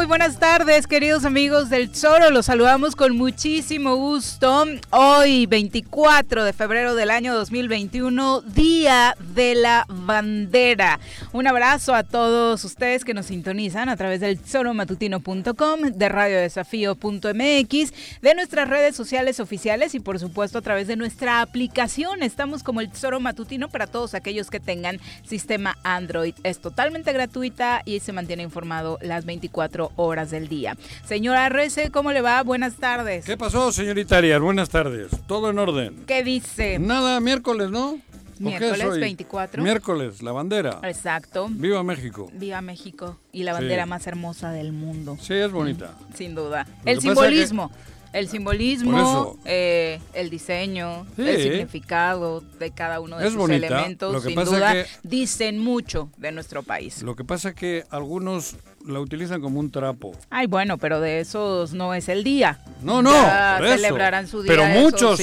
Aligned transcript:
Muy 0.00 0.06
buenas 0.06 0.38
tardes, 0.38 0.86
queridos 0.86 1.26
amigos 1.26 1.68
del 1.68 1.94
Zoro. 1.94 2.30
Los 2.30 2.46
saludamos 2.46 2.96
con 2.96 3.18
muchísimo 3.18 3.96
gusto. 3.96 4.64
Hoy, 4.88 5.44
24 5.44 6.42
de 6.42 6.54
febrero 6.54 6.94
del 6.94 7.10
año 7.10 7.34
2021, 7.34 8.40
Día 8.40 9.14
de 9.34 9.54
la 9.56 9.84
Bandera. 10.10 10.98
Un 11.32 11.46
abrazo 11.46 11.94
a 11.94 12.02
todos 12.02 12.64
ustedes 12.64 13.04
que 13.04 13.14
nos 13.14 13.26
sintonizan 13.26 13.88
a 13.88 13.96
través 13.96 14.18
del 14.18 14.40
zoromatutino.com, 14.40 15.80
de 15.94 16.08
radiodesafío.mx, 16.08 17.92
de 18.20 18.34
nuestras 18.34 18.68
redes 18.68 18.96
sociales 18.96 19.38
oficiales 19.38 19.94
y 19.94 20.00
por 20.00 20.18
supuesto 20.18 20.58
a 20.58 20.62
través 20.62 20.88
de 20.88 20.96
nuestra 20.96 21.42
aplicación. 21.42 22.24
Estamos 22.24 22.64
como 22.64 22.80
el 22.80 22.90
Zoro 22.90 23.20
Matutino 23.20 23.68
para 23.68 23.86
todos 23.86 24.14
aquellos 24.14 24.50
que 24.50 24.58
tengan 24.58 24.98
sistema 25.24 25.78
Android. 25.84 26.34
Es 26.42 26.58
totalmente 26.58 27.12
gratuita 27.12 27.82
y 27.84 28.00
se 28.00 28.12
mantiene 28.12 28.42
informado 28.42 28.98
las 29.02 29.24
24 29.24 29.92
horas 29.94 30.32
del 30.32 30.48
día. 30.48 30.76
Señora 31.04 31.48
Rece, 31.50 31.92
¿cómo 31.92 32.10
le 32.10 32.20
va? 32.20 32.42
Buenas 32.42 32.74
tardes. 32.78 33.26
¿Qué 33.26 33.36
pasó, 33.36 33.70
señorita 33.70 34.18
Arias? 34.18 34.40
Buenas 34.40 34.70
tardes. 34.70 35.12
Todo 35.28 35.50
en 35.50 35.58
orden. 35.60 36.04
¿Qué 36.08 36.24
dice? 36.24 36.80
Nada, 36.80 37.20
miércoles, 37.20 37.70
¿no? 37.70 38.00
Miércoles 38.40 38.98
24. 38.98 39.62
Miércoles, 39.62 40.22
la 40.22 40.32
bandera. 40.32 40.80
Exacto. 40.82 41.48
Viva 41.50 41.82
México. 41.82 42.30
Viva 42.32 42.60
México. 42.62 43.18
Y 43.32 43.42
la 43.42 43.52
bandera 43.52 43.86
más 43.86 44.06
hermosa 44.06 44.50
del 44.50 44.72
mundo. 44.72 45.18
Sí, 45.20 45.34
es 45.34 45.52
bonita. 45.52 45.94
Sin 46.14 46.34
duda. 46.34 46.66
el 46.84 47.00
simbolismo. 47.00 47.70
El 48.12 48.26
simbolismo, 48.26 49.38
eh, 49.44 50.00
el 50.14 50.30
diseño, 50.30 51.06
el 51.16 51.42
significado 51.42 52.40
de 52.40 52.72
cada 52.72 52.98
uno 52.98 53.16
de 53.18 53.30
sus 53.30 53.48
elementos, 53.48 54.24
sin 54.24 54.34
duda, 54.34 54.84
dicen 55.04 55.60
mucho 55.60 56.10
de 56.16 56.32
nuestro 56.32 56.64
país. 56.64 57.04
Lo 57.04 57.14
que 57.14 57.22
pasa 57.22 57.50
es 57.50 57.54
que 57.54 57.84
algunos 57.88 58.56
la 58.86 59.00
utilizan 59.00 59.40
como 59.40 59.60
un 59.60 59.70
trapo. 59.70 60.12
Ay, 60.30 60.46
bueno, 60.46 60.78
pero 60.78 61.00
de 61.00 61.20
esos 61.20 61.72
no 61.72 61.94
es 61.94 62.08
el 62.08 62.24
día. 62.24 62.58
No, 62.82 63.02
no, 63.02 63.12
celebrarán 63.58 64.26
su 64.26 64.42
día. 64.42 64.52
Pero 64.52 64.66
muchos 64.66 65.20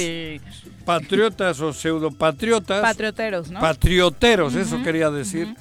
patriotas 0.84 1.60
o 1.60 1.72
pseudopatriotas. 1.72 2.80
Patrioteros, 2.80 3.50
¿no? 3.50 3.60
Patrioteros, 3.60 4.54
eso 4.54 4.82
quería 4.82 5.10
decir 5.10 5.54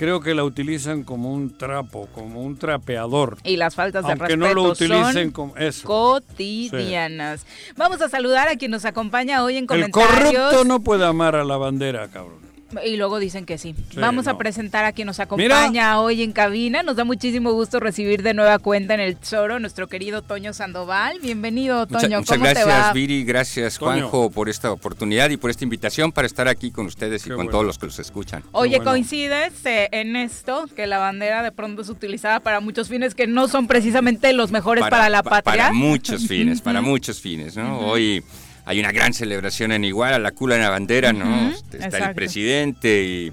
creo 0.00 0.22
que 0.22 0.34
la 0.34 0.44
utilizan 0.44 1.02
como 1.02 1.30
un 1.30 1.58
trapo, 1.58 2.08
como 2.14 2.42
un 2.42 2.56
trapeador. 2.56 3.36
Y 3.44 3.58
las 3.58 3.74
faltas 3.74 4.02
de 4.06 4.14
respeto 4.14 4.36
no 4.38 4.54
lo 4.54 4.62
utilicen 4.62 5.30
como 5.30 5.54
eso. 5.58 5.86
cotidianas. 5.86 7.44
Vamos 7.76 8.00
a 8.00 8.08
saludar 8.08 8.48
a 8.48 8.56
quien 8.56 8.70
nos 8.70 8.86
acompaña 8.86 9.44
hoy 9.44 9.58
en 9.58 9.66
comentarios. 9.66 10.30
El 10.30 10.36
corrupto 10.36 10.64
no 10.64 10.80
puede 10.80 11.04
amar 11.04 11.36
a 11.36 11.44
la 11.44 11.58
bandera, 11.58 12.08
cabrón. 12.08 12.39
Y 12.84 12.96
luego 12.96 13.18
dicen 13.18 13.44
que 13.46 13.58
sí. 13.58 13.74
Vamos 13.96 14.26
a 14.26 14.38
presentar 14.38 14.84
a 14.84 14.92
quien 14.92 15.06
nos 15.06 15.20
acompaña 15.20 16.00
hoy 16.00 16.22
en 16.22 16.32
cabina. 16.32 16.82
Nos 16.82 16.96
da 16.96 17.04
muchísimo 17.04 17.52
gusto 17.52 17.80
recibir 17.80 18.22
de 18.22 18.34
nueva 18.34 18.58
cuenta 18.58 18.94
en 18.94 19.00
el 19.00 19.16
Zoro 19.16 19.58
nuestro 19.58 19.88
querido 19.88 20.22
Toño 20.22 20.52
Sandoval. 20.52 21.18
Bienvenido, 21.20 21.86
Toño. 21.86 22.20
muchas 22.20 22.38
gracias, 22.38 22.92
Viri. 22.92 23.24
Gracias, 23.24 23.78
Juanjo, 23.78 24.30
por 24.30 24.48
esta 24.48 24.70
oportunidad 24.72 25.30
y 25.30 25.36
por 25.36 25.50
esta 25.50 25.64
invitación 25.64 26.12
para 26.12 26.26
estar 26.26 26.48
aquí 26.48 26.70
con 26.70 26.86
ustedes 26.86 27.26
y 27.26 27.30
con 27.30 27.48
todos 27.48 27.64
los 27.64 27.78
que 27.78 27.86
los 27.86 27.98
escuchan. 27.98 28.42
Oye, 28.52 28.80
¿coincides 28.80 29.64
eh, 29.66 29.88
en 29.92 30.16
esto 30.16 30.66
que 30.74 30.86
la 30.86 30.98
bandera 30.98 31.42
de 31.42 31.52
pronto 31.52 31.82
es 31.82 31.88
utilizada 31.88 32.40
para 32.40 32.60
muchos 32.60 32.88
fines 32.88 33.14
que 33.14 33.26
no 33.26 33.48
son 33.48 33.66
precisamente 33.66 34.32
los 34.32 34.50
mejores 34.50 34.84
para, 34.88 35.08
la 35.08 35.22
patria? 35.22 35.42
Para 35.42 35.72
muchos 35.72 36.26
fines, 36.26 36.60
para 36.60 36.80
muchos 36.80 37.20
fines, 37.20 37.56
¿no? 37.56 37.80
Hoy 37.80 38.22
hay 38.64 38.80
una 38.80 38.92
gran 38.92 39.12
celebración 39.12 39.72
en 39.72 39.84
Iguala, 39.84 40.18
la 40.18 40.32
cula 40.32 40.56
en 40.56 40.62
la 40.62 40.70
bandera, 40.70 41.12
¿no? 41.12 41.50
Este, 41.50 41.78
está 41.78 42.08
el 42.10 42.14
presidente 42.14 43.32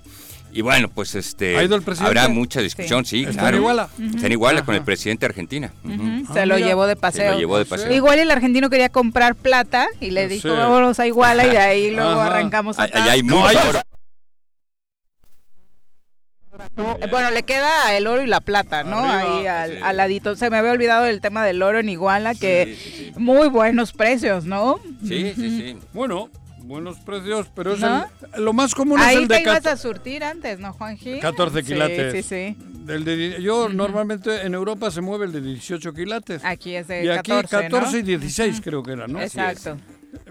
y, 0.54 0.62
bueno, 0.62 0.90
pues 0.90 1.14
este 1.14 1.56
habrá 2.00 2.28
mucha 2.30 2.62
discusión, 2.62 3.06
sí, 3.06 3.24
¿Está 3.24 3.42
claro. 3.42 3.58
En 3.58 3.64
Iguala? 3.64 3.90
Está 4.16 4.26
en 4.26 4.32
Iguala 4.32 4.66
con 4.66 4.76
el 4.76 4.84
presidente 4.84 5.22
de 5.22 5.28
Argentina. 5.28 5.72
Se 6.34 6.46
lo 6.46 6.56
ah, 6.56 6.60
llevó 6.60 6.88
de 6.88 6.96
paseo. 6.96 7.26
Se 7.26 7.32
lo 7.34 7.40
llevó 7.40 7.58
de 7.60 7.66
paseo. 7.66 7.92
Igual 7.94 8.20
el 8.20 8.32
argentino 8.32 8.70
quería 8.70 8.90
comprar 8.90 9.36
plata 9.36 9.88
y 10.00 10.12
le 10.12 10.28
dijo, 10.28 10.50
vámonos 10.50 11.00
a 11.00 11.08
Iguala 11.08 11.46
y 11.46 11.52
de 11.52 11.58
ahí 11.58 11.92
luego 11.96 12.20
arrancamos 12.20 12.80
a 12.80 12.84
Allá 12.84 13.12
hay 13.12 13.24
mucho 13.24 13.60
bueno, 17.10 17.32
le 17.32 17.44
queda 17.44 17.96
el 17.96 18.08
oro 18.08 18.22
y 18.22 18.28
la 18.28 18.42
plata, 18.42 18.84
¿no? 18.84 19.00
Ahí 19.00 19.48
al, 19.48 19.98
ladito. 19.98 20.36
Se 20.36 20.50
me 20.50 20.58
había 20.58 20.72
olvidado 20.72 21.06
el 21.06 21.22
tema 21.22 21.46
del 21.46 21.62
oro 21.62 21.80
en 21.80 21.90
Iguala, 21.90 22.36
que 22.36 23.12
muy 23.18 23.48
buenos 23.50 23.94
precios, 23.94 24.46
¿no? 24.46 24.80
Sí, 25.02 25.34
sí, 25.36 25.50
sí. 25.58 25.78
Bueno, 25.94 26.30
buenos 26.68 26.98
precios, 27.00 27.48
pero 27.56 27.74
es 27.74 27.82
lo 28.38 28.54
más 28.54 28.76
común 28.76 29.00
es 29.00 29.16
el 29.16 29.28
de... 29.28 29.36
Ahí 29.36 29.44
te 29.44 29.50
ibas 29.50 29.66
a 29.66 29.78
surtir 29.78 30.24
antes, 30.24 30.60
¿no, 30.60 30.74
Juanji? 30.74 31.20
14 31.20 31.64
quilates. 31.64 32.14
Sí, 32.14 32.24
sí, 32.24 32.56
sí. 32.88 33.42
yo 33.42 33.70
normalmente 33.70 34.42
en 34.46 34.54
Europa 34.54 34.92
se 34.92 35.02
mueve 35.02 35.26
el 35.26 35.32
de 35.32 35.42
18 35.42 35.94
quilates. 35.94 36.44
Aquí 36.44 36.76
es 36.76 36.88
de 36.88 37.06
y 37.06 37.10
aquí 37.10 37.32
14 37.32 38.00
y 38.00 38.02
16 38.04 38.62
creo 38.62 38.84
que 38.84 38.92
era, 38.92 39.08
¿no? 39.08 39.22
Exacto. 39.22 39.78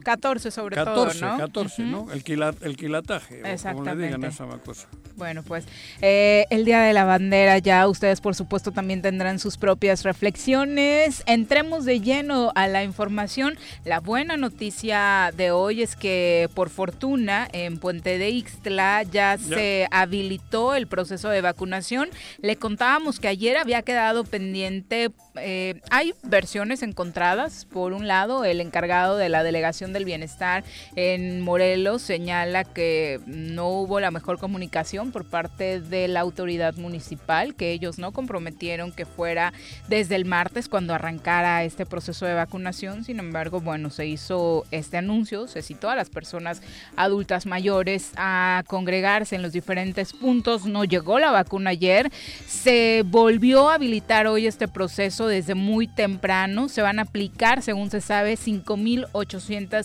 14 0.07 0.53
sobre 0.53 0.77
todo, 0.77 1.13
¿no? 1.15 1.37
14, 1.37 1.83
¿no? 1.83 2.07
El, 2.13 2.23
el 2.61 2.77
quilataje, 2.77 3.41
Exactamente. 3.41 3.91
como 3.91 3.95
le 3.97 4.07
digan 4.07 4.23
esa 4.23 4.47
cosa. 4.65 4.87
Bueno, 5.17 5.43
pues 5.43 5.65
eh, 6.01 6.45
el 6.51 6.65
Día 6.65 6.81
de 6.83 6.93
la 6.93 7.05
Bandera 7.05 7.59
ya 7.59 7.89
ustedes 7.89 8.21
por 8.21 8.37
supuesto 8.37 8.71
también 8.71 9.03
tendrán 9.03 9.41
sus 9.41 9.57
propias 9.57 10.05
reflexiones. 10.05 11.25
Entremos 11.27 11.85
de 11.85 12.01
lleno 12.01 12.53
a 12.55 12.69
la 12.69 12.85
información. 12.85 13.59
La 13.85 13.99
buena 13.99 14.37
noticia 14.37 15.33
de 15.37 15.51
hoy 15.51 15.83
es 15.83 15.97
que 15.97 16.49
por 16.55 16.69
fortuna 16.71 17.49
en 17.51 17.79
Puente 17.79 18.19
de 18.19 18.31
Ixtla 18.31 19.03
ya, 19.03 19.39
se 19.39 19.89
habilitó 19.91 20.77
el 20.77 20.87
proceso 20.87 21.31
de 21.31 21.41
vacunación. 21.41 22.11
Le 22.41 22.55
contábamos 22.55 23.19
que 23.19 23.27
ayer 23.27 23.57
había 23.57 23.83
quedado 23.83 24.23
pendiente, 24.23 25.11
eh, 25.35 25.81
hay 25.91 26.15
versiones 26.23 26.85
encontradas. 26.85 27.65
Por 27.65 27.93
un 27.93 28.07
lado, 28.07 28.45
el 28.45 28.61
encargado 28.61 29.17
de 29.17 29.29
la 29.29 29.43
delegación 29.43 29.96
del 29.97 30.05
bienestar 30.05 30.65
en 30.95 31.41
Morelos 31.41 32.03
señala 32.03 32.65
que 32.65 33.21
no 33.27 33.69
hubo 33.69 34.01
la 34.01 34.11
mejor 34.11 34.39
comunicación 34.39 35.11
por 35.11 35.25
parte 35.25 35.81
de 35.81 36.09
la 36.09 36.21
autoridad 36.21 36.75
municipal, 36.77 37.55
que 37.55 37.73
ellos 37.73 37.99
no 37.99 38.13
comprometieron 38.13 38.93
que 38.93 39.07
fuera 39.07 39.53
desde 39.89 40.17
el 40.17 40.25
martes 40.25 40.69
cuando 40.69 40.95
arrancara 40.95 41.65
este 41.65 41.87
proceso 41.87 42.27
de 42.27 42.35
vacunación. 42.35 43.05
Sin 43.05 43.19
embargo, 43.19 43.61
bueno, 43.61 43.91
se 43.91 44.07
hizo 44.07 44.65
este 44.71 44.99
anuncio, 44.99 45.49
se 45.49 45.63
citó 45.63 45.91
a 45.91 45.97
las 45.97 46.11
personas 46.11 46.63
adultas 46.97 47.47
mayores 47.47 48.13
a 48.17 48.63
congregarse 48.67 49.37
en 49.37 49.43
los 49.43 49.53
diferentes 49.53 50.13
puntos. 50.13 50.67
No 50.67 50.85
llegó 50.85 51.19
la 51.19 51.31
vacuna 51.31 51.71
ayer. 51.71 52.11
Se 52.47 53.03
volvió 53.07 53.71
a 53.71 53.75
habilitar 53.75 54.27
hoy 54.27 54.47
este 54.47 54.69
proceso 54.69 55.27
desde 55.27 55.55
muy 55.55 55.87
temprano. 55.89 56.69
Se 56.69 56.83
van 56.83 56.99
a 56.99 57.03
aplicar, 57.03 57.63
según 57.63 57.91
se 57.91 58.01
sabe, 58.01 58.37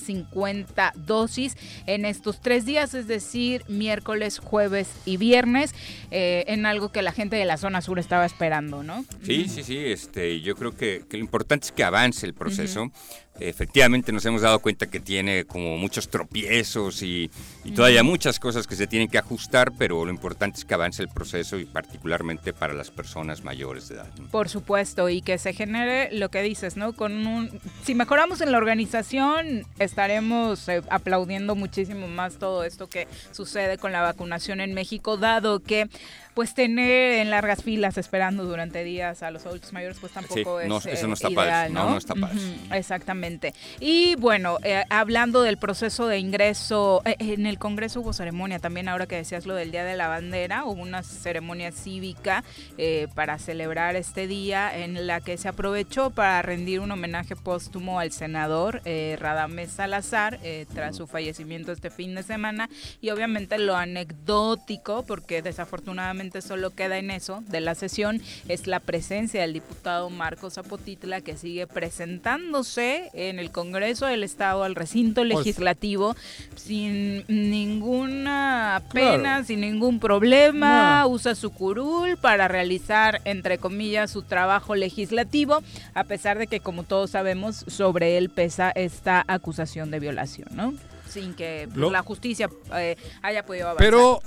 5.850 0.08 0.94
dosis 0.96 1.58
en 1.86 2.06
estos 2.06 2.42
tres 2.42 2.66
días, 2.66 2.94
es 2.94 3.08
decir, 3.08 3.64
miércoles, 3.68 4.40
jueves 4.40 4.90
y 5.06 5.12
y 5.12 5.18
viernes 5.18 5.76
eh, 6.10 6.46
en 6.48 6.66
algo 6.66 6.90
que 6.90 7.02
la 7.02 7.12
gente 7.12 7.36
de 7.36 7.46
la 7.46 7.58
zona 7.58 7.82
sur 7.82 8.00
estaba 8.00 8.26
esperando, 8.26 8.84
¿no? 8.84 9.06
Sí, 9.24 9.48
sí, 9.50 9.64
sí. 9.64 9.78
Este, 9.78 10.42
yo 10.42 10.56
creo 10.56 10.72
que, 10.72 11.04
lo 11.10 11.18
importante 11.18 11.66
es 11.66 11.72
que 11.72 11.84
avance 11.84 12.26
el 12.26 12.34
proceso 12.34 12.92
efectivamente 13.40 14.12
nos 14.12 14.26
hemos 14.26 14.42
dado 14.42 14.60
cuenta 14.60 14.88
que 14.88 15.00
tiene 15.00 15.46
como 15.46 15.78
muchos 15.78 16.10
tropiezos 16.10 17.02
y, 17.02 17.30
todavía 17.76 18.04
muchas 18.04 18.40
cosas 18.40 18.68
que 18.68 18.76
se 18.76 18.88
tienen 18.88 19.08
que 19.08 19.18
ajustar, 19.18 19.72
pero 19.78 20.06
lo 20.06 20.12
importante 20.12 20.60
es 20.60 20.66
que 20.66 20.74
avance 20.74 21.02
el 21.02 21.10
proceso 21.10 21.58
y 21.58 21.66
particularmente 21.66 22.54
para 22.54 22.74
las 22.74 22.92
personas 22.92 23.44
mayores 23.44 23.88
de 23.88 23.96
edad. 23.96 24.10
Por 24.32 24.50
supuesto, 24.50 25.10
y 25.10 25.22
que 25.22 25.38
se 25.38 25.54
genere 25.54 26.10
lo 26.12 26.30
que 26.30 26.42
dices, 26.42 26.78
¿no? 26.78 26.94
Con 26.94 27.26
un, 27.26 27.50
si 27.84 27.96
mejoramos 27.96 28.42
en 28.42 28.52
la 28.52 28.58
organización, 28.58 29.66
estaremos 29.80 30.68
eh, 30.68 30.82
aplaudiendo 30.90 31.56
muchísimo 31.56 32.08
más 32.08 32.38
todo 32.38 32.64
esto 32.64 32.88
que 32.88 33.08
sucede 33.32 33.78
con 33.78 33.92
la 33.92 34.02
vacunación 34.02 34.62
en 34.62 34.74
México, 34.74 35.18
dado 35.18 35.62
que 35.62 35.90
pues 36.34 36.54
tener 36.54 37.20
en 37.20 37.30
largas 37.30 37.64
filas 37.64 37.98
esperando 37.98 38.46
durante 38.46 38.84
días 38.84 39.22
a 39.24 39.32
los 39.32 39.46
adultos 39.46 39.74
mayores, 39.74 39.98
pues 40.00 40.14
tampoco 40.14 40.62
es 40.62 40.68
no, 40.68 40.78
eso 40.78 41.08
no 41.08 41.14
está 41.14 41.30
ideal, 41.30 41.74
¿no? 41.74 41.92
No, 41.92 41.98
está 41.98 42.16
padre. 42.16 42.40
exactamente. 42.72 43.54
Y 43.80 44.16
bueno, 44.16 44.58
eh, 44.64 44.84
hablando 44.90 45.42
del 45.42 45.58
proceso 45.58 46.08
de 46.08 46.20
ingreso, 46.20 47.02
eh, 47.06 47.16
en 47.20 47.46
el 47.46 47.60
Congreso 47.60 48.02
hubo 48.02 48.14
ceremonia 48.14 48.60
también, 48.60 48.88
ahora 48.88 49.08
que 49.08 49.18
decías 49.18 49.46
lo 49.46 49.56
del 49.56 49.72
Día 49.72 49.84
de 49.84 49.98
la 49.98 50.08
Bandera, 50.08 50.66
hubo 50.66 50.82
una 50.82 51.04
ceremonia 51.04 51.72
cívica 51.72 52.44
eh, 52.78 53.08
para 53.14 53.38
celebrar 53.38 53.96
este 53.96 54.28
día 54.28 54.76
en 54.76 55.08
la 55.08 55.20
que 55.20 55.38
se 55.38 55.50
aprovechó 55.50 56.12
para 56.12 56.42
rendir 56.42 56.80
un 56.80 56.92
homenaje 56.92 57.36
póstumo 57.36 58.00
al 58.00 58.12
senador 58.12 58.82
Radamés 58.84 59.72
Salazar 59.72 60.40
tras 60.74 60.96
su 60.96 61.08
fallecimiento 61.08 61.72
este 61.72 61.90
fin 61.90 62.16
de 62.16 62.24
semana 62.24 62.70
y 63.02 63.10
obviamente 63.10 63.58
lo 63.58 63.76
anecdótico, 63.76 65.04
porque 65.04 65.42
desafortunadamente 65.42 66.21
solo 66.42 66.70
queda 66.72 66.98
en 67.00 67.10
eso 67.10 67.44
de 67.48 67.62
la 67.62 67.74
sesión, 67.74 68.22
es 68.48 68.68
la 68.68 68.80
presencia 68.80 69.42
del 69.42 69.54
diputado 69.54 70.10
Marcos 70.10 70.54
Zapotitla 70.54 71.22
que 71.22 71.36
sigue 71.36 71.66
presentándose 71.68 73.10
en 73.14 73.40
el 73.40 73.52
Congreso 73.52 74.06
del 74.06 74.24
Estado, 74.24 74.64
al 74.64 74.76
recinto 74.76 75.22
Pues 75.22 75.30
legislativo, 75.30 76.16
sin 76.56 77.24
ninguna 77.28 78.82
pena, 78.94 79.44
sin 79.44 79.62
ningún 79.62 80.00
problema, 80.00 81.02
No. 81.02 81.08
usa 81.10 81.36
su 81.36 81.52
curul 81.52 82.18
para 82.18 82.48
realizar, 82.48 83.22
entre 83.26 83.58
comillas, 83.58 84.12
su 84.12 84.22
trabajo 84.24 84.76
legislativo, 84.76 85.62
a 85.94 86.04
pesar 86.04 86.38
de 86.38 86.48
que, 86.48 86.60
como 86.60 86.84
todos 86.84 87.12
sabemos, 87.12 87.66
sobre 87.68 88.18
él 88.18 88.30
pesa 88.30 88.72
esta 88.72 89.24
acusación 89.28 89.92
de 89.92 90.00
violación, 90.00 90.48
¿no? 90.54 90.74
Sin 91.08 91.34
que 91.34 91.68
pues, 91.74 91.92
la 91.92 92.02
justicia 92.04 92.50
eh, 92.76 92.96
haya 93.22 93.46
podido 93.46 93.68
avanzar. 93.68 93.86
Pero 93.86 94.22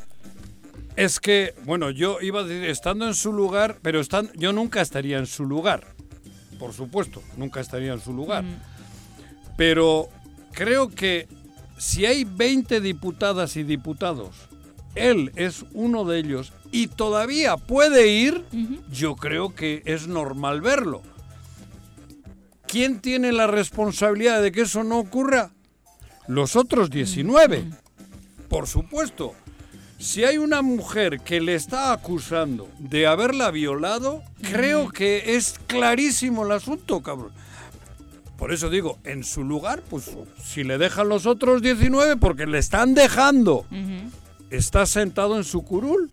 es 0.96 1.20
que, 1.20 1.54
bueno, 1.64 1.90
yo 1.90 2.20
iba 2.20 2.40
a 2.40 2.44
decir, 2.44 2.68
estando 2.68 3.06
en 3.06 3.14
su 3.14 3.32
lugar, 3.32 3.78
pero 3.82 4.00
están, 4.00 4.30
yo 4.34 4.52
nunca 4.52 4.80
estaría 4.80 5.18
en 5.18 5.26
su 5.26 5.44
lugar. 5.44 5.94
Por 6.58 6.72
supuesto, 6.72 7.22
nunca 7.36 7.60
estaría 7.60 7.92
en 7.92 8.00
su 8.00 8.12
lugar. 8.12 8.44
Pero 9.56 10.08
creo 10.52 10.88
que 10.88 11.28
si 11.78 12.06
hay 12.06 12.24
20 12.24 12.80
diputadas 12.80 13.56
y 13.56 13.64
diputados, 13.64 14.36
él 14.94 15.32
es 15.34 15.64
uno 15.72 16.04
de 16.04 16.20
ellos 16.20 16.52
y 16.70 16.86
todavía 16.86 17.56
puede 17.56 18.08
ir, 18.08 18.44
yo 18.90 19.16
creo 19.16 19.54
que 19.54 19.82
es 19.84 20.06
normal 20.06 20.60
verlo. 20.60 21.02
¿Quién 22.66 23.00
tiene 23.00 23.32
la 23.32 23.46
responsabilidad 23.46 24.42
de 24.42 24.52
que 24.52 24.62
eso 24.62 24.84
no 24.84 24.98
ocurra? 24.98 25.52
Los 26.26 26.56
otros 26.56 26.90
19. 26.90 27.70
Por 28.48 28.66
supuesto. 28.66 29.34
Si 30.04 30.22
hay 30.24 30.36
una 30.36 30.60
mujer 30.60 31.20
que 31.20 31.40
le 31.40 31.54
está 31.54 31.92
acusando 31.92 32.68
de 32.78 33.06
haberla 33.06 33.50
violado, 33.50 34.22
creo 34.42 34.90
que 34.90 35.36
es 35.36 35.54
clarísimo 35.66 36.44
el 36.44 36.52
asunto, 36.52 37.02
cabrón. 37.02 37.32
Por 38.36 38.52
eso 38.52 38.68
digo, 38.68 38.98
en 39.04 39.24
su 39.24 39.44
lugar, 39.44 39.82
pues 39.88 40.10
si 40.44 40.62
le 40.62 40.76
dejan 40.76 41.08
los 41.08 41.24
otros 41.24 41.62
19, 41.62 42.16
porque 42.18 42.46
le 42.46 42.58
están 42.58 42.92
dejando, 42.94 43.64
está 44.50 44.84
sentado 44.84 45.38
en 45.38 45.44
su 45.44 45.62
curul. 45.64 46.10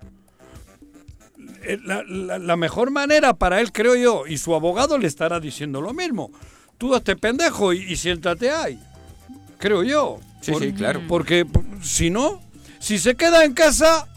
Eh, 1.64 1.78
La, 1.84 2.04
la- 2.08 2.40
la 2.40 2.56
mejor 2.56 2.92
manera 2.92 3.34
para 3.34 3.60
él, 3.60 3.72
creo 3.74 3.96
yo, 3.96 4.26
y 4.26 4.38
su 4.38 4.56
abogado 4.56 4.98
le 4.98 5.08
estará 5.08 5.40
diciendo 5.42 5.82
lo 5.82 5.94
mismo. 5.94 6.32
Tú 6.78 6.96
hazte 6.96 7.16
pendejo 7.18 7.74
y, 7.74 7.80
y 7.92 7.96
siéntate 7.98 8.52
ahí. 8.52 8.80
Creo 9.58 9.84
yo. 9.84 10.20
Sí, 10.42 10.54
sí, 10.60 10.72
claro. 10.74 11.02
Porque 11.08 11.46
si 11.84 12.10
no, 12.10 12.42
si 12.82 13.00
se 13.00 13.16
queda 13.16 13.46
en 13.46 13.54
casa, 13.54 14.08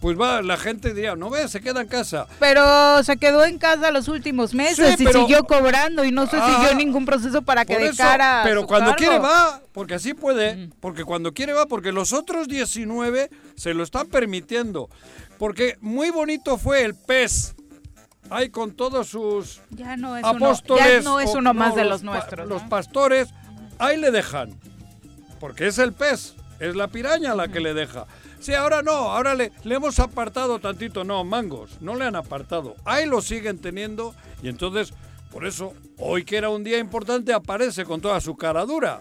pues 0.00 0.20
va, 0.20 0.42
la 0.42 0.56
gente 0.56 0.92
dirá, 0.94 1.14
no 1.14 1.30
ve, 1.30 1.46
se 1.48 1.60
queda 1.60 1.80
en 1.80 1.86
casa. 1.86 2.26
Pero 2.40 3.02
se 3.04 3.16
quedó 3.18 3.44
en 3.44 3.58
casa 3.58 3.92
los 3.92 4.08
últimos 4.08 4.52
meses 4.52 4.96
Sí, 4.98 5.04
y 5.04 5.06
siguió 5.06 5.44
cobrando 5.44 6.04
y 6.04 6.10
no 6.10 6.26
se 6.26 6.36
Ah, 6.38 6.54
siguió 6.60 6.74
ningún 6.74 7.04
proceso 7.06 7.42
para 7.42 7.64
que 7.64 7.74
eso, 7.74 8.02
pero 8.42 8.62
su 8.62 8.66
cuando 8.66 8.90
cargo. 8.90 8.96
quiere 8.98 9.18
va, 9.20 9.60
porque 9.72 9.94
así 9.94 10.12
puede, 10.12 10.70
porque 10.80 11.04
cuando 11.04 11.32
quiere 11.32 11.52
va, 11.52 11.66
porque 11.66 11.92
los 11.92 12.12
otros 12.12 12.48
19 12.48 13.30
se 13.54 13.74
lo 13.74 13.84
están 13.84 14.08
permitiendo. 14.08 14.90
Porque 15.38 15.76
muy 15.80 16.10
bonito 16.10 16.58
fue 16.58 16.82
el 16.84 16.94
pez. 16.94 17.54
Ahí 18.30 18.48
con 18.48 18.72
todos 18.72 19.08
sus 19.08 19.60
Ya 19.70 19.96
no 19.96 20.16
es 20.16 20.24
uno, 20.24 20.46
apóstoles. 20.46 20.84
ya 20.86 21.00
no 21.02 21.20
es 21.20 21.28
o- 21.30 21.38
uno 21.38 21.52
más 21.54 21.74
de 21.74 21.84
los 21.84 22.02
nuestros. 22.02 22.48
Los 22.48 22.62
¿no? 22.62 22.68
pastores, 22.68 23.28
ahí 23.78 23.98
le 23.98 24.10
dejan. 24.10 24.58
Porque 25.38 25.66
es 25.66 25.78
el 25.78 25.92
pez, 25.92 26.34
es 26.68 26.76
la 26.76 26.88
piraña 26.88 27.34
la 27.34 27.48
que 27.48 27.60
le 27.60 27.74
deja. 27.74 28.06
Sí, 28.40 28.54
ahora 28.54 28.82
no, 28.82 28.92
ahora 28.92 29.34
le, 29.34 29.52
le 29.64 29.74
hemos 29.74 29.98
apartado 29.98 30.58
tantito, 30.58 31.04
no, 31.04 31.22
mangos, 31.24 31.70
no 31.80 31.94
le 31.96 32.04
han 32.04 32.16
apartado. 32.16 32.76
Ahí 32.84 33.06
lo 33.06 33.20
siguen 33.20 33.58
teniendo 33.58 34.14
y 34.42 34.48
entonces, 34.48 34.92
por 35.30 35.46
eso, 35.46 35.74
hoy 35.98 36.24
que 36.24 36.36
era 36.36 36.48
un 36.48 36.64
día 36.64 36.78
importante, 36.78 37.32
aparece 37.32 37.84
con 37.84 38.00
toda 38.00 38.20
su 38.20 38.36
cara 38.36 38.64
dura. 38.64 39.00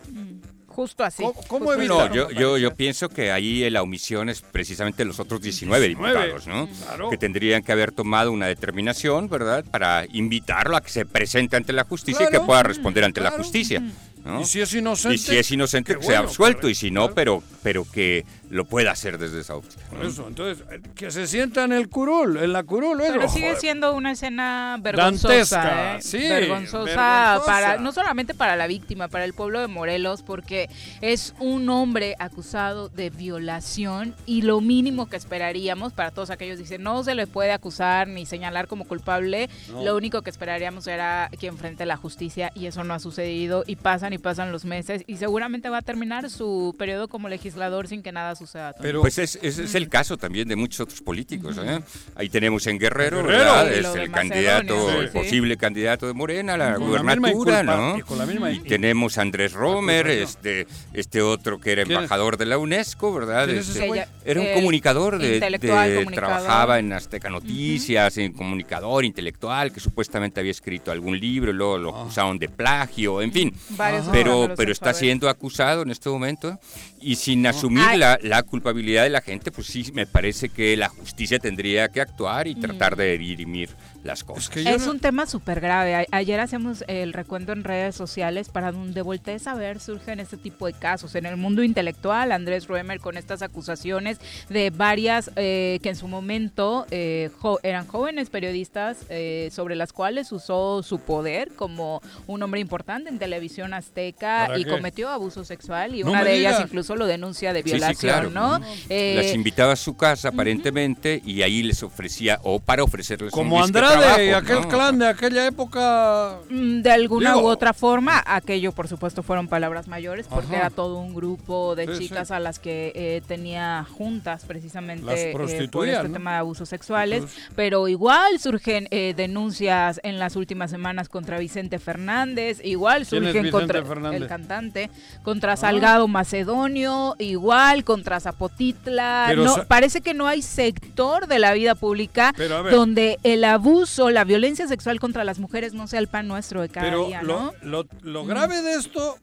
Justo 0.68 1.04
así. 1.04 1.22
¿Cómo- 1.22 1.44
cómo. 1.48 1.76
No, 1.76 2.14
yo, 2.14 2.30
yo, 2.32 2.58
yo 2.58 2.74
pienso 2.76 3.10
que 3.10 3.30
ahí 3.30 3.70
la 3.70 3.82
omisión 3.82 4.30
es 4.30 4.42
precisamente 4.42 5.04
los 5.04 5.20
otros 5.20 5.42
19 5.42 5.86
19, 5.90 6.14
diputados, 6.28 6.48
¿no? 6.48 6.70
claro. 6.86 7.10
Que 7.10 7.18
tendrían 7.18 7.62
que 7.62 7.74
haber 7.74 7.92
tomado 7.92 8.32
una 8.32 8.46
determinación, 8.48 9.28
¿verdad? 9.28 9.66
Para 9.70 10.06
invitarlo 10.14 10.78
a 10.78 10.82
que 10.82 10.90
se 10.90 11.06
presente 11.06 11.58
ante 11.58 11.74
la 11.74 11.84
justicia 11.84 12.26
y 12.28 12.32
que 12.32 12.40
pueda 12.40 12.64
responder 12.64 13.04
ante 13.04 13.20
la 13.20 13.32
justicia. 13.32 13.84
¿No? 14.26 14.42
Y 14.42 14.46
si 14.46 14.62
es 14.62 14.74
inocente. 14.74 15.16
Y 15.16 15.18
si 15.18 15.38
es 15.38 15.52
inocente, 15.52 15.96
que 15.96 16.02
sea 16.02 16.20
bueno, 16.20 16.30
absuelto, 16.30 16.60
pero- 16.62 16.70
y 16.70 16.76
si 16.76 16.92
no, 16.92 17.02
claro. 17.02 17.16
pero, 17.16 17.44
pero 17.64 17.86
que 17.92 18.26
lo 18.52 18.66
pueda 18.66 18.92
hacer 18.92 19.18
desde 19.18 19.40
esa 19.42 19.56
óptica. 19.56 19.82
¿no? 19.94 20.04
Eso, 20.04 20.28
entonces, 20.28 20.64
eh, 20.72 20.82
que 20.94 21.10
se 21.10 21.26
sienta 21.26 21.64
en 21.64 21.72
el 21.72 21.90
curul, 21.90 22.38
en 22.38 22.54
la 22.54 22.64
curul. 22.64 23.00
eso, 23.02 23.14
Pero 23.14 23.30
sigue 23.30 23.56
siendo 23.56 23.96
una 23.96 24.12
escena 24.12 24.78
vergonzosa, 24.80 25.58
Dantesca, 25.58 25.96
¿eh? 25.98 26.02
sí, 26.02 26.18
vergonzosa, 26.20 26.84
vergonzosa. 26.84 27.46
para 27.46 27.78
no 27.78 27.92
solamente 27.92 28.34
para 28.34 28.56
la 28.56 28.68
víctima, 28.68 29.08
para 29.08 29.26
el 29.26 29.34
pueblo 29.34 29.60
de 29.62 29.68
Morelos, 29.68 30.22
porque 30.22 30.70
es 31.02 31.34
un 31.40 31.70
hombre 31.70 32.16
acusado 32.20 32.90
de 32.90 33.10
violación 33.10 34.14
y 34.26 34.42
lo 34.44 34.62
mínimo 34.62 35.08
que 35.10 35.16
esperaríamos 35.18 35.94
para 35.94 36.12
todos 36.12 36.30
aquellos 36.30 36.58
que 36.58 36.64
dicen 36.64 36.84
no 36.84 37.04
se 37.04 37.16
le 37.16 37.28
puede 37.28 37.52
acusar 37.52 38.08
ni 38.08 38.26
señalar 38.26 38.68
como 38.68 38.86
culpable, 38.86 39.50
No. 39.72 39.84
lo 39.84 39.96
único 39.96 40.22
que 40.22 40.30
esperaríamos 40.30 40.88
era 40.88 41.30
que 41.40 41.48
enfrente 41.48 41.86
la 41.86 41.98
justicia 41.98 42.52
y 42.56 42.66
eso 42.66 42.84
no 42.84 42.94
ha 42.94 43.00
sucedido 43.00 43.64
y 43.66 43.78
pasan 43.78 44.14
y 44.14 44.18
pasan 44.18 44.52
los 44.52 44.66
meses 44.66 45.04
y 45.08 45.18
seguramente 45.18 45.70
va 45.70 45.78
a 45.80 45.82
terminar 45.82 46.30
su 46.30 46.76
periodo 46.78 47.08
como 47.08 47.30
legislador 47.30 47.88
sin 47.88 48.04
que 48.04 48.12
nada 48.12 48.36
suceda. 48.46 48.74
Toño. 48.74 48.82
Pero, 48.84 49.02
Pues 49.02 49.18
es, 49.18 49.40
es, 49.42 49.58
es 49.60 49.76
el 49.76 49.90
caso 49.90 50.18
también 50.18 50.48
de 50.48 50.56
muchos 50.56 50.82
otros 50.82 51.02
políticos. 51.02 51.58
¿eh? 51.64 51.80
Ahí 52.16 52.30
tenemos 52.30 52.66
en 52.68 52.78
Guerrero, 52.80 53.24
Guerrero. 53.24 53.62
es 53.68 53.96
el 53.96 54.12
candidato, 54.12 54.90
sí, 54.92 54.98
el 54.98 55.08
sí. 55.12 55.14
posible 55.18 55.58
candidato 55.58 56.08
de 56.08 56.14
Morena 56.14 56.54
a 56.56 56.58
la 56.58 56.74
con 56.76 56.92
la 56.94 57.04
misma 57.04 57.32
gubernatura, 57.32 57.62
inculpa- 57.64 57.78
¿no? 57.78 57.98
y 57.98 58.02
con 58.02 58.18
la 58.18 58.26
misma- 58.26 58.52
Y 58.52 58.60
tenemos 58.62 59.18
a 59.18 59.22
Andrés 59.22 59.54
Romer, 59.54 60.08
este, 60.08 60.68
este 60.94 61.22
otro 61.22 61.60
que 61.60 61.72
era 61.74 61.82
embajador 61.84 62.38
de 62.38 62.46
la 62.46 62.58
UNESCO, 62.58 63.14
¿verdad? 63.14 63.46
¿Quién 63.46 63.58
es 63.60 63.70
Este, 63.70 63.88
güey? 63.88 64.02
era 64.26 64.40
un 64.42 64.48
El 64.48 64.54
comunicador 64.56 65.18
de, 65.20 65.36
intelectual, 65.36 65.90
de- 65.90 65.96
comunicador. 66.04 66.30
trabajaba 66.38 66.80
en 66.80 66.94
Azteca 66.94 67.30
Noticias, 67.30 68.18
en 68.18 68.34
comunicador 68.34 69.06
intelectual 69.06 69.72
que 69.72 69.80
supuestamente 69.80 70.40
había 70.40 70.52
escrito 70.52 70.92
algún 70.92 71.20
libro, 71.20 71.54
luego 71.54 71.78
lo 71.78 71.96
Ah. 71.96 72.02
acusaron 72.02 72.40
de 72.40 72.50
plagio, 72.50 73.22
en 73.22 73.32
fin. 73.32 73.54
Varios 73.70 74.08
Pero, 74.12 74.54
pero 74.56 74.72
está 74.72 74.94
siendo 74.94 75.30
acusado 75.30 75.82
en 75.84 75.92
este 75.92 76.10
momento 76.10 76.60
y 77.00 77.16
sin 77.16 77.46
asumir 77.48 77.84
Ay. 77.86 77.98
la, 78.00 78.20
la 78.32 78.44
culpabilidad 78.44 79.04
de 79.04 79.10
la 79.10 79.20
gente, 79.20 79.52
pues 79.52 79.68
sí, 79.68 79.92
me 79.94 80.08
parece 80.08 80.48
que 80.48 80.78
la 80.78 80.88
justicia 80.88 81.38
tendría 81.38 81.90
que 81.90 82.00
actuar 82.00 82.48
y 82.48 82.56
tratar 82.56 82.96
de 82.96 83.18
dirimir 83.18 83.72
las 84.04 84.24
cosas. 84.24 84.50
que 84.50 84.62
Es 84.62 84.86
no- 84.86 84.92
un 84.94 85.00
tema 85.00 85.26
súper 85.26 85.60
grave. 85.62 85.96
A- 85.96 86.06
Ayer 86.12 86.40
hacemos 86.40 86.84
el 86.88 87.14
recuento 87.14 87.52
en 87.54 87.64
redes 87.64 87.96
sociales 87.96 88.50
para 88.50 88.72
donde 88.72 89.02
voltees 89.02 89.48
a 89.48 89.54
ver 89.56 89.80
surgen 89.80 90.20
este 90.20 90.38
tipo 90.38 90.66
de 90.68 90.74
casos. 90.74 91.16
En 91.16 91.26
el 91.26 91.38
mundo 91.38 91.64
intelectual, 91.64 92.32
Andrés 92.32 92.68
Ruemer 92.68 93.00
con 93.00 93.18
estas 93.18 93.42
acusaciones 93.42 94.20
de 94.50 94.70
varias 94.72 95.32
eh, 95.36 95.80
que 95.84 95.90
en 95.90 95.96
su 95.96 96.08
momento 96.08 96.86
eh, 96.92 97.30
jo- 97.40 97.60
eran 97.64 97.88
jóvenes 97.88 98.30
periodistas 98.30 98.98
eh, 99.10 99.50
sobre 99.54 99.76
las 99.76 99.94
cuales 99.94 100.32
usó 100.32 100.82
su 100.84 101.00
poder 101.00 101.52
como 101.56 102.02
un 102.28 102.42
hombre 102.44 102.60
importante 102.60 103.10
en 103.10 103.20
televisión 103.20 103.74
azteca 103.74 104.46
¿Para 104.48 104.60
y 104.60 104.64
qué? 104.66 104.70
cometió 104.72 105.10
abuso 105.10 105.44
sexual 105.44 105.96
y 105.96 106.04
No 106.04 106.12
una 106.12 106.24
de 106.24 106.38
ellas 106.38 106.60
incluso 106.64 106.96
lo 106.96 107.06
denuncia 107.06 107.54
de 107.54 107.62
Sí, 107.64 107.70
sí, 107.70 107.76
violación, 107.76 108.12
claro. 108.12 108.30
¿no? 108.30 108.66
Eh, 108.90 109.14
Las 109.16 109.34
invitaba 109.34 109.74
a 109.74 109.76
su 109.76 109.96
casa 109.96 110.30
aparentemente 110.30 111.22
y 111.26 111.42
ahí 111.44 111.64
les 111.64 111.84
ofrecía, 111.84 112.40
o 112.44 112.60
para 112.60 112.84
ofrecerles 112.84 113.32
como 113.32 113.56
un 113.58 113.62
trabajo, 114.00 114.22
y 114.22 114.30
aquel 114.32 114.62
¿no? 114.62 114.68
clan 114.68 115.00
de 115.00 115.08
aquella 115.08 115.46
época. 115.48 116.38
Mm, 116.50 116.82
De 116.82 116.92
alguna 116.92 117.34
Digo- 117.34 117.44
u 117.44 117.48
otra 117.48 117.74
forma, 117.74 118.22
aquello 118.26 118.72
por 118.72 118.88
supuesto 118.88 119.24
fueron 119.24 119.48
palabras 119.48 119.88
mayores, 119.88 120.28
porque 120.28 120.48
Ajá. 120.48 120.58
era 120.58 120.70
todo 120.70 120.98
un 120.98 121.14
grupo 121.14 121.76
de 121.76 121.88
Sí, 121.96 122.08
chicas 122.08 122.30
sí. 122.30 122.34
a 122.34 122.40
las 122.40 122.60
que 122.60 122.92
eh, 122.96 123.22
tenía 123.28 123.86
juntas 123.90 124.44
precisamente 124.46 125.30
eh, 125.30 125.32
por 125.32 125.44
este 125.50 125.68
¿no? 126.08 126.14
tema 126.14 126.32
de 126.34 126.38
abusos 126.38 126.70
sexuales, 126.70 127.20
Entonces- 127.24 127.50
pero 127.56 127.88
igual 127.88 128.40
surgen 128.40 128.88
eh, 128.92 129.14
denuncias 129.16 130.00
en 130.04 130.20
las 130.20 130.36
últimas 130.36 130.72
semanas 130.72 131.10
contra 131.10 131.38
Vicente 131.40 131.80
Fernández, 131.80 132.60
igual 132.64 133.06
¿Quién 133.08 133.24
es 133.26 133.34
surgen 133.34 133.52
contra 133.52 133.84
Fernández? 133.84 134.22
el 134.22 134.28
cantante, 134.28 134.90
contra 135.24 135.56
Salgado 135.58 136.08
Macedonio, 136.08 137.16
igual 137.20 137.84
contra 137.84 138.20
Zapotitla, 138.20 139.26
Pero 139.28 139.44
no, 139.44 139.64
parece 139.68 140.02
que 140.02 140.14
no 140.14 140.28
hay 140.28 140.42
sector 140.42 141.28
de 141.28 141.40
la 141.40 141.54
vida 141.54 141.76
pública 141.76 142.34
Pero 142.36 142.58
a 142.58 142.62
ver. 142.62 142.74
donde 142.74 143.20
el 143.24 143.44
abuso, 143.44 143.81
la 144.10 144.24
violencia 144.24 144.68
sexual 144.68 145.00
contra 145.00 145.24
las 145.24 145.40
mujeres 145.40 145.74
no 145.74 145.88
sea 145.88 146.00
el 146.00 146.08
pan 146.08 146.28
nuestro 146.28 146.62
de 146.62 146.70
cada 146.70 146.88
Pero 146.88 147.08
día, 147.08 147.22
lo, 147.22 147.40
¿no? 147.42 147.54
lo- 147.62 147.88
lo 148.02 148.26
grave 148.26 148.62
de 148.62 148.74
esto, 148.74 149.18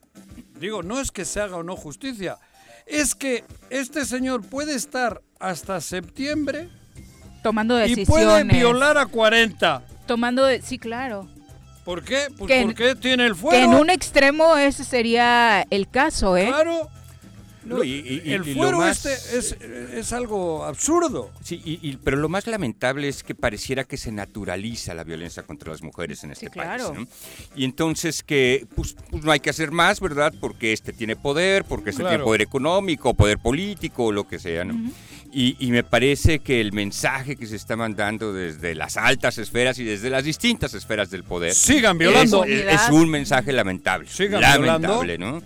digo, 0.59 0.83
no 0.83 0.99
es 0.99 1.11
que 1.11 1.25
se 1.25 1.39
haga 1.41 1.57
o 1.57 1.63
no 1.63 1.75
justicia, 1.75 2.37
es 2.85 3.15
que 3.15 3.43
este 3.69 4.05
señor 4.05 4.43
puede 4.45 4.75
estar 4.75 5.21
hasta 5.39 5.79
septiembre 5.81 6.69
Tomando 7.43 7.77
y 7.77 7.81
decisiones. 7.95 8.07
puede 8.07 8.43
violar 8.43 8.97
a 8.97 9.05
40. 9.05 9.83
Tomando, 10.05 10.45
de- 10.45 10.61
sí, 10.61 10.77
claro. 10.79 11.27
¿Por 11.85 12.03
qué? 12.03 12.27
Pues 12.37 12.47
Que 12.49 12.59
en- 12.59 12.67
porque 12.67 12.95
tiene 12.95 13.25
el 13.25 13.33
Que 13.33 13.39
fuero. 13.39 13.63
en 13.65 13.73
un 13.73 13.89
extremo 13.89 14.57
ese 14.57 14.83
sería 14.83 15.65
el 15.69 15.89
caso, 15.89 16.35
¿eh? 16.37 16.47
Claro. 16.47 16.89
No, 17.65 17.83
y- 17.83 17.89
y- 17.91 18.21
y- 18.29 18.33
el 18.33 18.43
fuero 18.45 18.79
más- 18.79 19.05
este 19.05 19.37
es, 19.37 19.55
es 19.93 20.13
algo 20.13 20.63
absurdo. 20.65 21.29
Sí, 21.43 21.61
y, 21.65 21.79
y- 21.87 21.97
pero 21.97 22.17
lo 22.17 22.29
más 22.29 22.47
lamentable 22.47 23.07
es 23.07 23.21
que 23.23 23.35
pareciera 23.35 23.83
que 23.83 23.97
se 23.97 24.11
naturaliza 24.11 24.93
la 24.93 25.03
violencia 25.03 25.43
contra 25.43 25.71
las 25.71 25.81
mujeres 25.83 26.23
en 26.23 26.31
este 26.31 26.45
Sí, 26.45 26.51
claro. 26.51 26.93
país. 26.93 27.07
¿no? 27.07 27.49
Y 27.55 27.65
entonces 27.65 28.23
que 28.23 28.65
pues, 28.75 28.95
pues 29.09 29.23
no 29.23 29.31
hay 29.31 29.39
que 29.41 29.49
hacer 29.49 29.71
más, 29.71 29.99
¿verdad? 29.99 30.33
Porque 30.39 30.71
este 30.73 30.93
tiene 30.93 31.15
poder, 31.15 31.65
porque 31.65 31.89
este 31.89 32.01
Claro. 32.01 32.13
tiene 32.15 32.23
poder 32.23 32.41
económico, 32.41 33.13
poder 33.13 33.37
político, 33.39 34.05
o 34.05 34.11
lo 34.11 34.27
que 34.27 34.39
sea, 34.39 34.63
¿no? 34.63 34.91
y, 35.31 35.55
y 35.59 35.69
me 35.71 35.83
parece 35.83 36.39
que 36.39 36.59
el 36.59 36.71
mensaje 36.73 37.35
que 37.35 37.45
se 37.45 37.55
está 37.55 37.75
mandando 37.75 38.33
desde 38.33 38.73
las 38.73 38.97
altas 38.97 39.37
esferas 39.37 39.77
y 39.77 39.83
desde 39.83 40.09
las 40.09 40.23
distintas 40.23 40.73
esferas 40.73 41.11
del 41.11 41.23
poder 41.23 41.53
Sigan 41.53 41.97
violando. 41.99 42.45
es, 42.45 42.65
es 42.65 42.89
un 42.89 43.07
mensaje 43.09 43.51
lamentable. 43.51 44.09
Sigan 44.09 44.41
lamentable, 44.41 45.17
¿no? 45.19 45.43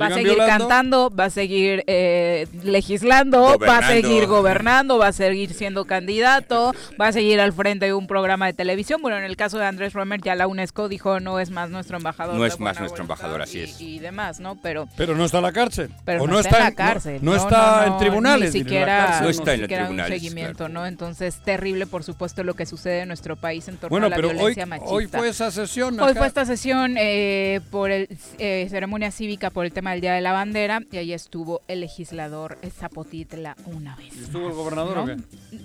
Va 0.00 0.06
a 0.06 0.10
seguir 0.10 0.34
violando. 0.34 0.68
cantando, 0.68 1.10
va 1.14 1.24
a 1.26 1.30
seguir 1.30 1.84
eh, 1.86 2.46
legislando, 2.62 3.58
va 3.58 3.78
a 3.78 3.88
seguir 3.88 4.26
gobernando, 4.26 4.98
va 4.98 5.08
a 5.08 5.12
seguir 5.12 5.52
siendo 5.52 5.84
candidato, 5.84 6.72
va 7.00 7.08
a 7.08 7.12
seguir 7.12 7.40
al 7.40 7.52
frente 7.52 7.86
de 7.86 7.94
un 7.94 8.06
programa 8.06 8.46
de 8.46 8.52
televisión. 8.52 9.02
Bueno, 9.02 9.18
en 9.18 9.24
el 9.24 9.36
caso 9.36 9.58
de 9.58 9.66
Andrés 9.66 9.92
Romer, 9.92 10.20
ya 10.22 10.34
la 10.34 10.46
UNESCO 10.46 10.88
dijo 10.88 11.20
no 11.20 11.38
es 11.40 11.50
más 11.50 11.70
nuestro 11.70 11.96
embajador. 11.96 12.36
No 12.36 12.46
es 12.46 12.58
más 12.60 12.78
nuestro 12.80 13.02
embajador, 13.02 13.42
así 13.42 13.58
y- 13.58 13.62
es. 13.62 13.80
Y 13.80 13.98
demás, 13.98 14.40
¿no? 14.40 14.56
Pero 14.62 14.88
Pero 14.96 15.14
no 15.16 15.24
está 15.24 15.38
en 15.38 15.44
la 15.44 15.52
cárcel. 15.52 15.90
pero 16.04 16.22
o 16.22 16.26
no, 16.26 16.38
está 16.40 16.58
en 16.58 16.64
la 16.64 16.72
cárcel. 16.72 17.18
No, 17.22 17.34
está 17.34 17.86
no, 17.86 17.92
en 17.94 17.98
tribunales. 17.98 18.54
Ni 18.54 18.60
siquiera, 18.60 19.06
cárcel, 19.06 19.24
No 19.24 19.30
está 19.30 19.54
en 19.54 19.60
siquiera 19.60 19.84
tribunales, 19.84 20.12
un 20.12 20.18
seguimiento, 20.20 20.56
claro. 20.58 20.72
¿no? 20.74 20.86
Entonces, 20.86 21.40
terrible, 21.44 21.86
por 21.86 22.04
supuesto, 22.04 22.42
lo 22.44 22.54
que 22.54 22.66
sucede 22.66 23.00
en 23.00 23.08
nuestro 23.08 23.36
país 23.36 23.68
en 23.68 23.76
torno 23.76 23.90
Bueno, 23.90 24.06
a 24.06 24.10
la 24.10 24.16
pero 24.16 24.28
hoy, 24.28 24.34
violencia 24.34 24.66
machista. 24.66 24.90
hoy 24.92 25.06
fue 25.06 25.28
esa 25.28 25.50
sesión. 25.50 25.98
Hoy 26.00 26.14
fue 26.14 26.26
esta 26.26 26.44
sesión 26.44 26.94
eh, 26.98 27.60
por 27.70 27.90
el 27.90 28.08
eh, 28.38 28.66
ceremonia 28.70 29.10
cívica 29.10 29.50
por 29.50 29.64
el 29.64 29.72
tema 29.72 29.89
del 29.92 30.00
Día 30.00 30.14
de 30.14 30.20
la 30.20 30.32
Bandera 30.32 30.80
y 30.90 30.96
ahí 30.98 31.12
estuvo 31.12 31.62
el 31.68 31.80
legislador 31.80 32.58
Zapotitla 32.78 33.56
una 33.66 33.96
vez. 33.96 34.14
¿Y 34.16 34.22
estuvo 34.24 34.48
el 34.48 34.54
gobernador 34.54 34.96
¿no? 34.96 35.02
o 35.02 35.06
qué? 35.06 35.16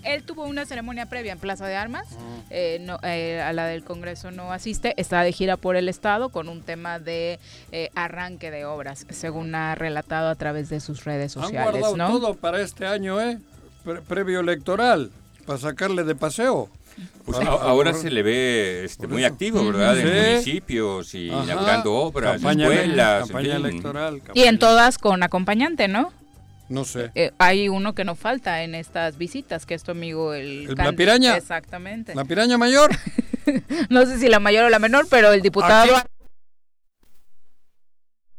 Él 0.03 0.23
tuvo 0.23 0.45
una 0.45 0.65
ceremonia 0.65 1.07
previa 1.07 1.31
en 1.33 1.39
Plaza 1.39 1.65
de 1.67 1.75
Armas, 1.75 2.07
Ah. 2.11 2.41
eh, 2.49 2.77
no, 2.81 2.99
eh, 3.03 3.41
a 3.41 3.53
la 3.53 3.65
del 3.65 3.83
Congreso 3.83 4.31
no 4.31 4.51
asiste, 4.51 4.93
está 4.97 5.21
de 5.21 5.31
gira 5.31 5.57
por 5.57 5.75
el 5.75 5.89
Estado 5.89 6.29
con 6.29 6.49
un 6.49 6.61
tema 6.61 6.99
de 6.99 7.39
eh, 7.71 7.89
arranque 7.95 8.51
de 8.51 8.65
obras, 8.65 9.05
según 9.09 9.53
ha 9.55 9.75
relatado 9.75 10.29
a 10.29 10.35
través 10.35 10.69
de 10.69 10.79
sus 10.79 11.03
redes 11.05 11.35
Han 11.37 11.43
sociales, 11.43 11.71
guardado 11.71 11.97
¿no? 11.97 12.07
todo 12.07 12.33
para 12.35 12.61
este 12.61 12.85
año, 12.85 13.19
¿eh? 13.21 13.39
Pre- 13.83 14.01
previo 14.01 14.39
electoral, 14.39 15.11
para 15.45 15.59
sacarle 15.59 16.03
de 16.03 16.15
paseo. 16.15 16.69
Pues 17.25 17.37
Para- 17.39 17.49
a- 17.51 17.53
ahora 17.69 17.93
se 17.93 18.09
le 18.11 18.21
ve 18.23 18.83
este, 18.85 19.07
muy 19.07 19.23
activo, 19.23 19.65
¿verdad? 19.65 19.97
En 19.99 20.07
Sí. 20.07 20.29
municipios 20.31 21.13
y 21.15 21.29
Ajá. 21.31 21.43
inaugurando 21.43 21.93
obras, 21.93 22.33
Campaña 22.33 22.67
escuelas, 22.67 23.21
en 23.21 23.27
Campaña 23.27 23.55
fin. 23.57 23.65
electoral. 23.65 24.15
Y 24.17 24.19
campaña- 24.21 24.49
en 24.49 24.59
todas 24.59 24.97
con 24.97 25.23
acompañante, 25.23 25.87
¿no? 25.87 26.13
No 26.69 26.83
sé. 26.85 27.11
Eh, 27.15 27.31
hay 27.37 27.67
uno 27.69 27.93
que 27.93 28.05
no 28.05 28.15
falta 28.15 28.63
en 28.63 28.73
estas 28.75 29.17
visitas, 29.17 29.65
que 29.65 29.73
es 29.75 29.83
tu 29.83 29.91
amigo 29.91 30.33
el... 30.33 30.67
¿El- 30.69 30.75
la 30.75 30.93
piraña? 30.93 31.35
Exactamente. 31.37 32.15
¿La 32.15 32.25
piraña 32.25 32.57
mayor? 32.57 32.91
No 33.89 34.05
sé 34.07 34.17
si 34.17 34.27
la 34.27 34.39
mayor 34.39 34.65
o 34.65 34.69
la 34.69 34.79
menor, 34.79 35.05
pero 35.07 35.31
el 35.31 35.41
diputado... 35.43 35.93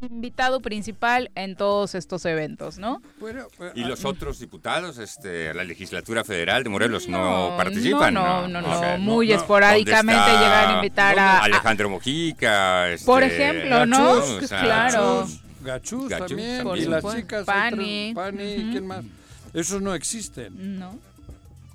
Invitado 0.03 0.61
principal 0.61 1.31
en 1.35 1.57
todos 1.57 1.95
estos 1.95 2.27
eventos, 2.27 2.77
¿no? 2.77 3.01
Bueno, 3.19 3.47
eh, 3.61 3.73
Y 3.75 3.85
ah, 3.85 3.89
los 3.89 4.05
otros 4.05 4.39
diputados, 4.39 4.99
este, 4.99 5.55
la 5.55 5.65
legislatura 5.65 6.23
federal 6.23 6.63
de 6.65 6.69
Morelos 6.69 7.09
no, 7.09 7.55
participan. 7.57 8.13
No, 8.13 8.47
no, 8.47 8.61
no, 8.61 8.79
Ok. 8.79 8.99
muy 8.99 9.29
no. 9.29 9.35
esporádicamente 9.37 10.31
llegan 10.33 10.71
a 10.71 10.73
invitar 10.75 11.19
a... 11.19 11.39
a- 11.39 11.45
Alejandro 11.45 11.89
Mojica. 11.89 12.91
este, 12.91 13.07
Por 13.07 13.23
ejemplo, 13.23 13.87
¿no? 13.87 14.17
Gachús, 14.17 14.45
o 14.45 14.47
sea, 14.47 14.61
Claro. 14.61 15.21
Gachús, 15.21 15.41
Gachús 15.63 16.09
Gachús 16.11 16.29
también. 16.29 16.65
también. 16.65 16.87
Y 16.87 16.91
las 16.91 17.03
chicas. 17.15 17.43
otras, 17.43 17.47
Pani. 17.47 18.13
Pani. 18.15 18.55
¿quién 18.73 18.87
más? 18.87 19.03
Esos 19.55 19.81
no 19.81 19.95
existen. 19.95 20.79
No. 20.79 20.99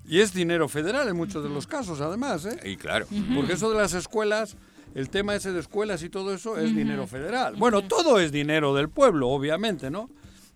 Y 0.08 0.20
es 0.20 0.32
dinero 0.32 0.70
federal 0.70 1.08
en 1.08 1.16
muchos 1.16 1.42
de 1.44 1.50
los 1.50 1.66
casos, 1.66 2.00
además, 2.02 2.46
¿eh? 2.46 2.60
Y 2.70 2.76
claro. 2.78 3.08
Porque 3.34 3.54
eso 3.54 3.72
de 3.72 3.78
las 3.78 3.94
escuelas, 3.94 4.58
el 4.96 5.10
tema 5.10 5.36
ese 5.36 5.52
de 5.52 5.60
escuelas 5.60 6.04
y 6.04 6.10
todo 6.10 6.34
eso 6.34 6.58
es 6.58 6.76
dinero 6.76 7.08
federal. 7.08 7.56
Bueno, 7.58 7.82
todo 7.84 8.20
es 8.20 8.32
dinero 8.32 8.74
del 8.76 8.90
pueblo, 8.90 9.30
obviamente, 9.30 9.90
¿no? 9.90 10.10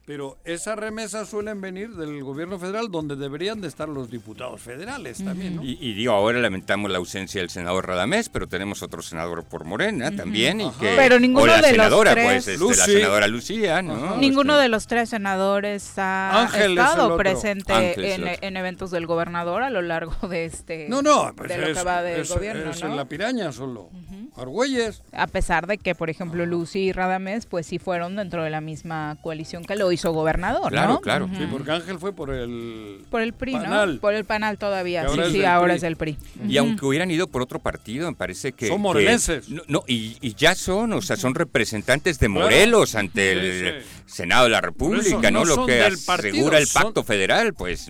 Pero 0.06 0.38
esas 0.46 0.78
remesas 0.78 1.28
suelen 1.30 1.62
venir 1.62 1.90
del 1.96 2.24
gobierno 2.24 2.60
federal 2.60 2.92
donde 2.92 3.16
deberían 3.16 3.60
de 3.60 3.68
estar 3.68 3.90
los 3.90 4.12
diputados 4.12 4.62
federales 4.62 5.24
también, 5.24 5.56
¿no? 5.56 5.64
Y, 5.64 5.80
y 5.82 5.94
digo, 5.96 6.14
ahora 6.14 6.38
lamentamos 6.40 6.92
la 6.92 7.00
ausencia 7.00 7.42
del 7.42 7.50
senador 7.50 7.88
Radamés, 7.88 8.30
pero 8.30 8.46
tenemos 8.48 8.84
otro 8.84 9.02
senador 9.02 9.44
por 9.46 9.66
Morena 9.66 10.16
también. 10.16 10.62
Y 10.62 10.70
que, 10.74 10.94
Pero 10.96 11.20
ninguno 11.20 11.46
o 11.46 11.48
la 11.48 11.56
de 11.56 11.62
los 11.62 11.72
senadora, 11.72 12.12
tres- 12.14 12.26
pues, 12.46 12.48
este, 12.50 12.66
la 12.78 12.86
senadora 12.86 13.28
Lucía, 13.28 13.82
¿no? 13.82 13.96
Ajá. 13.96 14.18
Ninguno 14.18 14.54
Este, 14.54 14.62
de 14.64 14.70
los 14.70 14.86
tres 14.86 15.10
senadores 15.10 15.94
ha 15.98 16.42
Ángel 16.44 16.60
es 16.60 16.66
el 16.68 16.78
estado 16.78 17.04
otro. 17.06 17.18
presente 17.18 17.74
Ángel 17.74 18.06
es 18.06 18.16
el 18.16 18.24
en, 18.28 18.34
otro. 18.36 18.48
en 18.48 18.58
eventos 18.58 18.92
del 18.92 19.08
gobernador 19.08 19.64
a 19.64 19.72
lo 19.72 19.82
largo 19.82 20.28
de 20.28 20.46
este 20.46 20.88
No, 20.88 21.02
no, 21.02 21.34
pues 21.36 21.50
de 21.50 21.58
lo 21.58 21.68
es, 21.68 21.78
que 21.80 21.84
va 21.84 22.04
del 22.04 22.22
es- 22.22 22.30
gobierno, 22.32 22.70
es 22.70 22.84
¿no? 22.84 22.92
en 22.92 22.96
la 22.98 23.06
piraña 23.06 23.52
solo. 23.52 23.90
Argüelles. 24.38 25.02
A 25.14 25.28
pesar 25.28 25.66
de 25.66 25.78
que, 25.78 25.96
por 25.96 26.10
ejemplo, 26.10 26.46
Lucy 26.46 26.80
y 26.88 26.92
Radamés, 26.92 27.46
pues 27.46 27.66
sí 27.66 27.80
fueron 27.80 28.16
dentro 28.18 28.44
de 28.44 28.50
la 28.50 28.60
misma 28.62 29.18
coalición 29.22 29.64
que 29.64 29.76
lo 29.76 29.92
hizo 29.96 30.12
gobernador, 30.12 30.72
Claro, 30.72 30.94
¿no? 30.94 31.02
claro. 31.02 31.30
Sí, 31.38 31.46
porque 31.50 31.72
Ángel 31.72 31.98
fue 32.00 32.14
por 32.14 32.30
el... 32.32 33.02
Por 33.10 33.22
el 33.22 33.34
PRI, 33.34 33.54
Panal. 33.54 33.96
¿no? 33.96 34.02
Por 34.02 34.14
el 34.14 34.24
panal 34.26 34.58
todavía. 34.58 35.02
Que 35.02 35.08
ahora 35.08 35.26
sí, 35.26 35.32
sí, 35.34 35.44
ahora 35.46 35.74
PRI. 35.74 35.78
es 35.78 35.84
el 35.84 35.96
PRI. 35.98 36.18
Y 36.48 36.58
aunque 36.58 36.86
hubieran 36.86 37.10
ido 37.12 37.28
por 37.28 37.42
otro 37.42 37.60
partido, 37.60 38.10
me 38.10 38.16
parece 38.16 38.52
que... 38.54 38.68
Son 38.68 38.78
que- 38.78 38.82
morelenses. 38.84 39.50
no, 39.50 39.64
no, 39.68 39.84
y, 39.88 40.18
y 40.22 40.36
ya 40.36 40.54
son, 40.56 40.94
o 40.94 41.02
sea, 41.02 41.16
son 41.18 41.34
representantes 41.36 42.20
de 42.20 42.28
Claro. 42.28 42.42
Morelos 42.46 42.96
ante 42.96 43.32
el 43.32 43.82
sí. 43.84 43.88
Senado 44.06 44.44
de 44.46 44.52
la 44.52 44.62
República, 44.62 45.32
¿no? 45.32 45.44
no 45.44 45.46
Lo 45.46 45.66
que 45.66 45.82
asegura 45.84 46.60
el 46.60 46.68
son- 46.68 46.84
pacto 46.84 47.04
federal, 47.04 47.54
pues... 47.54 47.90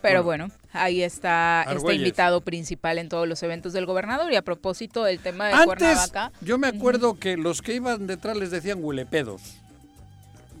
Pero 0.00 0.22
bueno, 0.22 0.48
ahí 0.72 1.02
está 1.02 1.66
este 1.74 1.94
invitado 1.94 2.40
principal 2.40 2.98
en 2.98 3.08
todos 3.08 3.26
los 3.26 3.42
eventos 3.42 3.72
del 3.72 3.84
gobernador. 3.84 4.32
Y 4.32 4.36
a 4.36 4.42
propósito 4.42 5.02
del 5.02 5.18
tema 5.18 5.48
de 5.48 5.54
Antes, 5.54 5.66
Cuernavaca, 5.66 6.30
yo 6.40 6.56
me 6.56 6.68
acuerdo 6.68 7.18
que 7.18 7.36
los 7.36 7.62
que 7.62 7.74
iban 7.74 8.06
detrás 8.06 8.36
les 8.36 8.52
decían 8.52 8.78
huelepedos. 8.80 9.42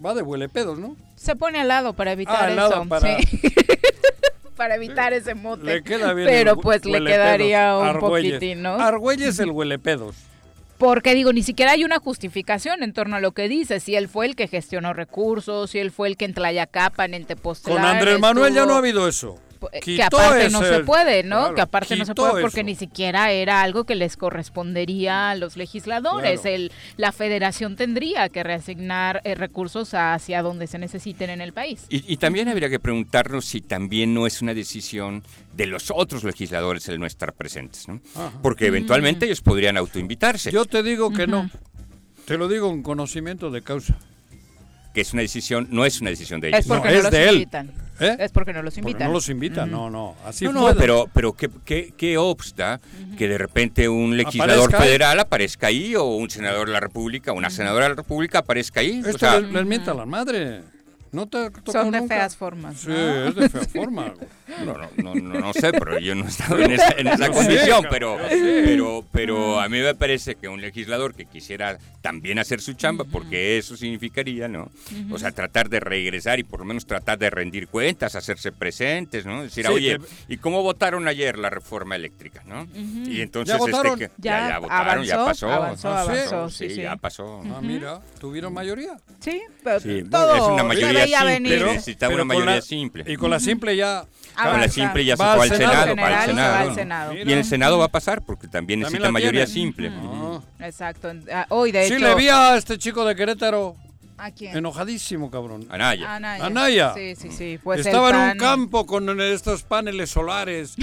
Va 0.04 0.14
de 0.14 0.22
huelepedos, 0.22 0.78
¿no? 0.78 0.96
se 1.16 1.34
pone 1.34 1.58
al 1.60 1.66
lado 1.68 1.94
para 1.94 2.12
evitar 2.12 2.36
Ah, 2.36 2.44
al 2.46 2.56
lado, 2.56 2.74
eso. 2.74 2.88
para- 2.88 3.18
sí. 3.18 3.40
para 4.56 4.76
evitar 4.76 5.12
ese 5.12 5.34
mote. 5.34 5.64
Le 5.64 5.82
queda 5.82 6.12
bien 6.14 6.28
Pero 6.28 6.52
el 6.52 6.58
pues 6.58 6.84
le 6.84 7.04
quedaría 7.04 7.76
un 7.76 7.86
Argüelles. 7.86 8.34
poquitín, 8.34 8.62
¿no? 8.62 8.74
Argüelles 8.74 9.38
el 9.40 9.50
huelepedos. 9.50 10.14
Porque 10.78 11.14
digo, 11.14 11.32
ni 11.32 11.42
siquiera 11.42 11.72
hay 11.72 11.82
una 11.82 11.98
justificación 11.98 12.84
en 12.84 12.92
torno 12.92 13.16
a 13.16 13.20
lo 13.20 13.32
que 13.32 13.48
dice. 13.48 13.80
Si 13.80 13.96
él 13.96 14.06
fue 14.08 14.26
el 14.26 14.36
que 14.36 14.46
gestionó 14.46 14.92
recursos, 14.92 15.70
si 15.72 15.80
él 15.80 15.90
fue 15.90 16.06
el 16.06 16.16
que 16.16 16.24
en 16.24 16.34
Tlayacapan, 16.34 17.14
en 17.14 17.24
Tepoztlán... 17.24 17.76
Con 17.76 17.84
Andrés 17.84 18.20
Manuel 18.20 18.54
ya 18.54 18.64
no 18.64 18.74
ha 18.74 18.78
habido 18.78 19.08
eso. 19.08 19.36
Que 19.72 19.80
Quitó 19.80 20.18
aparte 20.18 20.50
no 20.50 20.62
se 20.62 20.80
puede, 20.80 21.22
¿no? 21.22 21.38
claro, 21.38 21.54
que 21.54 21.60
aparte 21.60 21.96
no 21.96 22.04
se 22.04 22.14
puede 22.14 22.40
porque 22.40 22.60
eso. 22.60 22.66
ni 22.66 22.74
siquiera 22.74 23.30
era 23.32 23.62
algo 23.62 23.84
que 23.84 23.94
les 23.94 24.16
correspondería 24.16 25.30
a 25.30 25.34
los 25.34 25.56
legisladores. 25.56 26.40
Claro. 26.42 26.56
El, 26.56 26.72
la 26.96 27.12
federación 27.12 27.76
tendría 27.76 28.28
que 28.28 28.42
reasignar 28.42 29.20
eh, 29.24 29.34
recursos 29.34 29.94
hacia 29.94 30.42
donde 30.42 30.66
se 30.66 30.78
necesiten 30.78 31.30
en 31.30 31.40
el 31.40 31.52
país. 31.52 31.86
Y, 31.88 32.12
y 32.12 32.16
también 32.16 32.48
habría 32.48 32.68
que 32.68 32.78
preguntarnos 32.80 33.44
si 33.44 33.60
también 33.60 34.14
no 34.14 34.26
es 34.26 34.42
una 34.42 34.54
decisión 34.54 35.22
de 35.54 35.66
los 35.66 35.90
otros 35.90 36.24
legisladores 36.24 36.88
el 36.88 37.00
no 37.00 37.06
estar 37.06 37.32
presentes, 37.32 37.88
¿no? 37.88 38.00
Porque 38.42 38.66
eventualmente 38.66 39.26
ellos 39.26 39.40
podrían 39.40 39.76
autoinvitarse, 39.76 40.50
Yo 40.52 40.64
te 40.64 40.82
digo 40.82 41.10
que 41.12 41.26
no. 41.26 41.50
Te 42.24 42.36
lo 42.36 42.46
digo 42.48 42.68
con 42.68 42.82
conocimiento 42.82 43.50
de 43.50 43.62
causa. 43.62 43.96
que 44.94 45.00
es 45.00 45.12
una 45.12 45.22
decisión, 45.22 45.66
no 45.70 45.84
es 45.86 46.00
una 46.00 46.10
decisión 46.10 46.40
de 46.40 46.48
ellos. 46.48 46.60
Es 46.60 46.66
porque 46.66 46.88
No, 46.88 46.92
no, 46.92 46.96
es 46.98 47.02
los 47.04 47.12
de 47.12 47.28
él. 47.28 47.48
¿Eh? 48.00 48.16
Es 48.20 48.32
porque 48.32 48.52
no 48.52 48.62
los 48.62 48.74
Porque 48.74 48.90
invitan. 48.90 49.08
no 49.08 49.12
los 49.14 49.28
invitan, 49.28 49.70
no, 49.70 49.90
no. 49.90 50.14
Así 50.24 50.44
no, 50.44 50.52
fue. 50.52 50.60
no, 50.74 50.76
pero, 50.76 51.10
pero 51.12 51.32
¿qué, 51.32 51.50
qué, 51.64 51.92
qué 51.96 52.16
obsta 52.18 52.80
que 53.16 53.28
de 53.28 53.38
repente 53.38 53.88
un 53.88 54.16
legislador 54.16 54.54
Aparezca 54.54 54.76
ahí. 54.78 54.82
federal 54.88 55.20
aparezca 55.20 55.66
ahí 55.66 55.94
o 55.96 56.04
un 56.04 56.30
senador 56.30 56.68
de 56.68 56.72
la 56.74 56.80
República, 56.80 57.32
una 57.32 57.50
senadora 57.50 57.86
de 57.86 57.90
la 57.90 57.96
República 57.96 58.38
aparezca 58.38 58.80
ahí? 58.80 59.02
O 59.04 59.06
Esto 59.06 59.18
sea, 59.18 59.40
les, 59.40 59.50
les 59.52 59.66
mienta 59.66 59.90
a 59.90 59.94
la 59.94 60.06
madre. 60.06 60.62
¿No 61.12 61.26
te 61.28 61.50
Son 61.70 61.90
de 61.90 62.00
nunca? 62.00 62.14
feas 62.16 62.36
formas. 62.36 62.78
Sí, 62.80 62.88
¿no? 62.88 63.28
es 63.28 63.34
de 63.34 63.48
fea 63.48 63.62
forma. 63.62 64.12
no, 64.64 64.74
no, 64.74 64.88
no, 64.96 65.14
no, 65.14 65.40
no 65.40 65.52
sé, 65.52 65.72
pero 65.72 65.98
yo 65.98 66.14
no 66.14 66.24
he 66.24 66.28
estado 66.28 66.58
en 66.58 66.70
esa, 66.72 66.90
en 66.92 67.06
esa 67.08 67.30
condición, 67.30 67.82
sé, 67.82 67.88
pero, 67.90 68.16
pero, 68.64 69.04
pero 69.12 69.60
a 69.60 69.68
mí 69.68 69.78
me 69.80 69.94
parece 69.94 70.34
que 70.36 70.48
un 70.48 70.60
legislador 70.60 71.14
que 71.14 71.26
quisiera 71.26 71.78
también 72.00 72.38
hacer 72.38 72.60
su 72.60 72.72
chamba, 72.74 73.04
porque 73.04 73.58
eso 73.58 73.76
significaría, 73.76 74.48
¿no? 74.48 74.70
O 75.10 75.18
sea, 75.18 75.32
tratar 75.32 75.68
de 75.68 75.80
regresar 75.80 76.38
y 76.38 76.44
por 76.44 76.60
lo 76.60 76.66
menos 76.66 76.86
tratar 76.86 77.18
de 77.18 77.30
rendir 77.30 77.68
cuentas, 77.68 78.14
hacerse 78.14 78.52
presentes, 78.52 79.26
¿no? 79.26 79.42
Decir, 79.42 79.66
Sí, 79.66 79.72
oye, 79.72 79.98
que- 79.98 80.34
¿y 80.34 80.36
cómo 80.38 80.62
votaron 80.62 81.08
ayer 81.08 81.38
la 81.38 81.50
reforma 81.50 81.96
eléctrica, 81.96 82.42
no? 82.46 82.66
Y 82.74 83.20
entonces, 83.20 83.54
¿Ya 83.54 83.58
votaron? 83.58 83.92
Este, 84.00 84.06
que, 84.16 84.22
Ya 84.22 84.40
ya, 84.40 84.48
ya 84.48 84.58
votaron, 84.58 85.04
ya 85.04 85.14
avanzó, 85.14 85.46
pasó. 85.46 85.52
avanzó, 85.52 85.88
Ah, 85.92 86.04
sí. 86.04 86.10
avanzó, 86.10 86.50
sí, 86.50 86.68
sí, 86.68 86.74
sí. 86.76 86.82
ya 86.82 86.96
pasó. 86.96 87.42
Ah, 87.54 87.60
mira, 87.62 88.00
tuvieron 88.20 88.52
mayoría. 88.52 88.96
Sí, 89.20 89.42
pero 89.62 89.80
Sí, 89.80 90.02
todo 90.10 90.34
es 90.34 90.42
una 90.42 90.62
se 90.62 90.68
mayoría 91.00 91.18
simple, 91.18 91.32
venir. 91.34 91.58
pero- 91.58 91.72
necesitaba 91.72 92.14
una 92.14 92.24
mayoría 92.24 92.54
la- 92.56 92.62
simple. 92.62 93.04
Y 93.06 93.16
con 93.16 93.30
la 93.30 93.40
simple 93.40 93.76
ya. 93.76 94.04
Ah, 94.36 94.50
Con 94.50 94.60
la 94.60 94.68
simple 94.68 95.04
ya 95.04 95.16
se 95.16 95.22
Va 95.22 95.34
fue 95.34 95.44
al 95.44 95.50
Senado. 95.56 95.72
Senado, 95.72 95.96
para 95.96 96.24
el 96.24 96.28
General 96.28 96.28
se 96.28 96.32
va 96.32 96.52
Senado. 96.54 96.68
al 96.70 96.74
Senado. 96.76 97.14
Y 97.16 97.20
en 97.32 97.38
el 97.38 97.44
Senado 97.44 97.78
va 97.78 97.84
a 97.86 97.88
pasar 97.88 98.22
porque 98.22 98.46
también 98.46 98.80
También 98.82 99.02
necesita 99.02 99.10
mayoría 99.12 99.46
tiene. 99.46 99.60
simple. 99.60 99.92
Exacto. 100.60 101.10
Ah, 101.32 101.46
Hoy, 101.48 101.72
de 101.72 101.86
Sí, 101.88 101.94
hecho, 101.94 102.04
le 102.04 102.14
vi 102.14 102.28
a 102.28 102.56
este 102.56 102.78
chico 102.78 103.04
de 103.04 103.16
Querétaro. 103.16 103.74
¿A 104.18 104.30
quién? 104.30 104.56
Enojadísimo, 104.56 105.30
cabrón. 105.30 105.66
Anaya. 105.70 106.14
Anaya. 106.14 106.44
Anaya. 106.44 106.94
Sí, 106.94 107.14
sí, 107.16 107.30
sí. 107.30 107.58
Pues 107.62 107.86
Estaba 107.86 108.10
el 108.10 108.16
en 108.16 108.22
un 108.32 108.38
campo 108.38 108.86
con 108.86 109.20
estos 109.20 109.62
paneles 109.62 110.10
solares. 110.10 110.76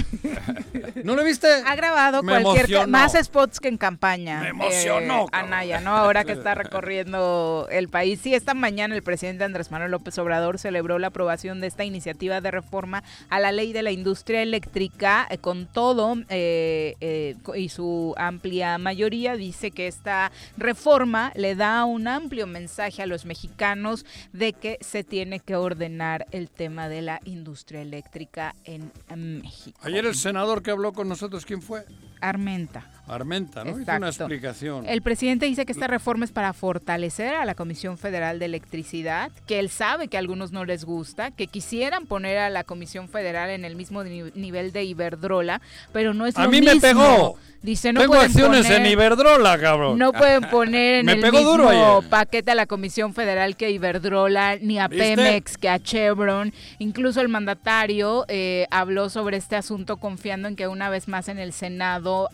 ¿No 1.04 1.14
lo 1.14 1.22
viste? 1.22 1.48
Ha 1.66 1.76
grabado 1.76 2.22
Me 2.22 2.32
cualquier 2.32 2.64
emocionó. 2.64 2.88
más 2.88 3.12
spots 3.22 3.60
que 3.60 3.68
en 3.68 3.76
campaña. 3.76 4.40
Me 4.40 4.48
emocionó, 4.48 5.24
eh. 5.24 5.30
Anaya, 5.32 5.80
¿no? 5.80 5.96
Ahora 5.96 6.24
que 6.24 6.32
está 6.32 6.54
recorriendo 6.54 7.68
el 7.70 7.88
país. 7.88 8.20
Sí, 8.22 8.34
esta 8.34 8.54
mañana 8.54 8.94
el 8.94 9.02
presidente 9.02 9.44
Andrés 9.44 9.70
Manuel 9.70 9.90
López 9.90 10.18
Obrador 10.18 10.58
celebró 10.58 10.98
la 10.98 11.08
aprobación 11.08 11.60
de 11.60 11.66
esta 11.66 11.84
iniciativa 11.84 12.40
de 12.40 12.50
reforma 12.50 13.02
a 13.28 13.40
la 13.40 13.52
ley 13.52 13.72
de 13.72 13.82
la 13.82 13.90
industria 13.90 14.42
eléctrica 14.42 15.26
eh, 15.30 15.38
con 15.38 15.66
todo 15.66 16.16
eh, 16.28 16.96
eh, 17.00 17.36
y 17.54 17.68
su 17.68 18.14
amplia 18.16 18.78
mayoría 18.78 19.36
dice 19.36 19.70
que 19.70 19.86
esta 19.86 20.32
reforma 20.56 21.32
le 21.34 21.54
da 21.54 21.84
un 21.84 22.08
amplio 22.08 22.46
mensaje 22.46 23.02
a 23.02 23.06
los 23.06 23.25
mexicanos 23.26 24.06
de 24.32 24.52
que 24.54 24.78
se 24.80 25.04
tiene 25.04 25.40
que 25.40 25.56
ordenar 25.56 26.26
el 26.30 26.48
tema 26.48 26.88
de 26.88 27.02
la 27.02 27.20
industria 27.24 27.82
eléctrica 27.82 28.54
en 28.64 28.90
México. 29.16 29.78
Ayer 29.82 30.06
el 30.06 30.14
senador 30.14 30.62
que 30.62 30.70
habló 30.70 30.92
con 30.92 31.08
nosotros, 31.08 31.44
¿quién 31.44 31.60
fue? 31.60 31.84
Armenta. 32.20 32.95
Armenta, 33.08 33.62
¿no? 33.64 33.78
Hizo 33.78 33.96
una 33.96 34.08
explicación. 34.08 34.86
El 34.86 35.00
presidente 35.02 35.46
dice 35.46 35.64
que 35.64 35.72
esta 35.72 35.86
reforma 35.86 36.24
es 36.24 36.32
para 36.32 36.52
fortalecer 36.52 37.34
a 37.34 37.44
la 37.44 37.54
Comisión 37.54 37.98
Federal 37.98 38.38
de 38.38 38.46
Electricidad, 38.46 39.30
que 39.46 39.58
él 39.60 39.70
sabe 39.70 40.08
que 40.08 40.16
a 40.16 40.20
algunos 40.20 40.50
no 40.52 40.64
les 40.64 40.84
gusta, 40.84 41.30
que 41.30 41.46
quisieran 41.46 42.06
poner 42.06 42.38
a 42.38 42.50
la 42.50 42.64
Comisión 42.64 43.08
Federal 43.08 43.50
en 43.50 43.64
el 43.64 43.76
mismo 43.76 44.02
ni- 44.04 44.30
nivel 44.34 44.72
de 44.72 44.84
Iberdrola, 44.84 45.60
pero 45.92 46.14
no 46.14 46.26
es 46.26 46.36
A 46.36 46.44
lo 46.44 46.50
mí 46.50 46.60
me 46.60 46.76
pegó. 46.80 47.36
Dice, 47.62 47.92
no 47.92 48.00
Tengo 48.00 48.12
pueden 48.12 48.26
acciones 48.30 48.66
poner- 48.66 48.80
en 48.80 48.86
Iberdrola, 48.86 49.58
cabrón. 49.58 49.98
No 49.98 50.12
pueden 50.12 50.42
poner 50.50 50.94
en 51.00 51.06
Me 51.06 51.12
el 51.12 51.20
pegó 51.20 51.38
mismo 51.38 51.52
duro 51.52 52.02
paquete 52.08 52.52
a 52.52 52.54
la 52.54 52.66
Comisión 52.66 53.12
Federal 53.12 53.56
que 53.56 53.70
Iberdrola, 53.70 54.56
ni 54.60 54.78
a 54.78 54.86
¿Viste? 54.86 55.16
Pemex, 55.16 55.56
que 55.58 55.68
a 55.68 55.80
Chevron. 55.80 56.52
Incluso 56.78 57.20
el 57.20 57.28
mandatario 57.28 58.24
eh, 58.28 58.66
habló 58.70 59.08
sobre 59.10 59.36
este 59.36 59.56
asunto 59.56 59.96
confiando 59.96 60.46
en 60.46 60.54
que 60.54 60.68
una 60.68 60.90
vez 60.90 61.08
más 61.08 61.28
en 61.28 61.38
el 61.38 61.52
Senado 61.52 62.28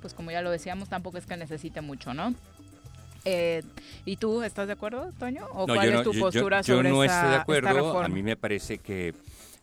Pues 0.00 0.12
como 0.14 0.30
ya 0.30 0.42
lo 0.42 0.50
decíamos, 0.50 0.88
tampoco 0.88 1.18
es 1.18 1.26
que 1.26 1.36
necesite 1.36 1.80
mucho, 1.80 2.12
¿no? 2.12 2.34
Eh, 3.24 3.62
¿Y 4.04 4.16
tú 4.16 4.42
estás 4.42 4.66
de 4.66 4.74
acuerdo, 4.74 5.10
Toño? 5.18 5.46
¿O 5.52 5.66
No, 5.66 5.74
cuál 5.74 5.88
es 5.88 5.94
no- 5.94 6.02
tu 6.02 6.12
yo- 6.12 6.18
yo- 6.18 6.24
postura 6.26 6.60
yo 6.60 6.76
sobre 6.76 6.90
no 6.90 7.02
esta, 7.04 7.14
estoy 7.16 7.30
de 7.30 7.36
esta 7.38 7.70
acuerdo. 7.70 8.00
A 8.02 8.08
mí 8.08 8.22
me 8.22 8.36
parece 8.36 8.78
que 8.78 9.14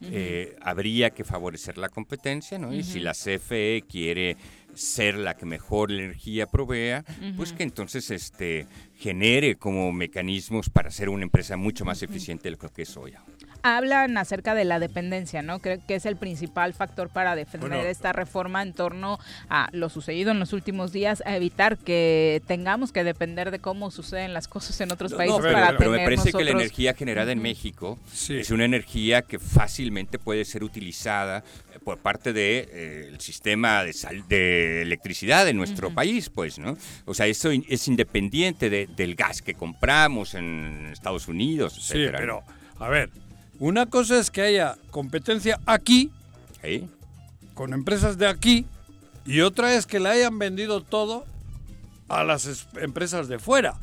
eh, 0.04 0.56
habría 0.64 1.12
que 1.12 1.24
favorecer 1.24 1.78
la 1.78 1.88
competencia, 1.88 2.58
¿no? 2.58 2.74
Y 2.74 2.82
si 2.82 3.00
la 3.00 3.14
CFE 3.14 3.84
quiere 3.88 4.36
ser 4.74 5.14
la 5.14 5.36
que 5.36 5.46
mejor 5.46 5.92
energía 5.92 6.48
provea, 6.48 7.06
pues 7.38 7.54
que 7.54 7.62
entonces 7.62 8.10
este 8.10 8.66
genere 8.98 9.58
como 9.58 9.92
mecanismos 9.92 10.72
para 10.72 10.90
ser 10.90 11.10
una 11.10 11.22
empresa 11.22 11.56
mucho 11.56 11.86
más 11.86 12.02
eficiente 12.02 12.50
de 12.50 12.58
lo 12.60 12.70
que 12.74 12.82
es 12.82 12.98
hoy. 12.98 13.14
Hablan 13.64 14.18
acerca 14.18 14.56
de 14.56 14.66
la 14.66 14.80
dependencia, 14.80 15.42
¿no? 15.42 15.60
Creo 15.60 15.80
que 15.88 15.96
es 15.96 16.06
el 16.06 16.16
principal 16.16 16.74
factor 16.74 17.10
para 17.10 17.36
defender 17.36 17.70
Bueno. 17.70 17.84
esta 17.86 18.12
reforma 18.12 18.62
en 18.64 18.74
torno 18.74 19.20
a 19.50 19.70
lo 19.72 19.90
sucedido 19.90 20.32
en 20.32 20.40
los 20.40 20.54
últimos 20.54 20.92
días, 20.92 21.22
a 21.26 21.36
evitar 21.36 21.78
que 21.78 22.42
tengamos 22.48 22.92
que 22.92 23.04
depender 23.04 23.52
de 23.52 23.60
cómo 23.60 23.92
suceden 23.92 24.34
las 24.34 24.48
cosas 24.48 24.80
en 24.82 24.92
otros 24.92 25.14
países 25.14 25.38
no, 25.38 25.44
pero- 25.44 25.54
para 25.54 25.78
pero 25.78 25.92
me 25.92 25.98
tener 25.98 26.10
parece 26.16 26.32
que 26.36 26.44
la 26.44 26.52
energía 26.52 26.94
generada 26.94 27.32
en 27.32 27.42
México 27.42 28.00
Sí. 28.12 28.38
es 28.38 28.50
una 28.52 28.66
energía 28.66 29.22
que 29.22 29.38
fácilmente 29.40 30.18
puede 30.18 30.44
ser 30.46 30.64
utilizada 30.64 31.44
eh, 31.74 31.80
por 31.84 32.00
parte 32.00 32.34
del 32.34 32.66
de, 32.66 32.70
eh, 32.72 33.16
sistema 33.20 33.84
de, 33.84 33.94
sal- 33.94 34.28
de 34.28 34.82
electricidad 34.82 35.46
de 35.46 35.54
nuestro 35.54 35.94
país, 35.94 36.30
pues, 36.30 36.58
¿no? 36.58 36.78
O 37.06 37.14
sea, 37.14 37.28
eso 37.28 37.52
in- 37.52 37.66
es 37.70 37.88
independiente 37.88 38.70
de- 38.70 38.88
del 38.88 39.16
gas 39.16 39.42
que 39.42 39.54
compramos 39.54 40.34
en 40.34 40.90
Estados 40.92 41.28
Unidos, 41.28 41.74
Sí, 41.74 41.80
etcétera, 42.00 42.18
pero, 42.20 42.44
a 42.80 42.90
ver, 42.90 43.10
una 43.62 43.86
cosa 43.86 44.18
es 44.20 44.32
que 44.32 44.42
haya 44.42 44.76
competencia 44.90 45.60
aquí, 45.66 46.12
con 47.54 47.74
empresas 47.74 48.18
de 48.18 48.28
aquí, 48.28 48.66
y 49.26 49.42
otra 49.42 49.76
es 49.76 49.86
que 49.86 50.00
le 50.00 50.10
hayan 50.10 50.38
vendido 50.40 50.82
todo 50.82 51.26
a 52.10 52.24
las 52.24 52.46
es- 52.46 52.68
empresas 52.82 53.28
de 53.28 53.40
fuera. 53.40 53.76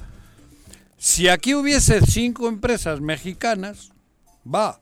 Si 0.99 1.29
aquí 1.29 1.55
hubiese 1.55 2.01
cinco 2.05 2.49
empresas 2.49 3.01
mexicanas, 3.01 3.91
va, 4.45 4.81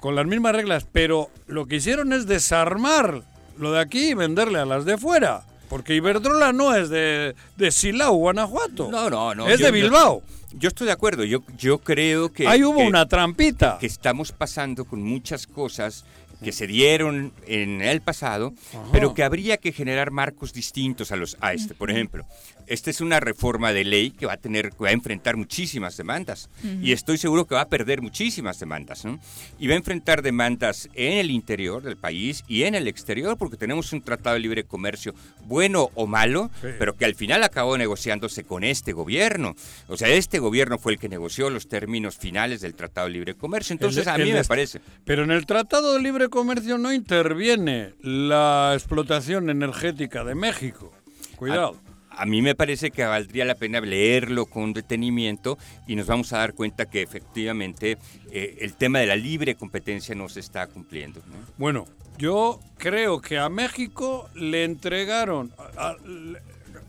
con 0.00 0.16
las 0.16 0.26
mismas 0.26 0.54
reglas, 0.54 0.84
pero 0.90 1.30
lo 1.46 1.66
que 1.66 1.76
hicieron 1.76 2.12
es 2.12 2.26
desarmar 2.26 3.22
lo 3.56 3.72
de 3.72 3.80
aquí 3.80 4.10
y 4.10 4.14
venderle 4.14 4.58
a 4.58 4.64
las 4.66 4.84
de 4.84 4.98
fuera. 4.98 5.44
Porque 5.68 5.94
Iberdrola 5.94 6.52
no 6.52 6.74
es 6.74 6.88
de, 6.90 7.34
de 7.56 7.70
Silao, 7.70 8.14
Guanajuato. 8.14 8.90
No, 8.90 9.08
no, 9.08 9.34
no. 9.34 9.48
Es 9.48 9.60
yo- 9.60 9.66
de 9.66 9.72
Bilbao. 9.72 10.22
Yo, 10.22 10.43
estoy 10.68 10.86
de 10.86 10.92
acuerdo. 10.92 11.24
Yo, 11.24 11.42
yo 11.58 11.78
creo 11.78 12.32
que. 12.32 12.46
Ahí 12.48 12.62
hubo 12.64 12.78
que- 12.78 12.86
una 12.86 13.06
trampita. 13.06 13.78
que 13.80 13.86
estamos 13.86 14.32
pasando 14.32 14.84
con 14.84 15.02
muchas 15.02 15.46
cosas 15.46 16.04
que 16.42 16.52
se 16.52 16.66
dieron 16.66 17.32
en 17.46 17.80
el 17.80 18.02
pasado, 18.02 18.52
pero 18.92 19.14
que 19.14 19.22
habría 19.22 19.56
que 19.56 19.72
generar 19.72 20.10
marcos 20.10 20.52
distintos 20.52 21.10
a 21.10 21.16
los 21.16 21.38
a 21.40 21.54
este. 21.54 21.74
Por 21.74 21.90
ejemplo, 21.90 22.26
esta 22.66 22.90
es 22.90 23.00
una 23.00 23.20
reforma 23.20 23.72
de 23.72 23.84
ley 23.84 24.10
que 24.10 24.26
va 24.26 24.34
a 24.34 24.36
tener, 24.36 24.70
que 24.70 24.84
va 24.84 24.88
a 24.88 24.92
enfrentar 24.92 25.36
muchísimas 25.36 25.96
demandas 25.96 26.48
y 26.82 26.92
estoy 26.92 27.18
seguro 27.18 27.46
que 27.46 27.54
va 27.54 27.62
a 27.62 27.68
perder 27.68 28.02
muchísimas 28.02 28.58
demandas, 28.58 29.04
¿no? 29.04 29.18
Y 29.58 29.66
va 29.66 29.74
a 29.74 29.76
enfrentar 29.76 30.22
demandas 30.22 30.88
en 30.94 31.18
el 31.18 31.30
interior 31.30 31.82
del 31.82 31.96
país 31.96 32.44
y 32.48 32.62
en 32.64 32.74
el 32.74 32.88
exterior, 32.88 33.36
porque 33.36 33.56
tenemos 33.56 33.92
un 33.92 34.02
tratado 34.02 34.34
de 34.34 34.40
libre 34.40 34.64
comercio 34.64 35.14
bueno 35.46 35.90
o 35.94 36.06
malo, 36.06 36.50
Sí. 36.60 36.68
pero 36.78 36.94
que 36.96 37.04
al 37.04 37.14
final 37.14 37.42
acabó 37.44 37.76
negociándose 37.78 38.44
con 38.44 38.64
este 38.64 38.92
gobierno. 38.92 39.54
O 39.88 39.96
sea, 39.96 40.08
este 40.08 40.38
gobierno 40.38 40.78
fue 40.78 40.92
el 40.92 40.98
que 40.98 41.08
negoció 41.08 41.50
los 41.50 41.68
términos 41.68 42.16
finales 42.16 42.60
del 42.60 42.74
tratado 42.74 43.06
de 43.08 43.12
libre 43.14 43.34
comercio. 43.34 43.72
Entonces, 43.74 44.06
El- 44.06 44.12
a 44.12 44.18
mí 44.18 44.32
me 44.32 44.44
parece. 44.44 44.80
Pero 45.04 45.24
en 45.24 45.30
el 45.30 45.46
Tratado 45.46 45.94
de 45.94 46.00
Libre 46.00 46.28
Comercio 46.28 46.78
no 46.78 46.92
interviene 46.92 47.94
la 48.00 48.72
explotación 48.74 49.50
energética 49.50 50.24
de 50.24 50.34
México. 50.34 50.92
Cuidado. 51.36 51.76
A 52.16 52.26
mí 52.26 52.42
me 52.42 52.54
parece 52.54 52.90
que 52.90 53.04
valdría 53.04 53.44
la 53.44 53.54
pena 53.54 53.80
leerlo 53.80 54.46
con 54.46 54.72
detenimiento 54.72 55.58
y 55.86 55.96
nos 55.96 56.06
vamos 56.06 56.32
a 56.32 56.38
dar 56.38 56.54
cuenta 56.54 56.86
que 56.86 57.02
efectivamente 57.02 57.98
eh, 58.30 58.58
el 58.60 58.74
tema 58.74 58.98
de 59.00 59.06
la 59.06 59.16
libre 59.16 59.54
competencia 59.54 60.14
no 60.14 60.28
se 60.28 60.40
está 60.40 60.66
cumpliendo. 60.66 61.20
¿no? 61.26 61.34
Bueno, 61.58 61.86
yo 62.18 62.60
creo 62.78 63.20
que 63.20 63.38
a 63.38 63.48
México 63.48 64.28
le 64.34 64.64
entregaron... 64.64 65.52
a- 65.76 65.96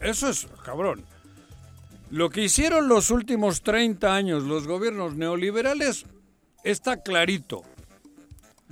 eso 0.01 0.29
es, 0.29 0.47
cabrón. 0.63 1.03
Lo 2.11 2.29
que 2.29 2.43
hicieron 2.43 2.87
los 2.87 3.09
últimos 3.09 3.61
30 3.61 4.13
años 4.13 4.43
los 4.43 4.67
gobiernos 4.67 5.15
neoliberales 5.15 6.05
está 6.63 7.01
clarito. 7.01 7.63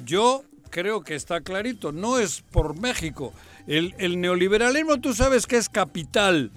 Yo 0.06 0.44
creo 0.70 1.02
que 1.04 1.16
está 1.16 1.42
clarito. 1.42 1.92
No 1.92 2.20
es 2.20 2.42
por 2.42 2.80
México. 2.80 3.34
El, 3.68 3.96
el 3.98 4.20
neoliberalismo 4.20 5.00
tú 5.00 5.14
sabes 5.14 5.48
que 5.48 5.58
es 5.58 5.70
capital. 5.70 6.52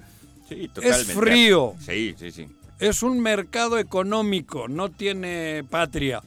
Sí, 0.49 0.69
frío. 1.13 1.75
Sí, 1.79 2.15
sí, 2.17 2.31
sí. 2.31 2.47
Es 2.79 3.03
un 3.03 3.19
mercado 3.19 3.77
económico, 3.77 4.67
no 4.67 4.89
tiene 4.89 5.63
patria. 5.69 6.21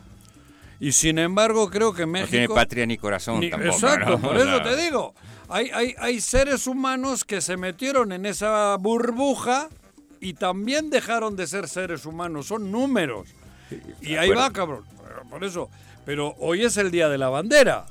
Y 0.78 0.92
sin 0.92 1.18
embargo 1.18 1.70
creo 1.70 1.92
que 1.92 2.06
México... 2.06 2.26
No 2.28 2.30
tiene 2.30 2.48
patria 2.48 2.86
ni 2.86 2.96
corazón 2.96 3.40
Ni- 3.40 3.50
tampoco. 3.50 3.72
exacto, 3.74 4.10
¿no? 4.10 4.20
por 4.20 4.36
eso 4.36 4.62
te 4.62 4.76
digo. 4.76 5.14
Hay, 5.48 5.70
hay, 5.74 5.94
hay 5.98 6.20
seres 6.20 6.66
humanos 6.66 7.24
que 7.24 7.40
se 7.40 7.56
metieron 7.56 8.12
en 8.12 8.24
esa 8.24 8.76
burbuja 8.76 9.68
y 10.20 10.34
también 10.34 10.90
dejaron 10.90 11.36
de 11.36 11.46
ser 11.46 11.68
seres 11.68 12.06
humanos, 12.06 12.46
son 12.46 12.70
números. 12.70 13.28
Y 14.00 14.16
ahí 14.16 14.30
va, 14.30 14.50
cabrón. 14.52 14.84
Por 15.28 15.44
eso. 15.44 15.68
Pero 16.04 16.34
hoy 16.38 16.64
es 16.64 16.76
el 16.76 16.90
Día 16.90 17.08
de 17.08 17.18
la 17.18 17.28
Bandera. 17.28 17.86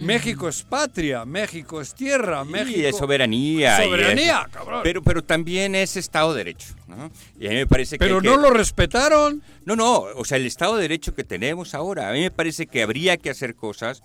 México 0.00 0.48
es 0.48 0.62
patria, 0.62 1.24
México 1.24 1.80
es 1.80 1.94
tierra, 1.94 2.44
Sí, 2.44 2.50
México 2.50 2.88
es 2.88 2.96
soberanía. 2.96 3.80
y 3.82 3.84
Soberanía, 3.86 4.44
es- 4.46 4.52
cabrón. 4.54 4.80
Pero, 4.82 5.02
pero 5.02 5.22
también 5.24 5.74
es 5.74 5.96
Estado 5.96 6.32
de 6.34 6.38
Derecho. 6.44 6.74
¿no? 6.86 7.10
Y 7.38 7.46
a 7.46 7.50
mí 7.50 7.56
me 7.56 7.66
parece 7.66 7.96
que. 7.98 8.04
Pero 8.04 8.20
que- 8.20 8.28
no 8.28 8.36
lo 8.36 8.50
respetaron. 8.50 9.42
No, 9.64 9.76
no, 9.76 9.98
o 10.00 10.24
sea, 10.24 10.36
el 10.38 10.46
Estado 10.46 10.76
de 10.76 10.82
Derecho 10.82 11.14
que 11.14 11.24
tenemos 11.24 11.74
ahora, 11.74 12.08
a 12.08 12.12
mí 12.12 12.20
me 12.20 12.30
parece 12.30 12.66
que 12.66 12.82
habría 12.82 13.16
que 13.16 13.30
hacer 13.30 13.54
cosas, 13.54 14.02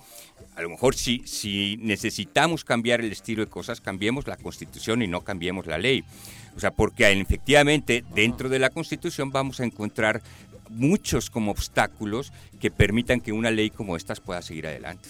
a 0.55 0.61
lo 0.61 0.69
mejor 0.69 0.95
si, 0.95 1.21
si 1.25 1.77
necesitamos 1.81 2.63
cambiar 2.63 2.99
el 3.01 3.11
estilo 3.11 3.43
de 3.45 3.49
cosas, 3.49 3.81
cambiemos 3.81 4.27
la 4.27 4.37
Constitución 4.37 5.01
y 5.01 5.07
no 5.07 5.21
cambiemos 5.21 5.65
la 5.65 5.77
ley. 5.77 6.03
O 6.55 6.59
sea, 6.59 6.71
porque 6.71 7.09
efectivamente 7.11 8.03
dentro 8.13 8.49
de 8.49 8.59
la 8.59 8.69
Constitución 8.69 9.31
vamos 9.31 9.59
a 9.59 9.63
encontrar 9.63 10.21
muchos 10.69 11.29
como 11.29 11.51
obstáculos 11.51 12.31
que 12.59 12.69
permitan 12.71 13.21
que 13.21 13.31
una 13.31 13.51
ley 13.51 13.69
como 13.69 13.95
estas 13.95 14.19
pueda 14.19 14.41
seguir 14.41 14.67
adelante. 14.67 15.09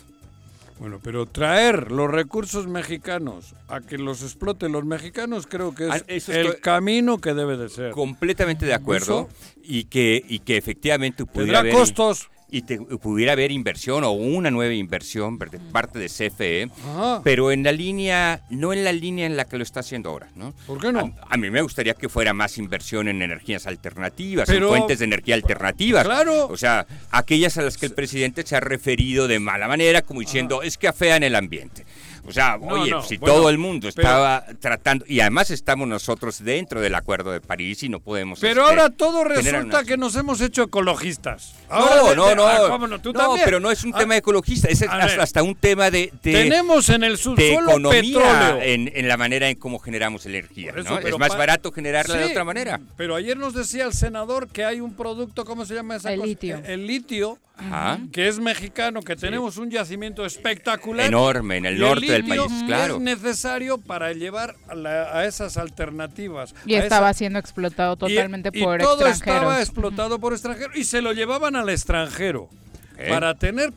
Bueno, 0.79 0.99
pero 1.01 1.25
traer 1.25 1.91
los 1.91 2.09
recursos 2.09 2.67
mexicanos 2.67 3.53
a 3.67 3.79
que 3.81 3.97
los 3.97 4.21
exploten 4.21 4.71
los 4.71 4.83
mexicanos 4.85 5.47
creo 5.47 5.73
que 5.73 5.85
es 5.85 5.91
Ah, 5.93 6.01
eso 6.07 6.33
el 6.33 6.59
camino 6.59 7.19
que 7.19 7.33
debe 7.33 7.57
de 7.57 7.69
ser. 7.69 7.91
Completamente 7.91 8.65
de 8.65 8.73
acuerdo 8.73 9.29
y 9.63 9.85
que, 9.85 10.23
y 10.27 10.39
que 10.39 10.57
efectivamente 10.57 11.23
Tendrá 11.25 11.33
pudiera 11.33 11.59
haber... 11.59 11.73
costos. 11.73 12.29
Y 12.53 12.61
te, 12.61 12.77
pudiera 12.77 13.31
haber 13.31 13.51
inversión 13.51 14.03
o 14.03 14.11
una 14.11 14.51
nueva 14.51 14.75
inversión 14.75 15.39
de 15.39 15.59
parte 15.71 15.97
de 15.97 16.05
CFE, 16.07 16.69
Ajá. 16.87 17.21
pero 17.23 17.51
en 17.51 17.63
la 17.63 17.71
línea, 17.71 18.41
no 18.51 18.73
en 18.73 18.83
la 18.83 18.93
línea 18.93 19.25
en 19.25 19.35
la 19.35 19.45
que 19.45 19.57
lo 19.57 19.63
está 19.63 19.79
haciendo 19.79 20.11
ahora, 20.11 20.29
¿no? 20.35 20.53
¿Por 20.67 20.79
qué 20.79 20.91
no? 20.91 20.99
A, 20.99 21.33
a 21.33 21.37
mí 21.37 21.49
me 21.49 21.63
gustaría 21.63 21.95
que 21.95 22.09
fuera 22.09 22.31
más 22.31 22.59
inversión 22.59 23.07
en 23.07 23.23
energías 23.23 23.65
alternativas, 23.65 24.47
Pero- 24.47 24.67
en 24.67 24.75
fuentes 24.77 24.99
de 24.99 25.05
energía 25.05 25.33
alternativas. 25.33 26.05
Claro. 26.05 26.45
O 26.45 26.55
sea, 26.55 26.85
aquellas 27.09 27.57
a 27.57 27.63
las 27.63 27.75
que 27.79 27.87
el 27.87 27.93
presidente 27.93 28.45
se 28.45 28.55
ha 28.55 28.59
referido 28.59 29.27
de 29.27 29.39
mala 29.39 29.67
manera, 29.67 30.03
como 30.03 30.19
diciendo, 30.19 30.61
es 30.61 30.77
que 30.77 30.87
afean 30.87 31.23
el 31.23 31.35
ambiente. 31.35 31.85
O 32.25 32.31
sea, 32.31 32.57
No, 32.57 32.67
oye, 32.67 32.91
no, 32.91 33.03
si 33.03 33.17
bueno, 33.17 33.35
todo 33.35 33.49
el 33.49 33.57
mundo 33.57 33.89
pero- 33.93 34.07
estaba 34.07 34.45
tratando, 34.59 35.03
y 35.07 35.19
además 35.19 35.51
estamos 35.51 35.87
nosotros 35.87 36.43
dentro 36.43 36.79
del 36.79 36.95
Acuerdo 36.95 37.31
de 37.31 37.41
París 37.41 37.83
y 37.83 37.89
no 37.89 37.99
podemos... 37.99 38.39
Pero 38.39 38.61
este, 38.61 38.71
ahora 38.81 38.89
todo 38.89 39.23
resulta 39.25 39.59
una- 39.79 39.83
que 39.83 39.97
nos 39.97 40.15
hemos 40.15 40.39
hecho 40.41 40.63
ecologistas. 40.63 41.53
No, 41.69 41.75
Ahora 41.75 42.15
no, 42.15 42.27
de- 42.27 42.35
no. 42.35 42.47
ah, 42.47 42.69
¿cómo 42.69 42.87
no? 42.87 43.01
Tú 43.01 43.11
No, 43.13 43.19
también. 43.19 43.41
pero 43.43 43.59
no 43.59 43.71
es 43.71 43.83
un 43.83 43.93
Ah, 43.95 43.99
tema 43.99 44.15
ecologista, 44.15 44.67
es 44.69 44.81
hasta, 44.83 45.21
hasta 45.21 45.43
un 45.43 45.55
tema 45.55 45.89
de, 45.91 46.11
de, 46.23 46.31
Tenemos 46.33 46.87
en 46.89 47.03
el 47.03 47.13
de 47.13 47.17
subsuelo 47.17 47.71
economía 47.71 48.01
petróleo. 48.01 48.61
en, 48.61 48.91
en 48.95 49.07
la 49.07 49.17
manera 49.17 49.49
en 49.49 49.55
cómo 49.57 49.79
generamos 49.79 50.25
energía. 50.25 50.73
Es 50.77 51.17
más 51.17 51.37
barato 51.37 51.71
generarla 51.71 52.15
de 52.17 52.25
otra 52.25 52.43
manera. 52.43 52.79
Pero 52.95 53.15
ayer 53.15 53.35
nos 53.37 53.53
decía 53.53 53.85
el 53.85 53.93
senador 53.93 54.47
que 54.47 54.63
hay 54.63 54.79
un 54.79 54.93
producto, 54.93 55.45
¿cómo 55.45 55.65
se 55.65 55.73
llama 55.75 55.95
esa 55.97 56.11
El 56.13 56.19
cosa? 56.19 56.27
litio. 56.27 56.61
El 56.65 56.87
litio, 56.87 57.37
Ajá. 57.55 57.99
que 58.11 58.27
es 58.27 58.39
mexicano, 58.39 59.01
que 59.01 59.15
tenemos 59.15 59.57
un 59.57 59.69
yacimiento 59.69 60.25
espectacular. 60.25 61.05
Enorme 61.05 61.57
en 61.57 61.65
el 61.67 61.77
Y 61.77 61.79
norte 61.79 62.11
del 62.11 62.25
país, 62.25 62.41
claro. 62.65 62.95
Es 62.95 63.01
necesario 63.01 63.77
para 63.77 64.11
llevar 64.13 64.55
a, 64.67 64.75
la- 64.75 65.17
a 65.17 65.25
esas 65.25 65.57
alternativas. 65.57 66.55
Y 66.65 66.73
estaba 66.75 67.11
esa- 67.11 67.17
siendo 67.19 67.37
explotado 67.39 67.93
y- 67.93 67.97
totalmente 68.15 68.49
y 68.53 68.63
por 68.63 68.79
todo 68.79 69.07
extranjeros. 69.07 69.37
estaba 69.37 69.61
explotado 69.61 70.19
por 70.19 70.33
extranjeros 70.33 70.75
y 70.75 70.83
se 70.83 71.01
lo 71.01 71.13
llevaban 71.13 71.55
al 71.55 71.69
extranjero. 71.69 72.49
¿Eh? 72.97 73.07
Para 73.09 73.35
tener 73.35 73.71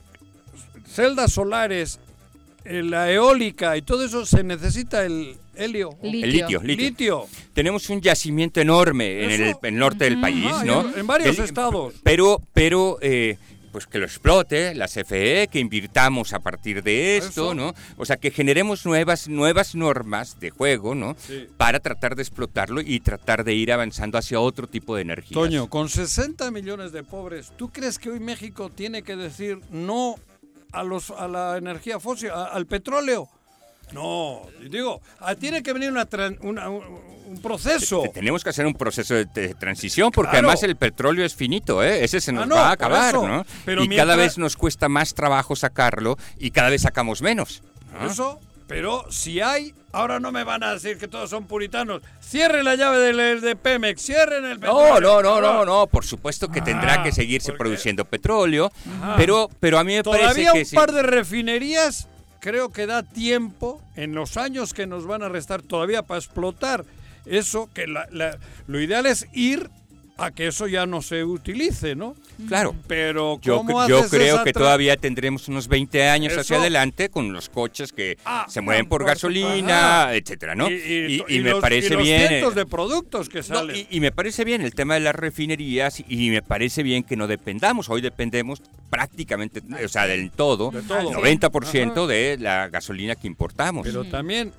celdas 0.86 1.32
solares, 1.32 1.98
eh, 2.64 2.82
la 2.82 3.10
eólica 3.10 3.76
y 3.76 3.82
todo 3.82 4.04
eso 4.04 4.24
se 4.26 4.42
necesita 4.42 5.04
el 5.04 5.36
helio. 5.54 5.90
Litio. 6.02 6.24
El 6.24 6.32
litio, 6.32 6.62
litio. 6.62 6.84
Litio. 6.86 7.26
Tenemos 7.54 7.88
un 7.90 8.00
yacimiento 8.00 8.60
enorme 8.60 9.24
en 9.24 9.30
el, 9.30 9.40
Eso. 9.42 9.58
en 9.62 9.74
el 9.74 9.78
norte 9.80 10.04
del 10.04 10.20
país, 10.20 10.50
Ah, 10.52 10.64
¿no? 10.64 10.88
en- 10.92 10.98
en 11.00 11.06
varios 11.06 11.38
El- 11.38 11.44
estados. 11.44 11.94
Pero, 12.02 12.40
pero 12.52 12.98
eh, 13.00 13.38
pues 13.76 13.86
que 13.86 13.98
lo 13.98 14.06
explote 14.06 14.74
la 14.74 14.86
CFE, 14.88 15.48
que 15.52 15.58
invirtamos 15.58 16.32
a 16.32 16.38
partir 16.40 16.82
de 16.82 17.18
esto, 17.18 17.52
Eso. 17.52 17.54
¿no? 17.54 17.74
O 17.98 18.06
sea, 18.06 18.16
que 18.16 18.30
generemos 18.30 18.86
nuevas, 18.86 19.28
nuevas 19.28 19.74
normas 19.74 20.40
de 20.40 20.48
juego, 20.48 20.94
¿no? 20.94 21.14
Sí. 21.18 21.46
Para 21.58 21.78
tratar 21.80 22.16
de 22.16 22.22
explotarlo 22.22 22.80
y 22.80 23.00
tratar 23.00 23.44
de 23.44 23.52
ir 23.52 23.70
avanzando 23.70 24.16
hacia 24.16 24.40
otro 24.40 24.66
tipo 24.66 24.96
de 24.96 25.02
energía. 25.02 25.34
Toño, 25.34 25.68
con 25.68 25.90
60 25.90 26.50
millones 26.52 26.90
de 26.92 27.02
pobres, 27.02 27.52
¿tú 27.58 27.68
crees 27.70 27.98
que 27.98 28.08
hoy 28.08 28.18
México 28.18 28.70
tiene 28.70 29.02
que 29.02 29.14
decir 29.14 29.60
no 29.70 30.14
a 30.72 30.82
los 30.82 31.10
a 31.10 31.28
la 31.28 31.58
energía 31.58 32.00
fósil, 32.00 32.30
a- 32.30 32.46
al 32.46 32.64
petróleo? 32.64 33.28
No, 33.92 34.42
digo, 34.68 35.01
ah, 35.20 35.35
tiene 35.35 35.62
que 35.62 35.72
venir 35.72 35.90
una 35.90 36.07
una- 36.40 36.68
un, 36.68 36.83
un 37.29 37.40
proceso. 37.42 38.03
Te- 38.03 38.09
Tenemos 38.11 38.42
que 38.42 38.51
hacer 38.51 38.66
un 38.66 38.75
proceso 38.75 39.14
de, 39.14 39.25
de 39.27 39.55
transición 39.55 40.11
porque 40.11 40.31
Claro. 40.33 40.49
además 40.49 40.62
el 40.64 40.77
petróleo 40.77 41.25
es 41.25 41.35
finito, 41.35 41.83
¿eh? 41.83 42.05
Ese 42.05 42.20
se 42.20 42.33
nos 42.33 42.44
Ah, 42.44 42.46
no, 42.46 42.55
va 42.57 42.68
a 42.68 42.72
acabar. 42.72 43.14
¿no? 43.14 43.46
Pero 43.64 43.85
y 43.85 43.88
mientras- 43.88 44.07
cada 44.07 44.16
vez 44.16 44.38
nos 44.38 44.57
cuesta 44.57 44.88
más 44.88 45.14
trabajo 45.14 45.55
sacarlo 45.57 46.16
y 46.38 46.51
cada 46.51 46.70
vez 46.70 46.83
sacamos 46.83 47.22
menos. 47.22 47.62
¿no? 48.01 48.11
Eso, 48.11 48.40
pero 48.66 49.05
si 49.11 49.40
hay, 49.40 49.72
ahora 49.92 50.18
no 50.20 50.33
me 50.33 50.42
van 50.44 50.62
a 50.64 50.75
decir 50.75 50.99
que 50.99 51.07
todos 51.09 51.31
son 51.31 51.46
puritanos. 51.46 52.03
Cierren 52.20 52.64
la 52.64 52.75
llave 52.75 52.99
del- 52.99 53.40
de, 53.40 53.55
Pemex, 53.57 54.03
cierren 54.03 54.44
el 54.44 54.59
No, 54.61 54.77
petróleo. 54.77 55.01
no, 55.01 55.22
no, 55.22 55.37
no, 55.40 55.42
cabrón. 55.46 55.66
no, 55.66 55.87
por 55.87 56.05
supuesto 56.05 56.49
que 56.49 56.61
tendrá 56.61 56.94
Ah, 56.94 57.03
que 57.05 57.12
seguirse 57.12 57.53
produciendo 57.53 58.05
petróleo, 58.05 58.70
pero, 59.16 59.49
pero 59.61 59.79
a 59.79 59.85
mí 59.85 59.94
me 59.94 60.03
Todavía 60.03 60.27
parece 60.29 60.53
que 60.53 60.59
un 60.59 60.64
sí. 60.64 60.75
par 60.77 60.90
de 60.92 61.03
refinerías, 61.05 62.09
creo 62.46 62.68
que 62.70 62.87
da 62.87 63.02
tiempo 63.02 63.82
en 63.96 64.14
los 64.14 64.37
años 64.37 64.72
que 64.72 64.87
nos 64.87 65.04
van 65.04 65.24
a 65.24 65.28
restar 65.28 65.62
todavía 65.62 66.02
para 66.02 66.18
explotar. 66.20 66.85
Eso, 67.24 67.68
que 67.74 67.88
la- 67.88 68.06
la- 68.12 68.38
lo 68.68 68.80
ideal 68.80 69.04
es 69.06 69.26
ir 69.32 69.68
a 70.18 70.31
que 70.31 70.46
eso 70.46 70.66
ya 70.66 70.87
no 70.87 71.02
se 71.02 71.24
utilice, 71.24 71.94
¿no? 71.94 72.16
Claro. 72.48 72.74
Pero 72.87 73.38
Yo, 73.42 73.59
¿cómo 73.59 73.87
yo 73.87 73.98
haces 73.98 74.11
creo 74.11 74.44
que 74.44 74.52
todavía 74.55 74.96
tendremos 74.96 75.46
unos 75.48 75.68
20 75.68 76.09
años 76.09 76.33
Eso. 76.33 76.40
hacia 76.40 76.57
adelante 76.57 77.11
con 77.11 77.33
los 77.35 77.50
coches 77.50 77.92
que 77.92 78.16
Ah, 78.24 78.46
se 78.48 78.62
mueven 78.62 78.88
por 78.88 79.05
gasolina, 79.05 80.05
ajá. 80.05 80.14
etcétera, 80.14 80.55
¿no? 80.55 80.70
Y, 80.70 80.74
y- 80.74 81.24
Y- 81.29 81.37
y 81.37 81.40
me 81.40 81.50
los- 81.50 81.61
parece 81.61 81.90
los 81.94 82.02
bien. 82.02 82.22
eh, 82.22 82.29
cientos 82.29 82.55
de 82.55 82.64
productos 82.64 83.29
que 83.29 83.42
salen. 83.42 83.76
y, 83.76 83.87
y 83.90 84.00
me 84.00 84.11
parece 84.11 84.44
bien 84.44 84.62
el 84.62 84.74
tema 84.74 84.94
de 84.94 85.00
las 85.00 85.14
refinerías 85.14 86.02
y 86.09 86.31
me 86.31 86.40
parece 86.40 86.83
bien 86.83 87.02
que 87.02 87.16
no 87.16 87.26
dependamos. 87.26 87.90
Hoy 87.90 88.00
dependemos 88.00 88.62
prácticamente, 88.88 89.61
o 89.85 89.88
sea, 89.88 90.07
del 90.07 90.31
todo, 90.31 90.70
De 90.70 90.81
todo. 90.83 91.11
90% 91.12 91.92
Ajá. 91.92 92.07
de 92.07 92.38
la 92.40 92.68
gasolina 92.68 93.16
que 93.16 93.26
importamos. 93.26 93.87
Pero 93.87 94.05
también, 94.05 94.52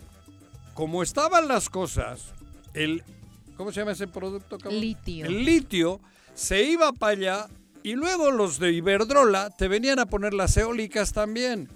como 0.75 1.01
estaban 1.01 1.47
las 1.47 1.69
cosas, 1.69 2.33
el 2.75 3.03
¿cómo 3.57 3.71
se 3.71 3.81
llama 3.81 3.91
ese 3.91 4.07
producto? 4.07 4.57
cabrón? 4.57 4.79
Litio. 4.79 5.25
El 5.25 5.43
litio 5.43 5.99
se 6.33 6.63
iba 6.63 6.93
para 6.93 7.11
allá 7.13 7.47
y 7.83 7.93
luego 7.93 8.31
los 8.31 8.59
de 8.59 8.71
Iberdrola 8.71 9.49
te 9.49 9.67
venían 9.67 9.99
a 9.99 10.05
poner 10.05 10.33
las 10.33 10.55
eólicas 10.57 11.13
también. 11.13 11.67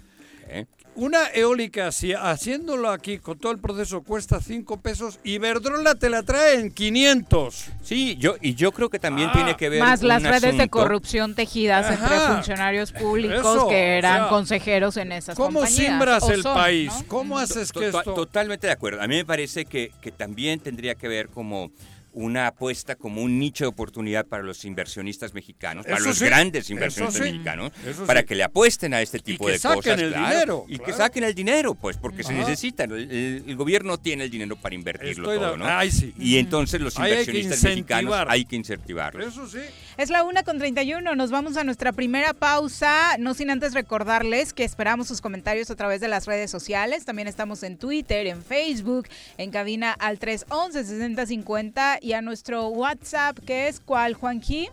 ¿eh? 0.48 0.66
Una 0.94 1.28
eólica, 1.34 1.90
si 1.94 2.12
haciéndolo 2.14 2.90
aquí 2.90 3.18
con 3.18 3.40
todo 3.40 3.54
el 3.54 3.60
proceso 3.60 4.02
cuesta 4.04 4.42
5 4.42 4.82
pesos, 4.82 5.20
Iberdrola 5.24 5.96
te 5.96 6.10
la 6.10 6.22
trae 6.22 6.56
en 6.60 6.70
500. 6.70 7.66
Sí, 7.82 8.18
yo 8.20 8.36
y 8.42 8.56
yo 8.56 8.74
creo 8.74 8.90
que 8.90 9.00
también 9.00 9.30
Ah, 9.30 9.34
tiene 9.34 9.56
que 9.56 9.70
ver 9.70 9.80
Más 9.80 10.04
las 10.04 10.22
redes 10.22 10.58
de 10.58 10.68
corrupción 10.68 11.34
tejidas 11.34 11.90
entre 11.90 12.20
funcionarios 12.20 12.92
públicos 12.92 13.40
Eso, 13.40 13.70
que 13.70 13.98
eran 13.98 14.16
o 14.18 14.24
sea, 14.26 14.30
consejeros 14.30 14.98
en 14.98 15.14
esas 15.14 15.38
¿Cómo 15.38 15.60
compañías. 15.60 15.88
simbras 15.92 16.30
el 16.30 16.44
son, 16.44 16.56
país? 16.56 16.92
¿no? 16.94 17.08
¿Cómo 17.08 17.40
haces 17.40 17.72
que 17.72 17.80
To- 17.86 17.92
to- 17.92 18.00
esto...? 18.00 18.14
Totalmente 18.14 18.68
de 18.68 18.74
acuerdo. 18.74 19.02
A 19.02 19.08
mí 19.08 19.16
me 19.16 19.26
parece 19.26 19.64
que, 19.64 19.94
que 20.02 20.12
también 20.12 20.60
tendría 20.60 20.96
que 20.96 21.08
ver 21.08 21.30
como 21.30 21.72
una 22.14 22.48
apuesta, 22.48 22.96
como 22.96 23.22
un 23.22 23.40
nicho 23.40 23.64
de 23.64 23.70
oportunidad 23.70 24.26
para 24.26 24.44
los 24.44 24.66
inversionistas 24.66 25.34
mexicanos, 25.34 25.86
para 25.86 25.98
Eso 25.98 26.08
los 26.10 26.18
sí, 26.18 26.26
grandes 26.26 26.70
inversionistas 26.70 27.24
sí, 27.26 27.32
mexicanos, 27.32 27.72
para 28.06 28.22
sí. 28.22 28.26
que 28.28 28.36
le 28.36 28.44
apuesten 28.44 28.94
a 28.94 29.02
este 29.02 29.20
tipo 29.20 29.46
que 29.46 29.54
de 29.54 29.60
saquen 29.60 29.78
cosas. 29.82 30.00
el 30.02 30.10
claro, 30.14 30.30
dinero, 30.32 30.66
Y 30.68 30.78
que 30.80 30.94
saquen 30.94 31.24
el 31.24 31.34
dinero, 31.34 31.74
pues, 31.76 31.98
porque 31.98 32.24
se 32.24 32.34
necesitan. 32.34 32.92
El, 32.92 33.10
el- 33.12 33.44
el 33.48 33.56
gobierno 33.56 33.98
tiene 33.98 34.26
el 34.26 34.30
dinero 34.30 34.56
para 34.56 34.76
invertirlo 34.76 35.32
Estoy 35.32 35.38
todo, 35.48 35.58
¿no? 35.58 35.66
Ay. 35.68 35.90
Y 36.20 36.38
entonces 36.38 36.82
los 36.82 36.98
hay 37.00 37.06
que 37.12 37.20
inversionistas 37.22 37.64
mexicanos 37.64 38.16
hay 38.28 38.46
que 38.46 38.56
incentivarlos. 38.56 39.28
Eso 39.28 39.48
sí. 39.48 39.60
Es 39.98 40.10
la 40.10 40.24
una 40.24 40.44
con 40.44 40.58
31. 40.58 41.16
Nos 41.16 41.32
vamos 41.32 41.58
a 41.58 41.64
nuestra 41.64 41.92
primera 41.92 42.34
pausa. 42.34 43.18
No 43.20 43.34
sin 43.34 43.50
antes 43.52 43.74
recordarles 43.74 44.54
que 44.54 44.64
esperamos 44.64 45.08
sus 45.08 45.22
comentarios 45.22 45.70
a 45.70 45.76
través 45.76 46.02
de 46.02 46.08
las 46.08 46.26
redes 46.28 46.50
sociales. 46.50 47.06
También 47.06 47.28
estamos 47.28 47.64
en 47.64 47.78
Twitter, 47.78 48.26
en 48.28 48.44
Facebook, 48.44 49.08
en 49.38 49.52
cabina 49.52 49.92
al 49.92 50.18
311-6050 50.20 52.00
y 52.02 52.14
a 52.14 52.22
nuestro 52.22 52.68
WhatsApp, 52.70 53.38
que 53.46 53.68
es 53.68 53.80
cuál, 53.80 54.14
Juanji? 54.14 54.70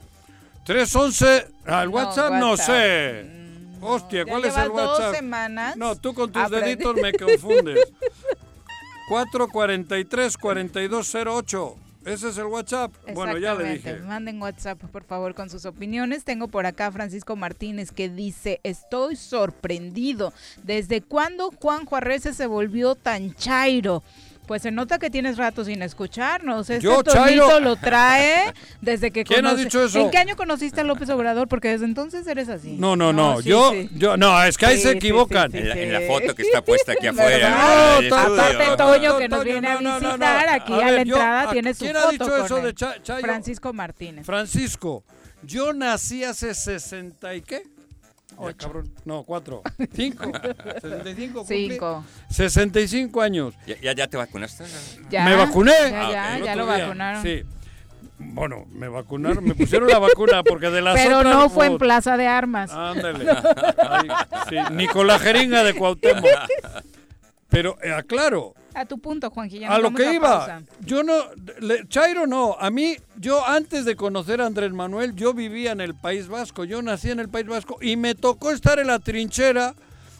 311, 0.64 1.46
al 1.66 1.88
No, 1.90 1.94
WhatsApp 1.96 2.32
no, 2.34 2.56
sé. 2.56 3.24
Mm, 3.24 3.82
Hostia, 3.84 4.24
¿cuál 4.24 4.44
es 4.44 4.56
el 4.56 4.70
WhatsApp? 4.70 5.06
dos 5.06 5.16
semanas. 5.16 5.76
No, 5.76 5.96
tú 5.96 6.14
con 6.14 6.30
tus 6.30 6.42
Aprendí. 6.42 6.70
deditos 6.76 6.94
me 6.96 7.12
confundes. 7.12 7.80
443-4208. 9.10 11.74
Ese 12.08 12.28
es 12.28 12.38
el 12.38 12.46
WhatsApp. 12.46 12.92
Bueno, 13.14 13.38
ya 13.38 13.54
le 13.54 13.74
dije. 13.74 13.96
Manden 14.00 14.40
WhatsApp, 14.40 14.78
por 14.90 15.04
favor, 15.04 15.34
con 15.34 15.50
sus 15.50 15.64
opiniones. 15.66 16.24
Tengo 16.24 16.48
por 16.48 16.66
acá 16.66 16.86
a 16.86 16.92
Francisco 16.92 17.36
Martínez 17.36 17.92
que 17.92 18.08
dice, 18.08 18.60
estoy 18.62 19.16
sorprendido. 19.16 20.32
¿Desde 20.62 21.02
cuándo 21.02 21.50
Juan 21.60 21.84
Juarrece 21.84 22.32
se 22.32 22.46
volvió 22.46 22.94
tan 22.94 23.34
chairo? 23.34 24.02
Pues 24.48 24.62
se 24.62 24.70
nota 24.70 24.98
que 24.98 25.10
tienes 25.10 25.36
rato 25.36 25.62
sin 25.64 25.82
escucharnos. 25.82 26.70
Este 26.70 26.82
Yo, 26.82 27.02
chairo. 27.02 27.60
lo 27.60 27.76
trae 27.76 28.52
desde 28.80 29.10
que 29.10 29.22
¿Quién 29.24 29.44
ha 29.46 29.54
dicho 29.54 29.84
eso? 29.84 30.00
¿En 30.00 30.10
qué 30.10 30.16
año 30.16 30.36
conociste 30.36 30.80
a 30.80 30.84
López 30.84 31.10
Obrador? 31.10 31.46
Porque 31.48 31.68
desde 31.68 31.84
entonces 31.84 32.26
eres 32.26 32.48
así. 32.48 32.72
No, 32.78 32.96
no, 32.96 33.12
no. 33.12 33.42
sí, 33.42 33.48
yo, 33.50 33.70
sí. 33.72 33.90
yo, 33.94 34.16
no, 34.16 34.42
es 34.42 34.56
que 34.56 34.64
ahí 34.64 34.76
Sí, 34.78 34.84
se 34.84 34.90
equivocan. 34.92 35.54
En 35.54 35.68
la, 35.68 35.74
sí. 35.74 35.80
en 35.82 35.92
la 35.92 36.00
foto 36.00 36.34
que 36.34 36.42
está 36.42 36.62
puesta 36.64 36.92
aquí 36.92 37.06
afuera. 37.08 37.98
No. 38.08 38.16
Aparte, 38.16 38.64
Toño, 38.78 39.18
que 39.18 39.28
nos 39.28 39.44
viene 39.44 39.68
a 39.68 39.76
visitar, 39.76 40.48
aquí 40.48 40.72
a, 40.72 40.90
la 40.92 41.00
entrada 41.02 41.42
¿a- 41.42 41.52
tiene 41.52 41.74
su 41.74 41.80
¿Quién 41.84 41.94
foto 41.96 42.08
ha 42.08 42.10
dicho 42.12 42.44
eso 42.46 42.56
de 42.62 42.74
Cha- 42.74 43.02
Chayo? 43.02 43.20
Francisco 43.20 43.72
Martínez. 43.74 44.24
Francisco, 44.24 45.04
yo 45.42 45.74
nací 45.74 46.24
hace 46.24 46.54
60 46.54 47.34
y 47.34 47.42
qué? 47.42 47.62
Ya, 48.38 48.44
Ocho. 48.46 48.56
cabrón. 48.68 48.92
No, 49.04 49.22
cuatro. 49.24 49.62
Cinco. 49.94 50.24
65 50.80 51.38
cumplí. 51.40 51.70
Cinco. 51.70 52.04
65 52.30 53.20
años. 53.22 53.54
¿Ya, 53.66 53.76
ya, 53.80 53.92
ya 53.94 54.06
te 54.06 54.16
vacunaste? 54.16 54.64
¿Ya? 55.10 55.24
Me 55.24 55.34
vacuné. 55.34 55.72
Ya, 55.90 56.06
Ah, 56.06 56.10
ya, 56.12 56.36
ok. 56.38 56.44
ya 56.44 56.56
lo 56.56 56.66
día. 56.66 56.84
vacunaron. 56.84 57.22
Sí. 57.22 57.42
Bueno, 58.20 58.66
me 58.72 58.88
vacunaron, 58.88 59.44
me 59.44 59.54
pusieron 59.54 59.88
la 59.88 59.98
vacuna 60.00 60.42
porque 60.42 60.70
de 60.70 60.80
las 60.82 60.96
Pero 61.00 61.18
otras... 61.18 61.34
no 61.34 61.48
fue 61.50 61.66
en 61.66 61.78
Plaza 61.78 62.16
de 62.16 62.26
Armas. 62.26 62.70
Ándale. 62.72 63.30
Ay, 63.78 64.08
sí, 64.48 64.56
ni 64.72 64.88
con 64.88 65.06
la 65.06 65.18
jeringa 65.20 65.62
de 65.62 65.74
Cuauhtémoc. 65.74 66.24
Pero 67.48 67.78
eh, 67.82 67.92
aclaro, 67.92 68.54
A 68.78 68.86
tu 68.86 68.98
punto, 69.00 69.28
Juanquilla. 69.28 69.74
A 69.74 69.80
lo 69.80 69.92
que 69.92 70.14
iba. 70.14 70.62
Yo 70.80 71.02
no, 71.02 71.14
Chairo 71.88 72.28
no. 72.28 72.56
A 72.60 72.70
mí, 72.70 72.96
yo 73.16 73.44
antes 73.44 73.84
de 73.84 73.96
conocer 73.96 74.40
a 74.40 74.46
Andrés 74.46 74.72
Manuel, 74.72 75.16
yo 75.16 75.34
vivía 75.34 75.72
en 75.72 75.80
el 75.80 75.96
País 75.96 76.28
Vasco. 76.28 76.64
Yo 76.64 76.80
nací 76.80 77.10
en 77.10 77.18
el 77.18 77.28
País 77.28 77.48
Vasco 77.48 77.78
y 77.80 77.96
me 77.96 78.14
tocó 78.14 78.52
estar 78.52 78.78
en 78.78 78.86
la 78.86 79.00
trinchera 79.00 79.74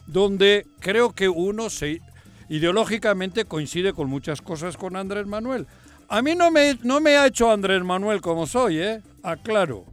donde 0.07 0.67
creo 0.81 1.13
que 1.13 1.29
uno 1.29 1.69
se 1.69 2.01
ideológicamente 2.49 3.45
coincide 3.45 3.93
con 3.93 4.09
muchas 4.09 4.41
cosas 4.41 4.75
con 4.75 4.97
Andrés 4.97 5.25
Manuel. 5.25 5.65
A 6.09 6.21
mí 6.21 6.35
no 6.35 6.51
me, 6.51 6.77
no 6.83 6.99
me 6.99 7.15
ha 7.15 7.27
hecho 7.27 7.51
Andrés 7.51 7.81
Manuel 7.83 8.19
como 8.19 8.45
soy, 8.45 8.79
¿eh? 8.79 9.01
Aclaro. 9.23 9.85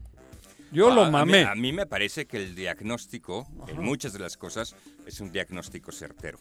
Yo 0.72 0.92
lo 0.92 1.08
mamé. 1.10 1.44
A 1.44 1.54
mí, 1.54 1.72
me 1.72 1.86
parece 1.86 2.26
que 2.26 2.38
el 2.38 2.54
diagnóstico, 2.56 3.46
en 3.68 3.80
muchas 3.80 4.12
de 4.12 4.18
las 4.18 4.36
cosas, 4.36 4.74
es 5.06 5.20
un 5.20 5.30
diagnóstico 5.30 5.92
certero. 5.92 6.40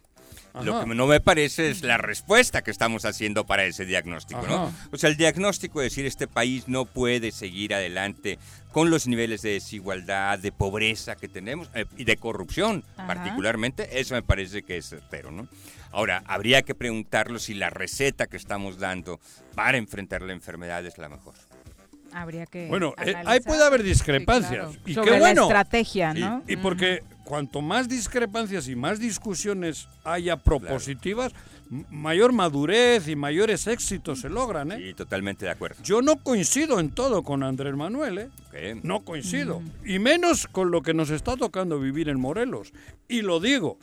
Lo 0.63 0.85
que 0.85 0.95
no 0.95 1.07
me 1.07 1.19
parece 1.19 1.69
es 1.69 1.83
la 1.83 1.97
respuesta 1.97 2.63
que 2.63 2.71
estamos 2.71 3.05
haciendo 3.05 3.45
para 3.45 3.65
ese 3.65 3.85
diagnóstico, 3.85 4.45
¿no? 4.47 4.73
O 4.91 4.97
sea, 4.97 5.09
el 5.09 5.17
diagnóstico 5.17 5.79
de 5.79 5.85
decir 5.85 6.05
este 6.05 6.27
país 6.27 6.67
no 6.67 6.85
puede 6.85 7.31
seguir 7.31 7.73
adelante 7.73 8.39
con 8.71 8.89
los 8.89 9.07
niveles 9.07 9.41
de 9.41 9.51
desigualdad, 9.51 10.39
de 10.39 10.51
pobreza 10.51 11.15
que 11.15 11.27
tenemos 11.27 11.69
eh, 11.73 11.85
y 11.97 12.03
de 12.03 12.17
corrupción 12.17 12.83
particularmente, 12.95 13.99
eso 13.99 14.15
me 14.15 14.21
parece 14.21 14.63
que 14.63 14.77
es 14.77 14.89
certero, 14.89 15.31
¿no? 15.31 15.47
Ahora, 15.91 16.23
habría 16.25 16.61
que 16.63 16.75
preguntarlo 16.75 17.39
si 17.39 17.53
la 17.53 17.69
receta 17.69 18.27
que 18.27 18.35
estamos 18.35 18.79
dando 18.79 19.21
para 19.55 19.77
enfrentar 19.77 20.21
la 20.21 20.33
enfermedad 20.33 20.85
es 20.85 20.97
la 20.97 21.07
mejor 21.07 21.35
habría 22.15 22.45
que. 22.45 22.67
Bueno, 22.67 22.93
eh, 23.05 23.13
ahí 23.25 23.39
puede 23.41 23.63
haber 23.63 23.83
discrepancias. 23.83 24.69
Y 24.85 24.93
Sobre 24.93 25.11
qué 25.11 25.19
bueno. 25.19 25.41
La 25.41 25.59
estrategia, 25.59 26.13
¿no? 26.13 26.43
Y, 26.47 26.55
porque 26.55 27.03
cuanto 27.25 27.61
más 27.61 27.89
discrepancias 27.89 28.69
y 28.69 28.75
más 28.75 28.99
discusiones 28.99 29.89
haya 30.05 30.37
propositivas, 30.37 31.33
mayor 31.89 32.31
madurez 32.31 33.07
y 33.09 33.17
mayores 33.17 33.67
éxitos 33.67 34.21
se 34.21 34.29
logran, 34.29 34.71
¿eh? 34.71 34.77
Sí, 34.77 34.93
totalmente 34.93 35.45
de 35.45 35.51
acuerdo. 35.51 35.83
Yo 35.83 36.01
no 36.01 36.15
coincido 36.15 36.79
en 36.79 36.91
todo 36.91 37.23
con 37.23 37.43
Andrés 37.43 37.75
Manuel, 37.75 38.29
¿eh? 38.53 38.79
No 38.83 39.03
coincido. 39.03 39.61
Y 39.83 39.99
menos 39.99 40.47
con 40.47 40.71
lo 40.71 40.81
que 40.81 40.93
nos 40.93 41.09
está 41.09 41.35
tocando 41.35 41.79
vivir 41.79 42.07
en 42.07 42.19
Morelos. 42.19 42.71
Y 43.09 43.21
lo 43.21 43.39
digo. 43.41 43.77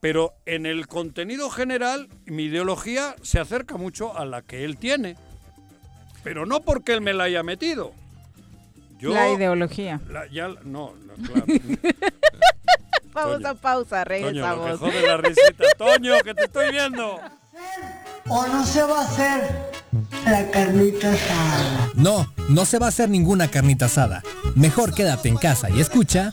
Pero 0.00 0.34
en 0.44 0.66
el 0.66 0.86
contenido 0.86 1.48
general, 1.48 2.10
mi 2.26 2.44
ideología 2.44 3.16
se 3.22 3.40
acerca 3.40 3.78
mucho 3.78 4.18
a 4.18 4.26
la 4.26 4.42
que 4.42 4.64
él 4.64 4.76
tiene 4.76 5.16
pero 6.24 6.46
no 6.46 6.62
porque 6.62 6.94
él 6.94 7.02
me 7.02 7.12
la 7.12 7.24
haya 7.24 7.42
metido. 7.44 7.92
la 9.00 9.30
ideología. 9.30 10.00
ya, 10.32 10.48
no, 10.64 10.94
claro. 11.26 11.46
Pausa, 13.14 13.54
pausa, 13.54 14.04
regresamos. 14.04 14.80
Toño, 14.80 15.06
la 15.06 15.16
risita. 15.16 15.64
Toño, 15.78 16.14
que 16.22 16.34
te 16.34 16.44
estoy 16.44 16.70
viendo. 16.70 17.20
¿O 18.28 18.46
no 18.48 18.66
se 18.66 18.82
va 18.82 19.00
a 19.00 19.04
hacer 19.04 19.70
la 20.26 20.50
carnita 20.50 21.12
asada? 21.12 21.90
No, 21.94 22.26
no 22.48 22.64
se 22.64 22.78
va 22.78 22.86
a 22.86 22.88
hacer 22.88 23.08
ninguna 23.08 23.48
carnita 23.50 23.86
asada. 23.86 24.22
Mejor 24.54 24.94
quédate 24.94 25.28
en 25.28 25.36
casa 25.36 25.70
y 25.70 25.80
escucha... 25.80 26.32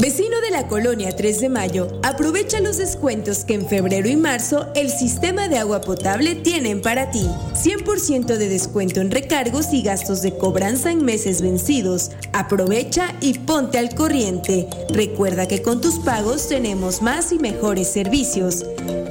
Vecino 0.00 0.40
de 0.40 0.52
la 0.52 0.68
colonia 0.68 1.16
3 1.16 1.40
de 1.40 1.48
Mayo, 1.48 1.88
aprovecha 2.04 2.60
los 2.60 2.76
descuentos 2.76 3.44
que 3.44 3.54
en 3.54 3.66
febrero 3.66 4.08
y 4.08 4.14
marzo 4.14 4.68
el 4.76 4.90
sistema 4.90 5.48
de 5.48 5.58
agua 5.58 5.80
potable 5.80 6.36
tienen 6.36 6.80
para 6.80 7.10
ti. 7.10 7.28
100% 7.54 8.36
de 8.36 8.48
descuento 8.48 9.00
en 9.00 9.10
recargos 9.10 9.72
y 9.72 9.82
gastos 9.82 10.22
de 10.22 10.38
cobranza 10.38 10.92
en 10.92 11.04
meses 11.04 11.42
vencidos. 11.42 12.12
Aprovecha 12.32 13.12
y 13.20 13.40
ponte 13.40 13.78
al 13.78 13.96
corriente. 13.96 14.68
Recuerda 14.90 15.48
que 15.48 15.62
con 15.62 15.80
tus 15.80 15.98
pagos 15.98 16.48
tenemos 16.48 17.02
más 17.02 17.32
y 17.32 17.40
mejores 17.40 17.88
servicios. 17.88 18.64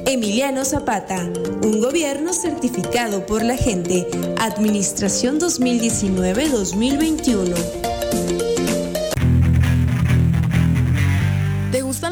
Emiliano 0.06 0.64
Zapata, 0.64 1.30
un 1.62 1.82
gobierno 1.82 2.32
certificado 2.32 3.26
por 3.26 3.44
la 3.44 3.58
gente. 3.58 4.08
Administración 4.38 5.38
2019-2021. 5.38 8.37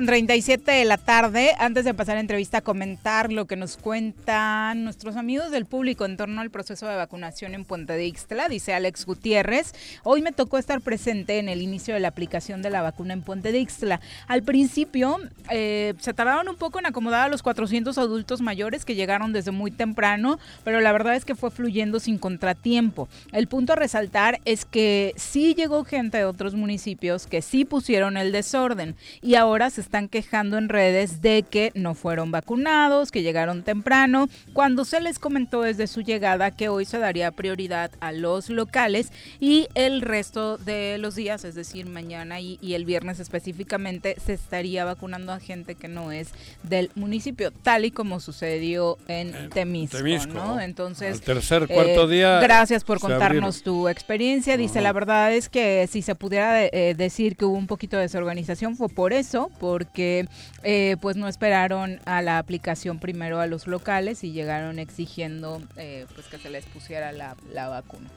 Con 0.00 0.06
37 0.06 0.72
de 0.72 0.84
la 0.86 0.96
tarde. 0.96 1.50
Antes 1.58 1.84
de 1.84 1.92
pasar 1.92 2.16
a 2.16 2.20
entrevista, 2.20 2.58
a 2.58 2.60
comentar 2.62 3.30
lo 3.30 3.44
que 3.44 3.56
nos 3.56 3.76
cuentan 3.76 4.82
nuestros 4.82 5.16
amigos 5.16 5.50
del 5.50 5.66
público 5.66 6.06
en 6.06 6.16
torno 6.16 6.40
al 6.40 6.48
proceso 6.48 6.86
de 6.86 6.96
vacunación 6.96 7.54
en 7.54 7.66
Puente 7.66 7.92
de 7.92 8.06
Ixtla. 8.06 8.48
Dice 8.48 8.72
Alex 8.72 9.04
Gutiérrez. 9.04 9.74
Hoy 10.02 10.22
me 10.22 10.32
tocó 10.32 10.56
estar 10.56 10.80
presente 10.80 11.38
en 11.38 11.50
el 11.50 11.60
inicio 11.60 11.92
de 11.92 12.00
la 12.00 12.08
aplicación 12.08 12.62
de 12.62 12.70
la 12.70 12.80
vacuna 12.80 13.12
en 13.12 13.20
Puente 13.20 13.52
de 13.52 13.58
Ixtla. 13.60 14.00
Al 14.26 14.42
principio 14.42 15.18
eh, 15.50 15.92
se 15.98 16.14
tardaron 16.14 16.48
un 16.48 16.56
poco 16.56 16.78
en 16.78 16.86
acomodar 16.86 17.26
a 17.26 17.28
los 17.28 17.42
400 17.42 17.98
adultos 17.98 18.40
mayores 18.40 18.86
que 18.86 18.94
llegaron 18.94 19.34
desde 19.34 19.50
muy 19.50 19.70
temprano, 19.70 20.38
pero 20.64 20.80
la 20.80 20.92
verdad 20.92 21.14
es 21.14 21.26
que 21.26 21.34
fue 21.34 21.50
fluyendo 21.50 22.00
sin 22.00 22.16
contratiempo. 22.16 23.10
El 23.32 23.48
punto 23.48 23.74
a 23.74 23.76
resaltar 23.76 24.40
es 24.46 24.64
que 24.64 25.12
sí 25.16 25.54
llegó 25.54 25.84
gente 25.84 26.16
de 26.16 26.24
otros 26.24 26.54
municipios 26.54 27.26
que 27.26 27.42
sí 27.42 27.66
pusieron 27.66 28.16
el 28.16 28.32
desorden 28.32 28.96
y 29.20 29.34
ahora 29.34 29.68
se 29.68 29.89
están 29.90 30.08
quejando 30.08 30.56
en 30.56 30.68
redes 30.68 31.20
de 31.20 31.42
que 31.42 31.72
no 31.74 31.94
fueron 31.94 32.30
vacunados, 32.30 33.10
que 33.10 33.22
llegaron 33.22 33.64
temprano, 33.64 34.28
cuando 34.52 34.84
se 34.84 35.00
les 35.00 35.18
comentó 35.18 35.62
desde 35.62 35.88
su 35.88 36.02
llegada 36.02 36.52
que 36.52 36.68
hoy 36.68 36.84
se 36.84 37.00
daría 37.00 37.32
prioridad 37.32 37.90
a 37.98 38.12
los 38.12 38.50
locales 38.50 39.10
y 39.40 39.66
el 39.74 40.00
resto 40.00 40.58
de 40.58 40.96
los 40.98 41.16
días, 41.16 41.44
es 41.44 41.56
decir, 41.56 41.86
mañana 41.86 42.38
y, 42.38 42.56
y 42.62 42.74
el 42.74 42.84
viernes 42.84 43.18
específicamente, 43.18 44.14
se 44.24 44.34
estaría 44.34 44.84
vacunando 44.84 45.32
a 45.32 45.40
gente 45.40 45.74
que 45.74 45.88
no 45.88 46.12
es 46.12 46.28
del 46.62 46.92
municipio, 46.94 47.50
tal 47.50 47.84
y 47.84 47.90
como 47.90 48.20
sucedió 48.20 48.96
en 49.08 49.50
Temisco. 49.50 49.96
Temisco. 49.96 50.32
¿no? 50.32 50.60
Entonces, 50.60 51.14
Al 51.14 51.20
tercer, 51.20 51.66
cuarto 51.66 52.04
eh, 52.08 52.14
día 52.14 52.38
Gracias 52.38 52.84
por 52.84 53.00
contarnos 53.00 53.56
abrieron. 53.56 53.62
tu 53.64 53.88
experiencia. 53.88 54.56
Dice, 54.56 54.80
la 54.80 54.92
verdad 54.92 55.32
es 55.32 55.48
que 55.48 55.88
si 55.90 56.02
se 56.02 56.14
pudiera 56.14 56.64
eh, 56.64 56.94
decir 56.96 57.34
que 57.34 57.44
hubo 57.44 57.56
un 57.56 57.66
poquito 57.66 57.96
de 57.96 58.02
desorganización 58.02 58.76
fue 58.76 58.88
por 58.88 59.12
eso, 59.12 59.50
porque 59.84 60.26
eh, 60.62 60.96
pues 61.00 61.16
no 61.16 61.26
esperaron 61.26 62.00
a 62.04 62.20
la 62.20 62.36
aplicación 62.38 62.98
primero 62.98 63.40
a 63.40 63.46
los 63.46 63.66
locales 63.66 64.22
y 64.24 64.32
llegaron 64.32 64.78
exigiendo 64.78 65.62
eh, 65.76 66.04
pues 66.14 66.26
que 66.26 66.36
se 66.38 66.50
les 66.50 66.66
pusiera 66.66 67.12
la, 67.12 67.34
la 67.54 67.68
vacuna. 67.68 68.10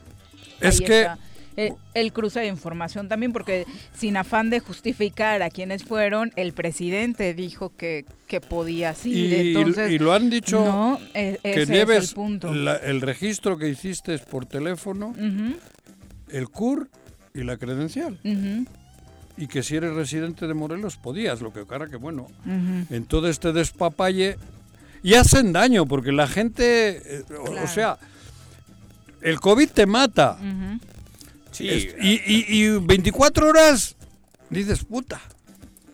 Es 0.60 0.80
Ahí 0.80 0.86
que- 0.86 1.00
está, 1.00 1.18
eh, 1.56 1.72
el 1.94 2.12
cruce 2.12 2.40
de 2.40 2.48
información 2.48 3.08
también, 3.08 3.32
porque 3.32 3.64
sin 3.96 4.16
afán 4.16 4.50
de 4.50 4.58
justificar 4.60 5.40
a 5.40 5.48
quienes 5.50 5.84
fueron, 5.84 6.32
el 6.36 6.52
presidente 6.52 7.32
dijo 7.32 7.72
que, 7.76 8.04
que 8.26 8.40
podía 8.40 8.92
sí. 8.92 9.12
Y, 9.12 9.34
Entonces, 9.56 9.90
y 9.92 9.98
lo 9.98 10.12
han 10.12 10.28
dicho 10.30 10.62
no, 10.64 10.98
e- 11.14 11.38
que 11.42 11.62
es 11.62 11.68
lleves 11.68 12.08
el 12.10 12.14
punto. 12.16 12.52
la- 12.52 12.76
el 12.76 13.00
registro 13.00 13.56
que 13.56 13.68
hiciste 13.68 14.18
por 14.18 14.44
teléfono, 14.46 15.14
el 16.28 16.48
CUR 16.50 16.90
y 17.34 17.42
la 17.44 17.56
credencial. 17.56 18.18
ujú, 18.24 18.66
Y 19.36 19.46
que 19.48 19.62
si 19.62 19.76
eres 19.76 19.94
residente 19.94 20.46
de 20.46 20.54
Morelos 20.54 20.96
podías, 20.96 21.40
lo 21.40 21.52
que 21.52 21.66
cara 21.66 21.88
que 21.88 21.96
bueno, 21.96 22.22
ujú. 22.46 22.94
en 22.94 23.04
todo 23.06 23.28
este 23.28 23.52
despapalle 23.52 24.36
y 25.02 25.14
hacen 25.14 25.52
daño 25.52 25.86
porque 25.86 26.12
la 26.12 26.26
gente, 26.28 27.02
eh, 27.18 27.24
o- 27.38 27.64
o, 27.64 27.66
sea, 27.66 27.98
el 29.22 29.40
COVID 29.40 29.68
te 29.70 29.86
mata. 29.86 30.38
Sí, 31.50 31.68
Es- 31.68 31.94
y, 32.00 32.12
y- 32.26 32.46
y 32.64 32.78
24 32.78 33.48
horas 33.48 33.96
dices, 34.50 34.84
puta, 34.84 35.20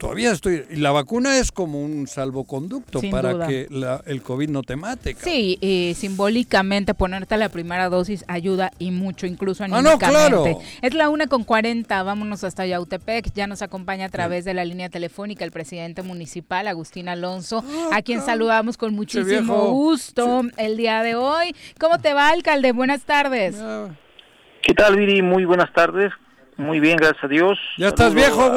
todavía 0.01 0.33
estoy... 0.33 0.65
Y 0.71 0.77
la 0.77 0.91
vacuna 0.93 1.39
es 1.39 1.53
como 1.53 1.81
un 1.85 2.07
salvoconducto 2.09 3.01
Sin 3.01 3.11
para 3.11 3.35
duda. 3.35 3.47
que 3.47 3.67
la- 3.71 4.03
el 4.07 4.23
COVID 4.23 4.49
no 4.49 4.63
te 4.63 4.75
mate. 4.75 5.13
cabrón. 5.15 5.31
Sí, 5.33 5.59
y 5.61 5.93
simbólicamente 5.95 6.95
ponerte 6.95 7.37
la 7.37 7.51
primera 7.51 7.91
dosis 7.91 8.25
ayuda 8.27 8.73
y 8.79 8.91
mucho, 8.93 9.27
incluso 9.27 9.63
Ah, 9.65 9.69
no, 9.69 9.77
anímicamente. 9.77 10.09
claro. 10.31 10.45
Es 10.81 10.95
la 10.95 11.11
una 11.11 11.27
con 11.27 11.45
40, 11.45 12.03
vámonos 12.03 12.43
hasta 12.45 12.65
Yautepec. 12.67 13.33
Ya 13.35 13.47
nos 13.47 13.61
acompaña 13.61 14.07
a 14.07 14.09
través 14.09 14.47
de 14.47 14.55
la 14.55 14.65
línea 14.65 14.89
telefónica 14.89 15.45
el 15.45 15.51
presidente 15.53 16.03
municipal, 16.03 16.67
Agustín 16.67 17.09
Alonso, 17.11 17.63
a 17.93 18.01
quien 18.01 18.23
saludamos 18.23 18.79
con 18.79 18.95
muchísimo 18.95 19.71
gusto 19.73 20.43
el 20.57 20.79
día 20.79 21.03
de 21.03 21.15
hoy. 21.15 21.55
¿Cómo 21.79 21.99
te 21.99 22.15
va, 22.15 22.31
alcalde? 22.31 22.73
Buenas 22.73 23.03
tardes. 23.03 23.57
¿Qué 24.63 24.73
tal, 24.73 24.97
Viri? 24.97 25.21
Muy 25.21 25.45
buenas 25.45 25.71
tardes. 25.75 26.11
Muy 26.57 26.81
bien, 26.81 26.97
gracias 26.97 27.25
a 27.25 27.29
Dios. 27.29 27.59
Ya 27.79 27.89
estás 27.89 28.15
viejo, 28.15 28.43
a 28.43 28.49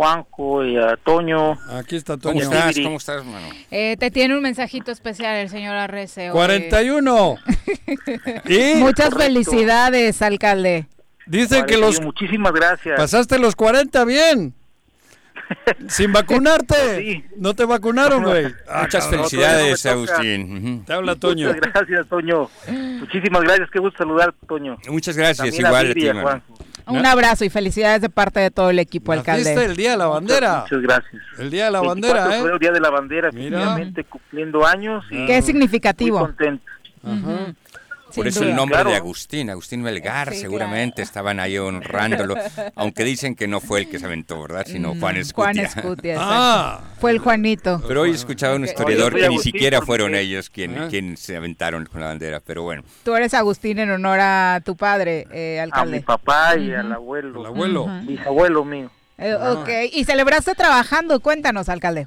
güey. 0.00 0.12
Juanjo 0.12 0.64
y 0.64 0.76
a 0.76 0.96
Toño. 0.96 1.58
Aquí 1.70 1.96
está 1.96 2.16
¿Cómo 2.16 2.34
Toño. 2.34 2.42
estás? 2.44 2.68
Viri. 2.74 2.84
¿Cómo 2.84 2.96
estás, 2.96 3.24
mano? 3.24 3.46
Eh, 3.70 3.96
te 3.98 4.10
tiene 4.10 4.36
un 4.36 4.42
mensajito 4.42 4.90
especial 4.92 5.36
el 5.36 5.48
señor 5.48 5.74
Arrece. 5.76 6.30
hoy. 6.30 6.34
41. 6.36 7.36
y 8.46 8.74
Muchas 8.76 9.10
Correcto. 9.10 9.18
felicidades, 9.18 10.22
alcalde. 10.22 10.86
dicen 11.26 11.66
que 11.66 11.76
los 11.76 12.00
Muchísimas 12.00 12.52
gracias. 12.52 12.96
pasaste 12.98 13.38
los 13.38 13.54
40 13.56 14.04
bien. 14.04 14.54
Sin 15.88 16.12
vacunarte. 16.12 16.74
Sí. 17.00 17.24
No 17.36 17.54
te 17.54 17.64
vacunaron, 17.64 18.22
güey. 18.22 18.46
Ah, 18.68 18.82
Muchas 18.82 19.04
cabrón. 19.04 19.28
felicidades, 19.28 19.84
no. 19.84 19.90
Agustín. 19.90 20.84
Te 20.84 20.92
habla 20.92 21.16
Toño. 21.16 21.48
Muchas 21.48 21.72
gracias, 21.72 22.06
Toño. 22.08 22.48
Muchísimas 22.68 23.42
gracias. 23.42 23.68
Qué 23.72 23.78
gusto 23.80 23.98
saludar, 23.98 24.32
Toño. 24.46 24.76
Muchas 24.88 25.16
gracias, 25.16 25.38
También 25.38 25.66
igual 25.66 25.90
a 25.90 25.94
ti, 25.94 26.08
a. 26.08 26.42
Un 26.86 27.04
abrazo 27.06 27.44
y 27.44 27.50
felicidades 27.50 28.00
de 28.02 28.08
parte 28.08 28.40
de 28.40 28.50
todo 28.50 28.70
el 28.70 28.78
equipo, 28.78 29.14
Naciste 29.14 29.30
alcalde. 29.50 29.64
el 29.64 29.76
día 29.76 29.90
de 29.92 29.96
la 29.96 30.06
bandera. 30.06 30.60
Muchas 30.62 30.80
gracias. 30.82 31.22
El 31.38 31.50
día 31.50 31.64
de 31.66 31.70
la 31.70 31.80
24 31.80 32.12
de 32.12 32.28
bandera, 32.28 32.54
¿eh? 32.54 32.58
Día 32.60 32.70
de 32.72 32.80
la 32.80 32.90
Bandera, 32.90 33.28
efectivamente 33.28 34.04
cumpliendo 34.04 34.66
años. 34.66 35.04
Y 35.10 35.26
Qué 35.26 35.34
muy 35.34 35.42
significativo. 35.42 36.18
contento. 36.20 36.64
Ujú. 37.02 37.54
Por 38.14 38.26
eso 38.28 38.42
el 38.44 38.54
nombre 38.54 38.76
Claro. 38.76 38.90
de 38.90 38.96
Agustín, 38.96 39.50
Agustín 39.50 39.82
Melgar, 39.82 40.32
Sí, 40.32 40.40
seguramente 40.40 41.02
estaban 41.02 41.40
ahí 41.40 41.56
honrándolo, 41.58 42.34
aunque 42.74 43.04
dicen 43.04 43.34
que 43.34 43.46
no 43.48 43.60
fue 43.60 43.80
el 43.80 43.88
que 43.88 43.98
se 43.98 44.06
aventó, 44.06 44.40
¿verdad? 44.42 44.64
Sino 44.66 44.94
Juan 44.96 45.16
Mm, 45.16 45.18
Escutia. 45.18 45.44
Juan 45.44 45.58
Escutia, 45.58 46.12
exacto. 46.14 46.34
Ah, 46.34 46.80
Fue 47.00 47.10
el 47.10 47.18
Juanito. 47.18 47.82
Pero 47.86 48.02
hoy 48.02 48.10
escuchaba 48.10 48.54
un 48.56 48.62
Ok. 48.64 48.68
historiador 48.70 49.14
Oye, 49.14 49.22
que 49.22 49.28
ni 49.28 49.38
siquiera 49.38 49.80
fueron 49.82 50.14
ellos 50.14 50.50
quien, 50.50 50.76
Ah. 50.78 50.86
quien 50.88 51.16
se 51.16 51.36
aventaron 51.36 51.86
con 51.86 52.00
la 52.00 52.08
bandera, 52.08 52.40
pero 52.40 52.62
bueno. 52.62 52.82
Tú 53.04 53.14
eres 53.14 53.34
Agustín 53.34 53.78
en 53.78 53.90
honor 53.90 54.18
a 54.20 54.60
tu 54.64 54.76
padre, 54.76 55.26
eh, 55.32 55.58
A 55.60 55.64
mi 55.66 55.70
alcalde. 55.72 56.00
papá 56.02 56.56
y 56.56 56.72
al 56.72 56.92
abuelo. 56.92 57.40
el 57.40 57.46
abuelo. 57.46 57.86
Bisabuelo 58.02 58.64
mío. 58.64 58.90
Eh, 59.18 59.34
ok, 59.34 59.68
y 59.92 60.04
celebraste 60.04 60.54
trabajando, 60.54 61.20
cuéntanos, 61.20 61.68
alcalde. 61.68 62.06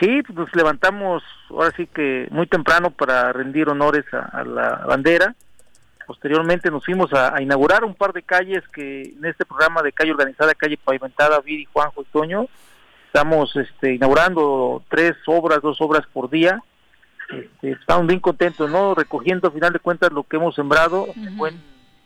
Sí, 0.00 0.22
pues 0.22 0.36
nos 0.36 0.54
levantamos 0.54 1.22
ahora 1.48 1.72
sí 1.76 1.86
que 1.86 2.28
muy 2.30 2.46
temprano 2.46 2.90
para 2.90 3.32
rendir 3.32 3.68
honores 3.68 4.04
a, 4.12 4.20
a 4.20 4.44
la 4.44 4.84
bandera. 4.86 5.34
Posteriormente 6.06 6.70
nos 6.70 6.84
fuimos 6.84 7.12
a, 7.12 7.34
a 7.34 7.42
inaugurar 7.42 7.82
un 7.82 7.94
par 7.94 8.12
de 8.12 8.22
calles 8.22 8.62
que 8.68 9.02
en 9.02 9.24
este 9.24 9.44
programa 9.44 9.82
de 9.82 9.92
calle 9.92 10.12
organizada, 10.12 10.54
calle 10.54 10.76
pavimentada, 10.76 11.40
Viri, 11.40 11.66
Juanjo 11.72 12.02
y 12.02 12.04
Toño, 12.06 12.46
estamos 13.06 13.56
este, 13.56 13.94
inaugurando 13.94 14.84
tres 14.88 15.16
obras, 15.26 15.62
dos 15.62 15.80
obras 15.80 16.06
por 16.12 16.28
día. 16.30 16.62
Este, 17.30 17.72
estamos 17.72 18.06
bien 18.06 18.20
contentos, 18.20 18.70
¿no? 18.70 18.94
Recogiendo 18.94 19.48
a 19.48 19.50
final 19.50 19.72
de 19.72 19.80
cuentas 19.80 20.12
lo 20.12 20.22
que 20.22 20.36
hemos 20.36 20.54
sembrado, 20.54 21.08
en 21.16 21.36
buen 21.36 21.60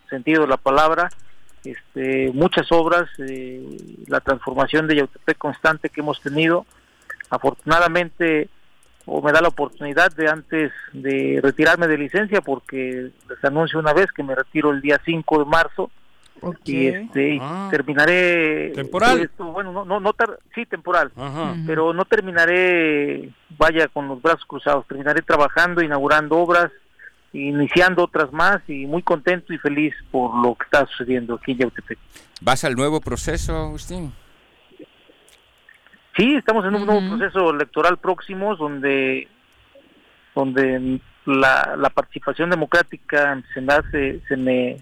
sentido 0.08 0.42
de 0.42 0.48
la 0.48 0.56
palabra, 0.56 1.10
este, 1.64 2.30
muchas 2.32 2.72
obras, 2.72 3.10
eh, 3.18 3.66
la 4.06 4.20
transformación 4.20 4.86
de 4.86 4.96
Yautepec 4.96 5.36
constante 5.36 5.90
que 5.90 6.00
hemos 6.00 6.20
tenido. 6.22 6.64
Afortunadamente, 7.30 8.48
o 9.06 9.22
me 9.22 9.32
da 9.32 9.40
la 9.40 9.48
oportunidad 9.48 10.12
de 10.14 10.28
antes 10.28 10.72
de 10.92 11.40
retirarme 11.42 11.88
de 11.88 11.98
licencia, 11.98 12.40
porque 12.40 13.10
les 13.28 13.44
anuncio 13.44 13.78
una 13.78 13.92
vez 13.92 14.06
que 14.12 14.22
me 14.22 14.34
retiro 14.34 14.70
el 14.70 14.80
día 14.80 15.00
5 15.04 15.38
de 15.38 15.44
marzo 15.46 15.90
y 16.64 16.86
este 16.86 17.34
y 17.34 17.38
Ah. 17.40 17.68
terminaré 17.70 18.72
¿Temporal? 18.74 19.20
esto, 19.20 19.44
bueno, 19.46 19.72
no, 19.72 19.84
no, 19.84 20.00
no 20.00 20.12
tar- 20.14 20.38
sí, 20.54 20.64
temporal, 20.66 21.10
Ajá. 21.16 21.54
Pero 21.66 21.92
no 21.92 22.04
terminaré, 22.04 23.30
vaya, 23.58 23.88
con 23.88 24.08
los 24.08 24.22
brazos 24.22 24.44
cruzados, 24.46 24.86
terminaré 24.86 25.22
trabajando, 25.22 25.82
inaugurando 25.82 26.38
obras, 26.38 26.70
iniciando 27.32 28.04
otras 28.04 28.32
más 28.32 28.60
y 28.68 28.86
muy 28.86 29.02
contento 29.02 29.52
y 29.52 29.58
feliz 29.58 29.94
por 30.10 30.34
lo 30.44 30.54
que 30.54 30.64
está 30.64 30.86
sucediendo 30.86 31.34
aquí 31.34 31.52
en 31.52 31.58
Yautepec. 31.58 31.98
¿Vas 32.40 32.64
al 32.64 32.74
nuevo 32.74 33.00
proceso, 33.00 33.54
Agustín? 33.56 34.12
Sí, 36.16 36.34
estamos 36.34 36.64
en 36.64 36.74
un 36.74 36.86
nuevo 36.86 37.16
proceso 37.16 37.50
electoral 37.50 37.98
próximo 37.98 38.56
donde 38.56 39.28
donde 40.34 41.00
la, 41.26 41.76
la 41.76 41.90
participación 41.90 42.50
democrática 42.50 43.42
se 43.52 43.60
me 43.60 43.72
hace, 43.72 44.20
se 44.28 44.36
me 44.36 44.76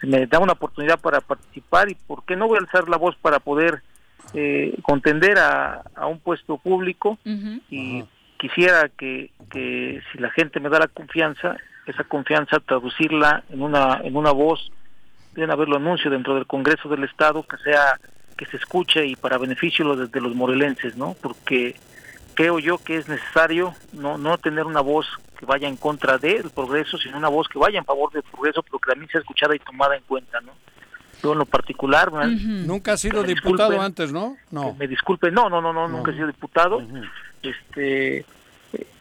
se 0.00 0.06
me 0.06 0.26
da 0.26 0.38
una 0.38 0.52
oportunidad 0.52 1.00
para 1.00 1.20
participar 1.20 1.90
y 1.90 1.94
por 1.94 2.24
qué 2.24 2.36
no 2.36 2.46
voy 2.48 2.58
a 2.58 2.60
alzar 2.60 2.88
la 2.88 2.96
voz 2.96 3.16
para 3.16 3.38
poder 3.40 3.82
eh, 4.34 4.76
contender 4.82 5.38
a, 5.38 5.82
a 5.94 6.06
un 6.06 6.18
puesto 6.18 6.58
público 6.58 7.18
y 7.70 8.04
quisiera 8.36 8.90
que, 8.90 9.30
que 9.50 10.02
si 10.12 10.18
la 10.18 10.30
gente 10.30 10.60
me 10.60 10.68
da 10.68 10.80
la 10.80 10.88
confianza, 10.88 11.56
esa 11.86 12.04
confianza 12.04 12.60
traducirla 12.60 13.44
en 13.50 13.62
una 13.62 14.00
en 14.02 14.16
una 14.16 14.32
voz, 14.32 14.70
bien 15.34 15.50
haberlo 15.50 15.76
anuncio 15.76 16.10
dentro 16.10 16.34
del 16.34 16.46
Congreso 16.46 16.88
del 16.88 17.04
Estado 17.04 17.42
que 17.44 17.56
sea 17.58 17.98
que 18.36 18.46
se 18.46 18.56
escuche 18.56 19.06
y 19.06 19.16
para 19.16 19.38
beneficio 19.38 19.94
de, 19.96 20.06
de 20.08 20.20
los 20.20 20.34
morelenses, 20.34 20.96
¿no? 20.96 21.14
Porque 21.20 21.76
creo 22.34 22.58
yo 22.58 22.78
que 22.78 22.96
es 22.96 23.08
necesario 23.08 23.74
no 23.92 24.18
no 24.18 24.38
tener 24.38 24.64
una 24.64 24.80
voz 24.80 25.06
que 25.38 25.46
vaya 25.46 25.68
en 25.68 25.76
contra 25.76 26.18
del 26.18 26.50
progreso, 26.50 26.98
sino 26.98 27.16
una 27.18 27.28
voz 27.28 27.48
que 27.48 27.58
vaya 27.58 27.78
en 27.78 27.84
favor 27.84 28.12
del 28.12 28.22
progreso, 28.24 28.62
pero 28.62 28.78
que 28.78 28.90
también 28.90 29.10
sea 29.10 29.20
escuchada 29.20 29.54
y 29.54 29.58
tomada 29.60 29.96
en 29.96 30.02
cuenta, 30.04 30.40
¿no? 30.40 30.52
Yo 31.22 31.32
en 31.32 31.38
lo 31.38 31.46
particular, 31.46 32.10
nunca 32.66 32.92
ha 32.92 32.96
sido 32.98 33.22
diputado 33.22 33.80
antes, 33.80 34.12
¿no? 34.12 34.36
No. 34.50 34.74
Me 34.74 34.86
disculpe, 34.86 35.30
no, 35.30 35.48
no, 35.48 35.60
no, 35.62 35.72
no, 35.72 35.88
nunca 35.88 36.10
he 36.10 36.14
sido 36.14 36.26
diputado. 36.26 36.82
Este, 37.42 38.24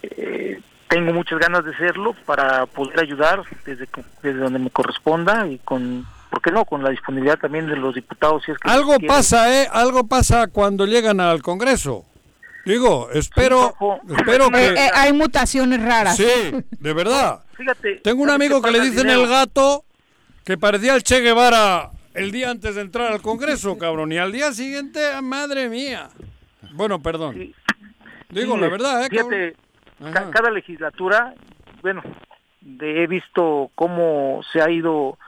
eh, 0.04 0.60
tengo 0.88 1.12
muchas 1.14 1.40
ganas 1.40 1.66
de 1.66 1.76
serlo 1.76 2.14
para 2.26 2.66
poder 2.68 3.00
ayudar 3.00 3.42
desde, 3.66 3.88
que- 3.88 4.04
desde 4.22 4.40
donde 4.40 4.60
me 4.60 4.70
corresponda 4.70 5.48
y 5.48 5.58
con, 5.60 6.06
¿por 6.34 6.42
qué 6.42 6.52
no? 6.52 6.66
Con 6.66 6.82
la 6.84 6.90
disponibilidad 6.90 7.38
también 7.38 7.68
de 7.68 7.76
los 7.76 7.94
diputados. 7.94 8.42
Si 8.44 8.52
es 8.52 8.58
que 8.58 8.68
Algo 8.68 8.94
quieren. 8.98 9.08
pasa, 9.08 9.62
¿eh? 9.62 9.68
Algo 9.72 10.08
pasa 10.08 10.48
cuando 10.48 10.88
llegan 10.88 11.20
al 11.20 11.44
Congreso. 11.44 12.06
Digo, 12.66 13.10
espero, 13.12 13.76
espero 14.18 14.50
que... 14.50 14.66
Eh, 14.70 14.74
eh, 14.74 14.90
hay 14.96 15.14
mutaciones 15.14 15.80
raras. 15.84 16.18
Sí, 16.18 16.26
de 16.80 16.94
verdad. 16.94 17.44
Fíjate. 17.58 17.98
Tengo 17.98 18.24
un 18.24 18.30
¿sabes 18.30 18.42
amigo 18.48 18.62
que 18.64 18.72
le 18.72 18.80
dicen 18.80 19.04
dinero. 19.04 19.22
el 19.24 19.30
gato 19.30 19.84
que 20.44 20.58
parecía 20.58 20.96
el 20.96 21.04
Che 21.04 21.20
Guevara 21.20 21.92
el 22.16 22.32
día 22.32 22.50
antes 22.50 22.74
de 22.76 22.82
entrar 22.82 23.12
al 23.12 23.22
Congreso, 23.22 23.78
cabrón. 23.78 24.12
Y 24.12 24.18
al 24.18 24.32
día 24.32 24.52
siguiente, 24.54 25.00
ah, 25.14 25.22
madre 25.22 25.70
mía. 25.70 26.10
Bueno, 26.74 27.00
perdón. 27.00 27.54
Digo, 28.30 28.56
Sí, 28.56 28.62
la 28.62 28.70
verdad, 28.70 29.04
¿eh? 29.06 29.10
Fíjate, 29.12 29.56
ca- 30.12 30.32
cada 30.32 30.50
legislatura, 30.50 31.36
bueno, 31.84 32.02
de- 32.62 33.04
he 33.04 33.08
visto 33.08 33.70
cómo 33.76 34.42
se 34.52 34.62
ha 34.62 34.72
ido, 34.72 35.20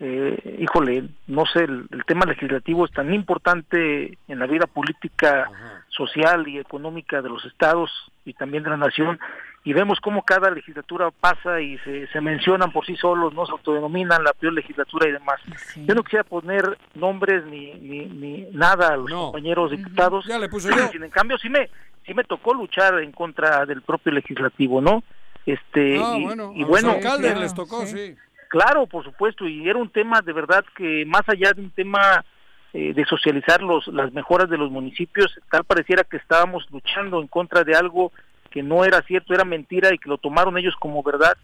eh, 0.00 0.58
híjole, 0.60 1.04
no 1.26 1.46
sé, 1.46 1.64
el, 1.64 1.86
el 1.90 2.04
tema 2.04 2.26
legislativo 2.26 2.84
es 2.84 2.92
tan 2.92 3.14
importante 3.14 4.18
en 4.28 4.38
la 4.38 4.46
vida 4.46 4.66
política, 4.66 5.48
social 5.88 6.48
y 6.48 6.58
económica 6.58 7.22
de 7.22 7.28
los 7.28 7.44
estados 7.44 7.90
y 8.24 8.32
también 8.34 8.64
de 8.64 8.70
la 8.70 8.76
nación, 8.76 9.18
y 9.62 9.72
vemos 9.72 9.98
cómo 10.00 10.22
cada 10.24 10.50
legislatura 10.50 11.10
pasa 11.10 11.60
y 11.60 11.78
se, 11.78 12.06
se 12.08 12.20
mencionan 12.20 12.70
por 12.70 12.84
sí 12.84 12.96
solos, 12.96 13.32
no 13.32 13.46
se 13.46 13.52
autodenominan 13.52 14.22
la 14.22 14.32
peor 14.32 14.52
legislatura 14.52 15.08
y 15.08 15.12
demás. 15.12 15.40
Yo 15.76 15.94
no 15.94 16.02
quisiera 16.02 16.24
poner 16.24 16.76
nombres 16.94 17.46
ni, 17.46 17.72
ni, 17.74 18.04
ni 18.06 18.48
nada 18.52 18.88
a 18.88 18.96
los 18.96 19.10
compañeros 19.10 19.70
diputados. 19.70 20.26
Ya 20.26 20.38
le 20.38 20.50
puse 20.50 20.68
yo. 20.68 20.88
Sin 20.88 21.02
en 21.02 21.10
cambio, 21.10 21.38
sí 21.38 21.48
me, 21.48 21.70
sí 22.04 22.12
me 22.12 22.24
tocó 22.24 22.52
luchar 22.52 22.98
en 23.00 23.12
contra 23.12 23.64
del 23.64 23.80
propio 23.80 24.12
legislativo, 24.12 24.82
¿no? 24.82 25.02
Este, 25.46 25.98
Ah, 25.98 26.16
y, 26.18 26.24
bueno, 26.24 26.52
y 26.54 26.58
a 26.58 26.60
los 26.60 26.68
bueno, 26.68 26.90
alcaldes 26.90 27.38
les 27.38 27.54
tocó, 27.54 27.86
sí. 27.86 28.16
Claro, 28.54 28.86
por 28.86 29.02
supuesto, 29.02 29.48
y 29.48 29.68
era 29.68 29.80
un 29.80 29.88
tema 29.88 30.20
de 30.20 30.32
verdad 30.32 30.64
que 30.76 31.04
más 31.06 31.22
allá 31.26 31.52
de 31.52 31.60
un 31.60 31.70
tema 31.70 32.24
eh, 32.72 32.92
de 32.94 33.04
socializar 33.04 33.60
los, 33.60 33.88
las 33.88 34.12
mejoras 34.12 34.48
de 34.48 34.56
los 34.56 34.70
municipios, 34.70 35.36
tal 35.50 35.64
pareciera 35.64 36.04
que 36.04 36.18
estábamos 36.18 36.64
luchando 36.70 37.20
en 37.20 37.26
contra 37.26 37.64
de 37.64 37.74
algo 37.74 38.12
que 38.52 38.62
no 38.62 38.84
era 38.84 39.02
cierto, 39.02 39.34
era 39.34 39.44
mentira 39.44 39.92
y 39.92 39.98
que 39.98 40.08
lo 40.08 40.18
tomaron 40.18 40.56
ellos 40.56 40.76
como 40.78 41.02
verdad 41.02 41.36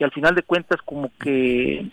y 0.00 0.02
al 0.02 0.10
final 0.10 0.34
de 0.34 0.42
cuentas 0.42 0.82
como 0.84 1.12
que 1.20 1.86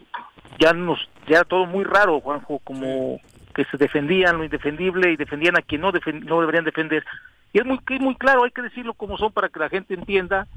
ya 0.59 0.73
nos 0.73 1.07
ya 1.27 1.35
era 1.35 1.43
todo 1.43 1.67
muy 1.67 1.83
raro, 1.83 2.19
Juanjo, 2.19 2.57
como 2.63 3.21
que 3.53 3.65
se 3.65 3.77
defendían 3.77 4.39
lo 4.39 4.43
indefendible 4.43 5.11
y 5.11 5.17
defendían 5.17 5.55
a 5.55 5.61
quien 5.61 5.81
no, 5.81 5.91
defen- 5.93 6.23
no 6.23 6.39
deberían 6.39 6.65
defender. 6.65 7.05
Y 7.53 7.59
es 7.59 7.65
muy, 7.67 7.79
es 7.87 8.01
muy 8.01 8.15
claro, 8.15 8.43
hay 8.43 8.49
que 8.49 8.63
decirlo 8.63 8.95
como 8.95 9.19
son 9.19 9.31
para 9.31 9.49
que 9.49 9.59
la 9.59 9.69
gente 9.69 9.93
entienda 9.93 10.47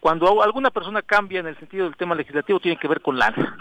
cuando 0.00 0.42
alguna 0.42 0.70
persona 0.70 1.02
cambia 1.02 1.40
en 1.40 1.48
el 1.48 1.58
sentido 1.58 1.84
del 1.84 1.96
tema 1.96 2.14
legislativo 2.14 2.60
tiene 2.60 2.78
que 2.78 2.88
ver 2.88 3.00
con 3.00 3.18
lana, 3.18 3.56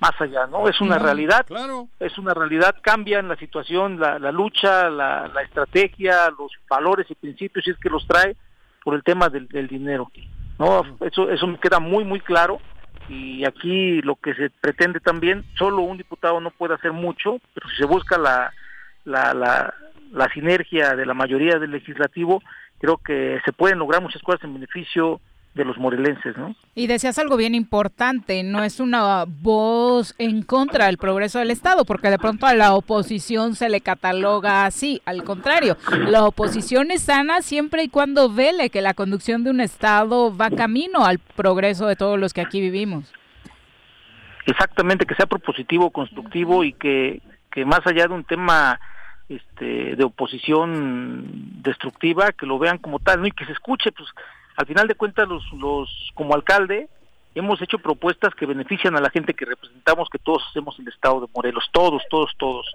más 0.00 0.20
allá, 0.20 0.46
¿no? 0.46 0.68
Es 0.68 0.80
una 0.80 0.98
realidad, 0.98 1.44
claro. 1.46 1.88
es 2.00 2.16
una 2.18 2.32
realidad, 2.32 2.76
cambia 2.80 3.18
en 3.18 3.28
la 3.28 3.36
situación, 3.36 4.00
la, 4.00 4.18
la 4.18 4.32
lucha, 4.32 4.88
la, 4.88 5.28
la 5.28 5.42
estrategia, 5.42 6.30
los 6.38 6.50
valores 6.68 7.06
y 7.10 7.14
principios, 7.14 7.64
si 7.64 7.70
es 7.72 7.78
que 7.78 7.90
los 7.90 8.06
trae 8.06 8.36
por 8.82 8.94
el 8.94 9.02
tema 9.02 9.28
del, 9.28 9.48
del 9.48 9.68
dinero, 9.68 10.10
¿no? 10.58 10.82
Eso, 11.00 11.30
eso 11.30 11.46
me 11.46 11.58
queda 11.58 11.78
muy, 11.78 12.04
muy 12.04 12.20
claro 12.20 12.58
y 13.08 13.44
aquí 13.44 14.00
lo 14.02 14.16
que 14.16 14.34
se 14.34 14.50
pretende 14.50 15.00
también, 15.00 15.44
solo 15.58 15.82
un 15.82 15.98
diputado 15.98 16.40
no 16.40 16.50
puede 16.50 16.74
hacer 16.74 16.92
mucho, 16.92 17.38
pero 17.54 17.68
si 17.68 17.76
se 17.76 17.86
busca 17.86 18.18
la, 18.18 18.52
la, 19.04 19.34
la, 19.34 19.74
la 20.10 20.28
sinergia 20.32 20.96
de 20.96 21.06
la 21.06 21.14
mayoría 21.14 21.58
del 21.58 21.70
legislativo, 21.70 22.42
creo 22.78 22.96
que 22.98 23.40
se 23.44 23.52
pueden 23.52 23.78
lograr 23.78 24.02
muchas 24.02 24.22
cosas 24.22 24.42
en 24.44 24.54
beneficio 24.54 25.20
de 25.56 25.64
los 25.64 25.78
morelenses, 25.78 26.36
¿no? 26.36 26.54
Y 26.74 26.86
decías 26.86 27.18
algo 27.18 27.38
bien 27.38 27.54
importante, 27.54 28.42
no 28.42 28.62
es 28.62 28.78
una 28.78 29.24
voz 29.26 30.14
en 30.18 30.42
contra 30.42 30.86
del 30.86 30.98
progreso 30.98 31.38
del 31.38 31.50
Estado, 31.50 31.86
porque 31.86 32.10
de 32.10 32.18
pronto 32.18 32.46
a 32.46 32.54
la 32.54 32.74
oposición 32.74 33.54
se 33.54 33.70
le 33.70 33.80
cataloga 33.80 34.66
así, 34.66 35.00
al 35.06 35.24
contrario, 35.24 35.78
la 36.08 36.24
oposición 36.24 36.90
es 36.90 37.04
sana 37.04 37.40
siempre 37.40 37.82
y 37.82 37.88
cuando 37.88 38.30
vele 38.30 38.68
que 38.68 38.82
la 38.82 38.92
conducción 38.92 39.44
de 39.44 39.50
un 39.50 39.60
Estado 39.60 40.36
va 40.36 40.50
camino 40.50 41.06
al 41.06 41.18
progreso 41.18 41.86
de 41.86 41.96
todos 41.96 42.20
los 42.20 42.34
que 42.34 42.42
aquí 42.42 42.60
vivimos. 42.60 43.12
Exactamente, 44.44 45.06
que 45.06 45.14
sea 45.14 45.26
propositivo, 45.26 45.90
constructivo 45.90 46.64
y 46.64 46.74
que, 46.74 47.22
que 47.50 47.64
más 47.64 47.80
allá 47.86 48.06
de 48.06 48.14
un 48.14 48.24
tema 48.24 48.78
este, 49.30 49.96
de 49.96 50.04
oposición 50.04 51.62
destructiva, 51.62 52.32
que 52.32 52.46
lo 52.46 52.58
vean 52.58 52.76
como 52.76 52.98
tal, 52.98 53.22
¿no? 53.22 53.26
Y 53.26 53.32
que 53.32 53.46
se 53.46 53.52
escuche, 53.52 53.90
pues 53.90 54.08
al 54.56 54.66
final 54.66 54.88
de 54.88 54.94
cuentas 54.94 55.28
los, 55.28 55.44
los 55.52 56.10
como 56.14 56.34
alcalde 56.34 56.88
hemos 57.34 57.60
hecho 57.60 57.78
propuestas 57.78 58.34
que 58.34 58.46
benefician 58.46 58.96
a 58.96 59.00
la 59.00 59.10
gente 59.10 59.34
que 59.34 59.44
representamos, 59.44 60.08
que 60.08 60.18
todos 60.18 60.42
hacemos 60.48 60.78
el 60.78 60.88
Estado 60.88 61.20
de 61.20 61.26
Morelos, 61.34 61.68
todos, 61.70 62.02
todos, 62.08 62.32
todos. 62.38 62.66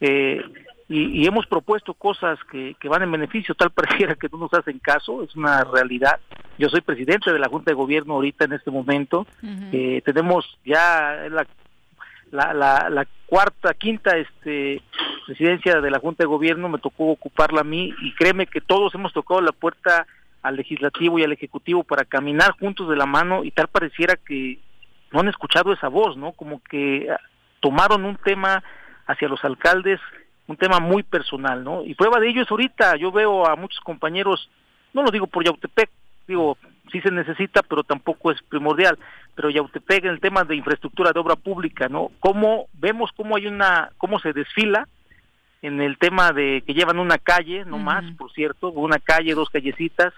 Eh, 0.00 0.44
y, 0.88 1.22
y 1.22 1.26
hemos 1.26 1.46
propuesto 1.46 1.94
cosas 1.94 2.38
que, 2.50 2.76
que 2.78 2.88
van 2.88 3.02
en 3.02 3.10
beneficio, 3.10 3.54
tal 3.54 3.70
pareciera 3.74 4.14
que 4.14 4.28
no 4.30 4.38
nos 4.38 4.52
hacen 4.52 4.78
caso, 4.78 5.22
es 5.22 5.34
una 5.34 5.64
realidad. 5.64 6.20
Yo 6.58 6.68
soy 6.68 6.82
presidente 6.82 7.32
de 7.32 7.38
la 7.38 7.48
Junta 7.48 7.70
de 7.70 7.76
Gobierno 7.76 8.14
ahorita 8.14 8.44
en 8.44 8.52
este 8.52 8.70
momento, 8.70 9.26
eh, 9.72 10.02
tenemos 10.04 10.58
ya 10.64 11.26
la, 11.30 11.46
la, 12.30 12.52
la, 12.52 12.90
la 12.90 13.06
cuarta, 13.26 13.72
quinta 13.72 14.18
este, 14.18 14.82
presidencia 15.26 15.80
de 15.80 15.90
la 15.90 15.98
Junta 15.98 16.24
de 16.24 16.28
Gobierno, 16.28 16.68
me 16.68 16.78
tocó 16.78 17.06
ocuparla 17.06 17.62
a 17.62 17.64
mí 17.64 17.94
y 18.02 18.14
créeme 18.14 18.46
que 18.46 18.60
todos 18.60 18.94
hemos 18.94 19.14
tocado 19.14 19.40
la 19.40 19.52
puerta 19.52 20.06
al 20.44 20.56
legislativo 20.56 21.18
y 21.18 21.24
al 21.24 21.32
ejecutivo 21.32 21.84
para 21.84 22.04
caminar 22.04 22.52
juntos 22.60 22.86
de 22.90 22.96
la 22.96 23.06
mano 23.06 23.44
y 23.44 23.50
tal 23.50 23.66
pareciera 23.66 24.14
que 24.16 24.58
no 25.10 25.20
han 25.20 25.28
escuchado 25.28 25.72
esa 25.72 25.88
voz, 25.88 26.18
¿no? 26.18 26.32
Como 26.32 26.62
que 26.62 27.08
ah, 27.10 27.18
tomaron 27.60 28.04
un 28.04 28.16
tema 28.16 28.62
hacia 29.06 29.26
los 29.26 29.42
alcaldes, 29.42 30.00
un 30.46 30.58
tema 30.58 30.80
muy 30.80 31.02
personal, 31.02 31.64
¿no? 31.64 31.82
Y 31.82 31.94
prueba 31.94 32.20
de 32.20 32.28
ello 32.28 32.42
es 32.42 32.50
ahorita, 32.50 32.96
yo 32.96 33.10
veo 33.10 33.46
a 33.46 33.56
muchos 33.56 33.80
compañeros, 33.80 34.50
no 34.92 35.02
lo 35.02 35.10
digo 35.10 35.26
por 35.26 35.42
Yautepec, 35.42 35.88
digo, 36.28 36.58
sí 36.92 37.00
se 37.00 37.10
necesita, 37.10 37.62
pero 37.62 37.82
tampoco 37.82 38.30
es 38.30 38.42
primordial, 38.42 38.98
pero 39.34 39.48
Yautepec 39.48 40.04
en 40.04 40.10
el 40.10 40.20
tema 40.20 40.44
de 40.44 40.56
infraestructura 40.56 41.12
de 41.12 41.20
obra 41.20 41.36
pública, 41.36 41.88
¿no? 41.88 42.10
Cómo 42.20 42.66
vemos 42.74 43.10
cómo 43.16 43.36
hay 43.36 43.46
una, 43.46 43.92
cómo 43.96 44.18
se 44.18 44.34
desfila 44.34 44.86
en 45.62 45.80
el 45.80 45.96
tema 45.96 46.32
de 46.32 46.62
que 46.66 46.74
llevan 46.74 46.98
una 46.98 47.16
calle, 47.16 47.64
no 47.64 47.78
más, 47.78 48.04
por 48.18 48.30
cierto, 48.32 48.70
una 48.72 48.98
calle, 48.98 49.34
dos 49.34 49.48
callecitas, 49.48 50.12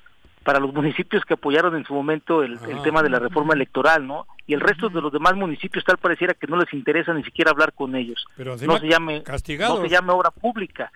para 0.47 0.61
los 0.61 0.73
municipios 0.73 1.25
que 1.25 1.35
apoyaron 1.35 1.75
en 1.75 1.85
su 1.85 1.93
momento 1.93 2.45
el, 2.45 2.53
el 2.69 2.81
tema 2.83 3.03
de 3.03 3.11
la 3.11 3.19
reforma 3.19 3.53
electoral, 3.53 4.07
¿no? 4.07 4.29
Y 4.47 4.55
el 4.55 4.61
resto 4.61 4.89
de 4.89 5.03
los 5.03 5.13
demás 5.13 5.35
municipios 5.35 5.85
tal 5.85 5.99
pareciera 5.99 6.35
que 6.35 6.47
no 6.47 6.57
les 6.57 6.73
interesa 6.73 7.13
ni 7.13 7.25
siquiera 7.25 7.51
hablar 7.51 7.73
con 7.73 7.97
ellos. 7.97 8.25
Pero 8.37 8.57
no 8.65 8.79
se 8.79 8.87
llame 8.87 9.25
castigados. 9.25 9.81
no 9.81 9.85
se 9.85 9.91
llame 9.91 10.13
obra 10.13 10.31
pública. 10.31 10.93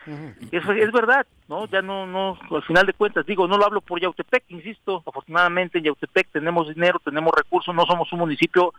Es, 0.52 0.62
es 0.68 0.92
verdad, 0.92 1.26
¿no? 1.48 1.66
Ya 1.66 1.82
no, 1.82 2.06
no, 2.06 2.38
al 2.48 2.62
final 2.62 2.86
de 2.86 2.92
cuentas, 2.92 3.26
digo, 3.26 3.48
no 3.48 3.58
lo 3.58 3.66
hablo 3.66 3.80
por 3.80 4.00
Yautepec, 4.00 4.44
insisto, 4.50 5.02
afortunadamente 5.04 5.78
en 5.78 5.84
Yautepec 5.84 6.28
tenemos 6.30 6.72
dinero, 6.72 7.00
tenemos 7.04 7.32
recursos, 7.36 7.74
no 7.74 7.84
somos 7.86 8.12
un 8.12 8.20
municipio 8.20 8.72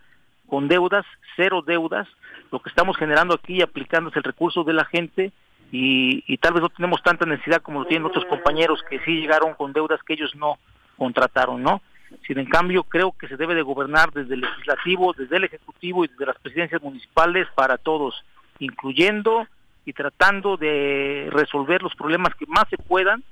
con 0.46 0.68
deudas, 0.68 1.04
cero 1.36 1.62
deudas, 1.66 2.08
lo 2.50 2.60
que 2.60 2.70
estamos 2.70 2.96
generando 2.96 3.34
aquí 3.34 3.56
y 3.56 3.62
aplicando 3.62 4.08
es 4.08 4.16
el 4.16 4.22
recurso 4.22 4.64
de 4.64 4.72
la 4.72 4.86
gente 4.86 5.32
y, 5.72 6.22
y 6.26 6.36
tal 6.36 6.52
vez 6.52 6.62
no 6.62 6.68
tenemos 6.68 7.02
tanta 7.02 7.26
necesidad 7.26 7.62
como 7.62 7.80
lo 7.80 7.86
tienen 7.86 8.06
otros 8.06 8.26
compañeros 8.26 8.84
que 8.88 9.00
sí 9.00 9.22
llegaron 9.22 9.54
con 9.54 9.72
deudas 9.72 10.00
que 10.02 10.12
ellos 10.12 10.36
no 10.36 10.58
contrataron, 10.96 11.62
¿no? 11.62 11.82
Sin 12.26 12.38
en 12.38 12.46
cambio, 12.46 12.84
creo 12.84 13.12
que 13.12 13.26
se 13.26 13.38
debe 13.38 13.54
de 13.54 13.62
gobernar 13.62 14.12
desde 14.12 14.34
el 14.34 14.42
legislativo, 14.42 15.14
desde 15.16 15.38
el 15.38 15.44
ejecutivo 15.44 16.04
y 16.04 16.08
desde 16.08 16.26
las 16.26 16.38
presidencias 16.38 16.82
municipales 16.82 17.48
para 17.54 17.78
todos, 17.78 18.22
incluyendo 18.58 19.46
y 19.84 19.94
tratando 19.94 20.56
de 20.56 21.28
resolver 21.32 21.82
los 21.82 21.94
problemas 21.94 22.34
que 22.34 22.46
más 22.46 22.64
se 22.68 22.76
puedan 22.76 23.24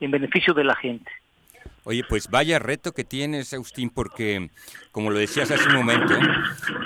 en 0.00 0.10
beneficio 0.10 0.54
de 0.54 0.64
la 0.64 0.76
gente. 0.76 1.10
Oye, 1.90 2.04
pues 2.08 2.30
vaya 2.30 2.60
reto 2.60 2.92
que 2.92 3.02
tienes, 3.02 3.52
Agustín, 3.52 3.90
porque, 3.90 4.50
como 4.92 5.10
lo 5.10 5.18
decías 5.18 5.50
hace 5.50 5.68
un 5.70 5.74
momento, 5.74 6.14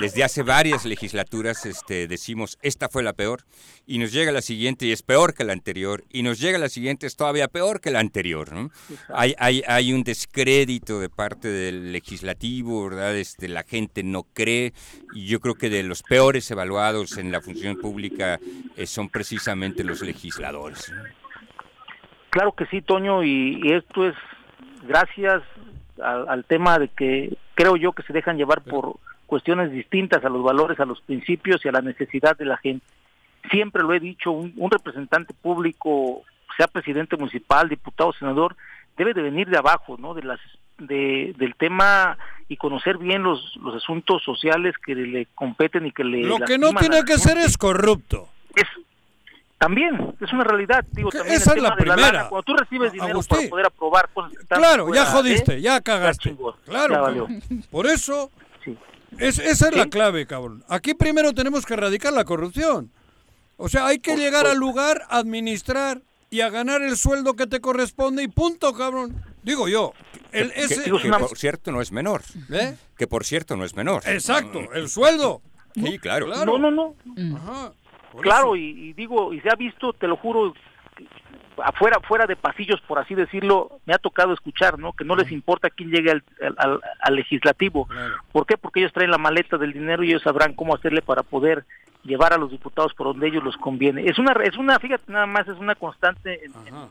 desde 0.00 0.24
hace 0.24 0.42
varias 0.42 0.86
legislaturas 0.86 1.66
este, 1.66 2.08
decimos, 2.08 2.56
esta 2.62 2.88
fue 2.88 3.02
la 3.02 3.12
peor, 3.12 3.42
y 3.86 3.98
nos 3.98 4.12
llega 4.12 4.32
la 4.32 4.40
siguiente 4.40 4.86
y 4.86 4.92
es 4.92 5.02
peor 5.02 5.34
que 5.34 5.44
la 5.44 5.52
anterior, 5.52 6.04
y 6.08 6.22
nos 6.22 6.40
llega 6.40 6.56
la 6.56 6.70
siguiente 6.70 7.06
es 7.06 7.16
todavía 7.16 7.48
peor 7.48 7.82
que 7.82 7.90
la 7.90 8.00
anterior. 8.00 8.50
¿no? 8.54 8.70
Hay, 9.14 9.34
hay, 9.36 9.62
hay 9.68 9.92
un 9.92 10.04
descrédito 10.04 10.98
de 11.00 11.10
parte 11.10 11.48
del 11.48 11.92
legislativo, 11.92 12.88
¿verdad? 12.88 13.14
Este, 13.14 13.46
la 13.48 13.64
gente 13.64 14.02
no 14.04 14.22
cree, 14.22 14.72
y 15.12 15.26
yo 15.26 15.38
creo 15.38 15.54
que 15.56 15.68
de 15.68 15.82
los 15.82 16.02
peores 16.02 16.50
evaluados 16.50 17.18
en 17.18 17.30
la 17.30 17.42
función 17.42 17.76
pública 17.76 18.40
eh, 18.74 18.86
son 18.86 19.10
precisamente 19.10 19.84
los 19.84 20.00
legisladores. 20.00 20.90
Claro 22.30 22.52
que 22.52 22.64
sí, 22.68 22.80
Toño, 22.80 23.22
y, 23.22 23.60
y 23.62 23.72
esto 23.74 24.08
es 24.08 24.14
gracias 24.86 25.42
al, 26.02 26.28
al 26.28 26.44
tema 26.44 26.78
de 26.78 26.88
que 26.88 27.36
creo 27.54 27.76
yo 27.76 27.92
que 27.92 28.02
se 28.02 28.12
dejan 28.12 28.36
llevar 28.36 28.62
por 28.62 28.96
cuestiones 29.26 29.72
distintas 29.72 30.24
a 30.24 30.28
los 30.28 30.42
valores, 30.42 30.78
a 30.80 30.84
los 30.84 31.00
principios 31.00 31.64
y 31.64 31.68
a 31.68 31.72
la 31.72 31.80
necesidad 31.80 32.36
de 32.36 32.44
la 32.44 32.56
gente. 32.58 32.84
Siempre 33.50 33.82
lo 33.82 33.92
he 33.92 34.00
dicho, 34.00 34.30
un, 34.30 34.52
un 34.56 34.70
representante 34.70 35.34
público, 35.34 36.22
sea 36.56 36.66
presidente 36.66 37.16
municipal, 37.16 37.68
diputado, 37.68 38.12
senador, 38.12 38.56
debe 38.96 39.12
de 39.12 39.22
venir 39.22 39.48
de 39.48 39.58
abajo, 39.58 39.96
¿no? 39.98 40.14
De 40.14 40.22
las 40.22 40.40
de, 40.78 41.34
del 41.36 41.54
tema 41.54 42.18
y 42.48 42.56
conocer 42.56 42.98
bien 42.98 43.22
los, 43.22 43.56
los 43.62 43.76
asuntos 43.76 44.22
sociales 44.22 44.74
que 44.84 44.94
le 44.94 45.26
competen 45.34 45.86
y 45.86 45.92
que 45.92 46.04
le 46.04 46.22
Lo 46.22 46.38
que 46.38 46.58
no 46.58 46.72
tiene 46.74 47.04
que 47.04 47.18
ser 47.18 47.38
es 47.38 47.56
corrupto. 47.56 48.28
es 48.54 48.66
también 49.58 50.14
es 50.20 50.32
una 50.32 50.44
realidad 50.44 50.84
digo 50.92 51.10
también 51.10 51.36
esa 51.36 51.52
el 51.52 51.58
es 51.58 51.62
la 51.62 51.70
de 51.70 51.76
primera. 51.76 51.96
lana, 52.12 52.28
cuando 52.28 52.42
tú 52.42 52.56
recibes 52.56 52.92
dinero 52.92 53.12
Agustín. 53.12 53.36
para 53.38 53.48
poder 53.50 53.66
aprobar 53.66 54.08
cosas 54.12 54.32
que 54.32 54.42
están 54.42 54.58
Claro, 54.58 54.86
fuera 54.86 55.04
ya 55.04 55.10
jodiste, 55.10 55.60
ya 55.60 55.80
cagaste. 55.80 56.36
Claro. 56.66 56.94
ya 56.94 57.00
valió. 57.00 57.28
Por 57.70 57.86
eso, 57.86 58.30
es, 59.18 59.38
esa 59.38 59.68
es 59.68 59.76
la 59.76 59.86
clave, 59.86 60.26
cabrón. 60.26 60.64
Aquí 60.68 60.94
primero 60.94 61.32
tenemos 61.32 61.64
que 61.64 61.74
erradicar 61.74 62.12
la 62.12 62.24
corrupción. 62.24 62.90
O 63.56 63.68
sea, 63.68 63.86
hay 63.86 64.00
que 64.00 64.16
llegar 64.16 64.46
al 64.46 64.58
lugar, 64.58 65.02
administrar 65.08 66.02
y 66.30 66.40
a 66.40 66.50
ganar 66.50 66.82
el 66.82 66.96
sueldo 66.96 67.34
que 67.34 67.46
te 67.46 67.60
corresponde 67.60 68.22
y 68.24 68.28
punto, 68.28 68.72
cabrón. 68.74 69.22
Digo 69.44 69.68
yo. 69.68 69.92
El, 70.32 70.52
Que- 70.52 70.60
ese, 70.62 70.82
que, 70.82 70.90
por 71.10 71.38
cierto 71.38 71.70
no 71.70 71.80
es 71.80 71.92
menor. 71.92 72.22
¿Eh? 72.50 72.74
Que 72.98 73.06
por 73.06 73.24
cierto 73.24 73.56
no 73.56 73.64
es 73.64 73.76
menor. 73.76 74.02
Exacto, 74.06 74.58
el 74.74 74.88
sueldo. 74.88 75.40
Sí, 75.76 75.98
claro. 76.00 76.26
no 76.44 76.58
no 76.58 76.70
no 76.70 76.94
Ajá, 77.36 77.72
por 78.14 78.22
claro 78.22 78.56
y, 78.56 78.62
y 78.62 78.92
digo 78.94 79.32
y 79.32 79.40
se 79.40 79.50
ha 79.50 79.54
visto 79.56 79.92
te 79.92 80.06
lo 80.08 80.16
juro 80.16 80.54
afuera 81.62 82.00
fuera 82.00 82.26
de 82.26 82.36
pasillos 82.36 82.80
por 82.82 82.98
así 82.98 83.14
decirlo 83.14 83.78
me 83.86 83.94
ha 83.94 83.98
tocado 83.98 84.32
escuchar 84.32 84.78
no 84.78 84.92
que 84.92 85.04
no 85.04 85.14
les 85.16 85.30
importa 85.30 85.70
quién 85.70 85.90
llegue 85.90 86.10
al, 86.10 86.22
al- 86.56 87.14
legislativo. 87.14 87.88
¿por 88.32 88.46
qué? 88.46 88.56
porque 88.56 88.80
ellos 88.80 88.92
traen 88.92 89.10
la 89.10 89.18
maleta 89.18 89.56
del 89.56 89.72
dinero 89.72 90.02
y 90.02 90.10
ellos 90.10 90.22
sabrán 90.22 90.54
cómo 90.54 90.74
hacerle 90.74 91.00
para 91.02 91.22
poder 91.22 91.64
llevar 92.02 92.32
a 92.32 92.38
los 92.38 92.50
diputados 92.50 92.92
por 92.94 93.06
donde 93.08 93.28
ellos 93.28 93.42
los 93.42 93.56
conviene. 93.56 94.06
Es 94.08 94.18
una 94.18 94.32
es 94.42 94.56
una 94.56 94.78
fíjate 94.78 95.10
nada 95.12 95.26
más 95.26 95.46
es 95.48 95.56
una 95.58 95.74
constante 95.74 96.44
en- 96.44 96.52
en- 96.66 96.88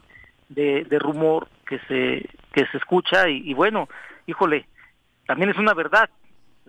de, 0.49 0.83
de 0.85 0.99
rumor 0.99 1.47
que 1.65 1.79
se 1.87 2.29
que 2.51 2.65
se 2.67 2.77
escucha 2.77 3.27
y, 3.29 3.49
y 3.49 3.53
bueno 3.53 3.87
híjole 4.27 4.65
también 5.25 5.49
es 5.49 5.57
una 5.57 5.73
verdad 5.73 6.09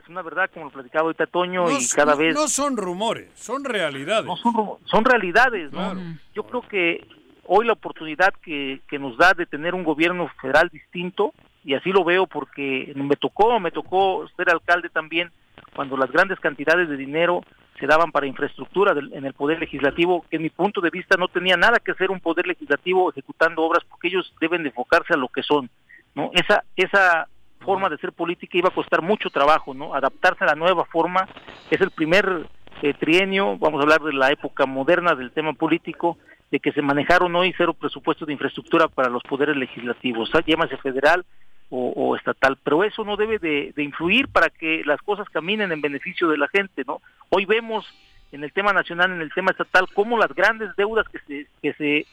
es 0.05 0.09
una 0.11 0.23
verdad 0.23 0.51
como 0.53 0.67
lo 0.67 0.71
platicaba 0.71 1.05
ahorita 1.07 1.27
Toño 1.27 1.65
No, 1.65 1.71
y 1.79 1.89
cada 1.89 2.13
no- 2.13 2.19
vez 2.19 2.35
no 2.35 2.47
son 2.49 2.77
rumores, 2.77 3.31
son 3.35 3.65
realidades. 3.65 4.27
no 4.27 4.37
son, 4.37 4.55
son 4.85 5.05
realidades, 5.05 5.73
¿no? 5.73 5.79
Claro. 5.79 6.01
Yo 6.35 6.43
creo 6.45 6.63
que 6.63 7.07
hoy 7.47 7.67
la 7.67 7.73
oportunidad 7.73 8.33
que, 8.43 8.81
que 8.89 8.99
nos 8.99 9.17
da 9.17 9.33
de 9.35 9.47
tener 9.47 9.75
un 9.75 9.83
gobierno 9.85 10.29
federal 10.41 10.69
distinto, 10.71 11.33
y 11.65 11.75
así 11.75 11.91
lo 11.91 12.05
veo 12.05 12.27
porque 12.27 12.93
me 12.95 13.17
tocó, 13.17 13.59
me 13.61 13.71
tocó 13.71 14.27
ser 14.37 14.51
alcalde 14.51 14.89
también, 14.91 15.31
cuando 15.75 15.97
las 15.97 16.11
grandes 16.13 16.39
cantidades 16.41 16.89
de 16.89 16.97
dinero 16.97 17.41
se 17.81 17.87
daban 17.87 18.13
para 18.13 18.27
infraestructura 18.27 18.95
del- 18.95 19.13
en 19.15 19.25
el 19.25 19.33
Poder 19.35 19.59
Legislativo, 19.59 20.25
que 20.31 20.37
en 20.37 20.43
mi 20.43 20.51
punto 20.51 20.81
de 20.81 20.91
vista 20.91 21.17
no 21.17 21.29
tenía 21.29 21.57
nada 21.57 21.79
que 21.81 21.91
hacer 21.93 22.11
un 22.11 22.21
Poder 22.21 22.47
Legislativo 22.47 23.11
ejecutando 23.11 23.63
obras, 23.63 23.83
porque 23.89 24.09
ellos 24.09 24.33
deben 24.41 24.63
de 24.63 24.69
enfocarse 24.69 25.15
a 25.15 25.17
lo 25.17 25.29
que 25.29 25.43
son, 25.43 25.69
¿no? 26.15 26.31
Esa, 26.35 26.63
esa 26.77 27.27
forma 27.65 27.89
de 27.89 27.99
ser 27.99 28.13
política 28.13 28.59
iba 28.59 28.69
a 28.69 28.75
costar 28.75 29.03
mucho 29.03 29.31
trabajo, 29.31 29.75
¿no? 29.75 29.95
Adaptarse 29.95 30.45
a 30.45 30.49
la 30.49 30.55
nueva 30.55 30.85
forma, 30.85 31.29
es 31.71 31.81
el 31.81 31.91
primer 31.91 32.47
eh, 32.83 32.95
trienio, 32.95 33.57
vamos 33.59 33.81
a 33.81 33.83
hablar 33.83 34.03
de 34.03 34.13
la 34.13 34.31
época 34.31 34.67
moderna 34.67 35.15
del 35.15 35.33
tema 35.33 35.53
político, 35.53 36.19
de 36.51 36.61
que 36.61 36.73
se 36.73 36.83
manejaron 36.83 37.35
hoy 37.35 37.55
cero 37.57 37.75
presupuestos 37.75 38.27
de 38.27 38.35
infraestructura 38.35 38.89
para 38.89 39.09
los 39.09 39.23
poderes 39.23 39.57
legislativos, 39.57 40.31
¿ah? 40.35 40.41
llámase 40.47 40.77
federal 40.77 41.25
o, 41.71 41.93
o 41.97 42.17
estatal, 42.17 42.59
pero 42.63 42.85
eso 42.85 43.05
no 43.05 43.17
debe 43.17 43.39
de, 43.39 43.73
de 43.75 43.83
influir 43.83 44.29
para 44.29 44.51
que 44.51 44.83
las 44.85 45.01
cosas 45.03 45.29
caminen 45.31 45.73
en 45.73 45.81
beneficio 45.81 46.29
de 46.29 46.39
la 46.39 46.49
gente, 46.49 46.85
¿no? 46.87 47.01
Hoy 47.31 47.47
vemos 47.47 47.87
en 48.33 48.45
el 48.45 48.53
tema 48.53 48.73
nacional, 48.73 49.13
en 49.13 49.21
el 49.21 49.33
tema 49.33 49.53
estatal, 49.53 49.87
cómo 49.95 50.19
las 50.19 50.35
grandes 50.35 50.75
deudas 50.77 51.07
que 51.09 51.19
se, 51.21 51.47
que 51.63 51.73
se, 51.75 52.07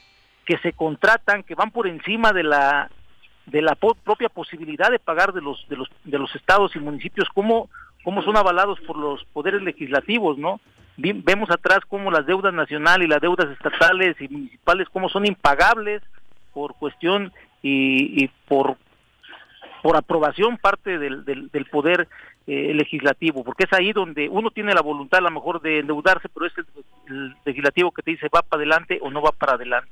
que 0.45 0.57
se 0.59 0.73
contratan, 0.73 1.43
que 1.43 1.55
van 1.55 1.71
por 1.71 1.87
encima 1.87 2.31
de 2.31 2.43
la 2.43 2.89
de 3.45 3.61
la 3.61 3.75
propia 3.75 4.29
posibilidad 4.29 4.91
de 4.91 4.99
pagar 4.99 5.33
de 5.33 5.41
los 5.41 5.67
de 5.67 5.75
los 5.75 5.89
de 6.03 6.17
los 6.17 6.33
estados 6.35 6.75
y 6.75 6.79
municipios 6.79 7.27
cómo 7.33 7.69
cómo 8.03 8.21
son 8.21 8.37
avalados 8.37 8.79
por 8.81 8.97
los 8.97 9.23
poderes 9.25 9.61
legislativos 9.61 10.37
no 10.37 10.59
vemos 10.97 11.49
atrás 11.49 11.79
cómo 11.87 12.11
las 12.11 12.25
deudas 12.25 12.53
nacionales 12.53 13.07
y 13.07 13.09
las 13.09 13.21
deudas 13.21 13.49
estatales 13.49 14.15
y 14.19 14.27
municipales 14.27 14.87
cómo 14.89 15.09
son 15.09 15.25
impagables 15.25 16.01
por 16.53 16.75
cuestión 16.75 17.33
y, 17.61 18.23
y 18.23 18.27
por 18.47 18.77
por 19.81 19.97
aprobación 19.97 20.57
parte 20.57 20.99
del, 20.99 21.25
del, 21.25 21.49
del 21.49 21.65
poder 21.65 22.07
eh, 22.45 22.73
legislativo, 22.73 23.43
porque 23.43 23.63
es 23.63 23.73
ahí 23.73 23.93
donde 23.93 24.29
uno 24.29 24.51
tiene 24.51 24.73
la 24.73 24.81
voluntad 24.81 25.19
a 25.19 25.23
lo 25.23 25.31
mejor 25.31 25.61
de 25.61 25.79
endeudarse, 25.79 26.29
pero 26.29 26.45
es 26.45 26.53
el, 27.07 27.35
legislativo 27.45 27.91
que 27.91 28.03
te 28.03 28.11
dice 28.11 28.29
va 28.33 28.41
para 28.41 28.59
adelante 28.59 28.99
o 29.01 29.09
no 29.09 29.21
va 29.21 29.31
para 29.31 29.53
adelante, 29.53 29.89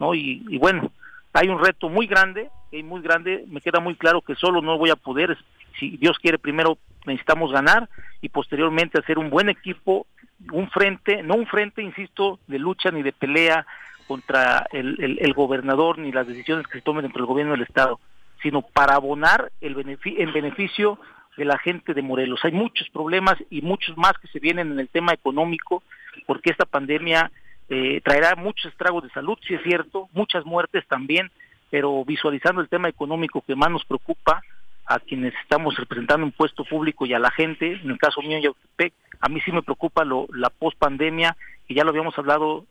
¿no? 0.00 0.14
Y 0.14 0.58
bueno, 0.58 0.90
hay 1.32 1.48
un 1.48 1.62
reto 1.62 1.88
muy 1.88 2.06
grande, 2.06 2.50
eh, 2.72 2.82
muy 2.82 3.00
grande, 3.02 3.44
me 3.48 3.60
queda 3.60 3.80
muy 3.80 3.94
claro 3.96 4.22
que 4.22 4.34
solo 4.34 4.60
no 4.62 4.78
voy 4.78 4.90
a 4.90 4.96
poder, 4.96 5.36
si 5.78 5.96
Dios 5.96 6.18
quiere 6.18 6.38
primero 6.38 6.78
necesitamos 7.06 7.52
ganar 7.52 7.88
y 8.20 8.28
posteriormente 8.28 8.98
hacer 8.98 9.18
un 9.18 9.30
buen 9.30 9.48
equipo, 9.48 10.06
un 10.52 10.68
frente, 10.70 11.22
no 11.22 11.34
un 11.34 11.46
frente, 11.46 11.82
insisto, 11.82 12.38
de 12.46 12.58
lucha 12.58 12.90
ni 12.90 13.02
de 13.02 13.12
pelea 13.12 13.66
contra 14.06 14.66
el, 14.72 14.96
el- 15.02 15.18
el 15.20 15.32
gobernador 15.34 15.98
ni 15.98 16.12
las 16.12 16.26
decisiones 16.26 16.66
que 16.66 16.78
se 16.78 16.82
tomen 16.84 17.02
dentro 17.02 17.20
del 17.22 17.26
gobierno 17.28 17.52
del 17.52 17.62
Estado, 17.62 18.00
sino 18.42 18.62
para 18.62 18.94
abonar 18.94 19.50
el 19.60 19.76
benefi- 19.76 20.16
en 20.18 20.32
beneficio 20.32 20.98
de 21.36 21.44
la 21.44 21.58
gente 21.58 21.94
de 21.94 22.02
Morelos. 22.02 22.40
Hay 22.44 22.52
muchos 22.52 22.88
problemas 22.90 23.36
y 23.50 23.62
muchos 23.62 23.96
más 23.96 24.14
que 24.20 24.28
se 24.28 24.40
vienen 24.40 24.72
en 24.72 24.80
el 24.80 24.88
tema 24.88 25.12
económico, 25.12 25.82
porque 26.26 26.50
esta 26.50 26.64
pandemia 26.64 27.30
eh, 27.68 28.00
traerá 28.02 28.34
muchos 28.36 28.72
estragos 28.72 29.02
de 29.02 29.10
salud, 29.10 29.38
sí 29.46 29.54
es 29.54 29.62
cierto, 29.62 30.08
muchas 30.12 30.44
muertes 30.44 30.86
también, 30.88 31.30
pero 31.70 32.04
visualizando 32.04 32.60
el 32.60 32.68
tema 32.68 32.88
económico 32.88 33.42
que 33.42 33.54
más 33.54 33.70
nos 33.70 33.84
preocupa 33.84 34.42
a 34.86 34.98
quienes 35.00 35.34
estamos 35.42 35.76
representando 35.76 36.24
un 36.24 36.32
puesto 36.32 36.64
público 36.64 37.04
y 37.04 37.12
a 37.12 37.18
la 37.18 37.30
gente, 37.30 37.72
en 37.72 37.90
el 37.90 37.98
caso 37.98 38.22
mío 38.22 38.38
en 38.38 38.44
Yautepec, 38.44 38.94
a 39.20 39.28
mí 39.28 39.40
sí 39.42 39.52
me 39.52 39.62
preocupa 39.62 40.04
lo, 40.04 40.26
la 40.32 40.48
pospandemia, 40.48 41.36
y 41.66 41.74
ya 41.74 41.84
lo 41.84 41.90
habíamos 41.90 42.16
hablado 42.18 42.64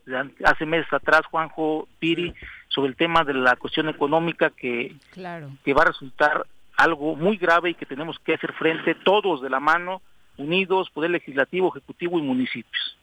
hace 0.43 0.65
meses 0.65 0.91
atrás, 0.91 1.21
Juanjo 1.29 1.87
Piri, 1.99 2.33
sobre 2.69 2.89
el 2.89 2.95
tema 2.95 3.23
de 3.23 3.35
la 3.35 3.55
cuestión 3.55 3.89
económica 3.89 4.49
que, 4.49 4.95
Claro. 5.11 5.51
que 5.63 5.73
va 5.75 5.83
a 5.83 5.87
resultar 5.87 6.47
algo 6.75 7.15
muy 7.15 7.37
grave 7.37 7.69
y 7.71 7.73
que 7.75 7.85
tenemos 7.85 8.17
que 8.19 8.33
hacer 8.33 8.53
frente 8.53 8.95
todos 8.95 9.41
de 9.41 9.51
la 9.51 9.59
mano, 9.59 10.01
unidos, 10.37 10.89
Poder 10.89 11.11
Legislativo, 11.11 11.69
Ejecutivo 11.69 12.17
y 12.17 12.23
municipios. 12.23 12.97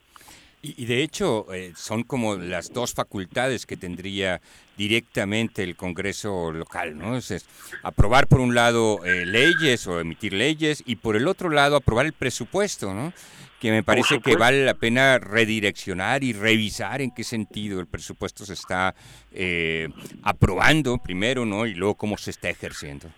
Y, 0.65 0.83
y 0.83 0.87
de 0.87 1.03
hecho, 1.03 1.53
eh, 1.53 1.75
son 1.77 2.05
como 2.05 2.37
las 2.37 2.73
dos 2.73 2.95
facultades 2.95 3.67
que 3.67 3.77
tendría 3.77 4.41
directamente 4.79 5.63
el 5.63 5.77
Congreso 5.77 6.53
local, 6.53 6.97
¿no? 6.97 7.19
Es, 7.19 7.31
es 7.31 7.45
aprobar 7.83 8.29
por 8.29 8.41
un 8.41 8.55
lado 8.55 9.05
eh, 9.05 9.27
leyes 9.27 9.87
o 9.87 10.01
emitir 10.01 10.33
leyes 10.33 10.83
y 10.87 10.97
por 10.97 11.17
el 11.17 11.29
otro 11.29 11.51
lado 11.51 11.77
aprobar 11.77 12.07
el 12.07 12.15
presupuesto, 12.15 12.95
¿no? 12.95 13.13
Que 13.61 13.73
me 13.73 13.83
parece 13.83 14.21
que 14.21 14.37
vale 14.37 14.65
la 14.65 14.73
pena 14.73 15.19
redireccionar 15.19 16.25
y 16.25 16.33
revisar 16.33 17.03
en 17.03 17.11
qué 17.11 17.25
sentido 17.25 17.79
el 17.79 17.87
presupuesto 17.87 18.47
se 18.47 18.55
está 18.55 18.95
eh, 19.33 19.89
aprobando 20.23 20.97
primero, 20.97 21.45
¿no? 21.45 21.67
Y 21.67 21.75
luego 21.75 21.95
cómo 21.95 22.17
se 22.17 22.31
está 22.31 22.49
ejerciendo. 22.49 23.11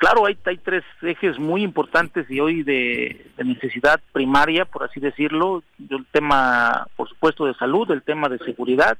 Claro, 0.00 0.24
hay, 0.24 0.34
tres 0.34 0.82
ejes 1.02 1.38
muy 1.38 1.62
importantes 1.62 2.24
y 2.30 2.40
hoy 2.40 2.62
de, 2.62 3.26
de 3.36 3.44
necesidad 3.44 4.00
primaria, 4.12 4.64
por 4.64 4.82
así 4.82 4.98
decirlo. 4.98 5.62
El 5.90 6.06
tema, 6.06 6.86
por 6.96 7.06
supuesto, 7.06 7.44
de 7.44 7.52
salud, 7.52 7.90
el 7.90 8.00
tema 8.00 8.30
de 8.30 8.38
seguridad 8.38 8.96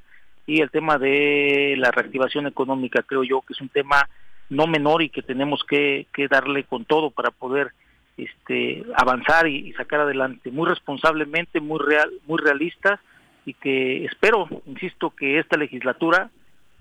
y 0.47 0.61
el 0.61 0.71
tema 0.71 0.99
de 0.99 1.75
la 1.79 1.91
reactivación 1.91 2.47
económica. 2.47 3.03
Creo 3.03 3.25
yo 3.25 3.41
que 3.41 3.55
es 3.55 3.63
un 3.63 3.71
tema 3.71 4.11
no 4.51 4.67
menor 4.67 5.01
y 5.01 5.09
que 5.09 5.23
tenemos 5.23 5.65
que, 5.65 6.07
que 6.13 6.29
darle 6.29 6.65
con 6.65 6.85
todo 6.85 7.09
para 7.09 7.31
poder 7.31 7.73
este, 8.19 8.85
avanzar 8.95 9.49
y, 9.49 9.71
y 9.71 9.73
sacar 9.73 10.01
adelante 10.01 10.51
muy 10.51 10.69
responsablemente, 10.69 11.63
muy 11.63 11.79
real, 11.79 12.11
muy 12.27 12.39
realistas 12.39 13.01
y 13.47 13.55
que 13.55 14.05
espero, 14.05 14.51
insisto, 14.67 15.09
que 15.09 15.39
esta 15.39 15.57
legislatura 15.57 16.29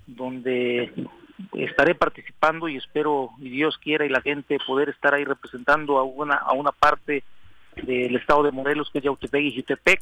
donde 0.08 0.92
estaré 1.54 1.96
participando 1.96 2.68
y 2.68 2.78
espero 2.78 3.30
y 3.40 3.50
Dios 3.50 3.78
quiera 3.78 4.06
y 4.06 4.10
la 4.10 4.22
gente 4.22 4.58
poder 4.68 4.90
estar 4.90 5.14
ahí 5.14 5.24
representando 5.24 5.98
a 5.98 6.04
una 6.04 6.36
a 6.36 6.54
una 6.54 6.72
parte 6.72 7.24
del 7.84 8.16
estado 8.16 8.44
de 8.44 8.52
Morelos 8.52 8.90
que 8.92 8.98
es 9.00 9.06
Yautepec 9.06 9.42
y 9.44 9.56
Jutepec 9.56 10.02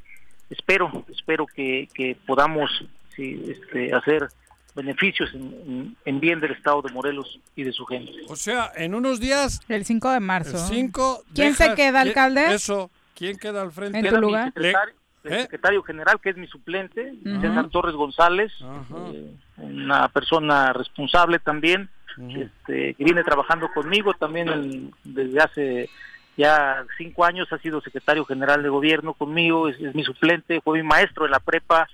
espero 0.49 1.05
espero 1.13 1.45
que, 1.45 1.87
que 1.93 2.17
podamos 2.25 2.69
sí, 3.15 3.43
este, 3.47 3.93
hacer 3.93 4.29
beneficios 4.75 5.33
en, 5.33 5.41
en- 5.67 5.97
en 6.05 6.19
bien 6.19 6.39
del 6.39 6.51
estado 6.51 6.81
de 6.81 6.91
Morelos 6.93 7.39
y 7.55 7.63
de 7.63 7.71
su 7.71 7.85
gente 7.85 8.11
O 8.29 8.35
sea, 8.35 8.71
en 8.75 8.93
unos 8.95 9.19
días, 9.19 9.59
El 9.67 9.85
5 9.85 10.11
de 10.11 10.19
marzo. 10.19 10.51
el 10.57 10.63
5... 10.63 11.23
¿Quién 11.33 11.55
se 11.55 11.65
queda, 11.73 11.75
¿quién- 12.03 12.07
alcalde? 12.09 12.53
Eso, 12.53 12.91
¿quién 13.15 13.37
queda 13.37 13.61
al 13.63 13.71
frente? 13.71 13.97
¿En 13.99 14.05
tu 14.07 14.15
mi 14.15 14.21
lugar? 14.21 14.45
secretario, 14.53 14.93
el 15.27 15.33
¿Eh? 15.33 15.41
secretario 15.43 15.83
general 15.83 16.19
que 16.21 16.29
es 16.31 16.37
mi 16.37 16.47
suplente 16.47 17.13
Ujú. 17.25 17.41
César 17.41 17.69
Torres 17.69 17.95
González 17.95 18.51
eh, 18.61 19.31
una 19.57 20.07
persona 20.09 20.73
responsable 20.73 21.39
también 21.39 21.89
este, 22.17 22.95
que 22.95 23.03
viene 23.03 23.23
trabajando 23.23 23.69
conmigo 23.73 24.13
también 24.13 24.49
en- 24.49 24.91
desde 25.03 25.39
hace 25.39 25.89
ya 26.35 26.85
cinco 26.97 27.25
años 27.25 27.51
ha 27.51 27.57
sido 27.59 27.81
secretario 27.81 28.23
general 28.25 28.61
de 28.63 28.69
gobierno 28.69 29.13
conmigo, 29.13 29.69
es, 29.69 29.79
es 29.79 29.95
mi 29.95 30.03
suplente, 30.03 30.61
fue 30.61 30.77
mi 30.81 30.87
maestro 30.87 31.25
en 31.25 31.31
la 31.31 31.39
prepa, 31.39 31.87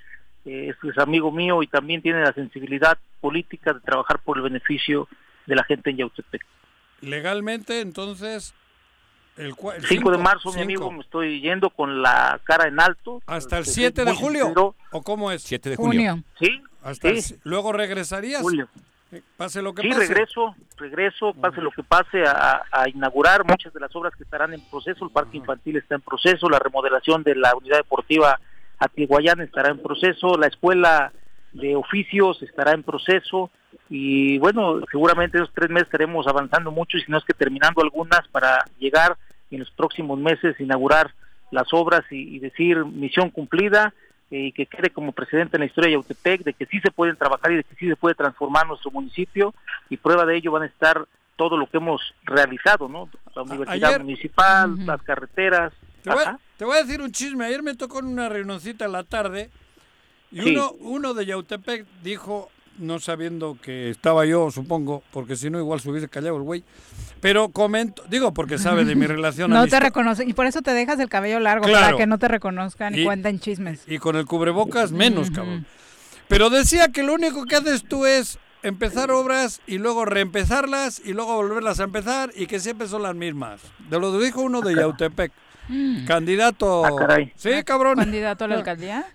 eh, 0.45 0.69
es, 0.71 0.89
es 0.89 0.97
amigo 0.97 1.31
mío 1.31 1.63
y 1.63 1.67
también 1.67 2.01
tiene 2.01 2.21
la 2.21 2.33
sensibilidad 2.33 2.97
política 3.21 3.71
de 3.73 3.79
trabajar 3.79 4.19
por 4.19 4.37
el 4.37 4.43
beneficio 4.43 5.07
de 5.45 5.55
la 5.55 5.63
gente 5.63 5.89
en 5.91 5.97
Yautepec. 5.97 6.43
Legalmente, 7.01 7.79
entonces, 7.81 8.53
el, 9.37 9.55
cua- 9.55 9.75
el 9.75 9.83
5 9.85 10.09
de 10.11 10.17
cinco- 10.17 10.23
marzo, 10.23 10.49
mi 10.49 10.53
cinco. 10.53 10.63
amigo, 10.63 10.91
me 10.91 11.01
estoy 11.01 11.41
yendo 11.41 11.69
con 11.69 12.01
la 12.01 12.39
cara 12.43 12.67
en 12.67 12.79
alto. 12.79 13.21
¿Hasta 13.25 13.57
el 13.57 13.63
Este, 13.63 13.73
7 13.75 14.05
de 14.05 14.11
muy 14.11 14.21
julio? 14.21 14.45
sincero. 14.45 14.75
¿O 14.91 15.01
cómo 15.01 15.31
es? 15.31 15.41
7 15.43 15.69
de 15.71 15.75
Junio. 15.75 16.23
Sí, 16.39 16.61
Hasta 16.83 17.09
el 17.09 17.21
sí. 17.21 17.33
si- 17.35 17.39
¿Luego 17.43 17.71
regresarías? 17.73 18.41
Julio. 18.41 18.67
Eh, 19.11 19.21
Pase 19.37 19.61
lo 19.61 19.73
que 19.75 19.83
Sí, 19.83 19.89
pase. 19.89 19.99
regreso, 20.07 20.55
regreso, 20.77 21.33
pase 21.33 21.61
lo 21.61 21.69
que 21.71 21.83
pase, 21.83 22.23
a, 22.25 22.63
a 22.71 22.89
inaugurar 22.89 23.43
muchas 23.47 23.71
de 23.73 23.79
las 23.79 23.95
obras 23.95 24.13
que 24.15 24.23
estarán 24.23 24.53
en 24.53 24.61
proceso. 24.69 25.05
El 25.05 25.11
parque 25.11 25.37
infantil 25.37 25.77
está 25.77 25.95
en 25.95 26.01
proceso, 26.01 26.49
la 26.49 26.57
remodelación 26.59 27.21
de 27.23 27.35
la 27.35 27.55
unidad 27.55 27.77
deportiva 27.77 28.39
Atihuayán 28.79 29.39
estará 29.41 29.69
en 29.69 29.79
proceso, 29.81 30.35
la 30.35 30.47
escuela 30.47 31.13
de 31.53 31.75
oficios 31.75 32.41
estará 32.41 32.71
en 32.73 32.81
proceso 32.83 33.51
y 33.89 34.37
bueno, 34.39 34.79
seguramente 34.91 35.37
esos 35.37 35.51
tres 35.53 35.69
meses 35.69 35.87
estaremos 35.87 36.27
avanzando 36.27 36.71
mucho 36.71 36.97
y 36.97 37.01
si 37.01 37.11
no 37.11 37.17
es 37.17 37.23
que 37.25 37.33
terminando 37.33 37.81
algunas 37.81 38.27
para 38.29 38.63
llegar 38.79 39.17
en 39.51 39.59
los 39.59 39.71
próximos 39.71 40.17
meses 40.19 40.59
inaugurar 40.59 41.11
las 41.51 41.71
obras 41.73 42.01
y, 42.11 42.35
y 42.35 42.39
decir 42.39 42.83
misión 42.85 43.29
cumplida 43.29 43.93
eh, 44.31 44.45
y 44.47 44.51
que 44.51 44.65
quede 44.65 44.89
como 44.89 45.11
precedente 45.11 45.57
en 45.57 45.61
la 45.61 45.65
historia 45.67 45.89
de 45.89 45.93
Yautepec 45.93 46.43
de 46.43 46.53
que 46.53 46.65
sí 46.65 46.79
se 46.79 46.89
pueden 46.91 47.15
trabajar 47.17 47.51
y 47.51 47.57
de 47.57 47.63
que 47.63 47.75
sí 47.75 47.87
se 47.87 47.95
puede 47.95 48.15
transformar 48.15 48.65
nuestro 48.67 48.89
municipio 48.91 49.53
y 49.89 49.97
prueba 49.97 50.25
de 50.25 50.37
ello 50.37 50.51
van 50.51 50.63
a 50.63 50.67
estar 50.67 51.05
todo 51.35 51.57
lo 51.57 51.67
que 51.67 51.77
hemos 51.77 52.01
realizado, 52.23 52.87
¿no? 52.87 53.09
La 53.35 53.41
universidad 53.43 53.89
ayer- 53.89 54.01
municipal, 54.03 54.75
las 54.85 55.01
carreteras. 55.03 55.73
Te 56.03 56.09
voy, 56.11 56.21
Ajá. 56.23 56.39
te 56.57 56.65
voy 56.65 56.77
a 56.77 56.83
decir 56.83 57.01
un 57.01 57.11
chisme. 57.11 57.45
Ayer 57.45 57.63
me 57.63 57.75
tocó 57.75 57.99
en 57.99 58.05
una 58.07 58.29
reunioncita 58.29 58.85
en 58.85 58.91
la 58.91 59.03
tarde 59.03 59.49
y 60.31 60.41
Sí. 60.41 60.55
uno, 60.55 60.71
uno 60.79 61.13
de 61.13 61.25
Yautepec 61.27 61.85
dijo, 62.03 62.49
no 62.79 62.99
sabiendo 62.99 63.57
que 63.61 63.89
estaba 63.89 64.25
yo, 64.25 64.49
supongo, 64.51 65.03
porque 65.11 65.35
si 65.35 65.49
no 65.49 65.59
igual 65.59 65.79
se 65.79 65.89
hubiese 65.89 66.09
callado 66.09 66.37
el 66.37 66.43
güey, 66.43 66.63
pero 67.21 67.49
comento, 67.49 68.03
digo 68.09 68.33
porque 68.33 68.57
sabe 68.57 68.83
de 68.85 68.95
mi 68.95 69.05
relación 69.07 69.51
No 69.51 69.67
te 69.67 69.79
reconocen. 69.79 70.29
Y 70.29 70.33
por 70.33 70.45
eso 70.45 70.61
te 70.61 70.71
dejas 70.73 70.99
el 70.99 71.09
cabello 71.09 71.39
largo, 71.39 71.65
Claro. 71.65 71.85
para 71.85 71.97
que 71.97 72.07
no 72.07 72.17
te 72.17 72.27
reconozcan 72.27 72.95
y, 72.95 73.01
Y- 73.01 73.05
cuenten 73.05 73.39
chismes. 73.39 73.83
y 73.87 73.97
con 73.99 74.15
el 74.15 74.25
cubrebocas 74.25 74.91
menos, 74.91 75.29
cabrón. 75.31 75.65
Pero 76.27 76.49
decía 76.49 76.87
que 76.89 77.03
lo 77.03 77.13
único 77.13 77.45
que 77.45 77.55
haces 77.57 77.83
tú 77.83 78.05
es 78.05 78.39
empezar 78.63 79.11
obras 79.11 79.61
y 79.67 79.77
luego 79.77 80.05
reempezarlas 80.05 81.01
y 81.03 81.13
luego 81.13 81.35
volverlas 81.35 81.79
a 81.79 81.83
empezar 81.83 82.31
y 82.35 82.47
que 82.47 82.59
siempre 82.59 82.87
son 82.87 83.03
las 83.03 83.13
mismas. 83.13 83.61
De 83.89 83.99
lo 83.99 84.17
dijo 84.19 84.41
uno 84.41 84.61
de 84.61 84.73
Yautepec. 84.75 85.31
Candidato. 86.07 86.85
Ah, 86.85 86.91
caray. 86.97 87.31
Sí, 87.35 87.51
cabrón. 87.65 87.95
¿Candidato 87.97 88.45
a 88.45 88.47
la 88.47 88.55
alcaldía? 88.55 89.05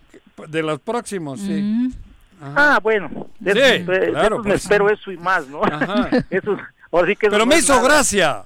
De 0.48 0.62
los 0.62 0.80
próximos, 0.80 1.40
sí. 1.40 1.60
Mm. 1.62 1.92
Ah, 2.40 2.78
bueno, 2.82 3.28
de, 3.40 3.52
Sí, 3.52 3.82
de 3.84 4.10
claro, 4.10 4.36
esos 4.36 4.44
me 4.44 4.50
pues. 4.52 4.62
espero 4.62 4.90
eso 4.90 5.10
y 5.12 5.16
más, 5.16 5.46
¿no? 5.48 5.62
Ajá. 5.64 6.08
Eso, 6.30 6.56
ahora 6.92 7.06
sí 7.08 7.16
que 7.16 7.26
eso 7.26 7.32
Pero 7.32 7.38
no 7.38 7.46
me 7.46 7.56
hizo 7.58 7.74
nada. 7.74 7.88
gracia. 7.88 8.42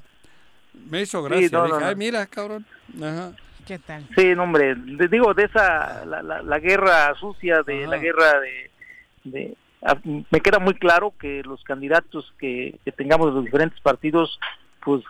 Me 0.88 1.02
hizo 1.02 1.22
gracia. 1.22 1.48
no, 1.52 1.58
no, 1.60 1.66
Dije, 1.66 1.80
no. 1.80 1.86
ay, 1.86 1.96
mira, 1.96 2.26
cabrón. 2.26 2.66
Ajá. 3.02 3.32
¿Qué 3.66 3.78
tal? 3.78 4.06
Sí, 4.16 4.34
no, 4.34 4.42
hombre, 4.44 4.74
de- 4.74 5.08
digo, 5.08 5.34
de 5.34 5.44
esa, 5.44 6.04
la, 6.04 6.22
la, 6.22 6.42
la 6.42 6.58
guerra 6.58 7.14
sucia, 7.20 7.62
de 7.62 7.86
la 7.86 7.98
guerra 7.98 8.40
de, 8.40 8.70
de- 9.24 9.56
a- 9.82 9.96
me 10.04 10.40
queda 10.40 10.58
muy 10.58 10.74
claro 10.74 11.12
que 11.18 11.42
los 11.44 11.62
candidatos 11.64 12.32
que, 12.38 12.78
que 12.84 12.92
tengamos 12.92 13.28
de 13.28 13.34
los 13.34 13.44
diferentes 13.44 13.80
partidos, 13.80 14.38
pues 14.84 15.02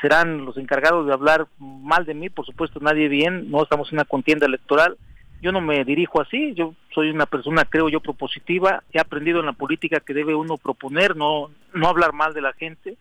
serán 0.00 0.44
los 0.44 0.56
encargados 0.56 1.06
de 1.06 1.12
hablar 1.12 1.46
mal 1.58 2.04
de 2.04 2.14
mí, 2.14 2.28
por 2.28 2.44
supuesto, 2.44 2.80
nadie 2.80 3.08
bien, 3.08 3.50
no 3.50 3.62
estamos 3.62 3.88
en 3.88 3.96
una 3.96 4.04
contienda 4.04 4.46
electoral, 4.46 4.96
yo 5.42 5.52
no 5.52 5.60
me 5.60 5.84
dirijo 5.84 6.20
así, 6.20 6.54
yo 6.54 6.74
soy 6.94 7.10
una 7.10 7.26
persona, 7.26 7.64
creo 7.64 7.88
yo, 7.88 8.00
propositiva, 8.00 8.82
he 8.92 9.00
aprendido 9.00 9.40
en 9.40 9.46
la 9.46 9.52
política 9.52 10.00
que 10.00 10.14
debe 10.14 10.34
uno 10.34 10.56
proponer, 10.56 11.16
no, 11.16 11.50
no 11.72 11.88
hablar 11.88 12.12
mal 12.12 12.34
de 12.34 12.42
la 12.42 12.52
gente, 12.52 12.96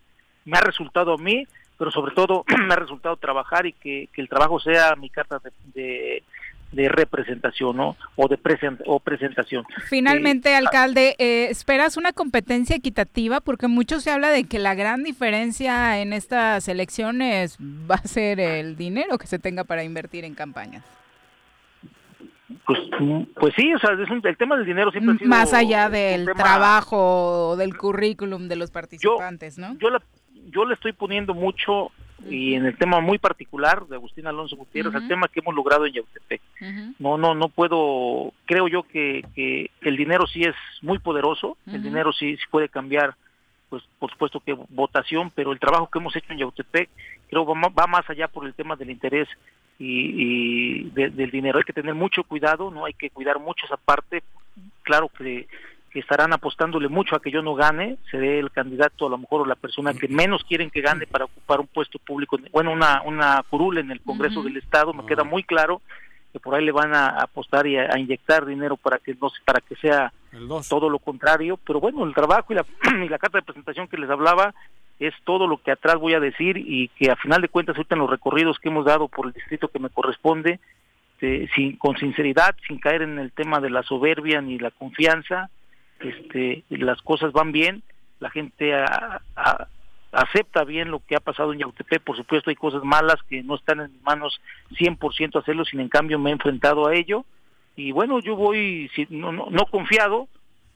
me 0.46 0.58
ha 0.58 0.62
resultado 0.62 1.14
a 1.14 1.18
mí, 1.18 1.46
pero 1.78 1.92
sobre 1.92 2.14
todo 2.14 2.46
me 2.68 2.74
ha 2.74 2.78
resultado 2.78 3.16
trabajar 3.18 3.66
y 3.66 3.74
que, 3.74 4.10
que 4.14 4.22
el 4.22 4.30
trabajo 4.30 4.60
sea 4.60 4.96
mi 4.96 5.10
carta 5.10 5.40
de, 5.40 5.52
de, 5.74 6.24
de 6.72 6.90
representación 6.90 7.76
¿no? 7.76 7.98
o 8.16 8.28
de 8.28 8.38
present, 8.38 8.82
o 8.86 9.00
presentación. 9.00 9.66
Finalmente, 9.88 10.52
Eh, 10.52 10.56
alcalde, 10.56 11.16
eh, 11.20 11.48
¿esperas 11.50 11.98
una 11.98 12.14
competencia 12.14 12.76
equitativa? 12.76 13.42
Porque 13.42 13.68
mucho 13.68 14.00
se 14.00 14.12
habla 14.12 14.30
de 14.30 14.46
que 14.46 14.60
la 14.60 14.76
gran 14.76 15.04
diferencia 15.04 16.00
en 16.00 16.14
estas 16.14 16.68
elecciones 16.68 17.58
va 17.60 17.96
a 17.96 18.08
ser 18.08 18.40
el 18.40 18.78
dinero 18.78 19.18
que 19.18 19.28
se 19.28 19.40
tenga 19.40 19.64
para 19.64 19.84
invertir 19.84 20.24
en 20.26 20.36
campañas. 20.36 20.84
Pues, 22.70 22.80
pues 23.34 23.54
sí, 23.58 23.74
o 23.74 23.80
sea, 23.80 23.94
es 23.94 24.08
un- 24.12 24.22
el 24.24 24.38
tema 24.38 24.56
del 24.56 24.64
dinero 24.68 24.92
siempre 24.92 25.16
ha 25.16 25.18
sido 25.18 25.28
Más 25.28 25.54
allá 25.56 25.88
un 25.88 25.92
del 25.94 26.26
tema- 26.26 26.36
trabajo 26.44 27.50
o 27.50 27.56
del 27.56 27.76
currículum 27.76 28.48
de 28.48 28.56
los 28.58 28.70
participantes, 28.70 29.58
¿no? 29.58 29.76
Yo, 29.80 29.90
la- 29.90 30.04
yo 30.52 30.66
le 30.66 30.76
estoy 30.76 30.94
poniendo 30.94 31.34
mucho 31.34 31.90
y 32.30 32.54
en 32.54 32.68
el 32.68 32.78
tema 32.78 33.00
muy 33.00 33.18
particular 33.18 33.88
de 33.88 33.96
Agustín 33.96 34.28
Alonso 34.28 34.56
Gutiérrez, 34.56 34.94
al 34.94 35.00
Ujú. 35.02 35.08
tema 35.10 35.28
que 35.30 35.40
hemos 35.40 35.56
logrado 35.56 35.88
en 35.88 35.94
Yautepec. 35.94 36.42
No, 37.00 37.18
no, 37.18 37.34
no 37.34 37.50
puedo, 37.50 38.34
creo 38.46 38.68
yo 38.68 38.84
que, 38.84 39.26
que 39.34 39.72
el 39.82 39.98
dinero 39.98 40.28
sí 40.28 40.44
es 40.44 40.54
muy 40.84 41.00
poderoso, 41.00 41.58
el 41.66 41.82
dinero 41.82 42.14
sí, 42.14 42.36
sí 42.38 42.44
puede 42.52 42.70
cambiar, 42.70 43.16
pues 43.70 43.84
por 44.00 44.10
supuesto 44.12 44.40
que 44.40 44.58
votación, 44.70 45.32
pero 45.36 45.52
el 45.52 45.60
trabajo 45.60 45.90
que 45.92 46.00
hemos 46.00 46.16
hecho 46.16 46.32
en 46.34 46.40
Yautepec 46.40 46.90
creo 47.30 47.46
va, 47.46 47.88
más 47.88 48.10
allá 48.10 48.28
por 48.28 48.46
el 48.46 48.54
tema 48.54 48.76
del 48.76 48.90
interés 48.90 49.28
y, 49.78 50.14
y 50.16 50.84
de- 50.92 51.10
del 51.10 51.32
dinero. 51.32 51.58
Hay 51.60 51.64
que 51.64 51.74
tener 51.74 51.94
mucho 51.96 52.24
cuidado, 52.24 52.72
no 52.72 52.86
hay 52.86 52.94
que 52.94 53.10
cuidar 53.10 53.40
mucho 53.40 53.66
esa 53.66 53.78
parte. 53.78 54.24
Claro 54.84 55.10
que, 55.10 55.48
que 55.92 56.00
estarán 56.00 56.34
apostándole 56.34 56.88
mucho 56.88 57.16
a 57.16 57.22
que 57.22 57.32
yo 57.32 57.42
no 57.42 57.54
gane, 57.56 57.98
seré 58.12 58.40
el 58.40 58.52
candidato 58.52 59.08
a 59.08 59.10
lo 59.10 59.18
mejor 59.18 59.42
o 59.42 59.46
la 59.46 59.56
persona 59.56 59.94
que 59.94 60.08
menos 60.08 60.44
quieren 60.44 60.70
que 60.70 60.82
gane 60.82 61.06
para 61.08 61.26
ocupar 61.26 61.60
un 61.60 61.68
puesto 61.68 62.00
público, 62.00 62.38
bueno, 62.52 62.72
una, 62.72 63.02
una 63.04 63.44
curul 63.50 63.78
en 63.78 63.92
el 63.92 64.02
Congreso 64.02 64.42
del 64.44 64.58
Estado, 64.58 64.94
me 64.94 65.06
queda 65.06 65.24
muy 65.24 65.44
claro 65.44 65.82
que 66.40 66.44
por 66.44 66.56
ahí 66.56 66.64
le 66.66 66.72
van 66.72 66.94
a 66.96 67.08
apostar 67.22 67.68
y 67.68 67.78
a, 67.78 67.90
a 67.94 68.00
inyectar 68.00 68.46
dinero 68.46 68.78
para 68.78 68.98
que 68.98 69.14
no 69.22 69.30
para 69.46 69.60
que 69.62 69.76
sea 69.76 70.12
todo 70.70 70.90
lo 70.90 71.00
contrario, 71.00 71.58
pero 71.66 71.80
bueno, 71.80 72.04
el 72.06 72.14
trabajo 72.14 72.54
y 72.54 72.56
la, 72.56 72.66
y 73.06 73.10
la 73.10 73.18
carta 73.20 73.38
de 73.40 73.44
presentación 73.46 73.88
que 73.88 73.98
les 73.98 74.10
hablaba 74.10 74.54
es 75.00 75.14
todo 75.24 75.48
lo 75.48 75.58
que 75.62 75.72
atrás 75.72 75.96
voy 75.96 76.14
a 76.14 76.20
decir 76.20 76.58
y 76.58 76.90
que 76.90 77.10
a 77.10 77.16
final 77.16 77.42
de 77.42 77.48
cuentas 77.50 77.76
ahorita 77.76 77.96
en 77.96 78.02
los 78.02 78.10
recorridos 78.10 78.60
que 78.60 78.70
hemos 78.70 78.86
dado 78.86 79.08
por 79.08 79.28
el 79.28 79.34
distrito 79.34 79.70
que 79.70 79.80
me 79.80 79.90
corresponde, 79.90 80.60
eh, 81.22 81.48
sin, 81.56 81.78
con 81.78 81.98
sinceridad, 81.98 82.56
sin 82.68 82.80
caer 82.80 83.02
en 83.04 83.18
el 83.20 83.32
tema 83.32 83.60
de 83.60 83.70
la 83.70 83.84
soberbia 83.84 84.42
ni 84.42 84.60
la 84.60 84.72
confianza, 84.72 85.50
este, 86.00 86.64
las 86.70 87.02
cosas 87.02 87.32
van 87.32 87.52
bien, 87.52 87.82
la 88.20 88.30
gente 88.30 88.74
a- 88.74 89.22
a- 89.36 89.68
acepta 90.12 90.64
bien 90.64 90.90
lo 90.92 91.00
que 91.00 91.16
ha 91.16 91.20
pasado 91.20 91.54
en 91.54 91.60
Yautepec, 91.60 92.02
por 92.04 92.18
supuesto 92.18 92.50
hay 92.50 92.56
cosas 92.56 92.84
malas 92.84 93.18
que 93.30 93.44
no 93.44 93.56
están 93.56 93.82
en 93.82 93.94
mis 93.94 94.02
manos 94.02 94.42
100% 94.72 95.40
hacerlo, 95.40 95.66
sin 95.66 95.80
en 95.80 95.90
cambio 95.90 96.20
me 96.20 96.30
he 96.30 96.34
enfrentado 96.34 96.88
a 96.88 96.96
ello. 96.96 97.26
Y 97.76 97.92
bueno, 97.92 98.20
yo 98.20 98.36
voy 98.36 98.90
no, 99.10 99.32
no, 99.32 99.48
no 99.50 99.66
confiado, 99.66 100.28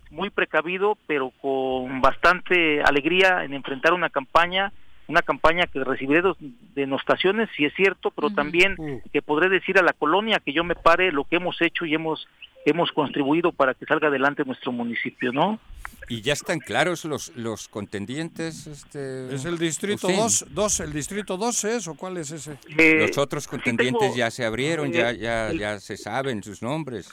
muy 0.10 0.30
precavido, 0.30 0.98
pero 1.08 1.32
con 1.42 2.00
bastante 2.02 2.82
alegría 2.82 3.44
en 3.44 3.54
enfrentar 3.54 3.94
una 3.94 4.10
campaña, 4.10 4.72
una 5.08 5.22
campaña 5.22 5.68
que 5.68 5.84
recibiré 5.84 6.22
dos 6.22 6.38
denostaciones, 6.76 7.50
si 7.56 7.66
es 7.66 7.74
cierto, 7.76 8.12
pero 8.12 8.30
también 8.30 8.76
que 9.12 9.22
podré 9.22 9.50
decir 9.50 9.78
a 9.78 9.82
la 9.84 9.94
colonia 9.94 10.40
que 10.44 10.54
yo 10.54 10.64
me 10.64 10.76
pare 10.76 11.12
lo 11.12 11.24
que 11.26 11.36
hemos 11.38 11.62
hecho 11.62 11.86
y 11.86 11.94
hemos 11.94 12.28
hemos 12.66 12.94
contribuido 12.94 13.52
para 13.52 13.74
que 13.74 13.86
salga 13.86 14.08
adelante 14.08 14.46
nuestro 14.46 14.72
municipio, 14.72 15.34
¿no? 15.34 15.60
Y 16.08 16.22
ya 16.22 16.32
están 16.32 16.60
claros 16.60 17.04
los, 17.04 17.34
los 17.36 17.68
contendientes. 17.68 18.68
Este, 18.68 19.36
¿Es 19.36 19.44
el 19.44 19.58
distrito 19.58 20.08
Agustín? 20.08 20.48
2? 20.48 20.56
Dos, 20.56 20.80
¿El 20.80 20.94
distrito 20.94 21.36
2 21.36 21.64
es 21.66 21.88
o 21.90 21.96
cuál 21.96 22.16
es 22.18 22.32
ese? 22.32 22.58
Eh, 22.78 23.06
Los 23.06 23.18
otros 23.18 23.44
sí 23.44 23.50
contendientes 23.50 24.00
tengo, 24.02 24.16
ya 24.16 24.32
se 24.32 24.46
abrieron, 24.46 24.88
eh, 24.88 24.98
ya, 24.98 25.12
ya, 25.12 25.50
el- 25.50 25.60
ya 25.60 25.80
se 25.82 25.98
saben 25.98 26.42
sus 26.42 26.62
nombres. 26.62 27.10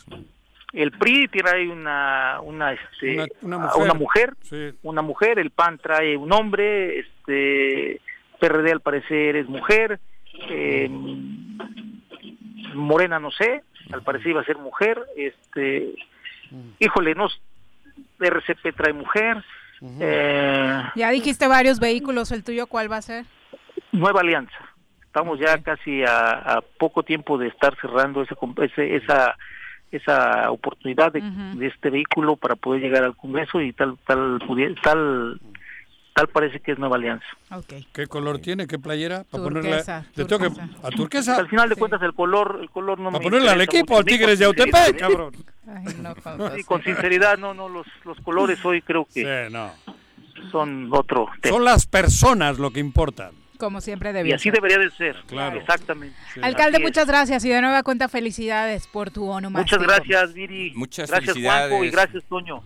El 0.73 0.93
PRI 0.93 1.27
trae 1.29 1.69
una 1.69 2.41
una 2.43 2.73
este, 2.73 3.27
Una- 3.43 3.59
mujer. 3.59 3.83
una 3.83 3.95
mujer, 3.95 4.35
Sí. 4.43 4.71
una 4.83 5.03
mujer, 5.03 5.39
el 5.39 5.51
PAN 5.51 5.79
trae 5.79 6.17
un 6.17 6.33
hombre, 6.33 7.01
este 7.01 8.01
PRD 8.39 8.71
al 8.73 8.81
parecer 8.81 9.37
es 9.37 9.49
mujer, 9.49 9.99
eh, 10.49 10.89
Morena 12.75 13.19
no 13.19 13.31
sé, 13.31 13.63
al 13.93 14.03
parecer 14.03 14.29
iba 14.31 14.41
a 14.41 14.45
ser 14.45 14.59
mujer, 14.59 14.99
este 15.17 15.93
híjole, 16.79 17.15
no 17.15 17.29
RCP 18.21 18.73
trae 18.77 18.93
mujer, 18.93 19.43
eh, 20.01 20.83
Ya 20.95 21.11
dijiste 21.11 21.49
varios 21.49 21.81
vehículos, 21.81 22.31
¿el 22.33 22.45
tuyo 22.45 22.67
cuál 22.67 22.91
va 22.91 22.99
a 22.99 23.03
ser? 23.03 23.25
Nueva 23.93 24.21
Alianza. 24.21 24.55
Estamos 25.05 25.41
ya 25.41 25.59
casi 25.63 26.05
a, 26.05 26.31
a 26.59 26.61
poco 26.79 27.03
tiempo 27.03 27.37
de 27.39 27.49
estar 27.49 27.75
cerrando 27.81 28.23
ese, 28.23 28.35
ese- 28.63 28.97
esa 28.97 29.37
esa 29.91 30.51
oportunidad 30.51 31.13
de, 31.13 31.21
Ujú. 31.21 31.59
de 31.59 31.67
este 31.67 31.91
vehículo 31.91 32.37
para 32.37 32.55
poder 32.57 32.81
llegar 32.83 33.05
al 33.05 33.17
Congreso 33.17 33.61
y 33.61 33.73
tal 33.73 33.97
tal 34.07 34.39
tal 34.83 35.41
tal 36.15 36.29
parece 36.29 36.61
que 36.61 36.73
es 36.73 36.79
Nueva 36.79 36.97
Alianza. 36.97 37.25
¿Qué 37.93 38.07
color 38.07 38.39
tiene? 38.41 38.67
¿Qué 38.67 38.79
playera? 38.79 39.25
Para 39.31 39.45
Turquesa, 39.45 40.03
ponerle, 40.03 40.09
le 40.17 40.25
tengo 40.25 40.43
que- 40.43 40.51
turquesa. 40.51 40.87
a 40.87 40.91
turquesa. 40.91 41.37
Al 41.37 41.49
final 41.49 41.69
de 41.69 41.77
cuentas 41.77 42.03
el 42.03 42.15
color, 42.15 42.59
el 42.61 42.69
color 42.71 42.99
no 42.99 43.11
me 43.11 43.19
Para 43.19 43.23
ponerle 43.31 43.51
al 43.51 43.61
equipo, 43.61 43.97
al 43.97 44.05
Tigres 44.05 44.39
de 44.39 44.45
con 44.47 44.59
Autepec, 44.61 44.99
cabrón. 44.99 45.33
Ay, 45.67 45.95
no, 46.03 46.15
Juan 46.23 46.57
Sí, 46.57 46.65
con 46.65 46.83
sinceridad, 46.83 47.39
no, 47.39 47.55
no, 47.55 47.69
los, 47.69 47.87
los 48.05 48.19
colores 48.21 48.63
hoy 48.65 48.83
creo 48.83 49.07
que 49.13 49.47
Sí, 49.47 49.53
no. 49.53 49.71
son 50.51 50.89
otro 50.93 51.29
tema. 51.41 51.55
Son 51.57 51.65
las 51.65 51.87
personas 51.87 52.59
lo 52.59 52.71
que 52.71 52.81
importan. 52.81 53.31
Como 53.61 53.81
siempre 53.81 54.11
Y 54.11 54.13
debió 54.15 54.35
así 54.35 54.45
ser. 54.45 54.55
debería 54.55 54.79
de 54.79 54.91
ser. 54.91 55.17
Claro. 55.27 55.61
Exactamente. 55.61 56.17
Alcalde, 56.43 56.77
Así 56.79 56.83
es. 56.83 56.89
muchas 56.89 57.07
gracias 57.07 57.45
y 57.45 57.51
de 57.51 57.61
nueva 57.61 57.83
cuenta 57.85 58.09
felicidades 58.09 58.87
por 58.89 59.11
tu 59.11 59.29
onomástico. 59.29 59.79
Muchas 59.81 59.97
gracias, 59.97 60.33
Viri. 60.35 60.73
Muchas 60.75 61.09
gracias, 61.11 61.35
felicidades. 61.35 61.69
Juanjo, 61.69 61.85
y 61.85 61.91
gracias, 61.91 62.25
Toño. 62.29 62.63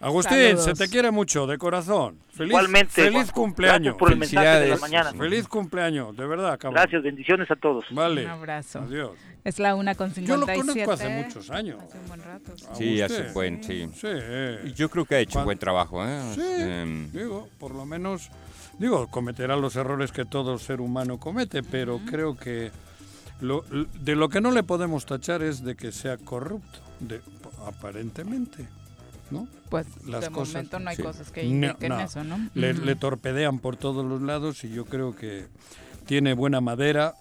Agustín, 0.00 0.36
Saludos. 0.36 0.64
se 0.64 0.74
te 0.74 0.88
quiere 0.90 1.10
mucho, 1.10 1.46
de 1.46 1.56
corazón. 1.56 2.18
Feliz, 2.34 2.50
Igualmente, 2.50 2.92
feliz 2.92 3.12
Juanjo. 3.12 3.32
cumpleaños. 3.32 3.80
Gracias 3.94 3.98
por 3.98 4.12
el 4.12 4.18
mensaje 4.18 4.46
de 4.46 4.52
la 4.52 4.58
Felicidades. 4.76 4.80
mañana. 4.82 5.12
Feliz 5.18 5.48
cumpleaños, 5.48 6.16
de 6.16 6.26
verdad, 6.26 6.58
cabrón. 6.58 6.74
Gracias, 6.82 7.02
bendiciones 7.02 7.50
a 7.50 7.56
todos. 7.56 7.86
Vale. 7.90 8.24
Un 8.26 8.30
abrazo. 8.30 8.80
Adiós. 8.80 9.12
Es 9.44 9.58
la 9.58 9.74
una 9.74 9.94
con 9.94 10.12
Yo 10.12 10.36
lo 10.36 10.46
57. 10.46 10.60
conozco 10.84 10.92
hace 10.92 11.08
muchos 11.08 11.50
años. 11.50 11.78
Hace 11.82 11.98
un 11.98 12.08
buen 12.08 12.22
rato. 12.22 12.52
sí. 12.74 13.00
Hace 13.00 13.32
buen, 13.32 13.62
sí. 13.64 13.88
Sí. 13.94 14.08
Y 14.64 14.72
Yo 14.74 14.90
creo 14.90 15.04
que 15.06 15.14
ha 15.14 15.18
hecho 15.20 15.38
un 15.38 15.44
buen 15.46 15.58
trabajo, 15.58 16.04
¿eh? 16.04 16.20
Sí, 16.34 16.40
Em, 16.42 17.10
digo, 17.12 17.48
por 17.58 17.72
lo 17.74 17.86
menos, 17.86 18.30
digo, 18.78 19.06
cometerá 19.08 19.56
los 19.56 19.76
errores 19.76 20.12
que 20.12 20.24
todo 20.24 20.58
ser 20.58 20.80
humano 20.80 21.18
comete, 21.18 21.62
pero 21.62 22.00
creo 22.06 22.36
que 22.36 22.70
lo- 23.40 23.62
de 24.02 24.14
lo 24.16 24.28
que 24.28 24.40
no 24.40 24.50
le 24.50 24.62
podemos 24.62 25.06
tachar 25.06 25.42
es 25.42 25.62
de 25.64 25.74
que 25.76 25.92
sea 25.92 26.16
corrupto, 26.18 26.78
de, 27.00 27.20
aparentemente, 27.66 28.68
¿no? 29.30 29.46
Pues 29.68 29.86
Las 30.06 30.22
de 30.22 30.30
cosas- 30.30 30.54
momento 30.54 30.78
no 30.78 30.90
hay 30.90 30.96
sí. 30.96 31.02
cosas 31.02 31.30
que 31.30 31.44
indiquen 31.44 31.88
no. 31.88 32.00
eso, 32.00 32.22
¿no? 32.24 32.38
Le 32.54 32.94
torpedean 32.96 33.58
por 33.58 33.76
todos 33.76 34.04
los 34.04 34.22
lados 34.22 34.62
y 34.64 34.70
yo 34.70 34.84
creo 34.84 35.14
que 35.16 35.46
tiene 36.06 36.34
buena 36.34 36.60
madera. 36.60 37.14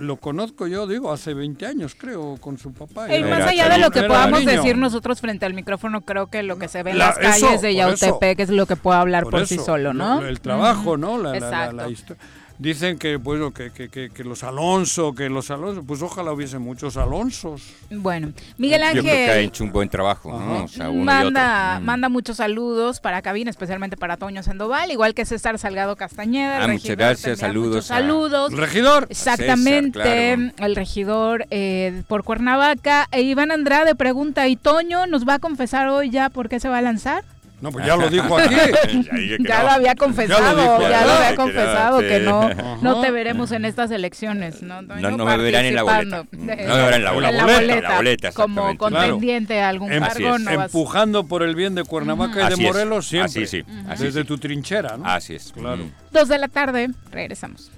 Lo 0.00 0.16
conozco 0.16 0.66
yo, 0.66 0.86
digo, 0.86 1.12
hace 1.12 1.34
20 1.34 1.66
años, 1.66 1.94
creo, 1.94 2.38
con 2.40 2.56
su 2.56 2.72
papá. 2.72 3.14
Y 3.14 3.22
más 3.22 3.42
allá 3.42 3.68
de 3.68 3.76
lo 3.78 3.90
que 3.90 4.02
podamos 4.04 4.40
niño. 4.40 4.52
decir 4.52 4.78
nosotros 4.78 5.20
frente 5.20 5.44
al 5.44 5.52
micrófono, 5.52 6.00
creo 6.00 6.28
que 6.28 6.42
lo 6.42 6.58
que 6.58 6.68
se 6.68 6.82
ve 6.82 6.92
en 6.92 6.98
La- 6.98 7.08
las 7.08 7.18
calles 7.18 7.36
eso, 7.36 7.46
de 7.66 7.74
por 7.74 7.92
eso. 7.92 8.06
Yautepec 8.06 8.40
es 8.40 8.48
lo 8.48 8.64
que 8.64 8.76
puede 8.76 8.98
hablar 8.98 9.24
por, 9.24 9.46
sí 9.46 9.56
eso, 9.56 9.64
solo, 9.66 9.92
¿no? 9.92 10.22
lo- 10.22 10.26
el 10.28 10.40
trabajo. 10.40 10.96
¿no? 10.96 11.18
La, 11.18 11.34
la- 11.34 11.38
la- 11.38 11.50
la 11.72 11.88
Exacto. 11.88 11.90
histo- 11.90 12.16
Dicen 12.60 12.98
que, 12.98 13.16
bueno, 13.16 13.52
que, 13.52 13.70
que, 13.70 13.88
que, 13.88 14.10
que 14.10 14.22
los 14.22 14.44
Alonso, 14.44 15.14
que 15.14 15.30
los 15.30 15.50
Alonso, 15.50 15.82
pues 15.82 16.02
ojalá 16.02 16.30
hubiese 16.30 16.58
muchos 16.58 16.98
Alonsos. 16.98 17.62
Bueno, 17.90 18.34
Miguel 18.58 18.82
Yo 18.82 19.00
creo 19.00 19.02
que 19.02 19.10
ha 19.10 19.32
Ángel 19.32 19.44
hecho 19.46 19.64
un 19.64 19.72
buen 19.72 19.88
trabajo, 19.88 20.36
Ajá. 20.36 20.44
¿no? 20.44 20.64
O 20.64 20.68
sea, 20.68 20.90
uno 20.90 21.00
y 21.00 21.04
manda, 21.04 21.72
otro. 21.76 21.86
Manda 21.86 22.08
muchos 22.10 22.36
saludos 22.36 23.00
para 23.00 23.22
cabina, 23.22 23.48
especialmente 23.48 23.96
para 23.96 24.18
Toño 24.18 24.42
Sandoval, 24.42 24.90
igual 24.90 25.14
que 25.14 25.24
César 25.24 25.58
Salgado 25.58 25.96
Castañeda. 25.96 26.62
Ah, 26.62 26.68
muchas 26.68 26.96
gracias, 26.98 27.38
saludos 27.38 27.90
a- 27.90 27.94
saludos. 27.96 28.52
El 28.52 28.58
regidor. 28.58 29.06
Exactamente, 29.08 29.98
César, 30.02 30.52
el 30.58 30.76
regidor 30.76 31.46
eh, 31.50 32.02
por 32.08 32.24
Cuernavaca. 32.24 33.08
E 33.10 33.22
Iván 33.22 33.52
Andrade 33.52 33.94
pregunta, 33.94 34.46
¿y 34.48 34.56
Toño 34.56 35.06
nos 35.06 35.26
va 35.26 35.36
a 35.36 35.38
confesar 35.38 35.88
hoy 35.88 36.10
ya 36.10 36.28
por 36.28 36.50
qué 36.50 36.60
se 36.60 36.68
va 36.68 36.76
a 36.76 36.82
lanzar? 36.82 37.24
No, 37.60 37.70
pues 37.70 37.84
ya 37.86 37.94
lo 37.96 38.08
dijo 38.08 38.38
aquí. 38.38 38.54
Ya 39.40 39.62
lo 39.62 39.70
había 39.70 39.94
confesado, 39.94 40.80
Ya 40.88 41.04
lo 41.04 41.12
había 41.12 41.34
confesado, 41.36 42.00
que 42.00 42.20
no, 42.20 42.48
no 42.80 43.00
te 43.02 43.10
veremos 43.10 43.52
en 43.52 43.64
estas 43.66 43.90
elecciones. 43.90 44.62
No, 44.62 44.80
No, 44.82 45.10
no 45.10 45.24
me 45.24 45.36
verán 45.36 45.64
en 45.66 45.74
la 45.74 45.82
boleta. 45.82 46.24
No 46.32 46.44
me 46.44 46.56
verán 46.56 46.94
en 46.94 47.04
la 47.04 47.12
boleta. 47.12 47.30
En 47.30 47.36
la 47.36 47.44
boleta, 47.44 47.74
en 47.76 47.82
la 47.82 47.96
boleta, 47.96 48.32
como 48.32 48.76
contendiente 48.78 49.60
a 49.60 49.68
algún 49.68 49.92
Em- 49.92 50.02
cargo. 50.02 50.38
No 50.38 50.56
vas- 50.56 50.66
Empujando 50.66 51.24
por 51.24 51.42
el 51.42 51.54
bien 51.54 51.74
de 51.74 51.84
Cuernavaca 51.84 52.40
y 52.40 52.42
Así 52.44 52.62
de 52.62 52.68
es. 52.68 52.72
Morelos 52.74 53.06
siempre. 53.08 53.42
Así 53.44 53.46
sí, 53.46 53.64
así 53.88 54.04
Desde 54.04 54.22
sí. 54.22 54.26
tu 54.26 54.38
trinchera, 54.38 54.96
¿no? 54.96 55.04
Así 55.06 55.34
es. 55.34 55.52
Claro. 55.52 55.84
Dos 56.12 56.28
de 56.28 56.38
la 56.38 56.48
tarde, 56.48 56.88
regresamos. 57.12 57.70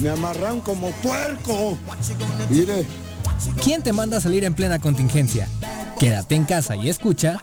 Me 0.00 0.08
amarran 0.10 0.60
como 0.60 0.90
puerco. 0.90 1.78
Mire. 2.50 2.84
¿Quién 3.62 3.82
te 3.82 3.92
manda 3.92 4.16
a 4.16 4.20
salir 4.20 4.44
en 4.44 4.54
plena 4.54 4.78
contingencia? 4.78 5.46
Quédate 5.98 6.34
en 6.34 6.44
casa 6.44 6.74
y 6.76 6.88
escucha. 6.88 7.42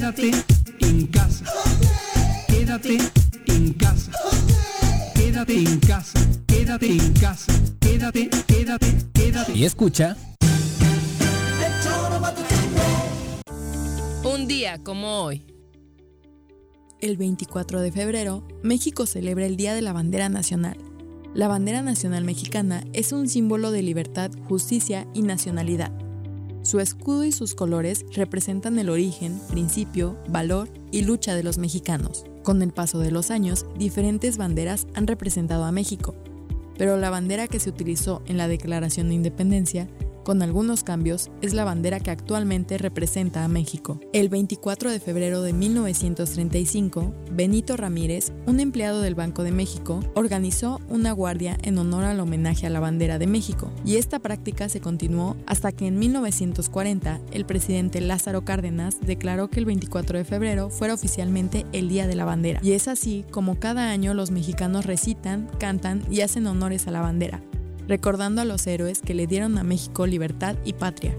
Quédate 0.00 0.30
en 0.80 1.06
casa. 1.08 1.44
Quédate 2.48 2.96
en 3.48 3.72
casa. 3.74 4.10
Quédate 5.14 5.58
en 5.58 5.78
casa. 5.78 6.20
Quédate 6.46 6.90
en 6.90 7.12
casa. 7.12 7.52
Quédate, 7.80 8.30
quédate, 8.46 8.86
quédate. 9.12 9.52
Y 9.52 9.66
escucha... 9.66 10.16
Un 14.24 14.48
día 14.48 14.82
como 14.82 15.20
hoy. 15.22 15.44
El 17.02 17.18
24 17.18 17.82
de 17.82 17.92
febrero, 17.92 18.48
México 18.62 19.04
celebra 19.04 19.44
el 19.44 19.58
Día 19.58 19.74
de 19.74 19.82
la 19.82 19.92
Bandera 19.92 20.30
Nacional. 20.30 20.78
La 21.34 21.46
bandera 21.46 21.82
nacional 21.82 22.24
mexicana 22.24 22.84
es 22.94 23.12
un 23.12 23.28
símbolo 23.28 23.70
de 23.70 23.82
libertad, 23.82 24.30
justicia 24.48 25.06
y 25.12 25.20
nacionalidad. 25.20 25.92
Su 26.62 26.78
escudo 26.78 27.24
y 27.24 27.32
sus 27.32 27.54
colores 27.54 28.04
representan 28.12 28.78
el 28.78 28.90
origen, 28.90 29.40
principio, 29.48 30.18
valor 30.28 30.68
y 30.92 31.02
lucha 31.02 31.34
de 31.34 31.42
los 31.42 31.56
mexicanos. 31.56 32.24
Con 32.42 32.60
el 32.62 32.72
paso 32.72 32.98
de 32.98 33.10
los 33.10 33.30
años, 33.30 33.66
diferentes 33.78 34.36
banderas 34.36 34.86
han 34.94 35.06
representado 35.06 35.64
a 35.64 35.72
México, 35.72 36.14
pero 36.76 36.96
la 36.96 37.10
bandera 37.10 37.48
que 37.48 37.60
se 37.60 37.70
utilizó 37.70 38.22
en 38.26 38.36
la 38.36 38.48
Declaración 38.48 39.08
de 39.08 39.14
Independencia 39.14 39.88
con 40.30 40.42
algunos 40.42 40.84
cambios, 40.84 41.28
es 41.42 41.54
la 41.54 41.64
bandera 41.64 41.98
que 41.98 42.12
actualmente 42.12 42.78
representa 42.78 43.42
a 43.44 43.48
México. 43.48 43.98
El 44.12 44.28
24 44.28 44.88
de 44.88 45.00
febrero 45.00 45.42
de 45.42 45.52
1935, 45.52 47.12
Benito 47.32 47.76
Ramírez, 47.76 48.30
un 48.46 48.60
empleado 48.60 49.00
del 49.00 49.16
Banco 49.16 49.42
de 49.42 49.50
México, 49.50 49.98
organizó 50.14 50.78
una 50.88 51.10
guardia 51.10 51.58
en 51.62 51.78
honor 51.78 52.04
al 52.04 52.20
homenaje 52.20 52.68
a 52.68 52.70
la 52.70 52.78
bandera 52.78 53.18
de 53.18 53.26
México, 53.26 53.72
y 53.84 53.96
esta 53.96 54.20
práctica 54.20 54.68
se 54.68 54.80
continuó 54.80 55.36
hasta 55.46 55.72
que 55.72 55.88
en 55.88 55.98
1940 55.98 57.20
el 57.32 57.44
presidente 57.44 58.00
Lázaro 58.00 58.44
Cárdenas 58.44 59.00
declaró 59.00 59.50
que 59.50 59.58
el 59.58 59.66
24 59.66 60.16
de 60.16 60.24
febrero 60.24 60.70
fuera 60.70 60.94
oficialmente 60.94 61.66
el 61.72 61.88
Día 61.88 62.06
de 62.06 62.14
la 62.14 62.24
Bandera. 62.24 62.60
Y 62.62 62.74
es 62.74 62.86
así 62.86 63.24
como 63.32 63.58
cada 63.58 63.90
año 63.90 64.14
los 64.14 64.30
mexicanos 64.30 64.86
recitan, 64.86 65.50
cantan 65.58 66.04
y 66.08 66.20
hacen 66.20 66.46
honores 66.46 66.86
a 66.86 66.92
la 66.92 67.00
bandera 67.00 67.42
recordando 67.88 68.42
a 68.42 68.44
los 68.44 68.66
héroes 68.66 69.00
que 69.00 69.14
le 69.14 69.26
dieron 69.26 69.58
a 69.58 69.64
México 69.64 70.06
libertad 70.06 70.56
y 70.64 70.72
patria. 70.74 71.14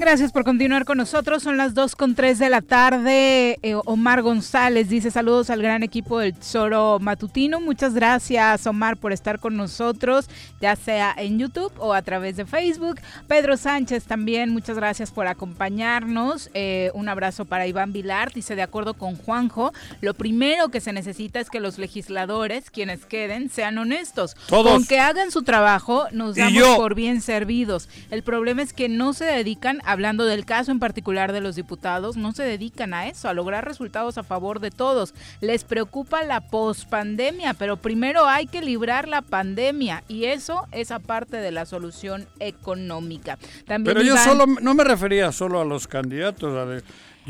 Gracias 0.00 0.32
por 0.32 0.44
continuar 0.44 0.86
con 0.86 0.96
nosotros. 0.96 1.42
Son 1.42 1.58
las 1.58 1.74
2 1.74 1.94
con 1.94 2.14
3 2.14 2.38
de 2.38 2.48
la 2.48 2.62
tarde. 2.62 3.58
Eh, 3.62 3.74
Omar 3.84 4.22
González 4.22 4.88
dice 4.88 5.10
saludos 5.10 5.50
al 5.50 5.60
gran 5.60 5.82
equipo 5.82 6.20
del 6.20 6.32
Tesoro 6.32 6.98
Matutino. 6.98 7.60
Muchas 7.60 7.92
gracias, 7.92 8.66
Omar, 8.66 8.96
por 8.96 9.12
estar 9.12 9.38
con 9.38 9.58
nosotros, 9.58 10.30
ya 10.58 10.74
sea 10.74 11.14
en 11.18 11.38
YouTube 11.38 11.70
o 11.76 11.92
a 11.92 12.00
través 12.00 12.38
de 12.38 12.46
Facebook. 12.46 12.98
Pedro 13.28 13.58
Sánchez 13.58 14.04
también, 14.04 14.48
muchas 14.48 14.76
gracias 14.76 15.10
por 15.10 15.26
acompañarnos. 15.26 16.48
Eh, 16.54 16.90
un 16.94 17.10
abrazo 17.10 17.44
para 17.44 17.66
Iván 17.66 17.92
Vilar. 17.92 18.32
Dice, 18.32 18.56
de 18.56 18.62
acuerdo 18.62 18.94
con 18.94 19.16
Juanjo, 19.16 19.74
lo 20.00 20.14
primero 20.14 20.70
que 20.70 20.80
se 20.80 20.94
necesita 20.94 21.40
es 21.40 21.50
que 21.50 21.60
los 21.60 21.76
legisladores, 21.76 22.70
quienes 22.70 23.04
queden, 23.04 23.50
sean 23.50 23.76
honestos. 23.76 24.34
Todos. 24.46 24.72
Con 24.72 24.86
que 24.86 24.98
hagan 24.98 25.30
su 25.30 25.42
trabajo, 25.42 26.06
nos 26.10 26.36
damos 26.36 26.78
por 26.78 26.94
bien 26.94 27.20
servidos. 27.20 27.90
El 28.10 28.22
problema 28.22 28.62
es 28.62 28.72
que 28.72 28.88
no 28.88 29.12
se 29.12 29.26
dedican, 29.26 29.82
hablando 29.90 30.24
del 30.24 30.44
caso 30.44 30.70
en 30.70 30.78
particular 30.78 31.32
de 31.32 31.40
los 31.40 31.56
diputados, 31.56 32.16
no 32.16 32.32
se 32.32 32.42
dedican 32.42 32.94
a 32.94 33.08
eso, 33.08 33.28
a 33.28 33.34
lograr 33.34 33.64
resultados 33.64 34.18
a 34.18 34.22
favor 34.22 34.60
de 34.60 34.70
todos. 34.70 35.14
Les 35.40 35.64
preocupa 35.64 36.22
la 36.24 36.40
pospandemia, 36.40 37.54
pero 37.54 37.76
primero 37.76 38.26
hay 38.26 38.46
que 38.46 38.62
librar 38.62 39.08
la 39.08 39.22
pandemia 39.22 40.04
y 40.08 40.24
eso 40.24 40.66
es 40.72 40.90
aparte 40.90 41.38
de 41.38 41.50
la 41.50 41.66
solución 41.66 42.26
económica. 42.38 43.38
También 43.66 43.96
Pero 43.96 44.06
yo 44.06 44.16
solo 44.16 44.46
no 44.46 44.74
me 44.74 44.84
refería 44.84 45.32
solo 45.32 45.60
a 45.60 45.64
los 45.64 45.86
candidatos, 45.86 46.56
a 46.56 46.64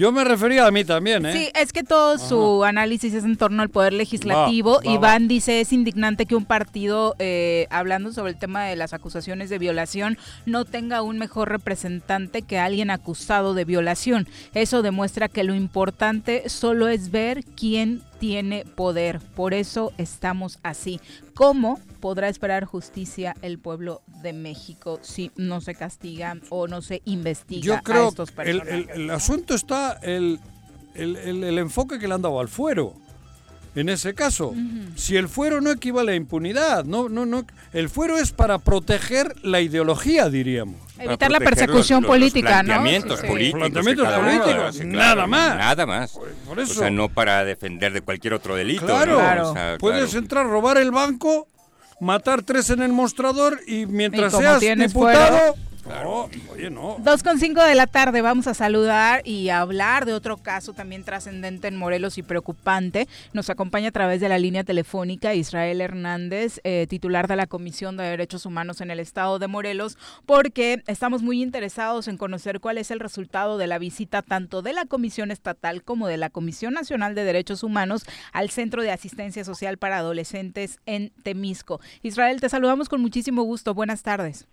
yo 0.00 0.12
me 0.12 0.24
refería 0.24 0.66
a 0.66 0.70
mí 0.70 0.82
también, 0.82 1.26
¿eh? 1.26 1.32
Sí, 1.34 1.50
es 1.54 1.74
que 1.74 1.82
todo 1.82 2.16
su 2.16 2.64
análisis 2.64 3.12
es 3.12 3.22
en 3.22 3.36
torno 3.36 3.60
al 3.60 3.68
poder 3.68 3.92
legislativo. 3.92 4.76
Va, 4.76 4.78
va, 4.78 4.92
Iván 4.94 5.28
dice 5.28 5.60
es 5.60 5.74
indignante 5.74 6.24
que 6.24 6.34
un 6.34 6.46
partido, 6.46 7.16
eh, 7.18 7.66
hablando 7.68 8.10
sobre 8.10 8.32
el 8.32 8.38
tema 8.38 8.64
de 8.64 8.76
las 8.76 8.94
acusaciones 8.94 9.50
de 9.50 9.58
violación, 9.58 10.16
no 10.46 10.64
tenga 10.64 11.02
un 11.02 11.18
mejor 11.18 11.50
representante 11.50 12.40
que 12.40 12.58
alguien 12.58 12.90
acusado 12.90 13.52
de 13.52 13.66
violación. 13.66 14.26
Eso 14.54 14.80
demuestra 14.80 15.28
que 15.28 15.44
lo 15.44 15.54
importante 15.54 16.48
solo 16.48 16.88
es 16.88 17.10
ver 17.10 17.44
quién 17.44 18.00
tiene 18.18 18.64
poder. 18.64 19.20
Por 19.34 19.52
eso 19.52 19.92
estamos 19.98 20.60
así. 20.62 20.98
¿Cómo 21.40 21.80
podrá 22.00 22.28
esperar 22.28 22.66
justicia 22.66 23.34
el 23.40 23.58
pueblo 23.58 24.02
de 24.22 24.34
México 24.34 24.98
si 25.00 25.30
no 25.36 25.62
se 25.62 25.74
castiga 25.74 26.36
o 26.50 26.68
no 26.68 26.82
se 26.82 27.00
investiga 27.06 27.80
Yo 27.86 27.94
a 27.94 28.08
estos 28.08 28.30
que 28.30 28.42
el, 28.42 28.58
personajes? 28.60 28.94
el- 28.94 29.00
el 29.04 29.10
asunto 29.10 29.54
está 29.54 29.92
el- 30.02 30.38
el 30.94 31.56
enfoque 31.58 31.98
que 31.98 32.06
le 32.06 32.12
han 32.12 32.20
dado 32.20 32.40
al 32.40 32.48
fuero. 32.48 32.92
En 33.76 33.88
ese 33.88 34.14
caso, 34.14 34.52
si 34.96 35.16
el 35.16 35.28
fuero 35.28 35.60
no 35.60 35.70
equivale 35.70 36.12
a 36.12 36.14
impunidad, 36.16 36.84
no, 36.84 37.08
no, 37.08 37.24
no, 37.24 37.44
el 37.72 37.88
fuero 37.88 38.18
es 38.18 38.32
para 38.32 38.58
proteger 38.58 39.34
la 39.44 39.60
ideología, 39.60 40.28
diríamos. 40.28 40.76
Evitar 40.98 41.30
la 41.30 41.38
persecución 41.38 42.02
política, 42.04 42.62
¿no? 42.62 42.74
planteamientos 42.74 43.20
sí. 43.20 43.26
políticos. 43.28 43.60
Planteamientos 43.60 44.08
políticos, 44.12 44.84
nada 44.84 45.26
más. 45.26 45.56
Nada 45.56 45.86
más. 45.86 46.18
por 46.46 46.58
O 46.58 46.66
sea, 46.66 46.90
no 46.90 47.08
para 47.08 47.44
defender 47.44 47.92
de 47.92 48.00
cualquier 48.00 48.34
otro 48.34 48.56
delito. 48.56 48.86
Claro, 48.86 49.20
¿no? 49.36 49.50
O 49.50 49.54
sea, 49.54 49.76
puedes 49.78 50.10
claro. 50.10 50.18
entrar, 50.18 50.46
robar 50.46 50.76
el 50.78 50.90
banco, 50.90 51.46
matar 52.00 52.42
tres 52.42 52.70
en 52.70 52.82
el 52.82 52.92
mostrador 52.92 53.60
y 53.66 53.86
mientras 53.86 54.34
Y 54.34 54.36
seas 54.38 54.60
diputado... 54.60 55.38
fuero- 55.38 55.69
No, 55.86 56.28
oye, 56.52 56.70
no. 56.70 56.96
2 57.00 57.22
con 57.22 57.38
5 57.38 57.62
de 57.62 57.74
la 57.74 57.86
tarde 57.86 58.22
vamos 58.22 58.46
a 58.46 58.54
saludar 58.54 59.22
y 59.26 59.48
a 59.48 59.60
hablar 59.60 60.04
de 60.04 60.12
otro 60.12 60.36
caso 60.36 60.72
también 60.72 61.04
trascendente 61.04 61.68
en 61.68 61.76
Morelos 61.76 62.18
y 62.18 62.22
preocupante. 62.22 63.08
Nos 63.32 63.50
acompaña 63.50 63.88
a 63.88 63.92
través 63.92 64.20
de 64.20 64.28
la 64.28 64.38
línea 64.38 64.64
telefónica 64.64 65.34
Israel 65.34 65.80
Hernández, 65.80 66.60
eh, 66.64 66.86
titular 66.88 67.28
de 67.28 67.36
la 67.36 67.46
Comisión 67.46 67.96
de 67.96 68.04
Derechos 68.04 68.46
Humanos 68.46 68.80
en 68.80 68.90
el 68.90 69.00
Estado 69.00 69.38
de 69.38 69.48
Morelos, 69.48 69.96
porque 70.26 70.82
estamos 70.86 71.22
muy 71.22 71.42
interesados 71.42 72.08
en 72.08 72.16
conocer 72.16 72.60
cuál 72.60 72.78
es 72.78 72.90
el 72.90 73.00
resultado 73.00 73.58
de 73.58 73.66
la 73.66 73.78
visita 73.78 74.22
tanto 74.22 74.62
de 74.62 74.72
la 74.72 74.86
Comisión 74.86 75.30
Estatal 75.30 75.82
como 75.82 76.06
de 76.06 76.16
la 76.16 76.30
Comisión 76.30 76.74
Nacional 76.74 77.14
de 77.14 77.24
Derechos 77.24 77.62
Humanos 77.62 78.04
al 78.32 78.50
Centro 78.50 78.82
de 78.82 78.92
Asistencia 78.92 79.44
Social 79.44 79.78
para 79.78 79.98
Adolescentes 79.98 80.78
en 80.86 81.10
Temisco. 81.22 81.80
Israel, 82.02 82.40
te 82.40 82.48
saludamos 82.48 82.88
con 82.88 83.00
muchísimo 83.00 83.42
gusto. 83.42 83.74
Buenas 83.74 84.02
tardes. 84.02 84.46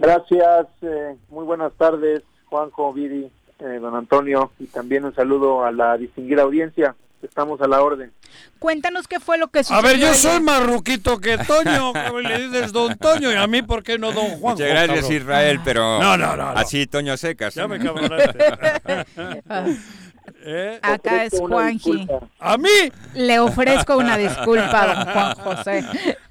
Gracias, 0.00 0.66
eh, 0.82 1.16
muy 1.30 1.44
buenas 1.44 1.72
tardes, 1.74 2.22
Juanjo, 2.46 2.92
Viri, 2.92 3.30
eh, 3.58 3.78
don 3.80 3.94
Antonio, 3.94 4.50
y 4.58 4.66
también 4.66 5.04
un 5.04 5.14
saludo 5.14 5.64
a 5.64 5.72
la 5.72 5.96
distinguida 5.96 6.42
audiencia. 6.42 6.94
Estamos 7.22 7.60
a 7.62 7.66
la 7.66 7.82
orden. 7.82 8.12
Cuéntanos 8.58 9.08
qué 9.08 9.18
fue 9.18 9.38
lo 9.38 9.48
que 9.48 9.64
sucedió. 9.64 9.80
A 9.80 9.82
ver, 9.82 9.98
yo 9.98 10.08
ayer. 10.08 10.18
soy 10.18 10.40
más 10.40 10.64
ruquito 10.64 11.18
que 11.18 11.38
Toño, 11.38 11.92
que 11.94 12.22
le 12.22 12.46
dices 12.48 12.72
don 12.72 12.94
Toño, 12.98 13.32
y 13.32 13.34
a 13.34 13.46
mí, 13.46 13.62
¿por 13.62 13.82
qué 13.82 13.98
no 13.98 14.12
don 14.12 14.28
Juan? 14.38 14.52
Muchas 14.54 14.68
gracias, 14.68 15.00
cabrón? 15.00 15.16
Israel, 15.16 15.60
pero 15.64 15.98
No, 15.98 16.16
no, 16.18 16.36
no, 16.36 16.52
no. 16.52 16.58
así 16.58 16.86
Toño 16.86 17.16
Secas. 17.16 17.54
Ya 17.54 17.66
me 17.66 17.78
cabronaste. 17.78 18.38
¿Eh? 20.46 20.78
Acá 20.80 21.24
es 21.24 21.38
Juanji. 21.38 22.06
¿A 22.38 22.56
mí? 22.56 22.68
Le 23.14 23.40
ofrezco 23.40 23.98
una 23.98 24.16
disculpa, 24.16 24.86
don 24.86 25.12
Juan 25.12 25.34
José. 25.34 25.84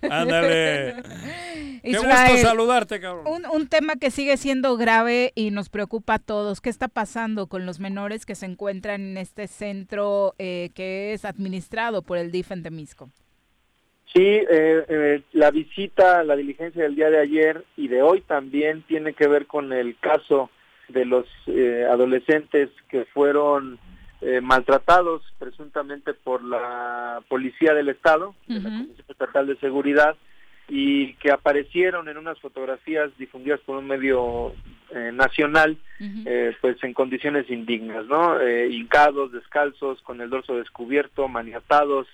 Ándale. 0.10 1.04
Qué 1.84 1.98
gusto 1.98 2.38
saludarte, 2.42 3.00
cabrón. 3.00 3.28
Un, 3.28 3.46
un 3.46 3.68
tema 3.68 3.96
que 3.98 4.10
sigue 4.10 4.38
siendo 4.38 4.76
grave 4.78 5.34
y 5.36 5.52
nos 5.52 5.70
preocupa 5.70 6.16
a 6.16 6.20
todos. 6.20 6.62
¿Qué 6.62 6.70
está 6.70 6.88
pasando 6.88 7.48
con 7.48 7.66
los 7.66 7.80
menores 7.80 8.26
que 8.26 8.34
se 8.34 8.48
encuentran 8.48 9.02
en 9.02 9.18
este 9.18 9.48
centro 9.48 10.34
eh, 10.40 10.72
que 10.74 11.14
es 11.14 11.26
administrado 11.26 12.02
por 12.02 12.18
el 12.18 12.32
DIF 12.32 12.52
en 12.52 12.64
Temisco? 12.64 13.12
Sí, 14.16 14.24
eh, 14.24 14.86
eh, 14.88 15.22
la 15.34 15.52
visita, 15.52 16.24
la 16.24 16.38
diligencia 16.38 16.84
del 16.84 16.96
día 16.96 17.10
de 17.10 17.20
ayer 17.20 17.66
y 17.76 17.90
de 17.90 18.02
hoy 18.02 18.22
también 18.22 18.82
tiene 18.84 19.14
que 19.14 19.28
ver 19.28 19.46
con 19.46 19.74
el 19.74 19.98
caso 20.00 20.50
de 20.88 21.04
los 21.04 21.26
eh, 21.48 21.86
adolescentes 21.90 22.70
que 22.90 23.04
fueron 23.06 23.78
eh, 24.26 24.42
maltratados 24.42 25.22
presuntamente 25.38 26.14
por 26.14 26.44
la 26.44 27.22
policía 27.28 27.74
del 27.74 27.90
Estado, 27.90 28.36
de 28.48 28.56
la 28.56 28.70
Comisión 28.70 29.06
Estatal 29.08 29.48
de 29.48 29.56
Seguridad, 29.58 30.16
y 30.68 31.14
que 31.16 31.32
aparecieron 31.32 32.10
en 32.10 32.18
unas 32.18 32.40
fotografías 32.40 33.16
difundidas 33.20 33.60
por 33.62 33.78
un 33.78 33.88
medio 33.88 34.54
eh, 34.90 35.12
nacional, 35.14 35.78
eh, 36.00 36.56
pues 36.60 36.84
en 36.84 36.94
condiciones 36.94 37.50
indignas, 37.52 38.08
¿no? 38.08 38.40
Eh, 38.40 38.68
hincados, 38.72 39.32
descalzos, 39.32 40.02
con 40.02 40.22
el 40.22 40.30
dorso 40.32 40.56
descubierto, 40.56 41.28
maniatados, 41.28 42.08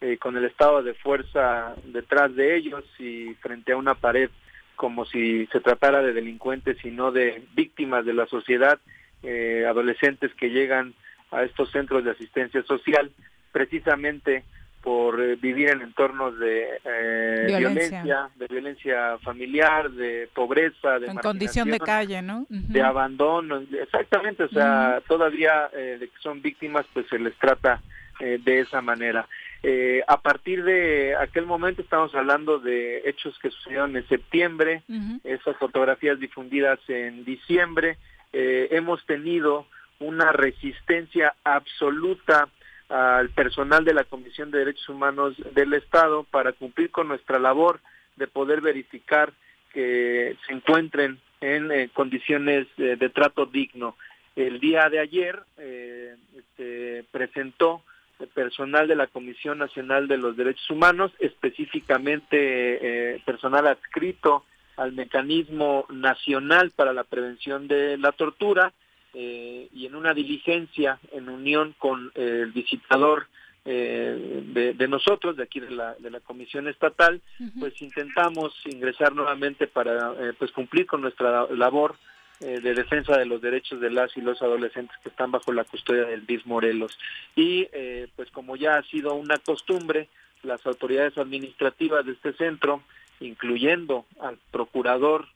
eh, 0.00 0.18
con 0.18 0.36
el 0.36 0.44
estado 0.44 0.82
de 0.82 0.92
fuerza 0.92 1.74
detrás 1.86 2.34
de 2.36 2.54
ellos 2.54 2.84
y 2.98 3.32
frente 3.40 3.72
a 3.72 3.78
una 3.78 3.94
pared 3.94 4.28
como 4.74 5.06
si 5.06 5.46
se 5.46 5.60
tratara 5.60 6.02
de 6.02 6.12
delincuentes 6.12 6.76
y 6.84 6.90
no 6.90 7.12
de 7.12 7.42
víctimas 7.54 8.04
de 8.04 8.12
la 8.12 8.26
sociedad 8.26 8.78
eh, 9.22 9.64
adolescentes 9.66 10.34
que 10.34 10.50
llegan 10.50 10.92
a 11.36 11.44
estos 11.44 11.70
centros 11.70 12.04
de 12.04 12.12
asistencia 12.12 12.62
social 12.62 13.10
precisamente 13.52 14.44
por 14.82 15.20
eh, 15.20 15.36
vivir 15.36 15.70
en 15.70 15.82
entornos 15.82 16.38
de 16.38 16.68
eh, 16.84 17.44
Violencia. 17.46 18.02
violencia. 18.02 18.30
de 18.36 18.46
violencia 18.46 19.18
familiar, 19.18 19.90
de 19.90 20.28
pobreza, 20.32 20.98
de 21.00 21.08
En 21.08 21.16
condición 21.16 21.70
de 21.70 21.80
calle, 21.80 22.22
¿no? 22.22 22.46
De 22.48 22.82
abandono, 22.82 23.62
exactamente, 23.82 24.44
o 24.44 24.48
sea, 24.48 25.02
todavía 25.08 25.68
eh, 25.72 25.96
de 25.98 26.08
que 26.08 26.18
son 26.20 26.40
víctimas, 26.40 26.86
pues 26.92 27.06
se 27.08 27.18
les 27.18 27.34
trata 27.36 27.82
eh, 28.20 28.38
de 28.42 28.60
esa 28.60 28.80
manera. 28.80 29.28
Eh, 29.62 30.02
a 30.06 30.20
partir 30.22 30.64
de 30.64 31.14
aquel 31.16 31.44
momento 31.44 31.82
estamos 31.82 32.14
hablando 32.14 32.58
de 32.58 33.02
hechos 33.04 33.38
que 33.40 33.50
sucedieron 33.50 33.94
en 33.94 34.08
septiembre, 34.08 34.82
esas 35.22 35.56
fotografías 35.56 36.18
difundidas 36.18 36.78
en 36.88 37.24
diciembre, 37.24 37.98
eh, 38.32 38.68
hemos 38.70 39.04
tenido 39.04 39.66
una 40.00 40.32
resistencia 40.32 41.34
absoluta 41.44 42.48
al 42.88 43.30
personal 43.30 43.84
de 43.84 43.94
la 43.94 44.04
Comisión 44.04 44.50
de 44.50 44.58
Derechos 44.58 44.88
Humanos 44.88 45.34
del 45.54 45.74
Estado 45.74 46.24
para 46.24 46.52
cumplir 46.52 46.90
con 46.90 47.08
nuestra 47.08 47.38
labor 47.38 47.80
de 48.16 48.26
poder 48.26 48.60
verificar 48.60 49.32
que 49.72 50.36
se 50.46 50.52
encuentren 50.52 51.18
en 51.40 51.70
eh, 51.70 51.90
condiciones 51.92 52.66
eh, 52.78 52.96
de 52.98 53.08
trato 53.10 53.46
digno. 53.46 53.96
El 54.34 54.60
día 54.60 54.88
de 54.88 55.00
ayer 55.00 55.42
eh, 55.58 56.16
se 56.56 57.04
presentó 57.10 57.82
el 58.20 58.28
personal 58.28 58.88
de 58.88 58.96
la 58.96 59.08
Comisión 59.08 59.58
Nacional 59.58 60.08
de 60.08 60.16
los 60.16 60.36
Derechos 60.36 60.70
Humanos, 60.70 61.12
específicamente 61.18 63.20
personal 63.26 63.66
adscrito 63.66 64.44
al 64.76 64.92
mecanismo 64.92 65.84
nacional 65.90 66.70
para 66.70 66.94
la 66.94 67.04
prevención 67.04 67.68
de 67.68 67.98
la 67.98 68.12
tortura 68.12 68.72
eh, 69.18 69.68
y 69.72 69.86
en 69.86 69.94
una 69.94 70.12
diligencia 70.12 70.98
en 71.12 71.30
unión 71.30 71.74
con 71.78 72.12
eh, 72.14 72.42
el 72.42 72.52
visitador 72.52 73.28
eh, 73.64 74.42
de, 74.52 74.74
de 74.74 74.88
nosotros, 74.88 75.36
de 75.36 75.42
aquí 75.42 75.58
de 75.58 75.70
la, 75.70 75.94
de 75.94 76.10
la 76.10 76.20
Comisión 76.20 76.68
Estatal, 76.68 77.22
pues 77.58 77.80
intentamos 77.80 78.54
ingresar 78.66 79.14
nuevamente 79.14 79.66
para 79.66 80.12
eh, 80.12 80.34
pues 80.38 80.52
cumplir 80.52 80.86
con 80.86 81.00
nuestra 81.00 81.46
labor 81.46 81.96
eh, 82.40 82.60
de 82.60 82.74
defensa 82.74 83.16
de 83.16 83.24
los 83.24 83.40
derechos 83.40 83.80
de 83.80 83.90
las 83.90 84.14
y 84.16 84.20
los 84.20 84.42
adolescentes 84.42 84.94
que 85.02 85.08
están 85.08 85.30
bajo 85.30 85.50
la 85.54 85.64
custodia 85.64 86.04
del 86.04 86.26
DIF 86.26 86.44
Morelos. 86.44 86.98
Y 87.34 87.66
eh, 87.72 88.08
pues 88.14 88.30
como 88.30 88.56
ya 88.56 88.76
ha 88.76 88.82
sido 88.82 89.14
una 89.14 89.38
costumbre, 89.38 90.08
las 90.42 90.64
autoridades 90.66 91.16
administrativas 91.16 92.04
de 92.04 92.12
este 92.12 92.34
centro, 92.34 92.82
incluyendo 93.20 94.04
al 94.20 94.36
procurador 94.50 95.26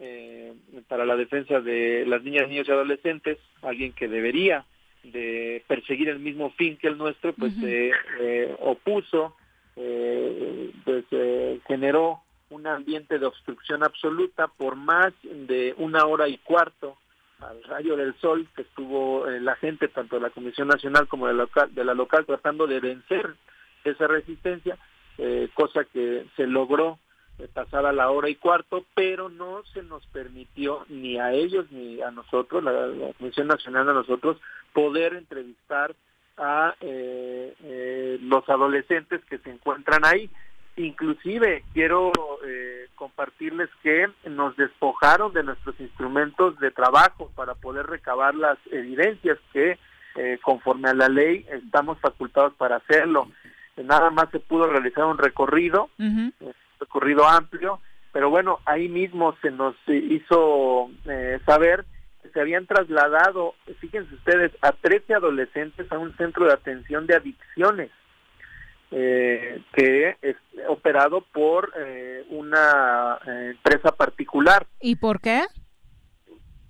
eh, 0.00 0.54
para 0.88 1.04
la 1.04 1.16
defensa 1.16 1.60
de 1.60 2.04
las 2.06 2.22
niñas, 2.22 2.48
niños 2.48 2.68
y 2.68 2.72
adolescentes, 2.72 3.38
alguien 3.62 3.92
que 3.92 4.08
debería 4.08 4.64
de 5.02 5.64
perseguir 5.66 6.08
el 6.08 6.18
mismo 6.18 6.50
fin 6.50 6.76
que 6.76 6.88
el 6.88 6.98
nuestro, 6.98 7.32
pues 7.32 7.54
se 7.54 7.92
eh, 8.20 8.56
opuso, 8.60 9.36
eh, 9.76 10.70
pues 10.84 11.04
eh, 11.10 11.60
generó 11.66 12.20
un 12.50 12.66
ambiente 12.66 13.18
de 13.18 13.26
obstrucción 13.26 13.82
absoluta 13.82 14.48
por 14.48 14.76
más 14.76 15.12
de 15.22 15.74
una 15.78 16.04
hora 16.06 16.28
y 16.28 16.38
cuarto 16.38 16.96
al 17.40 17.62
rayo 17.64 17.96
del 17.96 18.14
sol 18.20 18.48
que 18.56 18.62
estuvo 18.62 19.28
eh, 19.28 19.40
la 19.40 19.54
gente 19.56 19.88
tanto 19.88 20.16
de 20.16 20.22
la 20.22 20.30
Comisión 20.30 20.68
Nacional 20.68 21.06
como 21.06 21.26
de 21.26 21.34
la 21.34 21.44
local, 21.44 21.74
de 21.74 21.84
la 21.84 21.94
local 21.94 22.26
tratando 22.26 22.66
de 22.66 22.80
vencer 22.80 23.34
esa 23.84 24.06
resistencia, 24.06 24.76
eh, 25.18 25.48
cosa 25.54 25.84
que 25.84 26.26
se 26.36 26.46
logró 26.46 26.98
pasada 27.54 27.92
la 27.92 28.10
hora 28.10 28.28
y 28.28 28.34
cuarto, 28.34 28.84
pero 28.94 29.28
no 29.28 29.62
se 29.72 29.82
nos 29.82 30.04
permitió 30.06 30.84
ni 30.88 31.18
a 31.18 31.32
ellos 31.32 31.70
ni 31.70 32.02
a 32.02 32.10
nosotros, 32.10 32.64
la, 32.64 32.72
la 32.72 33.12
Comisión 33.14 33.46
Nacional 33.46 33.88
a 33.88 33.94
nosotros, 33.94 34.38
poder 34.72 35.14
entrevistar 35.14 35.94
a 36.36 36.74
eh, 36.80 37.54
eh, 37.62 38.18
los 38.22 38.48
adolescentes 38.48 39.24
que 39.24 39.38
se 39.38 39.50
encuentran 39.50 40.04
ahí. 40.04 40.30
Inclusive 40.76 41.64
quiero 41.74 42.12
eh, 42.46 42.86
compartirles 42.94 43.68
que 43.82 44.08
nos 44.28 44.56
despojaron 44.56 45.32
de 45.32 45.42
nuestros 45.42 45.78
instrumentos 45.80 46.58
de 46.60 46.70
trabajo 46.70 47.30
para 47.34 47.54
poder 47.54 47.86
recabar 47.86 48.34
las 48.34 48.58
evidencias 48.70 49.38
que 49.52 49.78
eh, 50.14 50.38
conforme 50.42 50.88
a 50.88 50.94
la 50.94 51.08
ley 51.08 51.44
estamos 51.50 51.98
facultados 51.98 52.54
para 52.54 52.76
hacerlo. 52.76 53.28
Nada 53.76 54.10
más 54.10 54.30
se 54.30 54.40
pudo 54.40 54.66
realizar 54.66 55.04
un 55.04 55.18
recorrido, 55.18 55.88
recorrido 56.80 57.26
amplio, 57.26 57.80
pero 58.12 58.30
bueno, 58.30 58.60
ahí 58.64 58.88
mismo 58.88 59.36
se 59.42 59.50
nos 59.50 59.74
hizo 59.86 60.90
eh, 61.06 61.38
saber 61.44 61.84
que 62.22 62.30
se 62.30 62.40
habían 62.40 62.66
trasladado, 62.66 63.54
fíjense 63.80 64.14
ustedes, 64.14 64.52
a 64.62 64.72
13 64.72 65.14
adolescentes 65.14 65.90
a 65.92 65.98
un 65.98 66.16
centro 66.16 66.46
de 66.46 66.52
atención 66.52 67.06
de 67.06 67.16
adicciones 67.16 67.90
eh, 68.90 69.62
que 69.74 70.16
es 70.22 70.36
operado 70.68 71.20
por 71.32 71.72
eh, 71.76 72.24
una 72.30 73.18
eh, 73.26 73.50
empresa 73.50 73.92
particular. 73.92 74.66
¿Y 74.80 74.96
por 74.96 75.20
qué? 75.20 75.42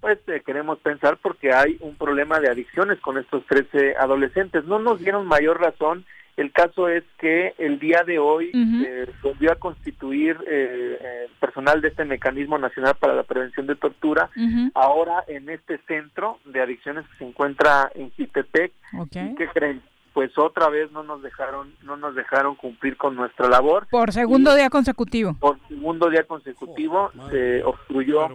Pues 0.01 0.19
eh, 0.29 0.43
queremos 0.45 0.79
pensar 0.81 1.19
porque 1.23 1.53
hay 1.53 1.77
un 1.81 1.97
problema 1.97 2.41
de 2.41 2.51
adicciones 2.51 3.01
con 3.01 3.19
estos 3.19 3.45
13 3.47 3.97
adolescentes. 3.97 4.65
No 4.65 4.79
nos 4.79 5.01
dieron 5.01 5.27
mayor 5.27 5.61
razón. 5.61 6.05
El 6.39 6.53
caso 6.53 6.89
es 6.89 7.03
que 7.18 7.53
el 7.59 7.80
día 7.80 8.05
de 8.05 8.20
hoy 8.20 8.53
eh, 8.55 9.11
volvió 9.24 9.51
a 9.51 9.57
constituir 9.57 10.36
eh, 10.47 10.97
eh, 11.01 11.26
personal 11.41 11.80
de 11.80 11.89
este 11.89 12.05
mecanismo 12.05 12.57
nacional 12.59 12.95
para 12.95 13.12
la 13.12 13.24
prevención 13.24 13.66
de 13.66 13.74
tortura, 13.74 14.30
ahora 14.72 15.24
en 15.26 15.49
este 15.49 15.78
centro 15.89 16.39
de 16.45 16.62
adicciones 16.62 17.05
que 17.09 17.18
se 17.18 17.24
encuentra 17.24 17.91
en 17.97 18.12
Jitepec. 18.12 18.72
¿Y 18.93 19.34
qué 19.34 19.49
creen? 19.53 19.82
Pues 20.12 20.30
otra 20.39 20.68
vez 20.68 20.93
no 20.93 21.03
nos 21.03 21.22
dejaron, 21.22 21.74
no 21.82 21.97
nos 21.97 22.14
dejaron 22.14 22.55
cumplir 22.55 22.97
con 22.97 23.16
nuestra 23.16 23.49
labor. 23.49 23.89
Por 23.91 24.12
segundo 24.12 24.55
día 24.55 24.70
consecutivo. 24.70 25.34
Por 25.41 25.59
segundo 25.66 26.09
día 26.09 26.22
consecutivo 26.22 27.11
se 27.30 27.64
obstruyó 27.64 28.28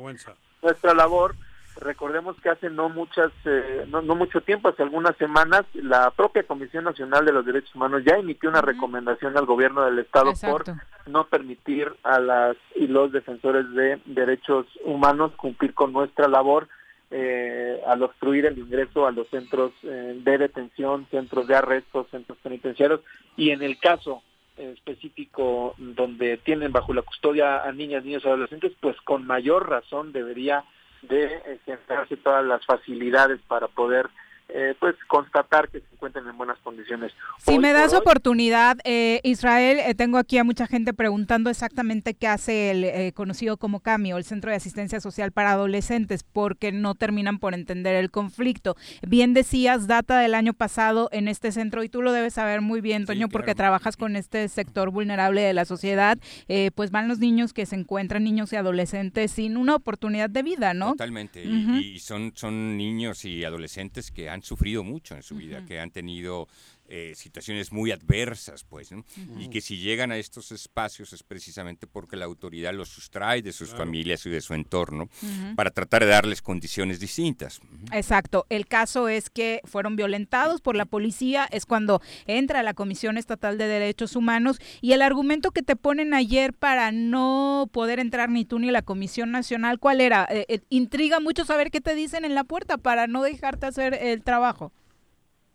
nuestra 0.61 0.93
labor. 0.93 1.35
Recordemos 1.75 2.35
que 2.41 2.49
hace 2.49 2.69
no 2.69 2.89
muchas, 2.89 3.31
eh, 3.45 3.85
no, 3.89 4.01
no 4.01 4.15
mucho 4.15 4.41
tiempo, 4.41 4.69
hace 4.69 4.83
algunas 4.83 5.15
semanas, 5.17 5.65
la 5.73 6.11
propia 6.11 6.43
Comisión 6.43 6.83
Nacional 6.83 7.25
de 7.25 7.33
los 7.33 7.45
Derechos 7.45 7.73
Humanos 7.75 8.03
ya 8.05 8.15
emitió 8.15 8.49
una 8.49 8.61
recomendación 8.61 9.35
al 9.37 9.45
gobierno 9.45 9.83
del 9.83 9.99
estado 9.99 10.29
Exacto. 10.29 10.73
por 10.75 11.11
no 11.11 11.27
permitir 11.27 11.91
a 12.03 12.19
las 12.19 12.55
y 12.75 12.87
los 12.87 13.11
defensores 13.11 13.69
de 13.73 13.99
derechos 14.05 14.67
humanos 14.85 15.31
cumplir 15.35 15.73
con 15.73 15.91
nuestra 15.91 16.27
labor 16.27 16.67
eh, 17.09 17.81
al 17.87 18.03
obstruir 18.03 18.45
el 18.45 18.57
ingreso 18.57 19.05
a 19.05 19.11
los 19.11 19.27
centros 19.29 19.71
eh, 19.83 20.19
de 20.23 20.37
detención, 20.37 21.07
centros 21.11 21.47
de 21.47 21.55
arrestos, 21.55 22.07
centros 22.11 22.37
penitenciarios 22.39 23.01
y 23.35 23.49
en 23.49 23.61
el 23.61 23.79
caso 23.79 24.21
específico 24.57 25.73
donde 25.77 26.37
tienen 26.37 26.71
bajo 26.71 26.93
la 26.93 27.01
custodia 27.01 27.63
a 27.63 27.71
niñas, 27.71 28.05
niños 28.05 28.23
y 28.23 28.27
adolescentes, 28.27 28.73
pues 28.79 28.95
con 29.01 29.25
mayor 29.25 29.67
razón 29.67 30.11
debería 30.11 30.63
de 31.03 31.25
eh, 31.25 31.59
generarse 31.65 32.17
todas 32.17 32.45
las 32.45 32.65
facilidades 32.65 33.39
para 33.47 33.67
poder 33.67 34.09
eh, 34.55 34.75
pues 34.79 34.95
constatar 35.07 35.67
que 35.69 35.79
se 35.79 35.85
encuentran 35.93 36.27
en 36.27 36.37
buenas 36.37 36.59
condiciones. 36.59 37.11
Si 37.39 37.51
Hoy 37.51 37.59
me 37.59 37.73
das 37.73 37.91
hoy- 37.91 37.99
oportunidad, 37.99 38.77
eh, 38.83 39.19
Israel, 39.23 39.79
eh, 39.79 39.95
tengo 39.95 40.19
aquí 40.19 40.37
a 40.37 40.43
mucha 40.43 40.67
gente 40.67 40.93
preguntando 40.93 41.49
exactamente 41.49 42.13
qué 42.13 42.27
hace 42.27 42.69
el 42.69 42.83
eh, 42.83 43.11
conocido 43.15 43.57
como 43.57 43.79
CAMIO, 43.79 44.17
el 44.17 44.23
Centro 44.25 44.51
de 44.51 44.57
Asistencia 44.57 44.99
Social 44.99 45.31
para 45.31 45.53
Adolescentes, 45.53 46.23
porque 46.23 46.71
no 46.71 46.93
terminan 46.93 47.39
por 47.39 47.55
entender 47.55 47.95
el 47.95 48.11
conflicto. 48.11 48.75
Bien 49.01 49.33
decías, 49.33 49.87
data 49.87 50.19
del 50.19 50.35
año 50.35 50.53
pasado 50.53 51.09
en 51.11 51.27
este 51.27 51.51
centro, 51.51 51.83
y 51.83 51.89
tú 51.89 52.03
lo 52.03 52.11
debes 52.11 52.35
saber 52.35 52.61
muy 52.61 52.79
bien, 52.79 53.05
Toño, 53.07 53.29
porque 53.29 53.55
trabajas 53.55 53.97
con 53.97 54.15
este 54.15 54.47
sector 54.49 54.91
vulnerable 54.91 55.41
de 55.41 55.53
la 55.53 55.65
sociedad, 55.65 56.19
eh, 56.47 56.69
pues 56.75 56.91
van 56.91 57.07
los 57.07 57.17
niños 57.17 57.53
que 57.53 57.65
se 57.65 57.75
encuentran, 57.75 58.23
niños 58.23 58.53
y 58.53 58.55
adolescentes, 58.57 59.31
sin 59.31 59.57
una 59.57 59.73
oportunidad 59.75 60.29
de 60.29 60.43
vida, 60.43 60.75
¿no? 60.75 60.91
Totalmente. 60.91 61.43
Y, 61.43 61.93
y 61.95 61.99
son, 61.99 62.33
son 62.35 62.77
niños 62.77 63.25
y 63.25 63.43
adolescentes 63.43 64.11
que 64.11 64.29
han 64.29 64.42
sufrido 64.43 64.83
mucho 64.83 65.15
en 65.15 65.23
su 65.23 65.35
vida, 65.35 65.65
que 65.65 65.79
han 65.79 65.91
tenido 65.91 66.47
eh, 66.95 67.15
situaciones 67.15 67.71
muy 67.71 67.89
adversas, 67.89 68.63
pues, 68.63 68.91
¿no? 68.91 69.03
y 69.39 69.47
que 69.47 69.61
si 69.61 69.77
llegan 69.77 70.11
a 70.11 70.17
estos 70.17 70.51
espacios 70.51 71.11
es 71.11 71.23
precisamente 71.23 71.87
porque 71.87 72.15
la 72.15 72.25
autoridad 72.25 72.71
los 72.71 72.89
sustrae 72.89 73.41
de 73.41 73.51
sus 73.51 73.71
familias 73.71 74.23
y 74.27 74.29
de 74.29 74.41
su 74.41 74.53
entorno 74.53 75.09
para 75.55 75.71
tratar 75.71 76.03
de 76.03 76.11
darles 76.11 76.43
condiciones 76.43 76.99
distintas. 76.99 77.61
Exacto. 77.91 78.45
El 78.49 78.67
caso 78.67 79.07
es 79.09 79.31
que 79.31 79.61
fueron 79.63 79.95
violentados 79.95 80.61
por 80.61 80.75
la 80.75 80.85
policía, 80.85 81.47
es 81.51 81.65
cuando 81.65 81.99
entra 82.27 82.61
la 82.61 82.75
Comisión 82.75 83.17
Estatal 83.17 83.57
de 83.57 83.65
Derechos 83.65 84.15
Humanos 84.15 84.59
y 84.79 84.91
el 84.91 85.01
argumento 85.01 85.49
que 85.49 85.63
te 85.63 85.75
ponen 85.75 86.13
ayer 86.13 86.53
para 86.53 86.91
no 86.91 87.69
poder 87.71 87.99
entrar 87.99 88.29
ni 88.29 88.45
tú 88.45 88.59
ni 88.59 88.69
la 88.69 88.83
Comisión 88.83 89.31
Nacional, 89.31 89.79
¿cuál 89.79 89.99
era? 89.99 90.27
Eh, 90.29 90.45
eh, 90.47 90.59
intriga 90.69 91.19
mucho 91.19 91.43
saber 91.43 91.71
qué 91.71 91.81
te 91.81 91.95
dicen 91.95 92.23
en 92.23 92.35
la 92.35 92.43
puerta 92.43 92.77
para 92.77 93.07
no 93.07 93.23
dejarte 93.23 93.65
hacer 93.65 93.95
el 93.95 94.21
trabajo. 94.21 94.71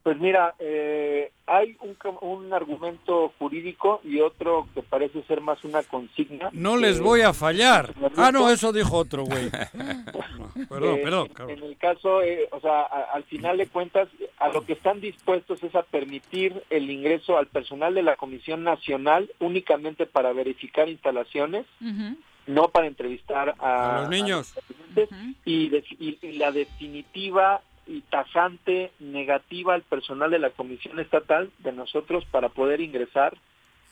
Pues 0.08 0.20
mira, 0.20 0.54
eh, 0.58 1.30
hay 1.46 1.76
un, 1.82 1.94
un 2.22 2.50
argumento 2.54 3.30
jurídico 3.38 4.00
y 4.02 4.20
otro 4.20 4.66
que 4.74 4.80
parece 4.82 5.22
ser 5.24 5.42
más 5.42 5.62
una 5.64 5.82
consigna. 5.82 6.48
No 6.52 6.78
les 6.78 6.96
Eh, 6.96 7.02
voy 7.02 7.20
a 7.20 7.34
fallar. 7.34 7.92
Ah, 8.16 8.32
no, 8.32 8.48
eso 8.48 8.72
dijo 8.72 8.96
otro, 8.96 9.24
güey. 9.24 9.50
Perdón, 10.70 10.94
eh, 10.96 11.00
perdón. 11.04 11.28
cabrón. 11.28 11.58
En 11.58 11.62
el 11.64 11.76
caso, 11.76 12.22
eh, 12.22 12.48
o 12.52 12.58
sea, 12.60 12.80
a- 12.80 13.10
al 13.12 13.24
final 13.24 13.58
de 13.58 13.66
cuentas, 13.66 14.08
a 14.38 14.48
lo 14.48 14.64
que 14.64 14.72
están 14.72 14.98
dispuestos 15.02 15.62
es 15.62 15.74
a 15.74 15.82
permitir 15.82 16.62
el 16.70 16.90
ingreso 16.90 17.36
al 17.36 17.46
personal 17.48 17.92
de 17.92 18.02
la 18.02 18.16
Comisión 18.16 18.64
Nacional 18.64 19.30
únicamente 19.40 20.06
para 20.06 20.32
verificar 20.32 20.88
instalaciones, 20.88 21.66
no 22.46 22.68
para 22.68 22.86
entrevistar 22.86 23.54
a, 23.58 23.98
A 23.98 24.00
los 24.00 24.08
niños. 24.10 24.54
a 24.56 24.60
los 24.60 24.68
residentes, 24.68 25.18
y, 25.44 25.68
de- 25.68 25.84
y- 25.98 26.18
y 26.22 26.32
la 26.38 26.50
definitiva 26.50 27.60
y 27.88 28.02
tajante 28.02 28.92
negativa 29.00 29.74
al 29.74 29.82
personal 29.82 30.30
de 30.30 30.38
la 30.38 30.50
Comisión 30.50 31.00
Estatal 31.00 31.50
de 31.58 31.72
nosotros 31.72 32.24
para 32.30 32.50
poder 32.50 32.80
ingresar 32.80 33.36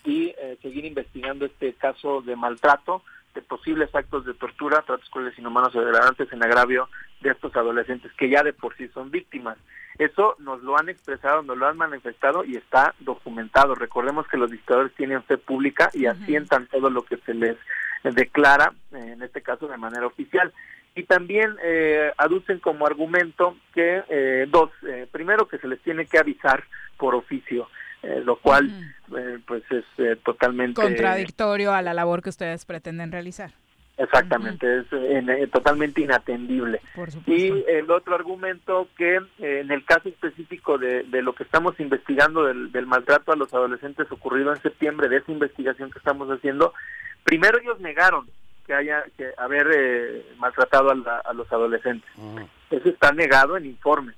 y 0.04 0.34
eh, 0.38 0.58
seguir 0.62 0.84
investigando 0.84 1.46
este 1.46 1.72
caso 1.72 2.20
de 2.20 2.36
maltrato, 2.36 3.02
de 3.34 3.42
posibles 3.42 3.92
actos 3.94 4.24
de 4.24 4.34
tortura, 4.34 4.82
tratos 4.82 5.08
crueles, 5.10 5.38
inhumanos 5.38 5.74
o 5.74 5.80
degradantes 5.80 6.30
en 6.32 6.42
agravio 6.42 6.88
de 7.20 7.30
estos 7.30 7.54
adolescentes 7.56 8.12
que 8.12 8.28
ya 8.28 8.42
de 8.42 8.52
por 8.52 8.76
sí 8.76 8.88
son 8.88 9.10
víctimas. 9.10 9.58
Eso 9.98 10.36
nos 10.38 10.62
lo 10.62 10.78
han 10.78 10.90
expresado, 10.90 11.42
nos 11.42 11.56
lo 11.56 11.66
han 11.66 11.78
manifestado 11.78 12.44
y 12.44 12.56
está 12.56 12.94
documentado. 13.00 13.74
Recordemos 13.74 14.28
que 14.28 14.36
los 14.36 14.50
dictadores 14.50 14.92
tienen 14.94 15.22
fe 15.22 15.38
pública 15.38 15.90
y 15.94 16.04
asientan 16.04 16.66
todo 16.66 16.90
lo 16.90 17.02
que 17.02 17.16
se 17.18 17.32
les 17.32 17.56
declara, 18.02 18.74
eh, 18.92 19.12
en 19.14 19.22
este 19.22 19.42
caso 19.42 19.66
de 19.66 19.78
manera 19.78 20.06
oficial. 20.06 20.52
Y 20.96 21.04
también 21.04 21.54
eh, 21.62 22.10
aducen 22.16 22.58
como 22.58 22.86
argumento 22.86 23.54
que 23.74 24.02
eh, 24.08 24.46
dos, 24.48 24.70
eh, 24.88 25.06
primero 25.12 25.46
que 25.46 25.58
se 25.58 25.68
les 25.68 25.78
tiene 25.82 26.06
que 26.06 26.18
avisar 26.18 26.64
por 26.96 27.14
oficio, 27.14 27.68
eh, 28.02 28.22
lo 28.24 28.36
cual 28.36 28.94
eh, 29.16 29.38
pues 29.46 29.62
es 29.70 29.84
totalmente 30.24 30.80
Contradictorio 30.80 31.72
a 31.74 31.82
la 31.82 31.92
labor 31.92 32.22
que 32.22 32.30
ustedes 32.30 32.64
pretenden 32.64 33.12
realizar. 33.12 33.50
Exactamente, 33.98 34.78
es 34.80 34.86
eh, 34.92 35.18
en- 35.18 35.28
eh, 35.30 35.46
totalmente 35.48 36.00
inatendible. 36.00 36.80
Por 36.94 37.08
Y 37.26 37.64
el 37.68 37.90
otro 37.90 38.14
argumento 38.14 38.88
que 38.96 39.20
en 39.38 39.70
el 39.70 39.84
caso 39.84 40.08
específico 40.08 40.78
de, 40.78 41.02
de 41.04 41.20
lo 41.22 41.34
que 41.34 41.42
estamos 41.44 41.78
investigando 41.78 42.44
del, 42.44 42.72
del 42.72 42.86
maltrato 42.86 43.32
a 43.32 43.36
los 43.36 43.52
adolescentes 43.52 44.10
ocurrido 44.10 44.50
en 44.54 44.62
septiembre, 44.62 45.08
de 45.10 45.18
esa 45.18 45.32
investigación 45.32 45.90
que 45.90 45.98
estamos 45.98 46.28
haciendo, 46.30 46.72
primero 47.24 47.58
ellos 47.58 47.80
negaron 47.80 48.26
que 48.66 48.74
haya 48.74 49.04
que 49.16 49.30
haber 49.38 49.68
eh, 49.74 50.26
maltratado 50.38 50.90
a, 50.90 50.94
la- 50.94 51.18
a 51.18 51.32
los 51.32 51.50
adolescentes. 51.52 52.10
Eso 52.70 52.88
está 52.88 53.12
negado 53.12 53.56
en 53.56 53.66
informe. 53.66 54.12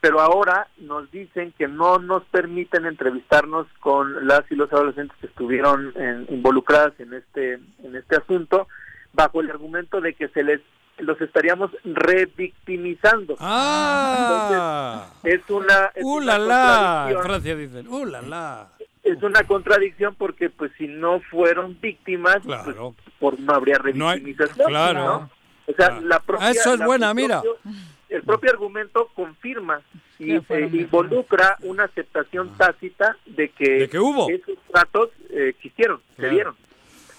Pero 0.00 0.20
ahora 0.20 0.68
nos 0.78 1.10
dicen 1.10 1.52
que 1.58 1.66
no 1.66 1.98
nos 1.98 2.22
permiten 2.26 2.86
entrevistarnos 2.86 3.66
con 3.80 4.28
las 4.28 4.42
y 4.50 4.54
los 4.54 4.72
adolescentes 4.72 5.16
que 5.20 5.26
estuvieron 5.26 5.92
en- 5.96 6.26
involucradas 6.30 6.92
en 7.00 7.14
este 7.14 7.54
en 7.82 7.96
este 7.96 8.16
asunto 8.16 8.68
bajo 9.12 9.40
el 9.40 9.50
argumento 9.50 10.00
de 10.00 10.14
que 10.14 10.28
se 10.28 10.42
les 10.44 10.60
los 10.98 11.20
estaríamos 11.20 11.70
revictimizando. 11.84 13.36
Ah. 13.40 15.06
Entonces, 15.22 15.40
es 15.44 15.50
una 15.50 15.90
es 15.94 16.04
¡Uh, 16.04 16.16
una 16.16 16.38
la. 16.38 17.18
Francia 17.22 17.56
dicen, 17.56 17.86
¡uh, 17.88 18.04
la 18.04 18.22
la! 18.22 18.68
Es 19.12 19.22
una 19.22 19.42
contradicción 19.44 20.14
porque 20.16 20.50
pues 20.50 20.70
si 20.78 20.86
no 20.88 21.20
fueron 21.30 21.78
víctimas, 21.80 22.38
pues, 22.44 22.76
por 23.18 23.38
no 23.40 23.54
habría 23.54 23.78
No 23.94 24.08
hay- 24.08 24.20
revictimización. 24.20 24.68
claro. 24.68 25.04
¿no? 25.04 25.30
O 25.66 25.72
sea, 25.74 25.88
Claro. 25.88 26.00
la 26.02 26.20
propia, 26.20 26.46
Ah, 26.46 26.50
eso 26.50 26.72
es 26.74 26.78
la- 26.80 26.86
buena, 26.86 27.08
el 27.10 27.14
mira. 27.16 27.42
propio- 27.42 27.58
el 28.08 28.22
propio 28.22 28.50
argumento 28.50 29.08
confirma 29.14 29.82
y 30.18 30.40
Que 30.40 30.54
eh, 30.64 30.70
involucra 30.72 31.56
una 31.62 31.84
aceptación 31.84 32.56
tácita 32.56 33.16
de 33.26 33.50
que, 33.50 33.84
esos 33.84 34.58
tratos 34.72 35.10
eh, 35.30 35.48
existieron, 35.50 36.00
se 36.10 36.22
Claro. 36.22 36.34
dieron. 36.34 36.56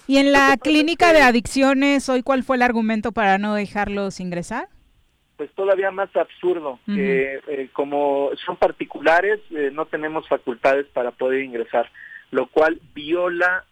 ¿Y 0.06 0.16
en 0.18 0.32
la 0.32 0.56
clínica 0.56 1.12
de 1.12 1.22
adicciones 1.22 2.08
hoy 2.08 2.22
cuál 2.22 2.42
fue 2.42 2.56
el 2.56 2.62
argumento 2.62 3.12
para 3.12 3.38
no 3.38 3.54
dejarlos 3.54 4.18
ingresar? 4.20 4.68
Pues 5.40 5.50
todavía 5.52 5.90
más 5.90 6.14
absurdo, 6.14 6.78
que 6.84 7.40
eh, 7.48 7.70
como 7.72 8.28
son 8.44 8.58
particulares, 8.58 9.40
eh, 9.52 9.70
no 9.72 9.86
tenemos 9.86 10.28
facultades 10.28 10.84
para 10.92 11.12
poder 11.12 11.40
ingresar, 11.40 11.90
lo 12.30 12.46
cual 12.48 12.78
viola 12.92 13.64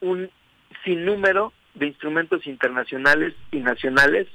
un 0.00 0.30
sinnúmero 0.84 1.52
de 1.74 1.88
instrumentos 1.88 2.46
internacionales 2.46 3.34
y 3.50 3.58
nacionales 3.58 4.28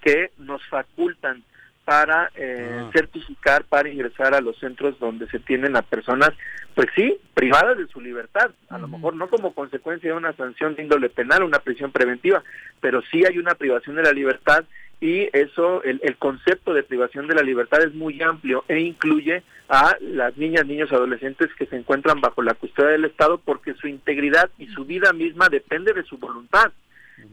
que 0.00 0.30
nos 0.38 0.66
facultan 0.68 1.44
para 1.84 2.30
eh, 2.34 2.82
certificar, 2.94 3.64
para 3.64 3.90
ingresar 3.90 4.34
a 4.34 4.40
los 4.40 4.56
centros 4.56 4.98
donde 4.98 5.26
se 5.26 5.38
tienen 5.38 5.76
a 5.76 5.82
personas, 5.82 6.30
pues 6.74 6.86
sí, 6.96 7.18
privadas 7.34 7.76
de 7.76 7.88
su 7.88 8.00
libertad, 8.00 8.52
a 8.70 8.78
lo 8.78 8.88
mejor 8.88 9.16
no 9.16 9.28
como 9.28 9.52
consecuencia 9.52 10.12
de 10.12 10.16
una 10.16 10.32
sanción 10.32 10.76
de 10.76 10.82
índole 10.84 11.10
penal, 11.10 11.42
una 11.42 11.58
prisión 11.58 11.92
preventiva, 11.92 12.42
pero 12.80 13.02
sí 13.10 13.22
hay 13.28 13.36
una 13.36 13.54
privación 13.54 13.96
de 13.96 14.04
la 14.04 14.12
libertad 14.12 14.64
y 15.02 15.28
eso, 15.32 15.82
el, 15.82 15.98
el 16.04 16.16
concepto 16.16 16.72
de 16.72 16.84
privación 16.84 17.26
de 17.26 17.34
la 17.34 17.42
libertad 17.42 17.82
es 17.82 17.92
muy 17.92 18.22
amplio 18.22 18.64
e 18.68 18.78
incluye 18.78 19.42
a 19.68 19.96
las 20.00 20.36
niñas, 20.36 20.64
niños, 20.64 20.92
adolescentes 20.92 21.50
que 21.58 21.66
se 21.66 21.74
encuentran 21.74 22.20
bajo 22.20 22.40
la 22.40 22.54
custodia 22.54 22.90
del 22.90 23.06
Estado 23.06 23.38
porque 23.38 23.74
su 23.74 23.88
integridad 23.88 24.48
y 24.58 24.68
su 24.68 24.84
vida 24.84 25.12
misma 25.12 25.48
depende 25.48 25.92
de 25.92 26.04
su 26.04 26.18
voluntad. 26.18 26.70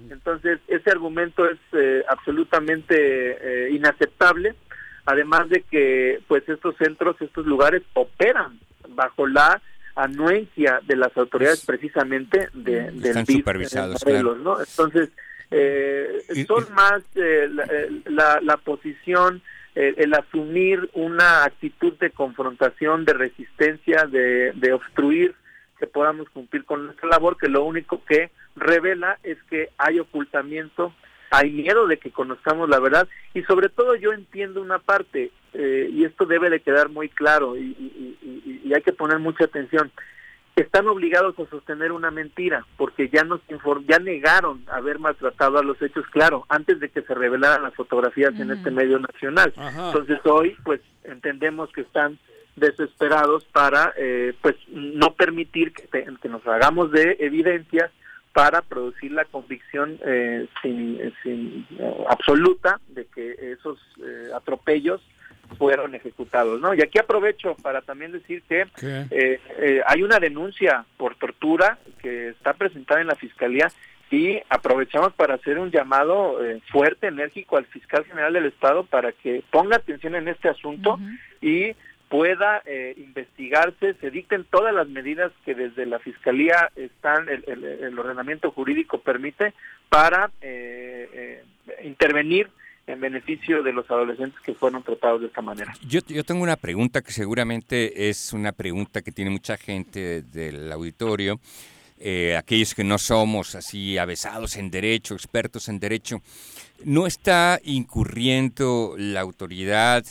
Entonces, 0.09 0.59
ese 0.67 0.89
argumento 0.89 1.45
es 1.45 1.59
eh, 1.73 2.03
absolutamente 2.09 2.95
eh, 2.95 3.69
inaceptable, 3.71 4.55
además 5.05 5.47
de 5.49 5.61
que 5.61 6.21
pues 6.27 6.49
estos 6.49 6.75
centros, 6.77 7.17
estos 7.21 7.45
lugares 7.45 7.83
operan 7.93 8.59
bajo 8.95 9.27
la 9.27 9.61
anuencia 9.95 10.79
de 10.87 10.95
las 10.95 11.15
autoridades 11.15 11.63
precisamente 11.67 12.49
de, 12.53 12.89
del 12.91 13.05
Están 13.05 13.25
supervisados, 13.27 14.03
Morelos, 14.03 14.35
claro. 14.37 14.57
¿no? 14.57 14.59
Entonces, 14.59 15.09
eh, 15.51 16.21
son 16.47 16.73
más 16.73 17.01
eh, 17.15 17.47
la, 17.51 17.63
eh, 17.65 17.89
la- 18.05 18.39
la 18.41 18.57
posición, 18.57 19.41
eh, 19.75 19.93
el 19.97 20.13
asumir 20.13 20.89
una 20.93 21.43
actitud 21.43 21.93
de 21.99 22.11
confrontación, 22.11 23.05
de 23.05 23.13
resistencia, 23.13 24.05
de, 24.05 24.51
de 24.53 24.73
obstruir 24.73 25.33
que 25.79 25.87
podamos 25.87 26.29
cumplir 26.29 26.65
con 26.65 26.85
nuestra 26.85 27.07
labor, 27.09 27.37
que 27.37 27.47
lo 27.47 27.63
único 27.63 28.03
que 28.05 28.31
revela 28.55 29.17
es 29.23 29.37
que 29.49 29.69
hay 29.77 29.99
ocultamiento, 29.99 30.93
hay 31.31 31.51
miedo 31.51 31.87
de 31.87 31.97
que 31.97 32.11
conozcamos 32.11 32.67
la 32.69 32.79
verdad 32.79 33.07
y 33.33 33.43
sobre 33.43 33.69
todo 33.69 33.95
yo 33.95 34.11
entiendo 34.11 34.61
una 34.61 34.79
parte 34.79 35.31
eh, 35.53 35.89
y 35.91 36.03
esto 36.03 36.25
debe 36.25 36.49
de 36.49 36.59
quedar 36.59 36.89
muy 36.89 37.07
claro 37.09 37.55
y, 37.55 37.61
y- 37.61 38.17
y- 38.21 38.61
y 38.67 38.73
hay 38.73 38.81
que 38.81 38.93
poner 38.93 39.19
mucha 39.19 39.45
atención. 39.45 39.91
Están 40.61 40.87
obligados 40.87 41.37
a 41.39 41.45
sostener 41.49 41.91
una 41.91 42.11
mentira 42.11 42.65
porque 42.77 43.09
ya 43.09 43.23
nos 43.23 43.39
ya 43.87 43.99
negaron 43.99 44.63
haber 44.71 44.99
maltratado 44.99 45.57
a 45.57 45.63
los 45.63 45.81
hechos, 45.81 46.05
claro, 46.11 46.45
antes 46.49 46.79
de 46.79 46.89
que 46.89 47.01
se 47.01 47.13
revelaran 47.13 47.63
las 47.63 47.75
fotografías 47.75 48.37
en 48.39 48.51
este 48.51 48.71
medio 48.71 48.99
nacional. 48.99 49.53
Ajá. 49.57 49.87
Entonces 49.87 50.19
hoy, 50.25 50.55
pues 50.63 50.81
entendemos 51.03 51.71
que 51.71 51.81
están 51.81 52.17
desesperados 52.55 53.45
para, 53.45 53.93
eh, 53.97 54.33
pues 54.41 54.55
no 54.69 55.13
permitir 55.13 55.71
que, 55.73 55.83
te- 55.87 56.05
que 56.21 56.29
nos 56.29 56.45
hagamos 56.45 56.91
de 56.91 57.15
evidencias 57.19 57.89
para 58.33 58.61
producir 58.61 59.11
la 59.11 59.25
convicción 59.25 59.97
eh, 60.05 60.47
sin, 60.61 60.99
sin, 61.23 61.65
eh, 61.79 62.05
absoluta 62.09 62.79
de 62.89 63.05
que 63.05 63.53
esos 63.53 63.79
eh, 64.05 64.29
atropellos 64.35 65.01
fueron 65.57 65.95
ejecutados, 65.95 66.61
¿no? 66.61 66.73
Y 66.73 66.81
aquí 66.81 66.99
aprovecho 66.99 67.55
para 67.61 67.81
también 67.81 68.11
decir 68.11 68.43
que 68.47 68.65
eh, 69.11 69.39
eh, 69.59 69.81
hay 69.85 70.03
una 70.03 70.19
denuncia 70.19 70.85
por 70.97 71.15
tortura 71.15 71.77
que 72.01 72.29
está 72.29 72.53
presentada 72.53 73.01
en 73.01 73.07
la 73.07 73.15
fiscalía 73.15 73.67
y 74.11 74.39
aprovechamos 74.49 75.13
para 75.13 75.35
hacer 75.35 75.59
un 75.59 75.69
llamado 75.71 76.43
eh, 76.43 76.61
fuerte, 76.71 77.07
enérgico 77.07 77.57
al 77.57 77.65
fiscal 77.65 78.05
general 78.05 78.33
del 78.33 78.45
estado 78.45 78.83
para 78.85 79.11
que 79.11 79.43
ponga 79.51 79.77
atención 79.77 80.15
en 80.15 80.27
este 80.27 80.49
asunto 80.49 80.97
y 81.41 81.75
pueda 82.09 82.63
eh, 82.65 82.95
investigarse, 82.97 83.93
se 84.01 84.09
dicten 84.09 84.43
todas 84.49 84.73
las 84.73 84.87
medidas 84.87 85.31
que 85.45 85.53
desde 85.53 85.85
la 85.85 85.99
fiscalía 85.99 86.71
están, 86.75 87.29
el, 87.29 87.43
el- 87.45 87.63
el 87.63 87.99
ordenamiento 87.99 88.49
jurídico 88.49 88.99
permite 88.99 89.53
para 89.89 90.31
eh, 90.41 91.09
eh, 91.13 91.43
intervenir 91.83 92.49
en 92.89 92.99
beneficio 92.99 93.61
de 93.61 93.71
los 93.71 93.89
adolescentes 93.89 94.39
que 94.41 94.53
fueron 94.53 94.81
tratados 94.81 95.21
de 95.21 95.27
esta 95.27 95.41
manera. 95.41 95.73
Yo, 95.87 96.01
yo 96.07 96.23
tengo 96.23 96.41
una 96.41 96.55
pregunta 96.55 97.01
que 97.01 97.11
seguramente 97.11 98.09
es 98.09 98.33
una 98.33 98.51
pregunta 98.51 99.01
que 99.01 99.11
tiene 99.11 99.29
mucha 99.29 99.57
gente 99.57 100.23
del 100.23 100.71
auditorio, 100.71 101.39
eh, 101.99 102.35
aquellos 102.35 102.73
que 102.73 102.83
no 102.83 102.97
somos 102.97 103.53
así 103.55 103.97
avesados 103.97 104.55
en 104.57 104.71
derecho, 104.71 105.13
expertos 105.13 105.69
en 105.69 105.79
derecho. 105.79 106.21
¿No 106.83 107.05
está 107.05 107.59
incurriendo 107.63 108.95
la 108.97 109.19
autoridad 109.21 110.03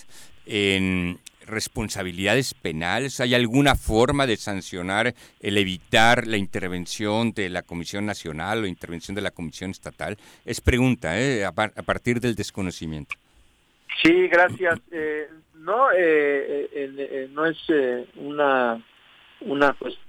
en 0.46 1.18
responsabilidades 1.48 2.54
penales? 2.54 3.20
¿Hay 3.20 3.34
alguna 3.34 3.74
forma 3.74 4.26
de 4.26 4.36
sancionar 4.36 5.14
el 5.40 5.58
evitar 5.58 6.26
la 6.26 6.36
intervención 6.36 7.32
de 7.32 7.48
la 7.48 7.62
Comisión 7.62 8.06
Nacional 8.06 8.62
o 8.62 8.66
intervención 8.66 9.14
de 9.14 9.22
la 9.22 9.30
Comisión 9.30 9.70
Estatal? 9.70 10.16
Es 10.44 10.60
pregunta, 10.60 11.20
¿eh? 11.20 11.44
a, 11.44 11.48
a 11.48 11.82
partir 11.82 12.20
del 12.20 12.34
desconocimiento. 12.34 13.16
Sí, 14.02 14.28
gracias. 14.28 14.78
Eh, 14.92 15.28
no, 15.56 15.90
eh, 15.90 16.68
eh, 16.72 16.92
eh, 16.96 17.28
no 17.32 17.46
es 17.46 17.58
eh, 17.68 18.06
una, 18.16 18.80
una 19.40 19.72
cuestión 19.72 20.06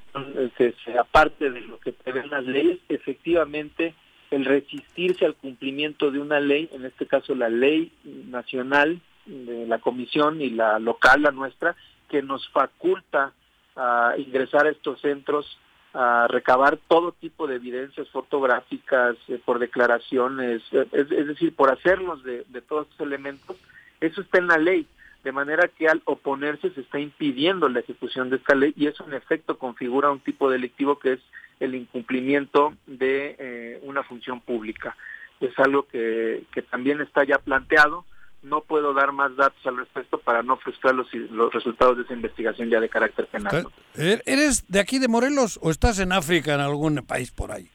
que 0.57 0.73
sea 0.85 1.03
parte 1.03 1.49
de 1.49 1.61
lo 1.61 1.79
que 1.79 1.91
prevén 1.93 2.29
las 2.29 2.43
leyes. 2.43 2.79
Efectivamente, 2.89 3.93
el 4.31 4.45
resistirse 4.45 5.25
al 5.25 5.35
cumplimiento 5.35 6.11
de 6.11 6.19
una 6.19 6.39
ley, 6.39 6.69
en 6.71 6.85
este 6.85 7.07
caso 7.07 7.33
la 7.33 7.49
ley 7.49 7.91
nacional 8.03 9.01
de 9.29 9.67
la 9.67 9.79
comisión 9.79 10.41
y 10.41 10.49
la 10.49 10.79
local, 10.79 11.21
la 11.21 11.31
nuestra, 11.31 11.75
que 12.09 12.21
nos 12.21 12.47
faculta 12.49 13.33
a 13.75 14.13
ingresar 14.17 14.65
a 14.65 14.71
estos 14.71 14.99
centros 15.01 15.57
a 15.93 16.27
recabar 16.29 16.77
todo 16.87 17.13
tipo 17.13 17.47
de 17.47 17.55
evidencias 17.55 18.07
fotográficas, 18.09 19.15
eh, 19.27 19.39
por 19.43 19.57
declaraciones, 19.57 20.61
eh, 20.71 20.85
es, 20.91 21.09
decir, 21.09 21.55
por 21.55 21.71
hacerlos 21.71 22.23
de, 22.23 22.45
de 22.49 22.61
todos 22.61 22.87
estos 22.87 23.07
elementos, 23.07 23.57
eso 23.99 24.21
está 24.21 24.37
en 24.37 24.47
la 24.47 24.57
ley, 24.57 24.85
de 25.23 25.31
manera 25.31 25.67
que 25.67 25.87
al 25.87 26.01
oponerse 26.05 26.69
se 26.71 26.81
está 26.81 26.99
impidiendo 26.99 27.67
la 27.69 27.79
ejecución 27.79 28.29
de 28.29 28.37
esta 28.37 28.55
ley 28.55 28.73
y 28.77 28.87
eso 28.87 29.05
en 29.07 29.13
efecto 29.13 29.57
configura 29.57 30.11
un 30.11 30.19
tipo 30.19 30.49
delictivo 30.49 30.99
que 30.99 31.13
es 31.13 31.19
el 31.59 31.75
incumplimiento 31.75 32.73
de 32.85 33.35
eh, 33.37 33.79
una 33.83 34.03
función 34.03 34.39
pública. 34.41 34.95
Es 35.41 35.57
algo 35.57 35.87
que, 35.87 36.43
que 36.51 36.61
también 36.61 37.01
está 37.01 37.23
ya 37.23 37.39
planteado, 37.39 38.05
no 38.41 38.61
puedo 38.61 38.93
dar 38.93 39.11
más 39.11 39.35
datos 39.35 39.59
al 39.65 39.77
respecto 39.77 40.17
para 40.19 40.41
no 40.43 40.57
frustrar 40.57 40.95
los, 40.95 41.07
los 41.13 41.53
resultados 41.53 41.97
de 41.97 42.03
esa 42.03 42.13
investigación 42.13 42.69
ya 42.69 42.79
de 42.79 42.87
carácter 42.89 43.27
penal. 43.27 43.67
¿Er- 43.95 44.21
¿Eres 44.25 44.65
de 44.67 44.79
aquí 44.79 44.97
de 44.99 45.07
Morelos 45.07 45.59
o 45.61 45.71
estás 45.71 45.99
en 45.99 46.11
África, 46.13 46.53
en 46.55 46.61
algún 46.61 46.95
país 47.05 47.31
por 47.31 47.51
ahí? 47.51 47.69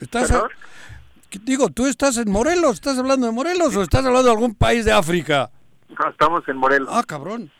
¿Estás 0.00 0.30
¿Perdón? 0.30 0.50
Digo, 1.44 1.70
¿tú 1.70 1.86
estás 1.86 2.16
en 2.18 2.30
Morelos? 2.30 2.74
¿Estás 2.74 2.98
hablando 2.98 3.26
de 3.26 3.32
Morelos 3.32 3.74
o 3.76 3.82
estás 3.82 4.04
hablando 4.04 4.24
de 4.24 4.32
algún 4.32 4.54
país 4.54 4.84
de 4.84 4.92
África? 4.92 5.50
No, 5.88 6.10
estamos 6.10 6.46
en 6.48 6.56
Morelos. 6.56 6.88
Ah, 6.92 7.02
cabrón. 7.06 7.50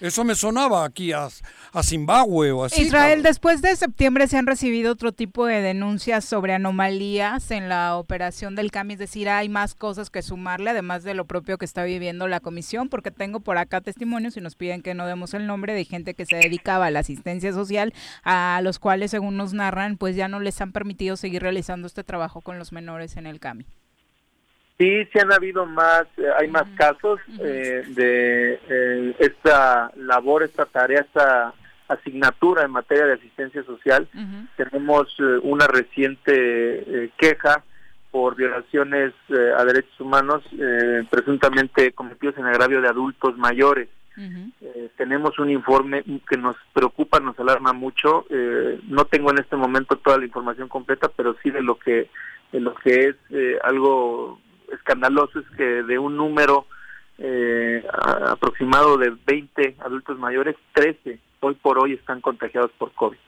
Eso 0.00 0.24
me 0.24 0.34
sonaba 0.34 0.84
aquí 0.84 1.12
a, 1.12 1.28
a 1.72 1.82
Zimbabue 1.82 2.52
o 2.52 2.64
así. 2.64 2.82
Israel, 2.82 3.22
después 3.22 3.60
de 3.60 3.76
septiembre 3.76 4.28
se 4.28 4.38
han 4.38 4.46
recibido 4.46 4.92
otro 4.92 5.12
tipo 5.12 5.44
de 5.44 5.60
denuncias 5.60 6.24
sobre 6.24 6.54
anomalías 6.54 7.50
en 7.50 7.68
la 7.68 7.96
operación 7.96 8.54
del 8.56 8.70
CAMI, 8.70 8.94
es 8.94 8.98
decir, 8.98 9.28
hay 9.28 9.48
más 9.50 9.74
cosas 9.74 10.08
que 10.08 10.22
sumarle, 10.22 10.70
además 10.70 11.02
de 11.02 11.12
lo 11.12 11.26
propio 11.26 11.58
que 11.58 11.66
está 11.66 11.84
viviendo 11.84 12.28
la 12.28 12.40
comisión, 12.40 12.88
porque 12.88 13.10
tengo 13.10 13.40
por 13.40 13.58
acá 13.58 13.82
testimonios 13.82 14.36
y 14.36 14.40
nos 14.40 14.56
piden 14.56 14.80
que 14.82 14.94
no 14.94 15.06
demos 15.06 15.34
el 15.34 15.46
nombre 15.46 15.74
de 15.74 15.84
gente 15.84 16.14
que 16.14 16.24
se 16.24 16.36
dedicaba 16.36 16.86
a 16.86 16.90
la 16.90 17.00
asistencia 17.00 17.52
social, 17.52 17.92
a 18.24 18.60
los 18.62 18.78
cuales, 18.78 19.10
según 19.10 19.36
nos 19.36 19.52
narran, 19.52 19.98
pues 19.98 20.16
ya 20.16 20.28
no 20.28 20.40
les 20.40 20.60
han 20.60 20.72
permitido 20.72 21.16
seguir 21.16 21.42
realizando 21.42 21.86
este 21.86 22.04
trabajo 22.04 22.40
con 22.40 22.58
los 22.58 22.72
menores 22.72 23.16
en 23.16 23.26
el 23.26 23.38
CAMI. 23.38 23.66
Sí, 24.80 25.04
sí 25.12 25.18
han 25.18 25.30
habido 25.30 25.66
más, 25.66 26.06
eh, 26.16 26.24
hay 26.38 26.48
más 26.48 26.64
casos 26.74 27.20
eh, 27.38 27.84
de 27.88 28.58
eh, 28.66 29.14
esta 29.18 29.92
labor, 29.94 30.42
esta 30.42 30.64
tarea, 30.64 31.02
esta 31.02 31.52
asignatura 31.86 32.62
en 32.62 32.70
materia 32.70 33.04
de 33.04 33.12
asistencia 33.12 33.62
social. 33.64 34.08
Tenemos 34.56 35.14
eh, 35.18 35.38
una 35.42 35.66
reciente 35.66 37.12
queja 37.18 37.62
por 38.10 38.36
violaciones 38.36 39.12
a 39.28 39.64
derechos 39.66 40.00
humanos 40.00 40.42
eh, 40.58 41.04
presuntamente 41.10 41.92
cometidos 41.92 42.38
en 42.38 42.46
agravio 42.46 42.80
de 42.80 42.88
adultos 42.88 43.36
mayores. 43.36 43.90
Tenemos 44.96 45.38
un 45.38 45.50
informe 45.50 46.04
que 46.28 46.38
nos 46.38 46.56
preocupa, 46.72 47.20
nos 47.20 47.38
alarma 47.38 47.74
mucho. 47.74 48.24
Eh, 48.30 48.80
no 48.88 49.04
tengo 49.04 49.30
en 49.30 49.38
este 49.40 49.56
momento 49.56 49.96
toda 49.96 50.18
la 50.18 50.24
información 50.24 50.68
completa, 50.68 51.10
pero 51.14 51.36
sí 51.42 51.50
de 51.50 51.62
lo 51.62 51.78
que 51.78 52.08
de 52.52 52.60
lo 52.60 52.74
que 52.74 53.08
es 53.08 53.16
eh, 53.30 53.58
algo 53.62 54.40
escandaloso 54.72 55.40
es 55.40 55.46
que 55.56 55.64
de 55.64 55.98
un 55.98 56.16
número 56.16 56.66
eh, 57.18 57.84
aproximado 58.28 58.96
de 58.96 59.12
20 59.26 59.76
adultos 59.80 60.18
mayores, 60.18 60.56
13 60.74 61.18
hoy 61.40 61.54
por 61.54 61.78
hoy 61.78 61.94
están 61.94 62.20
contagiados 62.20 62.70
por 62.78 62.92
COVID. 62.92 63.18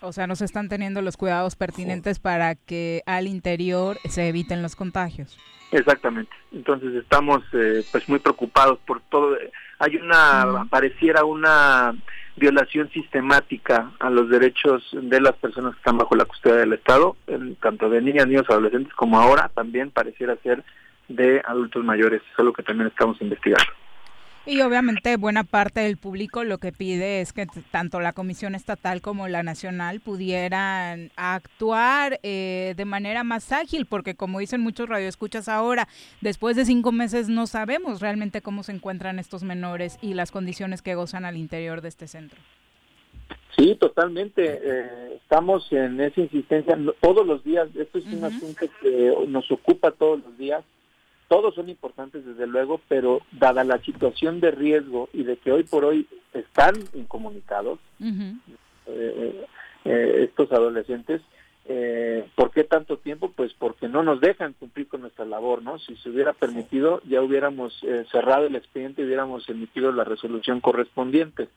O 0.00 0.12
sea, 0.12 0.28
no 0.28 0.36
se 0.36 0.44
están 0.44 0.68
teniendo 0.68 1.02
los 1.02 1.16
cuidados 1.16 1.56
pertinentes 1.56 2.20
para 2.20 2.54
que 2.54 3.02
al 3.06 3.26
interior 3.26 3.98
se 4.08 4.28
eviten 4.28 4.62
los 4.62 4.76
contagios. 4.76 5.36
Exactamente. 5.72 6.30
Entonces 6.52 6.94
estamos 6.94 7.42
eh, 7.52 7.84
pues 7.90 8.08
muy 8.08 8.20
preocupados 8.20 8.78
por 8.86 9.00
todo. 9.10 9.36
Hay 9.80 9.96
una, 9.96 10.66
pareciera 10.70 11.24
una 11.24 11.94
violación 12.38 12.90
sistemática 12.90 13.90
a 13.98 14.10
los 14.10 14.28
derechos 14.28 14.82
de 14.92 15.20
las 15.20 15.34
personas 15.34 15.74
que 15.74 15.78
están 15.78 15.98
bajo 15.98 16.16
la 16.16 16.24
custodia 16.24 16.56
del 16.56 16.72
Estado, 16.72 17.16
tanto 17.60 17.90
de 17.90 18.00
niñas, 18.00 18.26
niños, 18.26 18.48
adolescentes, 18.48 18.94
como 18.94 19.18
ahora 19.18 19.50
también 19.54 19.90
pareciera 19.90 20.36
ser 20.42 20.62
de 21.08 21.42
adultos 21.46 21.84
mayores. 21.84 22.22
Eso 22.22 22.42
es 22.42 22.44
lo 22.44 22.52
que 22.52 22.62
también 22.62 22.88
estamos 22.88 23.20
investigando. 23.20 23.72
Y 24.48 24.62
obviamente 24.62 25.18
buena 25.18 25.44
parte 25.44 25.80
del 25.80 25.98
público 25.98 26.42
lo 26.42 26.56
que 26.56 26.72
pide 26.72 27.20
es 27.20 27.34
que 27.34 27.46
tanto 27.70 28.00
la 28.00 28.14
Comisión 28.14 28.54
Estatal 28.54 29.02
como 29.02 29.28
la 29.28 29.42
Nacional 29.42 30.00
pudieran 30.00 31.10
actuar 31.16 32.18
eh, 32.22 32.72
de 32.74 32.84
manera 32.86 33.24
más 33.24 33.52
ágil, 33.52 33.84
porque 33.84 34.14
como 34.14 34.38
dicen 34.38 34.62
muchos 34.62 34.88
radioescuchas 34.88 35.50
ahora, 35.50 35.86
después 36.22 36.56
de 36.56 36.64
cinco 36.64 36.92
meses 36.92 37.28
no 37.28 37.46
sabemos 37.46 38.00
realmente 38.00 38.40
cómo 38.40 38.62
se 38.62 38.72
encuentran 38.72 39.18
estos 39.18 39.42
menores 39.42 39.98
y 40.00 40.14
las 40.14 40.30
condiciones 40.30 40.80
que 40.80 40.94
gozan 40.94 41.26
al 41.26 41.36
interior 41.36 41.82
de 41.82 41.88
este 41.88 42.08
centro. 42.08 42.40
Sí, 43.54 43.76
totalmente. 43.78 44.60
Eh, 44.64 45.16
estamos 45.16 45.70
en 45.72 46.00
esa 46.00 46.22
insistencia 46.22 46.74
todos 47.02 47.26
los 47.26 47.44
días. 47.44 47.68
Esto 47.76 47.98
es 47.98 48.06
un 48.06 48.24
asunto 48.24 48.64
que 48.80 49.14
nos 49.28 49.50
ocupa 49.52 49.90
todos 49.90 50.20
los 50.20 50.38
días. 50.38 50.64
Todos 51.28 51.54
son 51.54 51.68
importantes, 51.68 52.24
desde 52.24 52.46
luego, 52.46 52.80
pero 52.88 53.20
dada 53.32 53.62
la 53.64 53.78
situación 53.82 54.40
de 54.40 54.50
riesgo 54.50 55.08
y 55.12 55.24
de 55.24 55.36
que 55.36 55.52
hoy 55.52 55.64
por 55.64 55.84
hoy 55.84 56.06
están 56.32 56.74
incomunicados 56.94 57.78
eh, 58.00 59.46
eh, 59.84 60.24
estos 60.24 60.50
adolescentes, 60.52 61.20
eh, 61.66 62.26
¿por 62.34 62.50
qué 62.50 62.64
tanto 62.64 62.96
tiempo? 62.96 63.30
Pues 63.36 63.52
porque 63.58 63.88
no 63.88 64.02
nos 64.02 64.20
dejan 64.22 64.54
cumplir 64.54 64.88
con 64.88 65.02
nuestra 65.02 65.26
labor, 65.26 65.62
¿no? 65.62 65.78
Si 65.78 65.96
se 65.96 66.08
hubiera 66.08 66.32
permitido, 66.32 67.02
ya 67.06 67.20
hubiéramos 67.20 67.78
eh, 67.82 68.06
cerrado 68.10 68.46
el 68.46 68.56
expediente 68.56 69.02
y 69.02 69.04
hubiéramos 69.04 69.46
emitido 69.50 69.92
la 69.92 70.04
resolución 70.04 70.60
correspondiente 70.60 71.48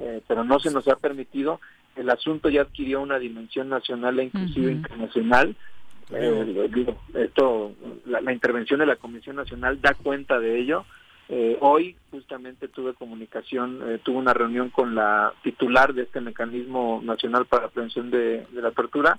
eh, 0.00 0.22
pero 0.26 0.44
no 0.44 0.58
se 0.58 0.70
nos 0.70 0.88
ha 0.88 0.96
permitido. 0.96 1.60
El 1.94 2.08
asunto 2.10 2.48
ya 2.48 2.62
adquirió 2.62 3.02
una 3.02 3.18
dimensión 3.18 3.68
nacional 3.68 4.18
e 4.18 4.24
inclusive 4.24 4.72
internacional. 4.72 5.54
Eh, 6.12 6.86
esto, 7.14 7.72
la, 8.06 8.32
intervención 8.32 8.80
de 8.80 8.86
la 8.86 8.96
Comisión 8.96 9.36
Nacional 9.36 9.80
da 9.80 9.94
cuenta 9.94 10.38
de 10.38 10.58
ello. 10.58 10.84
Eh, 11.28 11.56
hoy 11.60 11.96
justamente 12.10 12.66
tuve 12.68 12.94
comunicación, 12.94 13.80
eh, 13.86 14.00
tuve 14.02 14.16
una 14.16 14.34
reunión 14.34 14.70
con 14.70 14.94
la 14.96 15.32
titular 15.44 15.94
de 15.94 16.02
este 16.02 16.20
mecanismo 16.20 17.00
nacional 17.04 17.46
para 17.46 17.64
la 17.64 17.68
prevención 17.68 18.10
de, 18.10 18.46
de 18.50 18.62
la 18.62 18.72
tortura, 18.72 19.18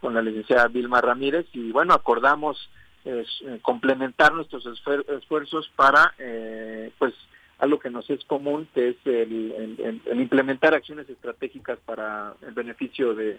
con 0.00 0.14
la 0.14 0.22
licenciada 0.22 0.66
Vilma 0.66 1.00
Ramírez, 1.00 1.46
y 1.52 1.70
bueno, 1.70 1.94
acordamos 1.94 2.68
eh, 3.04 3.24
complementar 3.62 4.32
nuestros 4.34 4.66
esfuer- 4.66 5.08
esfuerzos 5.18 5.70
para, 5.76 6.12
pues, 6.98 7.14
algo 7.58 7.78
que 7.78 7.90
nos 7.90 8.10
es 8.10 8.24
común, 8.24 8.66
que 8.74 8.88
es 8.88 8.96
el- 9.04 10.00
el 10.04 10.20
implementar 10.20 10.74
acciones 10.74 11.08
estratégicas 11.08 11.78
para 11.84 12.34
el 12.44 12.52
beneficio 12.54 13.14
de 13.14 13.38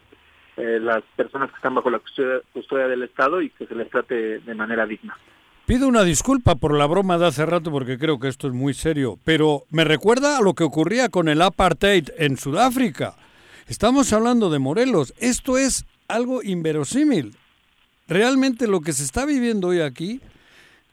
eh, 0.57 0.80
las 0.80 1.03
personas 1.15 1.49
que 1.49 1.55
están 1.55 1.75
bajo 1.75 1.89
la 1.89 1.99
custodia, 1.99 2.41
custodia 2.53 2.88
del 2.88 3.03
Estado 3.03 3.41
y 3.41 3.49
que 3.49 3.65
se 3.65 3.75
les 3.75 3.89
trate 3.89 4.39
de 4.39 4.55
manera 4.55 4.85
digna. 4.85 5.17
Pido 5.65 5.88
una 5.88 6.03
disculpa 6.03 6.55
por 6.55 6.77
la 6.77 6.85
broma 6.85 7.17
de 7.17 7.27
hace 7.27 7.45
rato 7.45 7.71
porque 7.71 7.97
creo 7.97 8.19
que 8.19 8.27
esto 8.27 8.47
es 8.47 8.53
muy 8.53 8.73
serio, 8.73 9.17
pero 9.23 9.63
me 9.69 9.85
recuerda 9.85 10.38
a 10.38 10.41
lo 10.41 10.55
que 10.55 10.65
ocurría 10.65 11.07
con 11.07 11.30
el 11.30 11.41
apartheid 11.41 12.09
en 12.17 12.38
Sudáfrica. 12.38 13.15
Estamos 13.67 14.11
hablando 14.11 14.49
de 14.49 14.59
Morelos. 14.59 15.13
Esto 15.17 15.57
es 15.57 15.85
algo 16.09 16.43
inverosímil. 16.43 17.35
Realmente 18.09 18.67
lo 18.67 18.81
que 18.81 18.91
se 18.91 19.03
está 19.03 19.25
viviendo 19.25 19.69
hoy 19.69 19.80
aquí, 19.80 20.19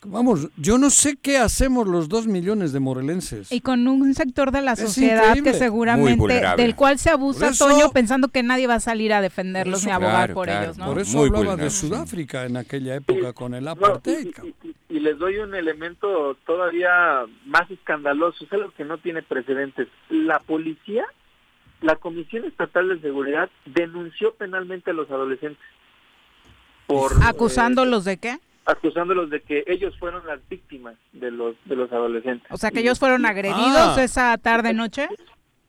vamos, 0.07 0.49
yo 0.57 0.79
no 0.79 0.91
sé 0.91 1.17
qué 1.21 1.37
hacemos 1.39 1.87
los 1.87 2.09
dos 2.09 2.27
millones 2.27 2.73
de 2.73 2.81
morelenses. 2.81 3.53
Y 3.53 3.61
con 3.61 3.87
un 3.87 4.15
sector 4.15 4.51
de 4.51 4.63
la 4.63 4.73
Es 4.73 4.81
sociedad 4.81 5.37
increíble. 5.37 5.43
que 5.43 5.51
Muy 5.51 5.59
seguramente, 5.59 6.43
del 6.57 6.75
cual 6.75 6.99
se 6.99 7.11
abusa 7.11 7.47
Por 7.47 7.53
eso- 7.53 7.69
Toño 7.69 7.91
pensando 7.91 8.29
que 8.29 8.43
nadie 8.43 8.67
va 8.67 8.75
a 8.77 8.81
salir 8.81 9.13
a 9.13 9.21
defenderlos 9.21 9.85
ni 9.85 9.91
a 9.93 9.97
abogar 9.97 10.15
Claro, 10.15 10.35
por 10.35 10.47
claro. 10.47 10.65
ellos, 10.65 10.79
¿no? 10.79 10.87
Por 10.87 10.99
eso 11.01 11.21
hablaba 11.25 11.57
de 11.57 11.71
Sudáfrica 11.71 12.45
en 12.47 12.57
aquella 12.57 12.97
época 12.97 13.33
con 13.33 13.55
el 13.55 13.67
apartheid. 13.69 14.29
Y 14.89 15.01
les 15.01 15.19
doy 15.19 15.37
un 15.39 15.55
elemento 15.55 16.35
todavía 16.47 17.25
más 17.47 17.71
escandaloso, 17.71 18.45
es 18.45 18.53
algo 18.53 18.73
que 18.77 18.85
no 18.85 18.99
tiene 18.99 19.23
precedentes. 19.23 19.87
La 20.09 20.41
policía, 20.41 21.05
la 21.81 21.97
Comisión 21.97 22.45
Estatal 22.45 22.89
de 22.89 23.01
Seguridad 23.01 23.49
denunció 23.67 24.35
penalmente 24.35 24.91
a 24.91 24.95
los 24.95 25.11
adolescentes 25.11 25.63
por 26.87 27.13
eh, 27.13 27.17
¿Acusándolos 27.23 28.05
de 28.05 28.17
qué? 28.17 28.39
Acusándolos 28.71 29.31
de 29.31 29.41
que 29.43 29.65
ellos 29.67 29.97
fueron 29.99 30.27
las 30.27 30.41
víctimas 30.49 30.95
de 31.13 31.31
los 31.31 31.57
de 31.67 31.77
los 31.77 31.91
adolescentes. 31.93 32.51
O 32.51 32.57
sea, 32.57 32.71
que 32.71 32.81
ellos 32.81 32.99
fueron 32.99 33.27
agredidos 33.27 33.97
Ah. 33.99 34.03
esa 34.03 34.39
tarde-noche. 34.39 35.09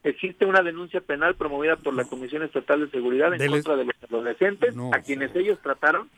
Existe 0.04 0.46
una 0.46 0.62
denuncia 0.62 1.00
penal 1.00 1.36
promovida 1.36 1.76
por 1.76 1.94
la 1.94 2.04
Comisión 2.04 2.42
Estatal 2.42 2.80
de 2.80 2.90
Seguridad 2.90 3.32
en 3.34 3.48
contra 3.50 3.76
de 3.76 3.84
los 3.84 3.94
adolescentes 4.08 4.74
a 4.92 4.98
quienes 5.00 5.34
ellos 5.36 5.58
trataron 5.62 6.08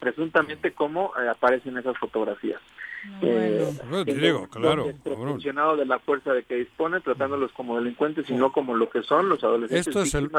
presuntamente 0.00 0.72
como 0.72 1.12
eh, 1.20 1.28
aparecen 1.28 1.76
esas 1.78 1.96
fotografías. 1.98 2.60
Eh, 3.20 3.68
Bueno, 3.88 4.04
te 4.04 4.12
el- 4.12 4.20
digo, 4.20 4.48
claro, 4.48 4.92
funcionado 5.04 5.76
de 5.76 5.86
la 5.86 5.98
fuerza 5.98 6.32
de 6.32 6.44
que 6.44 6.54
dispone, 6.56 7.00
tratándolos 7.00 7.50
como 7.52 7.76
delincuentes 7.78 8.28
y 8.30 8.34
no 8.34 8.52
como 8.52 8.74
lo 8.76 8.88
que 8.90 9.02
son 9.02 9.28
los 9.28 9.42
adolescentes. 9.42 9.88
Esto 9.88 10.02
es 10.02 10.14
el, 10.14 10.30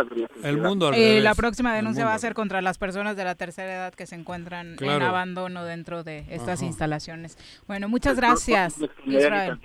el 0.44 0.58
mundo 0.58 0.88
al 0.88 0.94
Eh, 0.94 0.98
revés. 0.98 1.24
la 1.24 1.36
próxima 1.36 1.76
denuncia 1.76 2.06
va 2.06 2.12
a 2.12 2.14
al 2.16 2.20
ser 2.22 2.34
contra 2.34 2.62
las 2.62 2.78
personas 2.78 3.18
de 3.18 3.24
la 3.26 3.36
tercera 3.36 3.74
edad 3.74 3.94
que 3.94 4.06
se 4.06 4.16
encuentran 4.16 4.72
en 4.72 4.76
Claro. 4.78 5.06
abandono 5.08 5.66
dentro 5.66 6.04
de 6.04 6.20
estas 6.30 6.60
Ajá. 6.60 6.66
instalaciones. 6.66 7.38
Bueno, 7.68 7.90
muchas 7.90 8.14
Pues, 8.14 8.22
gracias, 8.22 8.78
Israel. 9.06 9.60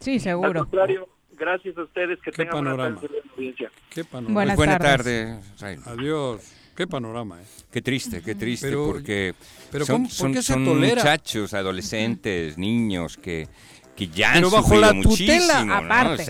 Sí, 0.00 0.14
Al 0.14 0.20
seguro. 0.20 0.60
contrario, 0.60 1.08
gracias 1.38 1.78
a 1.78 1.82
ustedes, 1.82 2.18
que 2.20 2.30
Qué 2.30 2.36
tengan 2.44 2.56
panorama. 2.64 3.00
tarde, 3.00 3.22
audiencia. 3.34 3.70
Qué 3.88 4.04
panorama. 4.04 4.34
Buenas 4.34 4.56
Buena 4.56 4.78
tardes. 4.78 4.96
tarde, 4.96 5.40
Israel. 5.54 5.80
Adiós. 5.86 6.54
Qué 6.76 6.86
panorama, 6.86 7.40
¿eh? 7.40 7.44
Qué 7.70 7.80
triste, 7.82 8.20
qué 8.22 8.34
triste, 8.34 8.68
Pero- 8.68 8.86
porque 8.86 9.34
pero 9.70 9.86
son, 9.86 9.96
¿cómo- 9.96 10.08
por 10.08 10.14
son- 10.16 10.32
qué 10.32 10.42
se 10.42 10.52
son 10.52 10.64
tolera? 10.64 10.96
muchachos, 11.02 11.54
adolescentes, 11.54 12.58
niños 12.58 13.16
que, 13.16 13.48
que 13.96 14.08
ya 14.08 14.32
Pero 14.34 14.46
han 14.48 14.52
bajo 14.52 14.64
sufrido 14.64 14.80
la 14.86 14.92
muchísimo, 14.92 15.32
tutela, 15.38 15.64
¿no? 15.64 15.74
aparte, 15.74 16.22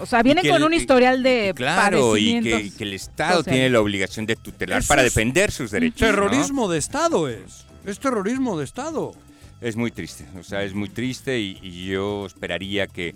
O 0.00 0.06
sea, 0.06 0.22
vienen 0.22 0.46
con 0.46 0.56
el- 0.56 0.64
un 0.64 0.74
historial 0.74 1.22
de 1.22 1.52
Claro, 1.54 2.16
y 2.16 2.40
que, 2.40 2.60
y 2.60 2.70
que 2.70 2.84
el 2.84 2.94
Estado 2.94 3.42
tiene 3.44 3.68
la 3.68 3.80
obligación 3.80 4.24
de 4.24 4.36
tutelar 4.36 4.82
para 4.86 5.02
defender 5.02 5.50
sus 5.52 5.70
derechos. 5.70 6.00
¿no? 6.00 6.06
Terrorismo 6.06 6.68
de 6.70 6.78
Estado 6.78 7.28
es. 7.28 7.66
Es 7.84 7.98
terrorismo 7.98 8.58
de 8.58 8.64
Estado. 8.64 9.12
Es 9.60 9.76
muy 9.76 9.90
triste, 9.90 10.24
o 10.38 10.42
sea, 10.42 10.64
es 10.64 10.72
muy 10.74 10.88
triste 10.88 11.38
y, 11.38 11.58
y 11.62 11.86
yo 11.86 12.26
esperaría 12.26 12.86
que, 12.86 13.14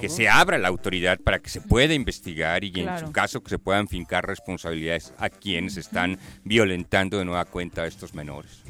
que 0.00 0.08
se 0.08 0.28
abra 0.28 0.58
la 0.58 0.68
autoridad 0.68 1.18
para 1.20 1.38
que 1.38 1.50
se 1.50 1.60
pueda 1.60 1.94
investigar 1.94 2.64
y 2.64 2.72
en 2.80 2.98
su 2.98 3.12
caso 3.12 3.42
que 3.42 3.50
se 3.50 3.58
puedan 3.58 3.88
fincar 3.88 4.26
responsabilidades 4.26 5.12
a 5.18 5.28
quienes 5.30 5.76
están 5.76 6.18
violentando 6.44 7.18
de 7.18 7.24
nueva 7.24 7.44
cuenta 7.44 7.82
a 7.82 7.86
estos 7.86 8.14
menores. 8.14 8.62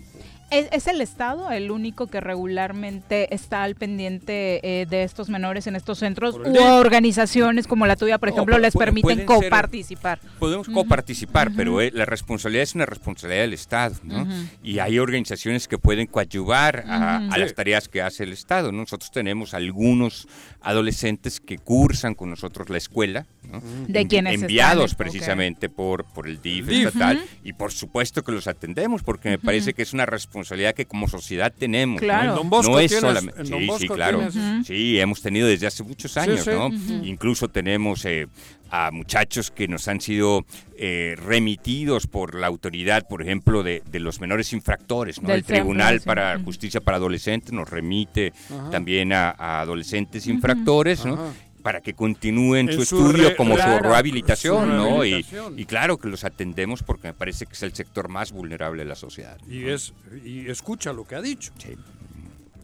¿Es, 0.53 0.69
es 0.71 0.87
el 0.87 1.01
Estado 1.01 1.51
el 1.51 1.71
único 1.71 2.07
que 2.09 2.21
regularmente 2.21 3.35
está 3.35 3.63
al 3.63 3.75
pendiente 3.75 4.61
eh, 4.63 4.87
de 4.87 5.03
estos 5.03 5.31
menores 5.31 5.67
en 5.67 5.77
estos 5.77 5.99
centros 5.99 6.37
u 6.37 6.43
DIF. 6.43 6.61
organizaciones 6.61 7.67
como 7.67 7.87
la 7.87 7.97
tuya, 7.97 8.19
por 8.19 8.29
ejemplo, 8.29 8.59
les 8.59 8.75
permiten 8.75 9.25
coparticipar? 9.25 10.21
Podemos 10.39 10.69
coparticipar, 10.69 11.53
pero 11.57 11.81
eh, 11.81 11.91
la 11.95 12.05
responsabilidad 12.05 12.65
es 12.65 12.75
una 12.75 12.87
responsabilidad 12.87 13.43
del 13.43 13.55
Estado, 13.55 13.97
¿no? 14.03 14.27
Y 14.63 14.79
hay 14.79 14.99
organizaciones 14.99 15.69
que 15.69 15.79
pueden 15.79 16.07
coadyuvar 16.07 16.85
a, 16.87 17.17
a 17.17 17.39
las 17.39 17.55
tareas 17.55 17.89
que 17.89 18.03
hace 18.03 18.25
el 18.25 18.33
Estado. 18.33 18.73
¿no? 18.73 18.83
Nosotros 18.83 19.11
tenemos 19.11 19.55
algunos 19.55 20.29
adolescentes 20.61 21.41
que 21.41 21.59
cursan 21.59 22.15
con 22.15 22.29
nosotros 22.29 22.69
la 22.69 22.79
escuela, 22.79 23.27
¿no? 23.51 23.63
De 23.89 24.07
quienes 24.07 24.35
enviados 24.35 24.93
están, 24.93 25.07
precisamente 25.07 25.69
por, 25.69 26.05
por 26.05 26.29
el 26.29 26.43
DIF, 26.43 26.67
DIF. 26.67 26.89
estatal, 26.89 27.25
y 27.43 27.55
por 27.55 27.73
supuesto 27.73 28.23
que 28.23 28.33
los 28.33 28.47
atendemos, 28.47 29.03
porque 29.03 29.31
me 29.31 29.39
parece 29.39 29.73
que 29.73 29.83
es 29.83 29.93
una 29.93 30.05
responsabilidad 30.05 30.42
que 30.75 30.87
como 30.87 31.09
sociedad 31.09 31.53
tenemos. 31.57 32.01
¿no? 32.01 32.07
Claro. 32.07 32.31
En 32.31 32.37
Don 32.37 32.51
Bosco 32.51 32.73
no 32.73 32.79
es 32.81 32.91
tienes- 32.93 33.01
solamente... 33.01 33.45
Sí, 33.45 33.69
sí, 33.79 33.89
claro. 33.89 34.19
tienes-. 34.29 34.67
Sí, 34.67 34.99
hemos 35.01 35.23
tenido 35.23 35.47
desde 35.49 35.67
hace 35.67 35.83
muchos 35.83 36.17
años, 36.17 36.41
sí. 36.45 36.51
¿no? 36.51 36.69
Incluso 37.05 37.49
tenemos 37.49 38.05
eh, 38.05 38.27
a 38.71 38.91
muchachos 38.91 39.51
que 39.51 39.69
nos 39.69 39.87
han 39.89 40.01
sido 40.01 40.45
eh, 40.77 41.15
remitidos 41.19 42.07
por 42.07 42.35
la 42.35 42.47
autoridad, 42.47 43.07
por 43.09 43.23
ejemplo, 43.23 43.63
de, 43.63 43.83
de 43.91 44.01
los 44.01 44.21
menores 44.21 44.53
infractores, 44.53 45.21
¿no? 45.21 45.29
Del 45.29 45.39
El 45.39 45.45
Tribunal 45.45 46.01
para. 46.01 46.39
Justicia 46.41 46.81
para 46.81 46.97
Adolescentes 46.97 47.53
nos 47.53 47.69
remite 47.69 48.33
Ajá. 48.51 48.71
también 48.71 49.13
a, 49.13 49.31
a 49.31 49.61
adolescentes 49.61 50.27
infractores, 50.27 51.05
¿no? 51.05 51.15
Ajá. 51.15 51.33
Para 51.63 51.81
que 51.81 51.95
continúen 51.95 52.69
En 52.69 52.75
su 52.77 52.85
su 52.85 52.97
estudio 52.97 53.29
re- 53.31 53.37
como 53.37 53.55
claro, 53.55 53.77
su 53.79 53.83
rehabilitación, 53.85 54.65
su 54.69 54.75
¿no? 54.75 55.05
Y, 55.05 55.25
claro 55.67 55.97
que 55.99 56.09
los 56.09 56.25
atendemos 56.25 56.83
porque 56.83 57.09
me 57.09 57.15
parece 57.15 57.47
que 57.47 57.53
es 57.53 57.63
el 57.63 57.73
sector 57.73 58.09
más 58.09 58.33
vulnerable 58.33 58.83
de 58.83 58.89
la 58.89 58.97
sociedad. 58.97 59.39
Y, 59.49 59.67
es, 59.69 59.93
y 60.25 60.51
escucha 60.51 60.93
lo 60.93 61.07
que 61.07 61.15
ha 61.15 61.23
dicho. 61.23 61.53
Sí. 61.59 61.77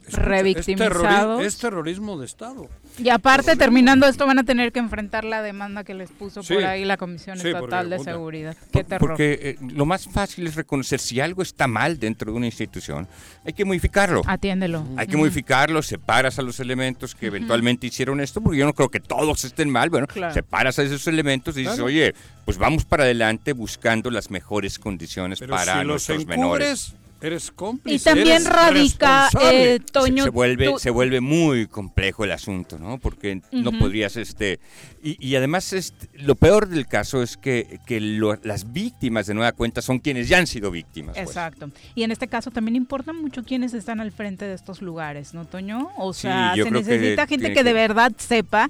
Escucha, 0.07 0.23
Revictimizados. 0.23 0.97
Es, 0.97 1.03
terrori- 1.05 1.45
es 1.47 1.59
terrorismo 1.59 2.19
de 2.19 2.27
Estado. 2.27 2.69
Y 2.99 3.09
aparte, 3.11 3.57
terminando 3.57 4.07
esto, 4.07 4.27
van 4.27 4.39
a 4.39 4.45
tener 4.45 4.73
que 4.73 4.79
enfrentar 4.79 5.25
la 5.25 5.43
demanda 5.43 5.85
que 5.85 5.95
les 5.95 6.11
puso 6.11 6.43
Sí. 6.43 6.55
por 6.55 6.65
ahí 6.65 6.85
la 6.85 6.97
Comisión 6.97 7.39
Sí, 7.39 7.49
Estatal 7.49 7.91
de. 7.91 7.99
Seguridad. 7.99 8.57
Qué 8.73 8.85
terror. 8.85 9.09
Porque 9.11 9.39
eh, 9.43 9.57
lo 9.75 9.87
más 9.87 10.07
fácil 10.09 10.47
es 10.47 10.55
reconocer 10.55 10.99
si 11.01 11.21
algo 11.21 11.43
está 11.43 11.67
mal 11.67 11.99
dentro 11.99 12.31
de 12.33 12.37
una 12.37 12.47
institución, 12.47 13.07
hay 13.45 13.53
que 13.53 13.65
modificarlo. 13.65 14.23
Atiéndelo. 14.27 14.85
Hay 14.97 15.07
que 15.07 15.17
modificarlo, 15.17 15.83
separas 15.83 16.39
a 16.39 16.43
los 16.43 16.61
elementos 16.61 17.15
que 17.15 17.27
eventualmente 17.27 17.87
hicieron 17.87 18.21
esto, 18.21 18.41
porque 18.41 18.59
yo 18.59 18.67
no 18.67 18.75
creo 18.75 18.89
que 18.91 19.01
todos 19.01 19.45
estén 19.45 19.71
mal. 19.71 19.91
Bueno, 19.91 20.07
Claro. 20.07 20.35
separas 20.35 20.79
a 20.79 20.83
esos 20.83 21.07
elementos 21.07 21.57
y 21.57 21.61
dices, 21.61 21.75
Claro. 21.75 21.87
oye, 21.87 22.15
pues 22.45 22.59
vamos 22.59 22.85
para 22.85 23.05
adelante 23.05 23.53
buscando 23.53 24.11
las 24.11 24.31
mejores 24.31 24.79
condiciones 24.79 25.39
Pero 25.39 25.51
para 25.51 25.73
si 25.75 25.79
los 25.79 25.87
nuestros 25.87 26.27
menores. 26.27 26.95
Eres 27.21 27.51
cómplice. 27.51 27.97
Y 27.97 27.99
también 28.15 28.29
eres 28.43 28.45
radica, 28.47 29.29
eh, 29.53 29.81
Toño, 29.93 30.19
se, 30.19 30.23
se 30.25 30.31
vuelve 30.31 30.67
tú- 30.71 30.79
se 30.79 30.91
vuelve 30.91 31.21
muy 31.21 31.67
complejo 31.67 32.25
el 32.25 32.33
asunto, 32.33 32.79
¿no? 32.79 32.99
Porque 32.99 33.41
no 33.53 33.73
podrías 33.73 34.17
este 34.17 34.61
y, 35.03 35.17
y 35.25 35.37
además 35.37 35.73
este, 35.73 36.09
lo 36.15 36.35
peor 36.35 36.69
del 36.69 36.87
caso 36.87 37.23
es 37.23 37.37
que, 37.37 37.79
que 37.87 38.01
lo- 38.01 38.37
las 38.43 38.73
víctimas 38.73 39.27
de 39.27 39.35
nueva 39.35 39.53
cuenta 39.53 39.81
son 39.83 39.99
quienes 40.01 40.29
ya 40.29 40.39
han 40.39 40.47
sido 40.47 40.71
víctimas. 40.71 41.15
pues. 41.17 41.29
Exacto. 41.29 41.71
Y 41.95 42.03
en 42.03 42.11
este 42.11 42.29
caso 42.29 42.51
también 42.51 42.77
importa 42.77 43.13
mucho 43.13 43.45
quiénes 43.45 43.75
están 43.75 44.01
al 44.01 44.13
frente 44.13 44.45
de 44.45 44.55
estos 44.55 44.83
lugares, 44.83 45.35
¿no, 45.35 45.45
Toño? 45.45 45.91
O 45.97 46.13
sea, 46.13 46.55
se 46.57 46.65
que 46.65 46.71
necesita 46.71 47.27
gente 47.27 47.53
que, 47.53 47.63
de 47.65 47.73
verdad 47.73 48.13
sepa 48.17 48.69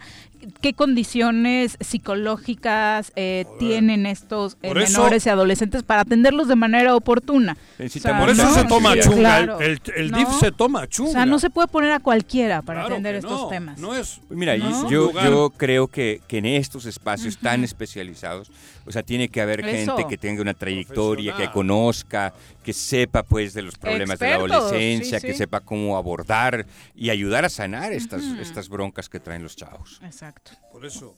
qué 0.60 0.73
condiciones 0.74 1.77
psicológicas 1.81 3.12
eh, 3.16 3.44
tienen 3.59 4.06
estos 4.06 4.55
eh, 4.62 4.73
eso- 4.74 4.74
menores 4.74 5.27
y 5.27 5.28
adolescentes 5.28 5.82
para 5.82 6.02
atenderlos 6.02 6.48
de 6.48 6.56
manera 6.56 6.94
oportuna. 6.94 7.56
Necesitamos 7.78 8.20
Por 8.27 8.31
eso 8.31 8.44
¿no? 8.44 8.55
se 8.55 8.65
toma 8.65 8.93
Sí, 8.94 9.01
chunga. 9.01 9.19
claro. 9.19 9.60
El, 9.60 9.70
el- 9.73 9.81
el 9.97 10.10
¿No? 10.10 10.19
DIF 10.19 10.28
se 10.40 10.52
toma 10.52 10.86
chunga. 10.89 11.10
O 11.10 11.12
sea, 11.12 11.27
no 11.27 11.39
se 11.39 11.51
puede 11.51 11.69
poner 11.69 11.93
a 11.93 12.01
cualquiera 12.01 12.62
para 12.62 12.81
Claro 12.81 12.94
atender 12.94 13.15
estos 13.16 13.40
no, 13.43 13.48
temas. 13.48 13.78
No 13.78 13.94
es. 13.94 14.20
Pues 14.28 14.39
mira, 14.39 14.56
yo, 14.56 14.89
yo 14.90 15.51
creo 15.56 15.89
que, 15.89 16.20
que 16.28 16.39
en 16.39 16.47
estos 16.47 16.86
espacios 16.86 17.39
tan 17.39 17.65
especializados, 17.65 18.51
o 18.86 18.93
sea, 18.93 19.02
tiene 19.02 19.28
que 19.28 19.40
haber 19.40 19.60
Eso. 19.66 19.97
gente 19.97 20.09
que 20.09 20.16
tenga 20.19 20.40
una 20.43 20.55
trayectoria, 20.55 21.35
que 21.36 21.51
conozca, 21.51 22.32
que 22.69 22.74
sepa 22.74 23.23
pues 23.23 23.55
de 23.55 23.62
los 23.62 23.78
problemas 23.78 24.19
de 24.19 24.28
la 24.28 24.35
adolescencia, 24.35 25.19
sí, 25.20 25.27
que 25.27 25.32
sí. 25.32 25.39
sepa 25.39 25.61
cómo 25.61 25.97
abordar 25.97 26.66
y 26.95 27.09
ayudar 27.09 27.47
a 27.47 27.49
sanar 27.49 27.95
estas, 27.95 28.23
estas 28.43 28.69
broncas 28.69 29.09
que 29.09 29.19
traen 29.20 29.43
los 29.43 29.57
chavos. 29.57 29.99
Exacto. 30.05 30.51
Por 30.70 30.85
eso. 30.85 31.15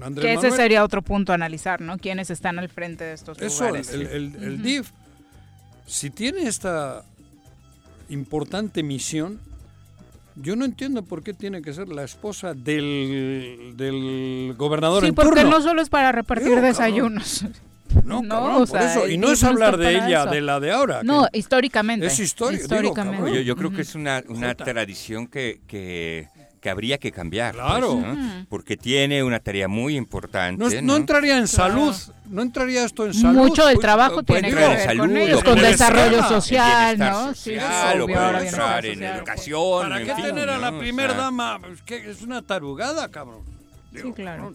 Andrés 0.00 0.24
Que 0.26 0.32
ese 0.34 0.42
Manuel, 0.42 0.52
sería 0.62 0.84
otro 0.84 1.02
punto 1.02 1.32
a 1.32 1.34
analizar, 1.34 1.80
¿no? 1.80 1.98
Quiénes 1.98 2.30
están 2.30 2.60
al 2.60 2.68
frente 2.68 3.02
de 3.02 3.14
estos 3.14 3.36
Eso, 3.42 3.64
lugares. 3.66 3.92
el, 3.92 4.02
el- 4.02 4.36
el. 4.36 4.62
DIF, 4.62 4.92
si 5.88 6.10
tiene 6.10 6.42
esta 6.46 7.02
importante 8.08 8.84
misión, 8.84 9.40
yo 10.36 10.54
no 10.54 10.64
entiendo 10.64 11.02
por 11.02 11.24
qué 11.24 11.34
tiene 11.34 11.62
que 11.62 11.72
ser 11.74 11.88
la 11.88 12.04
esposa 12.04 12.54
del, 12.54 13.74
del 13.76 14.54
gobernador 14.56 15.02
Sí, 15.02 15.08
en 15.08 15.14
porque 15.16 15.40
turno. 15.40 15.56
no 15.58 15.62
solo 15.62 15.82
es 15.82 15.88
para 15.88 16.12
repartir 16.12 16.54
cabrón. 16.54 17.18
No, 18.04 18.22
No, 18.22 18.28
cabrón, 18.28 18.54
o 18.54 18.58
por 18.66 18.68
sea, 18.68 18.90
eso. 18.92 19.08
Y 19.08 19.18
no 19.18 19.30
es 19.30 19.42
no 19.42 19.48
hablar 19.50 19.76
de 19.76 19.90
ella, 19.92 20.22
eso. 20.22 20.30
de 20.30 20.40
la 20.40 20.60
de 20.60 20.72
ahora. 20.72 21.02
No, 21.02 21.26
que- 21.32 21.38
históricamente. 21.38 22.06
Es 22.06 22.18
historia, 22.18 22.58
digo, 22.58 22.64
Históricamente. 22.64 23.16
cabrón. 23.18 23.34
Yo, 23.34 23.40
yo 23.42 23.56
creo 23.56 23.70
que 23.72 23.82
es 23.82 23.94
una, 23.94 24.22
una 24.28 24.54
tradición 24.54 25.26
que, 25.26 25.60
que, 25.66 26.28
que 26.60 26.70
habría 26.70 26.98
que 26.98 27.10
cambiar. 27.12 27.54
pues, 27.54 27.64
Claro. 27.64 27.94
¿no? 28.00 28.12
Ujú. 28.12 28.46
Porque 28.48 28.76
tiene 28.76 29.22
una 29.24 29.38
tarea 29.40 29.66
muy 29.68 29.96
importante. 29.96 30.62
no, 30.62 30.68
es- 30.68 30.82
no 30.82 30.92
¿no? 30.92 30.96
entraría 30.96 31.38
en 31.38 31.46
Claro. 31.46 31.72
salud. 31.92 31.94
No 32.26 32.42
entraría 32.42 32.84
esto 32.84 33.06
en 33.06 33.14
salud. 33.14 33.38
Mucho 33.38 33.66
del 33.66 33.74
Pues, 33.74 33.82
trabajo 33.82 34.22
puede 34.22 34.42
tiene 34.42 34.56
que 34.56 34.68
ver 34.68 34.80
salud, 34.84 35.00
con 35.00 35.16
ellos, 35.16 35.42
con 35.42 35.58
desarrollo 35.60 36.22
social, 36.28 36.96
¿no? 36.98 37.34
Sí, 37.34 37.54
social, 37.56 38.00
obvio, 38.02 38.14
o 38.16 38.30
puede 38.30 38.46
entrar 38.46 38.86
en 38.86 38.94
social. 38.94 39.16
educación. 39.16 39.80
¿Para 39.82 40.00
en 40.00 40.06
qué 40.06 40.14
fin, 40.14 40.24
tener 40.26 40.50
a 40.50 40.58
la 40.58 40.70
¿no? 40.70 40.76
O 40.76 40.80
primer 40.80 41.10
sea, 41.10 41.18
dama? 41.18 41.60
Es 41.72 41.82
que 41.82 42.08
es 42.10 42.22
una 42.22 42.42
tarugada, 42.42 43.08
cabrón. 43.08 43.40
Sí, 43.90 43.96
Digo, 43.96 44.14
claro. 44.14 44.54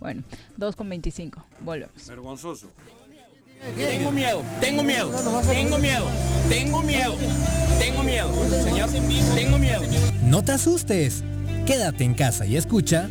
Bueno, 0.00 0.22
2 0.56 0.76
con 0.76 0.88
25. 0.88 1.44
Volvemos. 1.60 2.06
Vergonzoso. 2.08 2.70
Tengo 3.76 4.10
miedo, 4.10 4.42
tengo 4.58 4.82
miedo, 4.82 5.10
tengo 5.46 5.78
miedo, 5.78 6.06
tengo 6.48 6.82
miedo, 6.82 7.14
tengo 7.78 8.02
miedo, 8.02 8.32
señor, 8.64 8.88
tengo 9.34 9.58
miedo. 9.58 9.82
No 10.22 10.42
te 10.42 10.52
asustes. 10.52 11.22
Quédate 11.66 12.04
en 12.04 12.14
casa 12.14 12.46
y 12.46 12.56
escucha. 12.56 13.10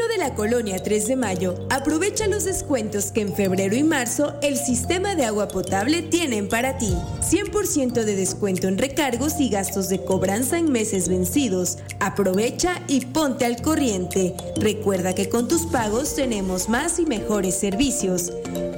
la 0.21 0.33
colonia 0.35 0.77
3 0.77 1.07
de 1.07 1.15
Mayo, 1.15 1.55
aprovecha 1.71 2.27
los 2.27 2.43
descuentos 2.43 3.11
que 3.11 3.21
en 3.21 3.33
febrero 3.33 3.75
y 3.75 3.81
marzo 3.81 4.35
el 4.43 4.55
sistema 4.55 5.15
de 5.15 5.25
agua 5.25 5.47
potable 5.47 6.03
tienen 6.03 6.47
para 6.47 6.77
ti. 6.77 6.95
100% 7.21 8.03
de 8.03 8.15
descuento 8.15 8.67
en 8.67 8.77
recargos 8.77 9.39
y 9.39 9.49
gastos 9.49 9.89
de 9.89 10.05
cobranza 10.05 10.59
en 10.59 10.71
meses 10.71 11.09
vencidos. 11.09 11.79
Aprovecha 11.99 12.83
y 12.87 13.07
ponte 13.07 13.45
al 13.45 13.63
corriente. 13.63 14.35
Recuerda 14.57 15.15
que 15.15 15.27
con 15.27 15.47
tus 15.47 15.65
pagos 15.65 16.13
tenemos 16.13 16.69
más 16.69 16.99
y 16.99 17.07
mejores 17.07 17.55
servicios. 17.55 18.31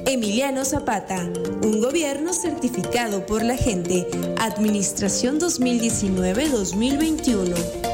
Emiliano 0.06 0.64
Zapata, 0.64 1.28
un 1.62 1.82
gobierno 1.82 2.32
certificado 2.32 3.26
por 3.26 3.42
la 3.42 3.58
gente. 3.58 4.06
Administración 4.40 5.38
2019-2021. 5.38 7.93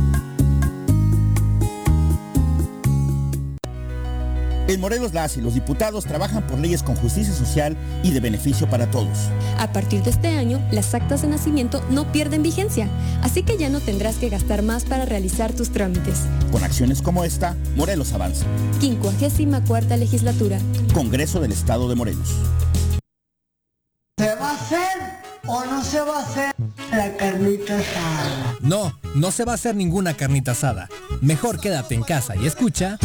En 4.71 4.79
Morelos 4.79 5.13
las 5.13 5.35
y 5.35 5.41
los 5.41 5.53
diputados 5.53 6.05
trabajan 6.05 6.47
por 6.47 6.57
leyes 6.57 6.81
con 6.81 6.95
justicia 6.95 7.33
social 7.33 7.75
y 8.03 8.11
de 8.11 8.21
beneficio 8.21 8.69
para 8.69 8.89
todos. 8.89 9.17
A 9.57 9.73
partir 9.73 10.01
de 10.01 10.11
este 10.11 10.29
año, 10.29 10.65
las 10.71 10.93
actas 10.93 11.23
de 11.23 11.27
nacimiento 11.27 11.83
no 11.89 12.09
pierden 12.13 12.41
vigencia, 12.41 12.87
así 13.21 13.43
que 13.43 13.57
ya 13.57 13.67
no 13.67 13.81
tendrás 13.81 14.15
que 14.15 14.29
gastar 14.29 14.61
más 14.61 14.85
para 14.85 15.03
realizar 15.03 15.51
tus 15.51 15.71
trámites. 15.71 16.19
Con 16.53 16.63
acciones 16.63 17.01
como 17.01 17.25
esta, 17.25 17.57
Morelos 17.75 18.13
avanza. 18.13 18.45
54 18.79 19.97
legislatura. 19.97 20.57
Congreso 20.93 21.41
del 21.41 21.51
Estado 21.51 21.89
de 21.89 21.95
Morelos. 21.95 22.29
¿Se 24.17 24.35
va 24.35 24.51
a 24.51 24.53
hacer 24.53 24.79
o 25.47 25.65
no 25.65 25.83
se 25.83 25.99
va 25.99 26.19
a 26.19 26.23
hacer 26.23 26.55
la 26.91 27.17
carnita 27.17 27.77
asada? 27.77 28.55
No, 28.61 28.97
no 29.15 29.31
se 29.31 29.43
va 29.43 29.51
a 29.51 29.55
hacer 29.55 29.75
ninguna 29.75 30.13
carnita 30.13 30.51
asada. 30.53 30.87
Mejor 31.19 31.59
quédate 31.59 31.93
en 31.93 32.03
casa 32.03 32.37
y 32.37 32.47
escucha. 32.47 32.97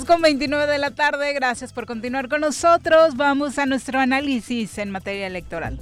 Dos 0.00 0.06
con 0.06 0.22
29 0.22 0.72
de 0.72 0.78
la 0.78 0.92
tarde, 0.92 1.30
gracias 1.34 1.74
por 1.74 1.84
continuar 1.84 2.30
con 2.30 2.40
nosotros. 2.40 3.16
Vamos 3.16 3.58
a 3.58 3.66
nuestro 3.66 3.98
análisis 4.00 4.78
en 4.78 4.90
materia 4.90 5.26
electoral. 5.26 5.78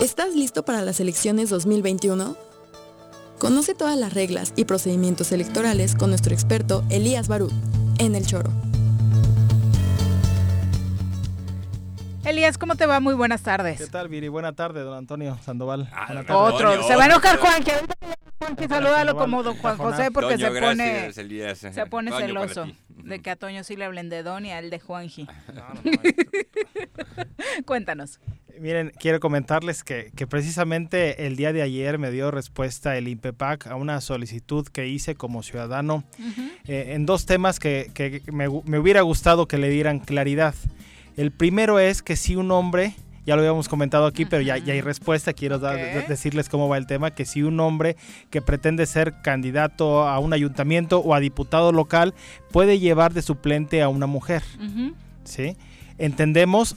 ¿Estás 0.00 0.34
listo 0.34 0.64
para 0.64 0.82
las 0.82 0.98
elecciones 0.98 1.48
2021? 1.50 2.36
Conoce 3.38 3.74
todas 3.74 3.96
las 3.96 4.12
reglas 4.12 4.52
y 4.56 4.64
procedimientos 4.64 5.30
electorales 5.30 5.94
con 5.94 6.10
nuestro 6.10 6.34
experto 6.34 6.82
Elías 6.90 7.28
Barut 7.28 7.52
en 7.98 8.16
El 8.16 8.26
Choro. 8.26 8.50
Elías, 12.24 12.58
¿cómo 12.58 12.74
te 12.74 12.86
va? 12.86 13.00
Muy 13.00 13.14
buenas 13.14 13.42
tardes. 13.42 13.78
¿Qué 13.78 13.86
tal, 13.86 14.08
Viri? 14.08 14.28
Buena 14.28 14.52
tarde, 14.52 14.80
don 14.82 14.96
Antonio 14.96 15.38
Sandoval. 15.42 15.88
Buena 16.06 16.24
tarde. 16.24 16.34
Otro. 16.34 16.82
Se 16.82 16.94
va 16.94 17.04
a 17.04 17.06
enojar 17.06 17.38
Juan, 17.38 17.64
que 17.64 17.72
ahorita 17.72 17.94
Juanqui, 18.38 18.68
salúdalo 18.68 19.16
como 19.16 19.42
don 19.42 19.56
Juan 19.56 19.76
José 19.76 20.10
porque 20.10 20.36
Toño, 20.36 20.52
se 20.52 20.60
pone, 20.60 20.90
gracias, 20.90 21.18
Elías. 21.18 21.58
se 21.58 21.86
pone 21.86 22.10
Toño, 22.10 22.26
celoso 22.26 22.66
de 22.88 23.20
que 23.20 23.30
a 23.30 23.36
Toño 23.36 23.64
sí 23.64 23.76
le 23.76 23.84
hablen 23.84 24.08
de 24.08 24.22
Don 24.22 24.44
y 24.46 24.52
a 24.52 24.58
él 24.58 24.70
de 24.70 24.78
Juanji. 24.78 25.26
Cuéntanos. 27.66 28.20
Miren, 28.58 28.92
quiero 28.98 29.20
comentarles 29.20 29.82
que, 29.82 30.12
que 30.14 30.26
precisamente 30.26 31.26
el 31.26 31.36
día 31.36 31.52
de 31.54 31.62
ayer 31.62 31.98
me 31.98 32.10
dio 32.10 32.30
respuesta 32.30 32.98
el 32.98 33.08
INPEPAC 33.08 33.66
a 33.68 33.76
una 33.76 34.02
solicitud 34.02 34.66
que 34.68 34.86
hice 34.86 35.14
como 35.14 35.42
ciudadano 35.42 36.04
eh, 36.66 36.92
en 36.94 37.06
dos 37.06 37.24
temas 37.24 37.58
que, 37.58 37.90
que 37.94 38.22
me, 38.30 38.48
me 38.64 38.78
hubiera 38.78 39.00
gustado 39.00 39.48
que 39.48 39.56
le 39.56 39.70
dieran 39.70 39.98
claridad. 39.98 40.54
El 41.20 41.32
primero 41.32 41.78
es 41.78 42.00
que 42.00 42.16
si 42.16 42.34
un 42.34 42.50
hombre, 42.50 42.94
ya 43.26 43.36
lo 43.36 43.42
habíamos 43.42 43.68
comentado 43.68 44.06
aquí, 44.06 44.24
pero 44.24 44.40
ya, 44.40 44.56
ya 44.56 44.72
hay 44.72 44.80
respuesta, 44.80 45.34
quiero 45.34 45.58
decirles 45.58 46.48
cómo 46.48 46.66
va 46.66 46.78
el 46.78 46.86
tema, 46.86 47.10
que 47.10 47.26
si 47.26 47.42
un 47.42 47.60
hombre 47.60 47.98
que 48.30 48.40
pretende 48.40 48.86
ser 48.86 49.20
candidato 49.20 50.08
a 50.08 50.18
un 50.18 50.32
ayuntamiento 50.32 51.00
o 51.00 51.14
a 51.14 51.20
diputado 51.20 51.72
local 51.72 52.14
puede 52.50 52.78
llevar 52.78 53.12
de 53.12 53.20
suplente 53.20 53.82
a 53.82 53.90
una 53.90 54.06
mujer. 54.06 54.42
¿sí? 55.24 55.58
Entendemos 55.98 56.74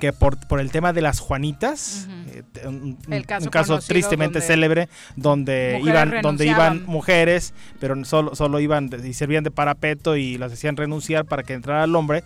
que 0.00 0.14
por, 0.14 0.38
por 0.46 0.60
el 0.60 0.70
tema 0.70 0.94
de 0.94 1.02
las 1.02 1.20
Juanitas, 1.20 2.08
eh, 2.28 2.42
un, 2.66 2.96
caso 3.26 3.44
un 3.44 3.50
caso 3.50 3.68
conocido 3.72 3.88
tristemente 3.88 4.38
donde 4.38 4.46
célebre, 4.46 4.88
donde 5.14 5.80
iban, 5.84 6.22
donde 6.22 6.46
iban 6.46 6.86
mujeres, 6.86 7.52
pero 7.80 8.02
solo, 8.06 8.34
solo 8.34 8.60
iban 8.60 8.88
y 9.04 9.12
servían 9.12 9.44
de 9.44 9.50
parapeto 9.50 10.16
y 10.16 10.38
las 10.38 10.54
hacían 10.54 10.76
renunciar 10.78 11.26
para 11.26 11.42
que 11.42 11.52
entrara 11.52 11.84
el 11.84 11.94
hombre. 11.94 12.24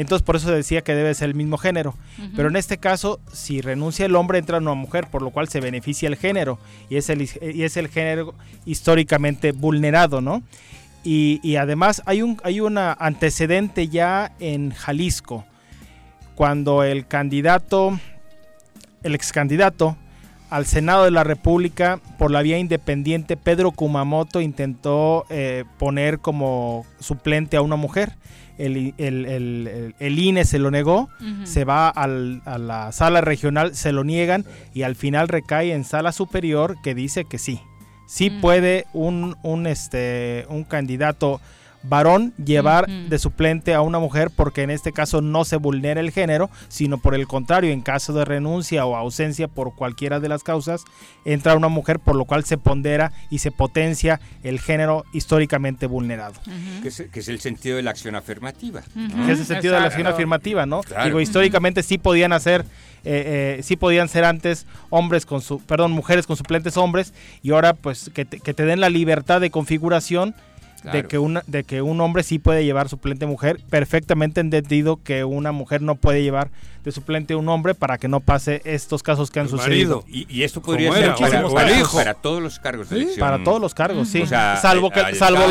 Entonces 0.00 0.24
por 0.24 0.36
eso 0.36 0.50
decía 0.52 0.82
que 0.82 0.94
debe 0.94 1.12
ser 1.14 1.28
el 1.28 1.34
mismo 1.34 1.58
género. 1.58 1.94
Pero 2.36 2.48
en 2.48 2.56
este 2.56 2.78
caso, 2.78 3.18
si 3.32 3.60
renuncia 3.60 4.06
el 4.06 4.14
hombre, 4.14 4.38
entra 4.38 4.58
una 4.58 4.74
mujer, 4.74 5.08
por 5.10 5.22
lo 5.22 5.30
cual 5.30 5.48
se 5.48 5.60
beneficia 5.60 6.08
el 6.08 6.14
género. 6.14 6.58
Y 6.88 6.96
es 6.96 7.10
el, 7.10 7.22
y 7.22 7.62
es 7.64 7.76
el 7.76 7.88
género 7.88 8.34
históricamente 8.64 9.50
vulnerado, 9.50 10.20
¿no? 10.20 10.42
Y, 11.02 11.40
y 11.42 11.56
además 11.56 12.02
hay 12.06 12.22
un 12.22 12.40
hay 12.44 12.60
un 12.60 12.78
antecedente 12.78 13.88
ya 13.88 14.32
en 14.38 14.70
Jalisco, 14.70 15.44
cuando 16.36 16.84
el 16.84 17.06
candidato, 17.08 17.98
el 19.02 19.14
ex 19.16 19.32
candidato 19.32 19.96
al 20.50 20.64
Senado 20.64 21.04
de 21.04 21.10
la 21.10 21.24
República 21.24 21.98
por 22.18 22.30
la 22.30 22.42
vía 22.42 22.58
independiente, 22.58 23.36
Pedro 23.36 23.72
Kumamoto 23.72 24.40
intentó 24.40 25.26
eh, 25.28 25.64
poner 25.78 26.20
como 26.20 26.86
suplente 27.00 27.56
a 27.56 27.62
una 27.62 27.76
mujer. 27.76 28.14
El, 28.58 28.94
el- 28.98 29.24
el- 29.26 29.66
el- 29.68 29.94
el 29.98 30.18
INE 30.18 30.44
se 30.44 30.58
lo 30.58 30.70
negó, 30.70 31.08
se 31.44 31.64
va 31.64 31.88
al- 31.88 32.42
a 32.44 32.58
la 32.58 32.92
sala 32.92 33.20
regional, 33.20 33.74
se 33.74 33.92
lo 33.92 34.04
niegan 34.04 34.44
y 34.74 34.82
al 34.82 34.96
final 34.96 35.28
recae 35.28 35.72
en 35.72 35.84
sala 35.84 36.12
superior 36.12 36.76
que 36.82 36.94
dice 36.94 37.24
que 37.24 37.38
sí. 37.38 37.60
Sí 38.06 38.30
Mm. 38.30 38.40
puede 38.40 38.84
un, 38.94 39.36
un, 39.42 39.66
este, 39.66 40.46
un 40.48 40.64
candidato 40.64 41.40
varón 41.82 42.32
llevar 42.44 42.86
de 42.86 43.18
suplente 43.18 43.74
a 43.74 43.80
una 43.80 43.98
mujer 43.98 44.30
porque 44.34 44.62
en 44.62 44.70
este 44.70 44.92
caso 44.92 45.20
no 45.20 45.44
se 45.44 45.56
vulnera 45.56 46.00
el 46.00 46.10
género, 46.10 46.50
sino 46.68 46.98
por 46.98 47.14
el 47.14 47.26
contrario, 47.26 47.72
en 47.72 47.80
caso 47.80 48.12
de 48.12 48.24
renuncia 48.24 48.84
o 48.84 48.96
ausencia 48.96 49.48
por 49.48 49.74
cualquiera 49.74 50.20
de 50.20 50.28
las 50.28 50.42
causas, 50.42 50.84
entra 51.24 51.56
una 51.56 51.68
mujer 51.68 51.98
por 51.98 52.16
lo 52.16 52.24
cual 52.24 52.44
se 52.44 52.58
pondera 52.58 53.12
y 53.30 53.38
se 53.38 53.50
potencia 53.50 54.20
el 54.42 54.60
género 54.60 55.04
históricamente 55.12 55.86
vulnerado. 55.86 56.34
que, 56.82 56.88
es, 56.88 57.04
que 57.12 57.20
es 57.20 57.28
el 57.28 57.40
sentido 57.40 57.76
de 57.76 57.82
la 57.82 57.90
acción 57.90 58.14
afirmativa. 58.14 58.82
Que 59.26 59.32
es 59.32 59.40
el 59.40 59.46
sentido 59.46 59.74
de 59.74 59.80
la 59.80 59.86
acción 59.86 60.06
afirmativa, 60.06 60.66
¿no? 60.66 60.80
Claro. 60.82 61.04
Digo, 61.04 61.20
históricamente 61.20 61.82
sí 61.82 61.98
podían 61.98 62.32
hacer, 62.32 62.62
eh, 63.04 63.56
eh, 63.58 63.62
sí 63.62 63.76
podían 63.76 64.08
ser 64.08 64.24
antes 64.24 64.66
hombres 64.90 65.26
con 65.26 65.40
su, 65.40 65.60
perdón, 65.60 65.92
mujeres 65.92 66.26
con 66.26 66.36
suplentes 66.36 66.76
hombres 66.76 67.14
y 67.42 67.52
ahora 67.52 67.74
pues 67.74 68.10
que 68.14 68.24
te, 68.24 68.40
que 68.40 68.54
te 68.54 68.64
den 68.64 68.80
la 68.80 68.90
libertad 68.90 69.40
de 69.40 69.50
configuración 69.50 70.34
de 70.84 71.04
que 71.04 71.18
una 71.18 71.42
de 71.46 71.64
que 71.64 71.82
un 71.82 72.00
hombre 72.00 72.22
sí 72.22 72.38
puede 72.38 72.64
llevar 72.64 72.88
suplente 72.88 73.26
mujer, 73.26 73.60
perfectamente 73.70 74.40
entendido 74.40 75.00
que 75.02 75.24
una 75.24 75.52
mujer 75.52 75.82
no 75.82 75.94
puede 75.96 76.22
llevar 76.22 76.50
de 76.84 76.92
suplente 76.92 77.34
un 77.34 77.48
hombre 77.48 77.74
para 77.74 77.98
que 77.98 78.08
no 78.08 78.20
pase 78.20 78.62
estos 78.64 79.02
casos 79.02 79.30
que 79.30 79.40
han 79.40 79.48
sucedido. 79.48 80.04
Y, 80.08 80.26
y 80.34 80.44
esto 80.44 80.62
podría 80.62 80.92
ser 80.92 81.14
para, 81.16 82.14
todos 82.14 82.40
los 82.42 82.58
cargos 82.58 82.88
de 82.88 83.06
Sí. 83.08 83.20
Para 83.20 83.42
todos 83.42 83.60
los 83.60 83.74
cargos, 83.74 84.08
sí. 84.08 84.22
O 84.22 84.26
sea, 84.26 84.56
salvo 84.56 84.90
que, 84.90 85.00
al- 85.00 85.14
salvo, 85.14 85.42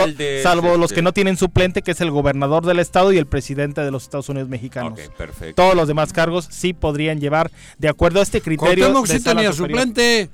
salvo 0.41 0.77
los 0.77 0.93
que 0.93 1.01
no 1.01 1.11
tienen 1.13 1.37
suplente, 1.37 1.81
que 1.81 1.91
es 1.91 2.01
el 2.01 2.11
gobernador 2.11 2.65
del 2.65 2.79
estado 2.79 3.11
y 3.11 3.17
el 3.17 3.27
presidente 3.27 3.81
de 3.81 3.91
los 3.91 4.03
Estados 4.03 4.29
Unidos 4.29 4.49
mexicanos. 4.49 4.99
Perfecto. 5.17 5.61
Todos 5.61 5.75
los 5.75 5.87
demás 5.87 6.13
cargos 6.13 6.47
sí 6.49 6.73
podrían 6.73 7.19
llevar, 7.19 7.51
de 7.77 7.89
acuerdo 7.89 8.19
a 8.19 8.23
este 8.23 8.41
criterio. 8.41 8.87
De 9.01 9.07
sí 9.07 9.19
sala 9.19 9.35
tenía 9.41 9.53
superior. 9.53 9.79
suplente. 9.79 10.29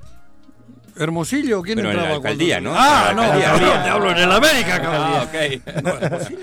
Hermosillo, 0.96 1.62
¿quién 1.62 1.76
Pero 1.76 1.90
en 1.90 1.96
la 1.96 2.02
entraba? 2.02 2.16
alcaldía, 2.16 2.54
cuando- 2.56 2.70
¿no? 2.72 2.76
Ah, 2.78 3.12
no, 3.14 3.22
alcaldía. 3.22 3.76
no, 3.76 3.82
te 3.84 3.88
hablo 3.90 4.10
en 4.12 4.18
el 4.18 4.32
América, 4.32 4.80
cabrón. 4.80 5.02
Ah, 5.04 5.26
ok. 5.26 5.62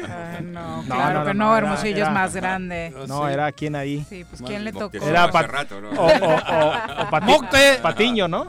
Ah, 0.12 0.40
no, 0.42 0.78
No, 0.84 0.96
claro 0.96 1.20
no, 1.20 1.26
que 1.26 1.34
no, 1.34 1.46
no, 1.46 1.58
era- 1.58 1.68
Hermosillo 1.68 1.98
era- 1.98 2.08
es 2.08 2.14
más 2.14 2.36
grande. 2.36 2.94
No, 3.08 3.28
era 3.30 3.52
quien 3.52 3.76
ahí. 3.76 4.06
Sí, 4.10 4.26
pues 4.30 4.42
¿quién 4.42 4.64
le 4.66 4.74
tocó? 4.74 4.98
Era 4.98 5.30
Pat- 5.32 5.48
rato, 5.48 5.80
¿no? 5.80 5.90
o, 5.92 6.06
o- 6.06 6.08
o- 6.08 7.04
o 7.04 7.10
Pati- 7.10 7.26
Mocte. 7.26 7.80
Patiño, 7.82 8.28
¿no? 8.28 8.48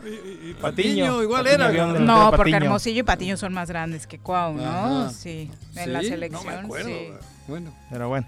Patiño, 0.60 1.22
igual 1.22 1.44
Patiño, 1.44 1.64
era. 1.68 1.86
No, 2.00 2.30
porque 2.30 2.52
Patiño. 2.52 2.56
Hermosillo 2.66 3.00
y 3.00 3.02
Patiño 3.02 3.36
son 3.36 3.52
más 3.52 3.68
grandes 3.68 4.06
que 4.06 4.18
Cuau, 4.18 4.54
¿no? 4.54 4.64
Ajá. 5.04 5.10
Sí, 5.10 5.50
en 5.76 5.84
¿Sí? 5.84 5.90
la 5.90 5.98
No 5.98 6.02
me 6.02 6.08
selección, 6.08 6.64
acuerdo. 6.64 6.88
sí. 6.88 7.08
Bueno. 7.48 7.72
Pero 7.90 8.08
bueno. 8.08 8.26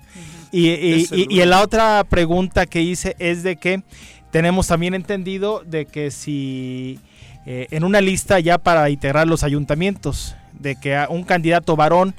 Y, 0.52 0.70
y- 0.70 1.08
y- 1.10 1.26
y 1.40 1.44
la 1.44 1.62
otra 1.62 2.04
pregunta 2.04 2.66
que 2.66 2.82
hice 2.82 3.14
es 3.18 3.42
de 3.42 3.56
que 3.56 3.82
tenemos 4.30 4.66
también 4.66 4.94
entendido 4.94 5.62
de 5.64 5.86
que 5.86 6.10
si 6.10 6.98
eh, 7.46 7.68
en 7.70 7.84
una 7.84 8.00
lista 8.00 8.40
ya 8.40 8.58
para 8.58 8.88
integrar 8.90 9.26
los 9.26 9.42
ayuntamientos, 9.42 10.36
de 10.52 10.76
que 10.76 10.98
un 11.08 11.24
candidato 11.24 11.76
varón 11.76 12.14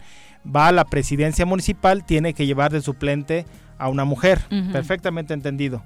va 0.45 0.67
a 0.67 0.71
la 0.71 0.85
presidencia 0.85 1.45
municipal, 1.45 2.05
tiene 2.05 2.33
que 2.33 2.45
llevar 2.45 2.71
de 2.71 2.81
suplente 2.81 3.45
a 3.77 3.89
una 3.89 4.05
mujer. 4.05 4.41
Perfectamente 4.71 5.33
entendido. 5.33 5.83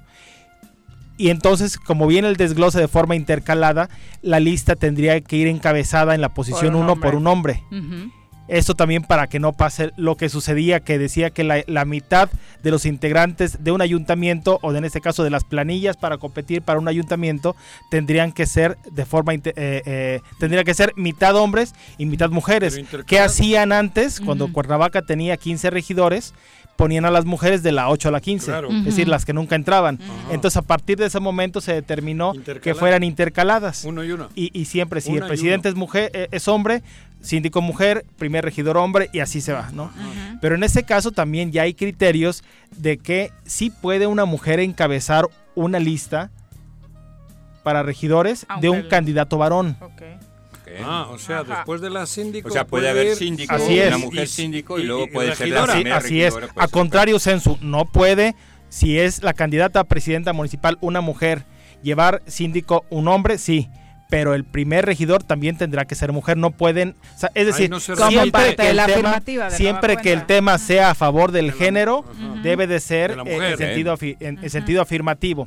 Y 1.16 1.28
entonces, 1.28 1.76
como 1.76 2.06
viene 2.06 2.28
el 2.28 2.36
desglose 2.36 2.80
de 2.80 2.88
forma 2.88 3.14
intercalada, 3.14 3.90
la 4.22 4.40
lista 4.40 4.74
tendría 4.74 5.20
que 5.20 5.36
ir 5.36 5.48
encabezada 5.48 6.14
en 6.14 6.22
la 6.22 6.30
posición 6.30 6.74
un 6.74 6.82
1 6.82 6.92
hombre. 6.92 7.10
por 7.10 7.14
un 7.14 7.26
hombre. 7.26 7.62
Esto 8.50 8.74
también 8.74 9.02
para 9.02 9.28
que 9.28 9.38
no 9.38 9.52
pase 9.52 9.92
lo 9.96 10.16
que 10.16 10.28
sucedía, 10.28 10.80
que 10.80 10.98
decía 10.98 11.30
que 11.30 11.44
la, 11.44 11.62
la 11.66 11.84
mitad 11.84 12.28
de 12.62 12.70
los 12.70 12.84
integrantes 12.84 13.62
de 13.62 13.72
un 13.72 13.80
ayuntamiento, 13.80 14.58
o 14.62 14.72
de, 14.72 14.78
en 14.78 14.84
este 14.84 15.00
caso 15.00 15.24
de 15.24 15.30
las 15.30 15.44
planillas 15.44 15.96
para 15.96 16.18
competir 16.18 16.62
para 16.62 16.78
un 16.78 16.88
ayuntamiento, 16.88 17.56
tendrían 17.90 18.32
que 18.32 18.46
ser 18.46 18.76
de 18.90 19.06
forma, 19.06 19.34
eh, 19.34 19.42
eh, 19.54 20.20
tendría 20.38 20.64
que 20.64 20.74
ser 20.74 20.92
mitad 20.96 21.36
hombres 21.36 21.74
y 21.96 22.06
mitad 22.06 22.30
mujeres. 22.30 22.80
¿Qué 23.06 23.20
hacían 23.20 23.72
antes 23.72 24.20
cuando. 24.20 24.50
Cuernavaca 24.52 25.02
tenía 25.02 25.36
15 25.36 25.70
regidores? 25.70 26.34
Ponían 26.80 27.04
a 27.04 27.10
las 27.10 27.26
mujeres 27.26 27.62
de 27.62 27.72
la 27.72 27.90
8 27.90 28.08
a 28.08 28.10
la 28.10 28.20
15, 28.22 28.46
Claro. 28.46 28.70
es 28.70 28.84
decir, 28.86 29.06
las 29.06 29.26
que 29.26 29.34
nunca 29.34 29.54
entraban. 29.54 29.98
Entonces, 30.30 30.56
a 30.56 30.62
partir 30.62 30.96
de 30.96 31.06
ese 31.06 31.20
momento 31.20 31.60
se 31.60 31.74
determinó 31.74 32.32
que 32.62 32.74
fueran 32.74 33.02
intercaladas. 33.02 33.84
Uno 33.84 34.02
y 34.02 34.12
uno. 34.12 34.28
Y, 34.34 34.50
y 34.58 34.64
siempre, 34.64 35.02
si 35.02 35.10
Una 35.10 35.20
el 35.20 35.26
presidente 35.28 35.68
es 35.68 35.74
mujer, 35.74 36.10
eh, 36.14 36.28
es 36.30 36.48
hombre, 36.48 36.82
síndico 37.20 37.60
mujer, 37.60 38.06
primer 38.16 38.44
regidor 38.46 38.78
hombre, 38.78 39.10
y 39.12 39.18
así 39.20 39.42
se 39.42 39.52
va, 39.52 39.68
¿no? 39.74 39.90
Pero 40.40 40.54
en 40.54 40.62
ese 40.64 40.84
caso 40.84 41.10
también 41.12 41.52
ya 41.52 41.62
hay 41.64 41.74
criterios 41.74 42.42
de 42.78 42.96
que 42.96 43.30
sí 43.44 43.68
puede 43.68 44.06
una 44.06 44.24
mujer 44.24 44.58
encabezar 44.58 45.26
una 45.54 45.78
lista 45.80 46.30
para 47.62 47.82
regidores 47.82 48.46
Aunque 48.48 48.66
de 48.66 48.70
un 48.70 48.78
el- 48.78 48.88
candidato 48.88 49.36
varón. 49.36 49.76
Ok. 50.78 50.84
Ah, 50.84 51.06
o 51.10 51.18
sea, 51.18 51.40
Ajá. 51.40 51.56
después 51.56 51.80
de 51.80 51.90
la 51.90 52.06
síndico. 52.06 52.48
O 52.48 52.50
sea, 52.52 52.66
puede 52.66 52.88
haber 52.88 53.16
síndico, 53.16 53.54
Así 53.54 53.78
es. 53.78 53.88
una 53.88 53.98
mujer 53.98 54.28
síndico 54.28 54.78
y, 54.78 54.84
luego 54.84 55.06
puede 55.12 55.34
ser 55.36 55.48
la 55.48 55.66
regidora. 55.66 55.72
Así, 55.72 55.80
primera 55.82 55.96
así 55.96 56.22
es. 56.22 56.34
pues, 56.34 56.50
A 56.56 56.68
contrario, 56.68 57.18
Censu, 57.18 57.58
no 57.60 57.84
puede, 57.86 58.34
si 58.68 58.98
es 58.98 59.22
la 59.22 59.32
candidata 59.34 59.80
a 59.80 59.84
presidenta 59.84 60.32
municipal 60.32 60.78
una 60.80 61.00
mujer, 61.00 61.44
llevar 61.82 62.22
síndico 62.26 62.84
un 62.90 63.08
hombre, 63.08 63.38
sí. 63.38 63.68
Pero 64.10 64.34
el 64.34 64.42
primer 64.44 64.86
regidor 64.86 65.22
también 65.22 65.56
tendrá 65.56 65.84
que 65.84 65.94
ser 65.94 66.10
mujer, 66.10 66.36
no 66.36 66.50
pueden, 66.50 66.96
o 67.14 67.18
sea, 67.18 67.30
es 67.32 67.46
decir, 67.46 67.70
no 67.70 67.78
siempre 67.78 68.56
que 68.56 68.68
el 68.70 68.76
tema, 68.76 68.82
afirmativa 68.82 69.44
de 69.50 69.56
siempre 69.56 69.88
nueva 69.94 70.02
que 70.02 70.12
el 70.12 70.18
cuenta. 70.18 70.26
tema 70.34 70.58
sea 70.58 70.90
a 70.90 70.94
favor 70.96 71.30
del 71.30 71.46
De 71.46 71.52
la- 71.52 71.58
género, 71.58 72.04
Ajá. 72.10 72.40
debe 72.42 72.66
de 72.66 72.80
ser 72.80 73.14
De 73.14 73.20
eh, 73.20 73.34
mujer, 73.36 73.52
en, 73.52 73.58
sentido, 73.58 73.96
afi- 73.96 74.16
en- 74.18 74.38
en 74.42 74.50
sentido 74.50 74.82
afirmativo. 74.82 75.46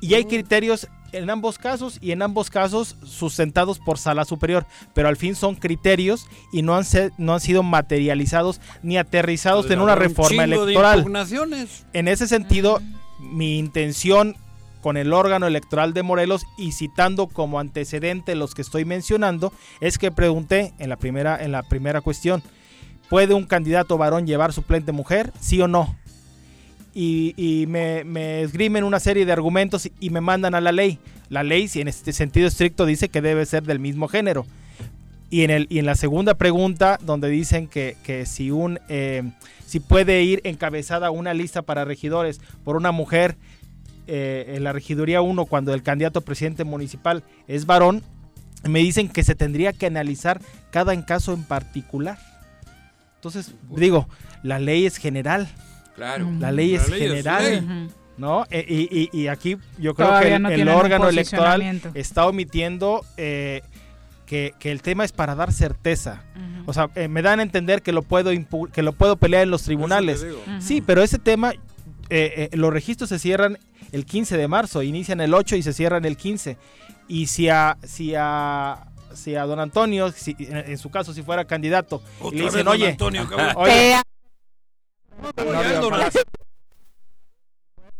Y 0.00 0.14
hay 0.14 0.24
criterios 0.24 0.88
en 1.12 1.28
ambos 1.30 1.58
casos 1.58 1.98
y 2.00 2.12
en 2.12 2.22
ambos 2.22 2.50
casos 2.50 2.96
sustentados 3.04 3.78
por 3.78 3.98
sala 3.98 4.24
superior, 4.24 4.66
pero 4.94 5.08
al 5.08 5.16
fin 5.16 5.34
son 5.34 5.54
criterios 5.56 6.26
y 6.52 6.62
no 6.62 6.76
han, 6.76 6.84
se- 6.84 7.10
no 7.18 7.34
han 7.34 7.40
sido 7.40 7.62
materializados 7.62 8.60
ni 8.82 8.96
aterrizados 8.98 9.66
en 9.74 9.80
una 9.80 9.92
un 9.94 9.98
reforma 10.00 10.44
electoral. 10.66 10.98
En 11.92 12.08
ese 12.08 12.26
sentido, 12.26 12.80
mi 13.18 13.58
intención 13.58 14.36
con 14.80 14.96
el 14.96 15.12
órgano 15.12 15.46
electoral 15.46 15.92
de 15.92 16.02
Morelos 16.02 16.46
y 16.56 16.72
citando 16.72 17.26
como 17.26 17.60
antecedente 17.60 18.34
los 18.34 18.54
que 18.54 18.62
estoy 18.62 18.84
mencionando, 18.86 19.52
es 19.80 19.98
que 19.98 20.10
pregunté 20.10 20.72
en 20.78 20.88
la 20.88 20.96
primera, 20.96 21.36
en 21.42 21.52
la 21.52 21.62
primera 21.62 22.00
cuestión, 22.00 22.42
¿puede 23.10 23.34
un 23.34 23.44
candidato 23.44 23.98
varón 23.98 24.26
llevar 24.26 24.54
suplente 24.54 24.92
mujer? 24.92 25.32
¿Sí 25.38 25.60
o 25.60 25.68
no? 25.68 25.96
Y, 26.92 27.34
y 27.36 27.66
me, 27.66 28.04
me 28.04 28.42
esgrimen 28.42 28.84
una 28.84 28.98
serie 28.98 29.24
de 29.24 29.32
argumentos 29.32 29.88
y, 30.00 30.10
me 30.10 30.20
mandan 30.20 30.54
a 30.54 30.60
la 30.60 30.72
ley. 30.72 30.98
La 31.28 31.42
ley, 31.44 31.68
si 31.68 31.80
en 31.80 31.88
este 31.88 32.12
sentido 32.12 32.48
estricto, 32.48 32.86
dice 32.86 33.08
que 33.08 33.20
debe 33.20 33.46
ser 33.46 33.62
del 33.62 33.78
mismo 33.78 34.08
género. 34.08 34.46
Y 35.30 35.42
en, 35.42 35.50
el, 35.50 35.66
y 35.70 35.78
en 35.78 35.86
la 35.86 35.94
segunda 35.94 36.34
pregunta, 36.34 36.98
donde 37.02 37.28
dicen 37.28 37.68
que, 37.68 37.96
que 38.02 38.26
si, 38.26 38.50
un, 38.50 38.80
eh, 38.88 39.22
si 39.64 39.78
puede 39.78 40.22
ir 40.24 40.40
encabezada 40.42 41.12
una 41.12 41.32
lista 41.34 41.62
para 41.62 41.84
regidores 41.84 42.40
por 42.64 42.74
una 42.74 42.90
mujer 42.90 43.36
eh, 44.08 44.54
en 44.56 44.64
la 44.64 44.72
regiduría 44.72 45.22
1 45.22 45.46
cuando 45.46 45.72
el 45.72 45.84
candidato 45.84 46.22
presidente 46.22 46.64
municipal 46.64 47.22
es 47.46 47.64
varón, 47.64 48.02
me 48.68 48.80
dicen 48.80 49.08
que 49.08 49.22
se 49.22 49.36
tendría 49.36 49.72
que 49.72 49.86
analizar 49.86 50.40
cada 50.72 51.00
caso 51.04 51.32
en 51.32 51.44
particular. 51.44 52.18
Entonces, 53.14 53.54
digo, 53.76 54.08
la 54.42 54.58
ley 54.58 54.86
es 54.86 54.96
general. 54.96 55.48
Claro. 56.00 56.30
La 56.38 56.50
ley 56.50 56.76
La 56.76 56.82
es 56.82 56.88
ley 56.90 57.02
es 57.02 57.08
general. 57.10 57.44
ley. 57.44 57.88
¿no? 58.16 58.44
E- 58.50 58.64
y, 58.68 59.10
y- 59.12 59.22
y 59.22 59.28
aquí 59.28 59.56
yo 59.78 59.94
creo 59.94 60.08
Todavía 60.08 60.38
que 60.48 60.54
el, 60.54 60.64
no 60.64 60.76
órgano 60.76 61.08
electoral 61.08 61.80
está 61.94 62.26
omitiendo 62.26 63.04
eh, 63.16 63.62
que, 64.26 64.52
que 64.58 64.70
el 64.72 64.82
tema 64.82 65.04
es 65.04 65.12
para 65.12 65.34
dar 65.34 65.52
certeza. 65.52 66.22
O 66.66 66.72
sea, 66.72 66.88
eh, 66.94 67.08
me 67.08 67.22
dan 67.22 67.40
a 67.40 67.42
entender 67.42 67.82
que 67.82 67.92
lo 67.92 68.02
puedo 68.02 68.30
que 68.72 68.82
lo 68.82 68.92
puedo 68.92 69.16
pelear 69.16 69.42
en 69.44 69.50
los 69.50 69.62
tribunales. 69.62 70.24
Sí, 70.60 70.80
pero 70.80 71.02
ese 71.02 71.18
tema, 71.18 71.52
eh, 71.52 71.58
eh, 72.52 72.56
los 72.56 72.72
registros 72.72 73.08
se 73.08 73.18
cierran 73.18 73.58
el 73.92 74.04
15 74.06 74.36
de 74.36 74.48
marzo, 74.48 74.82
inician 74.82 75.20
el 75.20 75.32
8 75.34 75.56
y 75.56 75.62
se 75.62 75.72
cierran 75.72 76.04
el 76.04 76.16
15. 76.16 76.56
Y 77.08 77.26
si 77.26 77.48
a, 77.48 77.76
si 77.82 78.14
a, 78.16 78.86
si 79.14 79.34
a 79.34 79.44
don 79.44 79.58
Antonio, 79.58 80.12
si- 80.12 80.36
en, 80.38 80.58
en 80.58 80.78
su 80.78 80.90
caso, 80.90 81.12
si 81.14 81.22
fuera 81.22 81.44
candidato, 81.46 82.02
y 82.30 82.36
le 82.36 82.42
vez 82.44 82.52
dicen, 82.52 82.64
don 82.66 82.74
oye, 82.74 82.88
Antonio, 82.90 83.28
oye, 83.56 83.96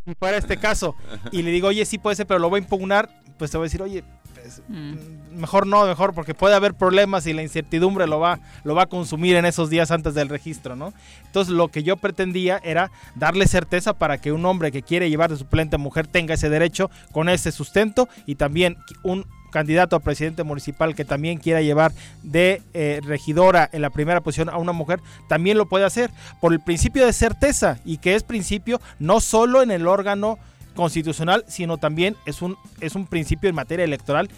si 0.06 0.14
fuera 0.14 0.36
este 0.38 0.56
caso, 0.56 0.94
y 1.30 1.42
le 1.42 1.50
digo, 1.50 1.68
oye, 1.68 1.84
sí 1.84 1.98
puede 1.98 2.16
ser, 2.16 2.26
pero 2.26 2.40
lo 2.40 2.48
voy 2.50 2.60
a 2.60 2.62
impugnar, 2.62 3.08
pues 3.38 3.50
te 3.50 3.56
voy 3.58 3.64
a 3.64 3.68
decir, 3.68 3.82
oye, 3.82 4.02
pues, 4.34 4.62
Mm. 4.68 5.38
mejor 5.38 5.66
no, 5.66 5.86
mejor, 5.86 6.14
porque 6.14 6.34
puede 6.34 6.54
haber 6.54 6.74
problemas 6.74 7.26
y 7.26 7.32
la 7.32 7.42
incertidumbre 7.42 8.06
lo 8.06 8.18
va, 8.18 8.40
lo 8.64 8.74
va 8.74 8.84
a 8.84 8.86
consumir 8.86 9.36
en 9.36 9.44
esos 9.44 9.70
días 9.70 9.90
antes 9.90 10.14
del 10.14 10.28
registro, 10.28 10.74
¿no? 10.76 10.92
Entonces, 11.26 11.52
lo 11.54 11.68
que 11.68 11.82
yo 11.82 11.96
pretendía 11.96 12.60
era 12.64 12.90
darle 13.14 13.46
certeza 13.46 13.92
para 13.92 14.18
que 14.18 14.32
un 14.32 14.44
hombre 14.46 14.72
que 14.72 14.82
quiere 14.82 15.10
llevar 15.10 15.30
de 15.30 15.36
suplente 15.36 15.76
a 15.76 15.78
mujer 15.78 16.06
tenga 16.06 16.34
ese 16.34 16.48
derecho 16.48 16.90
con 17.12 17.28
ese 17.28 17.52
sustento 17.52 18.08
y 18.26 18.36
también 18.36 18.76
un 19.02 19.26
candidato 19.50 19.96
a 19.96 20.00
presidente 20.00 20.42
municipal 20.42 20.94
que 20.94 21.04
también 21.04 21.38
quiera 21.38 21.60
llevar 21.60 21.92
de 22.22 22.62
eh, 22.74 23.00
regidora 23.04 23.68
en 23.72 23.82
la 23.82 23.90
primera 23.90 24.20
posición 24.20 24.48
a 24.48 24.56
una 24.58 24.72
mujer, 24.72 25.00
también 25.28 25.58
lo 25.58 25.66
puede 25.68 25.84
hacer 25.84 26.10
por 26.40 26.52
el 26.52 26.60
principio 26.60 27.04
de 27.04 27.12
certeza 27.12 27.78
y 27.84 27.98
que 27.98 28.14
es 28.14 28.22
principio 28.22 28.80
no 28.98 29.20
solo 29.20 29.62
en 29.62 29.70
el 29.70 29.86
órgano 29.86 30.38
constitucional, 30.74 31.44
sino 31.48 31.78
también 31.78 32.16
es 32.26 32.42
un, 32.42 32.56
es 32.80 32.94
un 32.94 33.06
principio 33.06 33.48
en 33.50 33.56
materia 33.56 33.84
electoral 33.84 34.30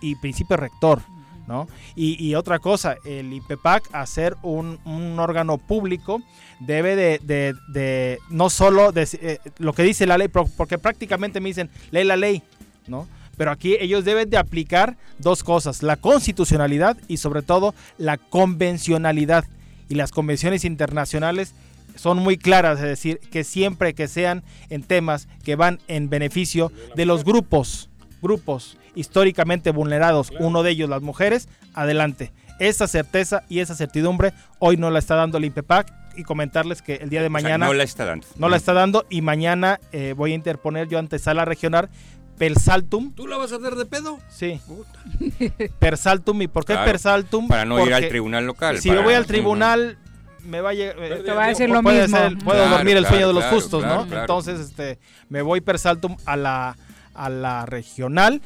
y 0.00 0.14
principio 0.16 0.56
rector. 0.56 1.00
¿no? 1.46 1.66
Y, 1.96 2.22
y 2.22 2.34
otra 2.34 2.58
cosa, 2.58 2.96
el 3.06 3.32
IPEPAC, 3.32 3.82
hacer 3.92 4.36
un, 4.42 4.78
un 4.84 5.18
órgano 5.18 5.56
público, 5.56 6.20
debe 6.60 6.94
de, 6.94 7.20
de- 7.22 7.54
de 7.72 8.18
no 8.28 8.50
solo 8.50 8.92
de- 8.92 9.08
eh, 9.22 9.38
lo 9.56 9.72
que 9.72 9.82
dice 9.82 10.04
la 10.06 10.18
ley, 10.18 10.28
porque 10.28 10.76
prácticamente 10.76 11.40
me 11.40 11.48
dicen, 11.48 11.70
lee 11.90 12.04
la 12.04 12.16
ley, 12.18 12.42
¿no? 12.86 13.08
Pero 13.38 13.52
aquí 13.52 13.76
ellos 13.80 14.04
deben 14.04 14.28
de 14.28 14.36
aplicar 14.36 14.98
dos 15.18 15.42
cosas, 15.42 15.82
la 15.82 15.96
constitucionalidad 15.96 16.98
y 17.08 17.16
sobre 17.16 17.40
todo 17.40 17.74
la 17.96 18.18
convencionalidad. 18.18 19.44
Y 19.88 19.94
las 19.94 20.10
convenciones 20.10 20.66
internacionales 20.66 21.54
son 21.94 22.18
muy 22.18 22.36
claras, 22.36 22.78
es 22.78 22.84
decir, 22.84 23.18
que 23.30 23.44
siempre 23.44 23.94
que 23.94 24.08
sean 24.08 24.42
en 24.68 24.82
temas 24.82 25.28
que 25.44 25.56
van 25.56 25.78
en 25.88 26.10
beneficio 26.10 26.70
de 26.94 27.06
los 27.06 27.24
grupos, 27.24 27.88
grupos 28.20 28.76
históricamente 28.94 29.70
vulnerados, 29.70 30.32
uno 30.40 30.62
de 30.62 30.70
ellos 30.72 30.90
las 30.90 31.02
mujeres, 31.02 31.48
adelante. 31.74 32.32
Esa 32.58 32.88
certeza 32.88 33.44
y 33.48 33.60
esa 33.60 33.76
certidumbre 33.76 34.32
hoy 34.58 34.76
no 34.76 34.90
la 34.90 34.98
está 34.98 35.14
dando 35.14 35.38
el 35.38 35.44
INPEPAC 35.44 35.92
y 36.16 36.24
comentarles 36.24 36.82
que 36.82 36.96
el 36.96 37.08
día 37.08 37.20
de 37.20 37.28
O 37.28 37.30
sea, 37.30 37.40
mañana 37.40 37.66
no 37.66 37.72
la 37.72 37.84
está 37.84 38.04
dando. 38.04 38.26
no 38.36 38.48
la 38.48 38.56
está 38.56 38.72
dando 38.72 39.06
y 39.08 39.22
mañana 39.22 39.78
eh, 39.92 40.14
voy 40.16 40.32
a 40.32 40.34
interponer 40.34 40.88
yo 40.88 40.98
ante 40.98 41.20
sala 41.20 41.44
regional 41.44 41.88
Persaltum. 42.38 43.12
¿Tú 43.12 43.26
la 43.26 43.36
vas 43.36 43.52
a 43.52 43.56
hacer 43.56 43.74
de 43.74 43.84
pedo? 43.86 44.18
Sí. 44.30 44.60
Persaltum. 45.78 46.40
¿Y 46.42 46.48
por 46.48 46.64
qué 46.64 46.74
Claro, 46.74 46.90
Persaltum? 46.90 47.48
para 47.48 47.64
no 47.64 47.84
ir 47.84 47.92
al 47.94 48.08
tribunal 48.08 48.46
local, 48.46 48.78
Si 48.78 48.88
yo 48.88 49.02
voy 49.02 49.14
al 49.14 49.26
tribunal, 49.26 49.98
me 50.44 50.60
va 50.60 50.70
a 50.70 50.74
llegar. 50.74 50.96
Te 50.96 51.32
va 51.32 51.44
a 51.44 51.48
decir 51.48 51.68
lo 51.68 51.82
puede 51.82 52.02
mismo. 52.02 52.16
ser- 52.16 52.38
puedo 52.38 52.58
Claro, 52.62 52.76
dormir 52.76 52.96
el 52.96 53.02
claro, 53.02 53.14
sueño 53.14 53.28
de 53.28 53.34
los 53.34 53.42
claro, 53.44 53.56
justos, 53.56 53.82
claro, 53.82 54.00
¿no? 54.02 54.06
claro. 54.06 54.20
Entonces, 54.22 54.60
este, 54.60 54.98
me 55.28 55.42
voy 55.42 55.60
Persaltum 55.60 56.16
a 56.24 56.36
la, 56.36 56.76
a 57.14 57.28
la 57.28 57.66
regional. 57.66 58.40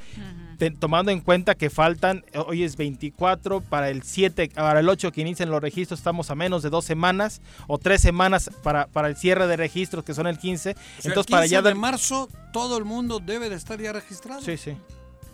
Te- 0.62 0.70
tomando 0.70 1.10
en 1.10 1.18
cuenta 1.20 1.56
que 1.56 1.70
faltan, 1.70 2.24
eh, 2.32 2.38
hoy 2.38 2.62
es 2.62 2.76
24, 2.76 3.62
para 3.62 3.90
el 3.90 4.04
7, 4.04 4.48
para 4.54 4.78
el 4.78 4.88
8 4.88 5.10
que 5.10 5.20
inician 5.20 5.50
los 5.50 5.60
registros 5.60 5.98
estamos 5.98 6.30
a 6.30 6.36
menos 6.36 6.62
de 6.62 6.70
dos 6.70 6.84
semanas 6.84 7.40
o 7.66 7.78
tres 7.78 8.00
semanas 8.00 8.48
para, 8.62 8.86
para 8.86 9.08
el 9.08 9.16
cierre 9.16 9.48
de 9.48 9.56
registros 9.56 10.04
que 10.04 10.14
son 10.14 10.28
el 10.28 10.38
15. 10.38 10.70
O 10.70 10.74
sea, 10.74 10.84
Entonces, 11.10 11.26
el 11.28 11.30
para 11.32 11.42
15 11.42 11.52
ya 11.52 11.62
de 11.62 11.70
dar- 11.70 11.74
marzo 11.74 12.28
todo 12.52 12.78
el 12.78 12.84
mundo 12.84 13.18
debe 13.18 13.50
de 13.50 13.56
estar 13.56 13.80
ya 13.80 13.92
registrado. 13.92 14.40
Sí, 14.40 14.56
sí. 14.56 14.76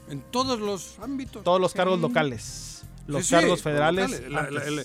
En 0.09 0.23
todos 0.23 0.61
los 0.61 0.99
ámbitos. 1.03 1.45
todos 1.45 1.61
los 1.61 1.75
cargos 1.75 1.97
Sí. 1.97 2.03
locales, 2.03 2.83
los 3.07 3.21
Sí, 3.21 3.29
sí, 3.29 3.31
cargos 3.35 3.51
los 3.51 3.63
federales, 3.63 4.11
locales, 4.31 4.31
la- 4.31 4.83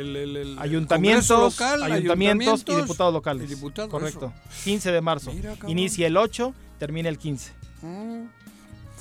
el- 0.00 0.16
el- 0.16 0.36
el- 0.36 0.58
ayuntamientos, 0.58 1.28
local, 1.54 1.84
ayuntamientos, 1.84 1.84
y 1.84 1.92
ayuntamientos 1.92 2.64
diputados 2.82 3.14
locales. 3.14 3.44
y 3.44 3.54
diputados, 3.54 3.90
Correcto. 3.92 4.32
eso. 4.50 4.62
15 4.64 4.90
de 4.90 5.00
marzo. 5.00 5.32
Mira. 5.32 5.54
Inicia 5.68 6.08
el 6.08 6.16
8, 6.16 6.52
termina 6.80 7.08
el 7.08 7.16
15. 7.18 7.52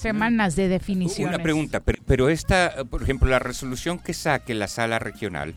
Semanas 0.03 0.55
de 0.55 0.67
definiciones. 0.67 1.33
Una 1.35 1.41
pregunta, 1.43 1.79
pero, 1.79 2.01
pero 2.05 2.29
esta, 2.29 2.83
por 2.89 3.01
ejemplo, 3.01 3.29
la 3.29 3.39
resolución 3.39 3.97
que 3.99 4.13
saque 4.13 4.53
la 4.53 4.67
sala 4.67 4.99
regional 4.99 5.55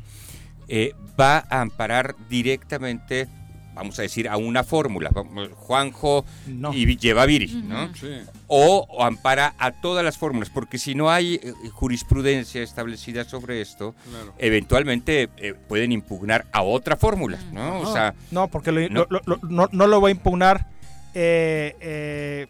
eh, 0.68 0.94
va 1.20 1.44
a 1.51 1.60
amparar 1.60 2.14
directamente, 2.31 3.28
vamos 3.74 3.98
a 3.98 4.02
decir, 4.02 4.28
a 4.28 4.36
una 4.36 4.64
fórmula. 4.64 5.10
Juanjo 5.56 6.24
y 6.73 6.97
lleva 6.97 7.27
Viri, 7.27 7.62
¿no? 7.66 7.94
Sí. 7.94 8.09
O, 8.47 8.86
o 8.89 9.05
ampara 9.05 9.55
a 9.59 9.73
todas 9.73 10.05
las 10.05 10.16
fórmulas, 10.16 10.48
porque 10.51 10.78
si 10.78 10.94
no 10.94 11.10
hay 11.10 11.35
eh, 11.43 11.52
jurisprudencia 11.73 12.62
establecida 12.62 13.24
sobre 13.24 13.60
esto, 13.60 13.94
Claro. 14.10 14.32
eventualmente 14.39 15.28
eh, 15.36 15.55
pueden 15.68 15.93
impugnar 15.93 16.47
a 16.52 16.62
otra 16.62 16.97
fórmula, 16.97 17.39
¿no? 17.52 17.81
O 17.81 17.93
sea, 17.93 18.14
no, 18.31 18.48
porque 18.48 18.73
lo- 18.73 18.89
no. 18.89 19.06
lo- 19.10 19.20
lo- 19.27 19.39
no, 19.48 19.68
no 19.73 19.86
lo 19.86 20.01
voy 20.01 20.10
a 20.10 20.12
impugnar 20.12 20.68
eh, 21.14 21.74
eh, 21.81 22.47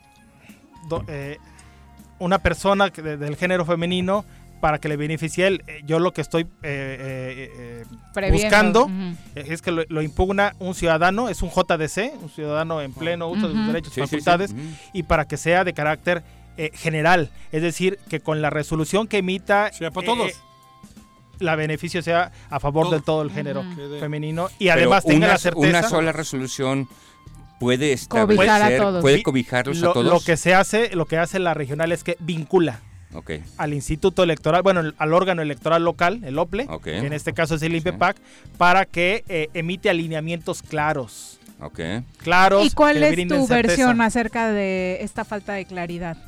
do- 0.88 1.04
eh, 1.08 1.38
una 2.18 2.38
persona 2.38 2.90
que 2.90 3.02
de- 3.02 3.16
del 3.16 3.36
género 3.36 3.64
femenino 3.64 4.24
para 4.60 4.78
que 4.78 4.88
le 4.88 4.96
beneficie 4.96 5.44
a 5.44 5.48
él. 5.48 5.62
Eh, 5.66 5.82
Yo 5.84 5.98
lo 5.98 6.12
que 6.12 6.22
estoy 6.22 6.42
eh, 6.42 6.48
eh, 6.62 7.84
eh, 8.16 8.30
buscando 8.32 8.88
eh, 9.34 9.44
es 9.48 9.60
que 9.62 9.70
lo, 9.70 9.82
lo 9.88 10.00
impugna 10.02 10.54
un 10.58 10.74
ciudadano, 10.74 11.28
es 11.28 11.42
un 11.42 11.50
JDC, 11.50 12.14
un 12.22 12.30
ciudadano 12.30 12.80
en 12.80 12.92
pleno 12.94 13.28
uso 13.28 13.48
de 13.48 13.54
sus 13.54 13.66
derechos 13.66 13.92
Sí, 13.92 14.00
y 14.00 14.04
sí, 14.04 14.08
sí. 14.08 14.16
facultades, 14.22 14.54
y 14.94 15.02
para 15.02 15.26
que 15.26 15.36
sea 15.36 15.62
de 15.64 15.74
carácter 15.74 16.22
eh, 16.56 16.70
general. 16.74 17.30
Es 17.52 17.60
decir, 17.60 17.98
que 18.08 18.20
con 18.20 18.40
la 18.40 18.48
resolución 18.48 19.06
que 19.08 19.18
emita... 19.18 19.70
Sea 19.74 19.90
para 19.90 20.06
eh, 20.06 20.10
todos. 20.14 20.32
la 21.38 21.54
beneficio 21.54 22.00
sea 22.00 22.32
a 22.48 22.58
favor 22.58 22.86
Todo. 22.86 22.94
de 22.96 23.02
todo 23.02 23.20
el 23.22 23.30
género 23.30 23.62
femenino 24.00 24.48
y 24.58 24.68
pero 24.68 24.78
además 24.78 25.04
tenga 25.04 25.18
una, 25.18 25.28
la 25.28 25.38
certeza 25.38 25.68
una 25.68 25.82
sola 25.82 26.12
resolución 26.12 26.88
puede 27.58 27.96
Cobijar 28.08 28.48
a 28.50 28.54
establecer, 28.54 28.80
todos. 28.80 29.02
puede 29.02 29.22
cobijarlos 29.22 29.78
lo, 29.78 29.90
a 29.90 29.92
todos. 29.94 30.12
lo 30.12 30.20
que 30.20 30.36
se 30.36 30.54
hace, 30.54 30.94
lo 30.94 31.06
que 31.06 31.18
hace 31.18 31.38
la 31.38 31.54
regional 31.54 31.92
es 31.92 32.04
que 32.04 32.16
vincula 32.20 32.80
al 33.56 33.72
instituto 33.72 34.22
electoral, 34.22 34.62
bueno, 34.62 34.92
al 34.98 35.14
órgano 35.14 35.40
electoral 35.40 35.82
local, 35.84 36.20
el 36.24 36.38
OPLE, 36.38 36.68
que 36.84 36.98
en 36.98 37.12
este 37.14 37.32
caso 37.32 37.54
es 37.54 37.62
el 37.62 37.74
INPEPAC, 37.74 38.16
para 38.58 38.84
que 38.84 39.24
eh, 39.28 39.48
emite 39.54 39.88
alineamientos 39.88 40.62
claros, 40.62 41.38
Ok. 41.60 41.80
claros. 42.18 42.66
¿Y 42.66 42.70
cuál 42.72 43.02
es 43.02 43.16
tu 43.28 43.46
certeza. 43.46 43.54
versión 43.54 44.00
acerca 44.02 44.52
de 44.52 44.98
esta 45.00 45.24
falta 45.24 45.54
de 45.54 45.64
claridad? 45.64 46.18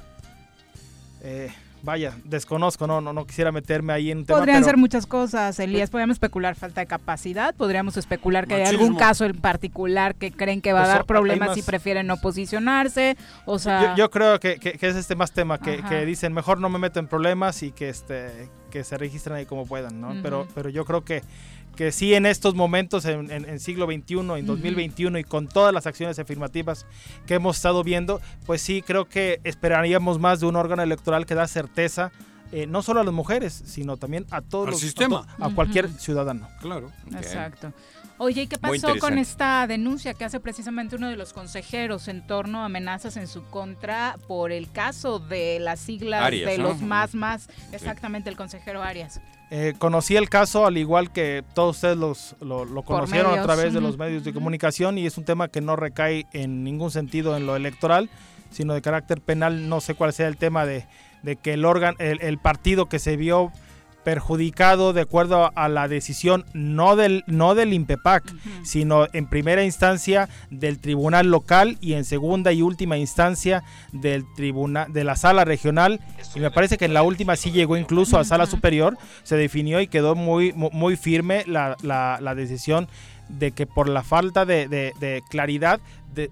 Eh, 1.23 1.51
vaya, 1.83 2.15
desconozco, 2.25 2.87
no, 2.87 3.01
no, 3.01 3.13
no 3.13 3.27
quisiera 3.27 3.53
meterme 3.53 3.93
ahí 3.93 4.11
en 4.11 4.19
un 4.19 4.25
tema. 4.27 4.39
Podrían 4.39 4.59
pero- 4.59 4.67
ser 4.67 4.77
muchas 4.77 5.07
cosas, 5.07 5.59
Elías. 5.61 5.91
Podríamos 5.91 6.15
especular 6.17 6.55
falta 6.55 6.81
de 6.81 6.87
capacidad, 6.87 7.55
podríamos 7.55 7.97
especular 7.97 8.47
que 8.47 8.55
hay 8.55 8.63
algún 8.65 8.97
caso 8.97 9.25
en 9.25 9.37
particular 9.41 10.15
que 10.15 10.31
creen 10.33 10.61
que 10.61 10.73
va 10.73 10.81
Pues, 10.81 10.89
a 10.89 10.93
hay 10.93 10.99
dar 10.99 11.07
problemas 11.07 11.49
más- 11.51 11.59
y 11.59 11.63
prefieren 11.63 12.07
no 12.07 12.17
posicionarse. 12.19 13.17
O 13.47 13.59
sea, 13.59 13.95
Yo, 13.95 14.05
yo 14.05 14.11
creo 14.11 14.41
que, 14.41 14.59
que- 14.59 14.73
que 14.73 14.89
es 14.89 14.97
este 14.97 15.15
más 15.17 15.33
tema, 15.33 15.59
que, 15.59 15.83
dicen 16.05 16.33
mejor 16.33 16.61
no 16.61 16.69
me 16.69 16.79
meto 16.79 16.99
en 17.01 17.07
problemas 17.09 17.63
y 17.63 17.73
que 17.73 17.89
este 17.89 18.49
que 18.71 18.85
se 18.85 18.99
registren 18.99 19.35
ahí 19.35 19.47
como 19.47 19.65
puedan, 19.65 19.99
¿no? 19.99 20.15
Pero, 20.23 20.47
pero 20.55 20.69
yo 20.69 20.85
creo 20.85 21.03
que, 21.03 21.23
que 21.79 21.93
sí 21.93 22.13
en 22.13 22.27
estos 22.27 22.55
momentos, 22.57 23.05
en, 23.05 23.31
en- 23.31 23.49
en 23.49 23.61
siglo 23.61 23.87
XXI, 23.87 24.19
en 24.41 24.47
2021 24.47 25.17
y 25.21 25.23
con 25.25 25.47
todas 25.47 25.73
las 25.73 25.87
acciones 25.87 26.19
afirmativas 26.19 26.85
que 27.25 27.35
hemos 27.35 27.57
estado 27.57 27.85
viendo, 27.85 28.21
pues 28.47 28.61
sí 28.63 28.83
creo 28.83 29.05
que 29.09 29.41
esperaríamos 29.45 30.19
más 30.19 30.41
de 30.41 30.47
un 30.47 30.57
órgano 30.57 30.83
electoral 30.83 31.25
que 31.25 31.35
da 31.37 31.47
certeza. 31.47 32.11
eh, 32.51 32.67
no 32.67 32.81
solo 32.83 33.01
a 33.01 33.05
las 33.05 33.13
mujeres, 33.13 33.63
sino 33.67 33.99
también 33.99 34.25
a 34.31 34.41
todos 34.41 34.67
Al 34.69 34.71
los, 34.73 34.83
a 34.83 34.87
sistema. 34.87 35.27
to- 35.37 35.45
a, 35.45 35.55
cualquier 35.55 35.87
ciudadano. 35.91 36.49
Claro. 36.63 36.91
Exacto. 37.15 37.75
Oye, 38.17 38.43
¿y 38.43 38.47
qué 38.47 38.57
pasó 38.59 38.99
con 38.99 39.19
esta 39.19 39.67
denuncia 39.69 40.15
que 40.15 40.25
hace 40.25 40.41
precisamente 40.41 40.97
uno 40.97 41.09
de 41.11 41.17
los 41.17 41.33
consejeros 41.35 42.09
en 42.09 42.27
torno 42.27 42.63
a 42.63 42.65
amenazas 42.65 43.17
en 43.19 43.29
su 43.29 43.45
contra 43.51 44.17
por 44.27 44.51
el 44.51 44.71
caso 44.73 45.19
de 45.21 45.61
las 45.61 45.79
siglas 45.79 46.23
Arias, 46.25 46.51
de 46.51 46.57
¿no? 46.59 46.69
los 46.71 46.81
más 46.81 47.15
más, 47.15 47.49
exactamente 47.71 48.31
el 48.31 48.37
consejero 48.37 48.83
Arias? 48.83 49.21
Eh, 49.51 49.75
conocí 49.79 50.15
el 50.17 50.29
caso 50.29 50.67
al 50.67 50.77
igual 50.77 51.11
que 51.11 51.43
todos 51.55 51.77
ustedes 51.77 51.97
los, 51.97 52.37
lo, 52.41 52.67
lo 52.67 52.83
conocieron 52.83 53.39
a 53.39 53.43
través 53.43 53.73
de 53.73 53.81
los 53.81 53.97
medios 53.97 54.23
de 54.23 54.35
comunicación 54.35 54.99
y 54.99 55.07
es 55.07 55.17
un 55.17 55.25
tema 55.25 55.49
que 55.49 55.63
no 55.63 55.75
recae 55.75 56.27
en 56.35 56.65
ningún 56.65 56.91
sentido 56.91 57.35
en 57.35 57.47
lo 57.47 57.57
electoral, 57.57 58.11
sino 58.51 58.75
de 58.75 58.83
carácter 58.83 59.23
penal. 59.23 59.71
No 59.71 59.81
sé 59.81 59.95
cuál 59.95 60.13
sea 60.13 60.29
el 60.29 60.37
tema 60.37 60.67
de, 60.67 60.87
de 61.23 61.37
que 61.37 61.55
el 61.55 61.65
órgano, 61.65 61.97
el, 61.99 62.21
el 62.21 62.37
partido 62.39 62.87
que 62.87 62.99
se 62.99 63.17
vio 63.17 63.51
perjudicado 64.05 64.93
de 64.93 65.03
acuerdo 65.03 65.51
a 65.55 65.69
la 65.69 65.87
decisión 65.89 66.45
no 66.55 66.97
del 66.97 67.25
no 67.27 67.55
del 67.55 67.73
INPEPAC, 67.73 68.25
sino 68.65 69.07
en 69.13 69.27
primera 69.29 69.65
instancia 69.65 70.29
del 70.51 70.79
tribunal 70.79 71.31
local 71.31 71.77
y 71.81 71.93
en 71.95 72.05
segunda 72.05 72.53
y 72.53 72.63
última 72.63 72.97
instancia 72.97 73.63
del 73.93 74.25
tribunal 74.35 74.93
de 74.93 75.05
la 75.05 75.17
sala 75.17 75.45
regional. 75.45 76.01
Y 76.35 76.41
me 76.41 76.51
parece 76.51 76.79
que 76.79 76.87
en 76.87 76.95
la 76.95 77.03
última 77.03 77.37
sí 77.37 77.51
llegó 77.51 77.77
incluso 77.77 78.19
a 78.19 78.25
sala 78.25 78.47
superior, 78.47 78.97
se 79.25 79.37
definió 79.37 79.81
y 79.81 79.89
quedó 79.89 80.15
muy 80.15 80.53
mu- 80.53 80.71
muy 80.73 80.97
firme 80.97 81.45
la, 81.47 81.77
la- 81.83 82.19
la 82.21 82.35
decisión 82.35 82.89
de 83.29 83.53
que 83.53 83.67
por 83.67 83.89
la 83.89 84.03
falta 84.03 84.45
de, 84.47 84.69
de- 84.69 84.93
de 85.01 85.23
claridad 85.29 85.81
de- 86.15 86.31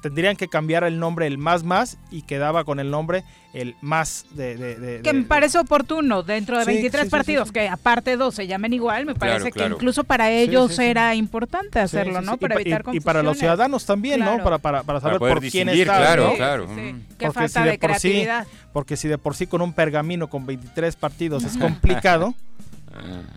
tendrían 0.00 0.36
que 0.36 0.48
cambiar 0.48 0.84
el 0.84 0.98
nombre 0.98 1.26
el 1.26 1.36
más 1.36 1.62
más 1.64 1.98
y 2.10 2.22
quedaba 2.22 2.64
con 2.64 2.80
el 2.80 2.90
nombre 2.90 3.22
el 3.52 3.74
más 3.80 4.26
de, 4.32 4.56
de- 4.56 4.76
de- 4.76 5.02
Que 5.02 5.12
me 5.12 5.24
parece 5.24 5.58
oportuno, 5.58 6.22
dentro 6.22 6.58
de 6.58 6.64
Sí, 6.64 6.70
23 6.72 7.02
sí, 7.02 7.06
sí, 7.06 7.10
partidos, 7.10 7.48
sí, 7.48 7.54
que 7.54 7.68
aparte 7.68 8.16
dos 8.16 8.34
se 8.34 8.46
llamen 8.46 8.72
igual, 8.74 9.06
me 9.06 9.14
Claro, 9.14 9.32
parece 9.32 9.50
que 9.52 9.58
claro. 9.60 9.74
incluso 9.76 10.04
para 10.04 10.30
ellos 10.30 10.70
sí, 10.70 10.76
sí. 10.76 10.82
era 10.84 11.14
importante 11.14 11.80
hacerlo, 11.80 12.20
sí, 12.20 12.26
¿no? 12.26 12.32
sí. 12.32 12.38
Para 12.38 12.54
y, 12.54 12.62
evitar 12.62 12.80
y- 12.80 12.80
y 12.80 12.84
confusiones. 12.84 13.04
para 13.04 13.22
los 13.22 13.38
ciudadanos 13.38 13.86
también, 13.86 14.20
Claro. 14.20 14.38
¿no? 14.38 14.44
Para, 14.44 14.58
para, 14.58 14.82
para 14.84 15.00
saber 15.00 15.18
por 15.18 15.40
quién 15.40 15.68
está. 15.70 15.96
claro, 15.96 16.28
¿no? 16.28 16.34
claro. 16.36 16.68
Sí. 16.68 16.94
Qué 17.18 17.26
Porque 17.26 17.32
falta 17.32 17.48
si 17.60 17.64
de 17.64 17.70
de 17.72 17.78
por 17.78 17.90
sí- 17.94 18.08
creatividad. 18.08 18.46
Porque 18.72 18.96
si 18.96 19.08
de 19.08 19.18
por 19.18 19.34
sí 19.34 19.46
con 19.46 19.60
un 19.62 19.72
pergamino 19.72 20.28
con 20.28 20.44
23 20.46 20.94
partidos 20.96 21.44
es 21.44 21.56
complicado, 21.56 22.34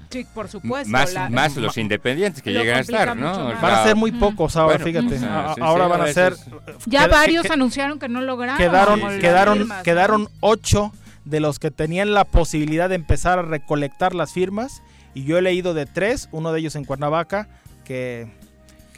Sí, 0.10 0.26
por 0.34 0.48
supuesto. 0.48 0.90
más, 0.90 1.14
la- 1.14 1.30
más 1.30 1.56
los 1.58 1.78
independientes 1.78 2.42
que 2.42 2.52
Lo 2.52 2.60
lleguen 2.60 2.76
a 2.76 2.80
estar, 2.80 3.16
¿no? 3.16 3.46
van 3.46 3.58
a 3.66 3.68
La- 3.70 3.84
ser 3.84 3.96
muy 3.96 4.12
pocos 4.12 4.56
ahora, 4.56 4.78
Bueno, 4.78 4.86
fíjate. 4.86 5.16
ujú. 5.18 5.26
A- 5.26 5.54
Sí, 5.56 5.62
ahora 5.62 5.86
sí, 5.86 5.90
van 5.92 6.02
a 6.02 6.04
a 6.06 6.14
ser... 6.14 6.36
Ya 6.86 7.08
varios 7.08 7.44
que- 7.46 7.54
anunciaron 7.54 8.00
que 8.00 8.10
no 8.10 8.22
lograron. 8.22 8.58
quedaron, 8.58 9.00
quedaron, 9.20 9.70
quedaron 9.84 10.28
ocho 10.40 10.92
de 11.26 11.40
los 11.40 11.60
que 11.60 11.70
tenían 11.72 12.14
la 12.14 12.24
posibilidad 12.26 12.90
de 12.90 12.96
empezar 12.96 13.40
a 13.40 13.44
recolectar 13.44 14.16
las 14.16 14.32
firmas 14.34 14.82
y 15.14 15.24
yo 15.26 15.38
he 15.38 15.42
leído 15.42 15.74
de 15.74 15.86
tres, 15.86 16.30
uno 16.32 16.52
de 16.52 16.60
ellos 16.60 16.76
en 16.76 16.86
Cuernavaca, 16.86 17.48
que, 17.86 18.28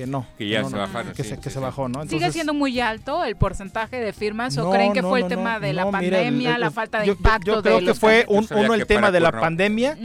que 0.02 0.07
no. 0.07 0.26
Que 0.38 0.48
ya 0.49 0.61
no, 0.61 0.69
se 0.69 0.76
no, 0.76 0.82
bajaron, 0.82 1.14
Que, 1.14 1.23
sí, 1.23 1.30
se, 1.30 1.36
que 1.38 1.44
sí, 1.44 1.49
se 1.49 1.56
sí. 1.56 1.60
bajó, 1.60 1.88
¿no? 1.88 2.06
¿Sigue 2.07 2.32
siendo 2.32 2.53
muy 2.53 2.80
alto 2.80 3.23
el 3.23 3.36
porcentaje 3.36 3.99
de 3.99 4.14
firmas 4.14 4.57
o 4.57 4.64
No, 4.64 4.72
creen 4.72 4.94
que 4.94 5.02
no, 5.02 5.10
fue 5.10 5.19
el 5.19 5.26
no, 5.26 5.30
tema 5.30 5.53
no, 5.56 5.60
de 5.60 5.73
la 5.73 5.86
mira, 5.86 5.91
pandemia, 5.99 6.49
el- 6.49 6.56
el- 6.56 6.61
la 6.61 6.72
falta 6.72 6.99
de 7.02 7.06
yo- 7.07 7.14
impacto 7.14 7.45
Yo, 7.56 7.61
creo 7.61 7.76
de 7.76 7.80
que 7.82 7.86
los 7.86 7.99
fue 7.99 8.26
un, 8.28 8.48
uno 8.56 8.73
el 8.73 8.86
tema 8.88 9.11
de 9.11 9.19
la 9.19 9.32
pandemia 9.32 9.98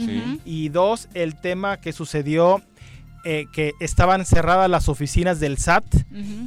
y 0.45 0.69
dos 0.69 1.07
el 1.13 1.35
tema 1.39 1.77
que 1.77 1.93
sucedió 1.93 2.61
eh, 3.25 3.45
que 3.51 3.73
estaban 3.81 4.25
cerradas 4.25 4.69
las 4.69 4.87
oficinas 4.87 5.39
del 5.41 5.57
SAT 5.57 5.83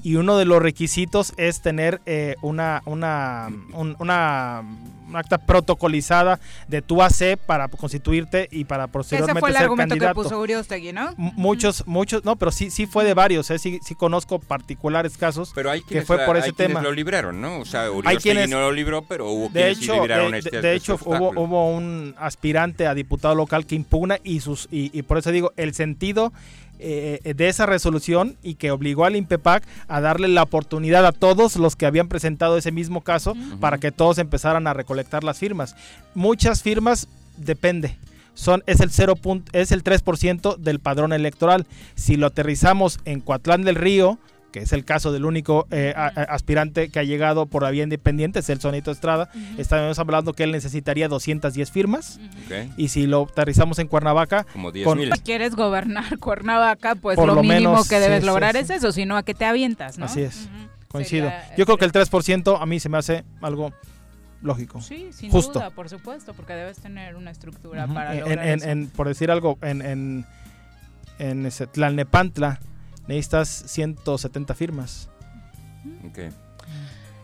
y 0.03 0.15
uno 0.15 0.39
de 0.39 0.45
los 0.47 0.63
requisitos 0.63 1.35
es 1.37 1.61
tener 1.61 2.01
eh, 2.07 2.37
una 2.43 2.81
una 2.87 3.49
un- 3.75 3.97
una 3.99 4.63
un 5.11 5.17
acta 5.17 5.39
protocolizada 5.39 6.41
de 6.69 6.83
tu 6.83 7.03
AC 7.03 7.37
para 7.47 7.69
constituirte 7.69 8.49
y 8.51 8.65
para 8.65 8.85
Ese 8.85 8.93
posteriormente 8.93 9.41
fue 9.41 9.49
el 9.51 9.55
ser 9.55 9.63
argumento 9.65 9.93
candidato. 9.93 10.21
que 10.21 10.23
puso 10.29 10.41
Uriostegui, 10.41 10.93
¿no? 10.93 11.11
M- 11.19 11.33
Muchos, 11.37 11.85
muchos, 11.87 12.25
no, 12.25 12.37
pero 12.37 12.51
sí, 12.53 12.71
sí 12.71 12.87
fue 12.87 13.05
de 13.05 13.15
varios, 13.15 13.51
¿eh? 13.51 13.59
sí, 13.59 13.81
sí 13.83 13.95
conozco 13.95 14.39
particulares 14.39 15.17
casos 15.17 15.53
Pero 15.55 15.71
hay 15.71 15.83
que 15.83 16.03
fue 16.03 16.17
la- 16.17 16.27
por 16.27 16.37
hay 16.37 16.43
ese 16.43 16.53
quienes 16.53 16.69
tema. 16.75 16.83
lo 16.83 16.93
libraron, 16.93 17.41
¿no? 17.41 17.59
O 17.59 17.65
sea, 17.65 17.83
Hay 17.85 17.89
Uriostegui 17.91 18.23
quienes- 18.23 18.51
no 18.51 18.61
lo 18.61 18.73
libró, 18.73 19.03
pero 19.03 19.29
hubo 19.31 19.45
De 19.49 19.53
quienes 19.61 19.79
sí 19.79 19.85
hecho, 19.85 19.95
libraron 19.95 20.33
de, 20.33 20.39
este, 20.39 20.51
de- 20.51 20.63
de 20.63 20.77
este 20.77 20.93
hecho 20.95 20.99
hubo, 21.05 21.31
hubo 21.31 21.71
un 21.71 22.15
aspirante 22.19 22.87
a 22.87 22.95
diputado 22.95 23.35
local 23.35 23.67
que 23.67 23.75
impugna 23.75 24.19
y 24.23 24.41
sus 24.41 24.69
y, 24.71 24.97
y 24.97 25.03
por 25.03 25.19
eso 25.19 25.31
digo 25.33 25.53
el 25.57 25.75
sentido 25.75 26.33
eh, 26.83 27.35
de 27.35 27.49
esa 27.49 27.67
resolución 27.67 28.37
y 28.43 28.55
que 28.55 28.71
obligó 28.71 29.05
al 29.05 29.17
INPEPAC 29.17 29.63
a 29.89 30.01
darle 30.01 30.29
la 30.29 30.43
oportunidad 30.43 31.05
a 31.07 31.13
todos 31.13 31.57
los 31.57 31.77
que 31.77 31.87
habían 31.87 32.09
presentado 32.09 32.57
ese 32.57 32.73
mismo 32.73 33.03
caso 33.03 33.35
para 33.61 33.79
que 33.79 33.93
todos 33.93 34.19
empezaran 34.19 34.67
a 34.67 34.73
recolectar 34.75 35.25
las 35.25 35.39
firmas. 35.39 35.77
Muchas 36.15 36.63
firmas 36.63 37.09
depende. 37.37 37.97
Son, 38.35 38.63
es 38.67 38.81
el 38.81 38.91
0. 38.91 39.17
punt- 39.17 39.49
es 39.53 39.73
el 39.73 39.83
3% 39.85 40.57
del 40.57 40.79
padrón 40.81 41.13
electoral. 41.13 41.67
Si 41.95 42.17
lo 42.17 42.27
aterrizamos 42.29 42.99
en 43.05 43.21
Coatlán 43.21 43.63
del 43.63 43.75
Río, 43.75 44.19
que 44.53 44.61
es 44.61 44.73
el 44.73 44.85
caso 44.85 45.13
del 45.13 45.25
único 45.25 45.67
eh, 45.71 45.93
a- 45.97 46.07
a- 46.07 46.23
aspirante 46.35 46.89
que 46.91 46.99
ha 46.99 47.03
llegado 47.05 47.47
por 47.47 47.63
la 47.63 47.71
vía 47.71 47.85
independiente, 47.85 48.41
es 48.41 48.49
el 48.51 48.61
Sonito 48.61 48.91
Estrada, 48.91 49.31
estábamos 49.59 49.99
hablando 49.99 50.33
que 50.33 50.43
él 50.45 50.53
necesitaría 50.53 51.09
210 51.09 51.71
firmas. 51.71 52.19
Ok. 52.47 52.73
Y 52.77 52.89
si 52.89 53.07
lo 53.07 53.23
aterrizamos 53.31 53.79
en 53.79 53.87
Cuernavaca, 53.89 54.45
Como 54.53 54.73
con- 54.85 55.01
Si 55.01 55.09
quieres 55.25 55.55
gobernar 55.55 56.19
Cuernavaca, 56.19 56.95
pues 56.97 57.17
Por 57.17 57.27
lo, 57.29 57.35
lo 57.37 57.43
mínimo 57.43 57.71
menos, 57.71 57.89
que 57.89 58.01
debes 58.01 58.21
sí, 58.21 58.27
lograr 58.27 58.55
sí, 58.55 58.63
es 58.63 58.71
eso, 58.71 58.93
si 58.93 59.07
no, 59.07 59.17
¿a 59.17 59.23
qué 59.23 59.35
te 59.35 59.45
avientas, 59.45 59.99
no? 59.99 60.07
Así 60.07 60.23
es. 60.23 60.49
Coincido. 60.89 61.29
Sería- 61.31 61.57
Yo 61.57 61.65
creo 61.67 61.79
que 61.79 61.85
el 61.85 61.93
3% 61.93 62.61
a 62.61 62.67
mí 62.67 62.81
se 62.81 62.89
me 62.89 62.99
hace 62.99 63.25
algo 63.41 63.73
lógico. 64.43 64.81
Sí, 64.81 65.11
sin 65.13 65.31
justo. 65.31 65.61
duda, 65.61 65.71
por 65.71 65.89
supuesto, 65.89 66.35
porque 66.35 66.55
debes 66.55 66.79
tener 66.79 67.15
una 67.15 67.31
estructura 67.31 67.87
para 67.87 68.15
En- 68.15 68.21
lograr 68.21 68.47
en- 68.49 68.59
eso. 68.59 68.69
en- 68.69 68.87
por 68.89 69.07
decir 69.07 69.31
algo, 69.31 69.59
en, 69.63 69.83
en, 69.83 70.27
en 71.21 71.47
ese 71.47 71.67
Tlalnepantla 71.67 72.59
necesitas 73.11 73.49
170 73.67 74.55
firmas. 74.55 75.09
Ok. 76.09 76.19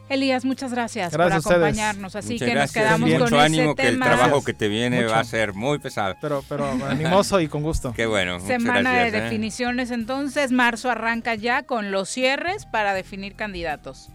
Elías, 0.09 0.45
muchas 0.45 0.71
gracias, 0.73 1.13
por 1.13 1.33
acompañarnos. 1.33 2.15
Así 2.15 2.35
Muchas 2.35 2.49
que 2.49 2.55
gracias. 2.55 2.77
nos 2.77 2.85
quedamos 2.85 3.11
Mucho 3.11 3.25
con 3.25 3.35
ese 3.35 3.43
ánimo 3.45 3.75
que 3.75 3.89
el 3.89 3.99
trabajo 3.99 4.45
que 4.45 4.55
te 4.55 4.69
viene 4.69 5.03
Mucho. 5.03 5.15
va 5.15 5.21
a 5.21 5.25
ser 5.25 5.53
muy 5.53 5.79
pesado. 5.81 6.15
Pero, 6.21 6.45
pero 6.49 6.71
animoso 6.89 7.41
y 7.41 7.49
con 7.49 7.63
gusto. 7.63 7.93
Qué 7.93 8.07
bueno. 8.07 8.39
Semana 8.39 8.93
gracias, 8.93 9.13
de 9.13 9.19
¿eh? 9.19 9.23
definiciones, 9.23 9.91
entonces, 9.91 10.53
marzo 10.53 10.91
arranca 10.91 11.35
ya 11.35 11.65
con 11.65 11.91
los 11.91 12.09
cierres 12.09 12.67
para 12.67 12.95
definir 12.95 13.35
candidatos. 13.35 14.11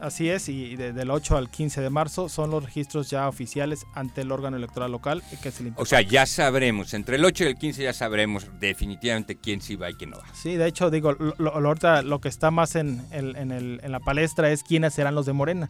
Así 0.00 0.28
es, 0.30 0.48
y 0.48 0.76
de- 0.76 0.92
del 0.92 1.10
8 1.10 1.36
al 1.36 1.50
15 1.50 1.80
de 1.80 1.90
marzo 1.90 2.28
son 2.28 2.50
los 2.50 2.64
registros 2.64 3.10
ya 3.10 3.28
oficiales 3.28 3.84
ante 3.94 4.22
el 4.22 4.32
órgano 4.32 4.56
electoral 4.56 4.90
local, 4.90 5.22
que 5.42 5.48
es 5.50 5.60
el 5.60 5.66
INPEPAC. 5.68 5.82
O 5.82 5.86
sea, 5.86 6.00
ya 6.00 6.26
sabremos, 6.26 6.94
entre 6.94 7.16
el 7.16 7.24
8 7.24 7.44
y 7.44 7.46
el 7.48 7.56
15 7.56 7.82
ya 7.82 7.92
sabremos 7.92 8.46
definitivamente 8.60 9.36
quién 9.36 9.60
sí 9.60 9.76
va 9.76 9.90
y 9.90 9.94
quién 9.94 10.10
no 10.10 10.18
va. 10.18 10.24
Sí, 10.34 10.56
de 10.56 10.66
hecho, 10.66 10.90
digo, 10.90 11.12
lo, 11.12 11.34
lo- 11.38 11.60
lo- 11.60 11.68
ahorita 11.68 12.02
lo 12.02 12.20
que 12.20 12.28
está 12.28 12.50
más 12.50 12.74
en, 12.76 13.02
el- 13.10 13.36
en, 13.36 13.52
el- 13.52 13.80
en 13.82 13.92
la 13.92 14.00
palestra 14.00 14.50
es 14.50 14.62
quiénes 14.62 14.94
serán 14.94 15.14
los 15.14 15.26
de 15.26 15.32
Morena. 15.32 15.68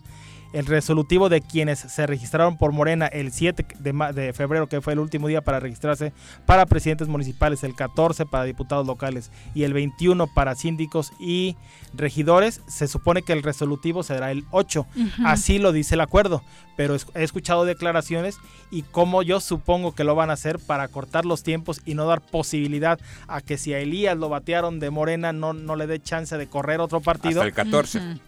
El 0.53 0.67
resolutivo 0.67 1.29
de 1.29 1.41
quienes 1.41 1.79
se 1.79 2.07
registraron 2.07 2.59
por 2.59 2.73
Morena 2.73 3.07
el 3.07 3.33
7 3.33 3.67
de, 3.79 3.93
ma- 3.93 4.13
de 4.13 4.33
febrero, 4.33 4.69
que 4.69 4.81
fue 4.81 4.93
el 4.93 4.99
último 4.99 5.29
día 5.29 5.41
para 5.41 5.61
registrarse 5.61 6.13
para 6.47 6.67
presidentes 6.67 7.09
municipales, 7.09 7.65
el 7.65 7.75
14 7.75 8.27
para 8.27 8.45
diputados 8.45 8.87
locales 8.87 9.31
y 9.55 9.63
el 9.65 9.73
21 9.73 10.27
para 10.35 10.55
síndicos 10.55 11.13
y 11.19 11.57
regidores, 11.95 12.61
se 12.67 12.89
supone 12.89 13.23
que 13.23 13.33
el 13.33 13.43
resolutivo 13.43 14.03
será 14.03 14.31
el 14.31 14.45
8. 14.51 14.87
Ujú. 14.95 15.23
Así 15.27 15.59
lo 15.59 15.73
dice 15.73 15.95
el 15.95 16.01
acuerdo, 16.01 16.43
pero 16.77 16.95
es- 16.95 17.07
he 17.15 17.23
escuchado 17.23 17.65
declaraciones 17.65 18.37
y 18.71 18.83
cómo 18.83 19.23
yo 19.23 19.41
supongo 19.41 19.95
que 19.95 20.05
lo 20.05 20.15
van 20.15 20.31
a 20.31 20.35
hacer 20.35 20.59
para 20.59 20.89
cortar 20.89 21.25
los 21.25 21.43
tiempos 21.43 21.81
y 21.85 21.95
no 21.95 22.07
dar 22.07 22.21
posibilidad 22.21 22.99
a 23.29 23.41
que 23.41 23.57
si 23.59 23.73
a 23.75 23.79
Elías 23.79 24.17
lo 24.17 24.29
batearon 24.29 24.81
de 24.81 24.91
Morena 24.91 25.33
no, 25.33 25.53
no 25.53 25.77
le 25.77 25.87
dé 25.87 26.01
chance 26.01 26.37
de 26.37 26.47
correr 26.47 26.81
otro 26.81 27.01
partido. 27.01 27.41
Hasta 27.41 27.49
el 27.49 27.55
14. 27.55 27.99
Ujú. 27.99 28.21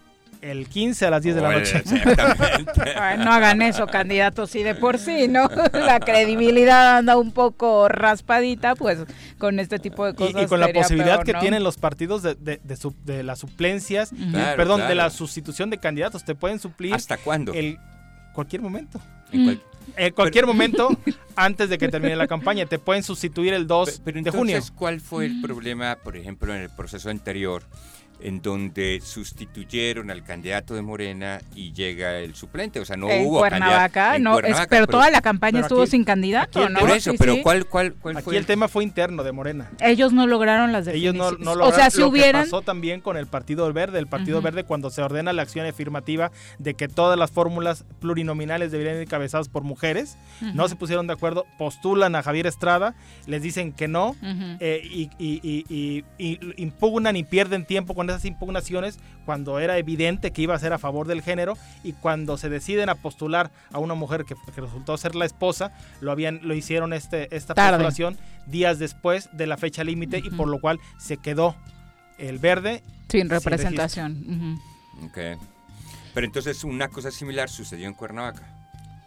El 0.44 0.68
15 0.68 1.06
a 1.06 1.10
las 1.10 1.22
10 1.22 1.36
de 1.36 1.40
la 1.40 1.52
noche. 1.52 1.82
No 3.18 3.32
hagan 3.32 3.62
eso, 3.62 3.86
candidatos, 3.86 4.50
si 4.50 4.62
de 4.62 4.74
por 4.74 4.98
sí, 4.98 5.26
¿no? 5.28 5.48
La 5.72 6.00
credibilidad 6.00 6.98
anda 6.98 7.16
un 7.16 7.32
poco 7.32 7.88
raspadita, 7.88 8.74
pues 8.74 8.98
con 9.38 9.58
este 9.58 9.78
tipo 9.78 10.04
de 10.04 10.12
Y- 10.12 10.14
cosas. 10.14 10.42
y, 10.42 10.46
con 10.46 10.60
la 10.60 10.68
posibilidad 10.68 11.14
peor, 11.16 11.24
que 11.26 11.32
¿no? 11.34 11.40
tienen 11.40 11.62
los 11.64 11.76
partidos 11.78 12.22
de, 12.22 12.34
de, 12.34 12.60
de 12.62 12.76
su- 12.76 12.94
de 13.04 13.22
las 13.22 13.38
suplencias, 13.38 14.12
y- 14.12 14.30
Claro, 14.32 14.56
perdón, 14.56 14.86
de 14.88 14.94
la 14.94 15.10
sustitución 15.10 15.70
de 15.70 15.78
candidatos. 15.78 16.24
Te 16.24 16.34
pueden 16.34 16.58
suplir. 16.58 16.94
¿Hasta 16.94 17.16
cuándo? 17.16 17.52
El, 17.54 17.78
cualquier 18.34 18.60
momento. 18.62 19.00
En 19.32 19.44
cual- 19.44 19.62
En 19.96 20.12
cualquier 20.12 20.46
momento 20.46 20.88
antes 21.36 21.68
de 21.70 21.78
que 21.78 21.88
termine 21.88 22.16
la 22.16 22.26
campaña. 22.26 22.66
Te 22.66 22.78
pueden 22.78 23.02
sustituir 23.02 23.54
el 23.54 23.66
2 23.66 24.02
Pero 24.04 24.20
de 24.22 24.30
junio. 24.30 24.60
¿cuál 24.74 25.00
fue 25.00 25.26
el 25.26 25.40
problema, 25.40 25.96
por 26.02 26.16
ejemplo, 26.16 26.54
en 26.54 26.60
el 26.62 26.70
proceso 26.70 27.08
anterior, 27.10 27.62
en 28.20 28.40
donde 28.42 29.00
sustituyeron 29.02 30.10
al 30.10 30.22
candidato 30.24 30.74
de 30.74 30.82
Morena 30.82 31.40
y 31.54 31.72
llega 31.72 32.18
el 32.18 32.34
suplente? 32.34 32.80
O 32.80 32.84
sea, 32.84 32.96
no 32.96 33.10
en 33.10 33.26
hubo 33.26 33.38
Cuernavaca, 33.38 33.88
candidato- 33.92 34.16
en 34.16 34.22
no, 34.22 34.32
Cuernavaca, 34.32 34.66
pero, 34.70 34.86
toda 34.86 35.10
la 35.10 35.20
campaña 35.20 35.60
estuvo 35.60 35.82
aquí- 35.82 35.90
sin 35.90 36.04
candidato, 36.04 36.62
aquí 36.64 36.72
¿no? 36.72 36.80
Por 36.80 36.90
eso, 36.90 37.10
Sí, 37.12 37.16
pero 37.18 37.34
sí. 37.34 37.42
¿cuál, 37.42 37.66
cuál, 37.66 37.94
cuál 37.94 38.16
Aquí 38.16 38.24
fue? 38.24 38.36
el 38.36 38.46
tema 38.46 38.68
fue 38.68 38.84
interno 38.84 39.22
de 39.24 39.32
Morena. 39.32 39.70
Ellos 39.80 40.12
no 40.12 40.26
lograron 40.26 40.72
las 40.72 40.86
Ellos 40.86 41.12
definiciones. 41.14 41.38
no, 41.40 41.44
no 41.44 41.50
o 41.52 41.54
lograron 41.56 41.74
sea, 41.80 41.90
si 41.90 42.00
lo 42.00 42.08
hubieran... 42.08 42.44
que 42.44 42.50
pasó 42.50 42.62
también 42.62 43.00
con 43.00 43.16
el 43.16 43.26
Partido 43.26 43.70
Verde, 43.72 43.98
el 43.98 44.06
Partido. 44.06 44.40
Verde 44.40 44.64
cuando 44.64 44.90
se 44.90 45.02
ordena 45.02 45.32
la 45.32 45.42
acción 45.42 45.66
afirmativa 45.66 46.30
de 46.58 46.74
que 46.74 46.88
todas 46.88 47.18
las 47.18 47.30
fórmulas 47.30 47.84
plurinominales 48.00 48.70
deberían 48.72 48.96
ir 48.96 49.02
encabezadas 49.02 49.48
por 49.48 49.62
mujeres, 49.64 50.16
no 50.54 50.68
se 50.68 50.76
pusieron 50.76 51.06
de 51.06 51.12
acuerdo, 51.12 51.46
postulan 51.58 52.14
a 52.16 52.22
Javier 52.22 52.46
Estrada, 52.46 52.94
les 53.26 53.42
dicen 53.42 53.72
que 53.72 53.88
no 53.88 54.16
eh, 54.60 54.80
y, 54.84 55.10
y- 55.18 55.40
y- 55.42 55.64
y- 55.68 56.04
y 56.18 56.38
impugnan 56.62 57.16
y 57.16 57.24
pierden 57.24 57.64
tiempo 57.64 57.94
con 57.94 58.03
esas 58.12 58.24
impugnaciones 58.26 58.98
cuando 59.24 59.58
era 59.58 59.78
evidente 59.78 60.30
que 60.32 60.42
iba 60.42 60.54
a 60.54 60.58
ser 60.58 60.72
a 60.72 60.78
favor 60.78 61.06
del 61.06 61.22
género 61.22 61.56
y 61.82 61.92
cuando 61.94 62.36
se 62.36 62.48
deciden 62.48 62.88
a 62.90 62.94
postular 62.94 63.50
a 63.72 63.78
una 63.78 63.94
mujer 63.94 64.24
que, 64.24 64.34
que 64.54 64.60
resultó 64.60 64.96
ser 64.96 65.14
la 65.14 65.24
esposa, 65.24 65.72
lo 66.00 66.12
habían 66.12 66.40
lo 66.42 66.54
hicieron 66.54 66.92
este 66.92 67.34
esta 67.34 67.54
Tarde. 67.54 67.70
postulación 67.84 68.18
días 68.46 68.78
después 68.78 69.28
de 69.32 69.46
la 69.46 69.56
fecha 69.56 69.82
límite 69.84 70.18
y 70.18 70.30
por 70.30 70.48
lo 70.48 70.60
cual 70.60 70.78
se 70.98 71.16
quedó 71.16 71.56
el 72.18 72.38
verde 72.38 72.82
Sin 73.08 73.28
representación. 73.30 74.58
ujú. 74.98 75.06
Ok. 75.06 75.18
Pero 76.12 76.26
entonces 76.26 76.62
una 76.64 76.88
cosa 76.88 77.10
similar 77.10 77.48
sucedió 77.50 77.88
en 77.88 77.94
Cuernavaca. 77.94 78.42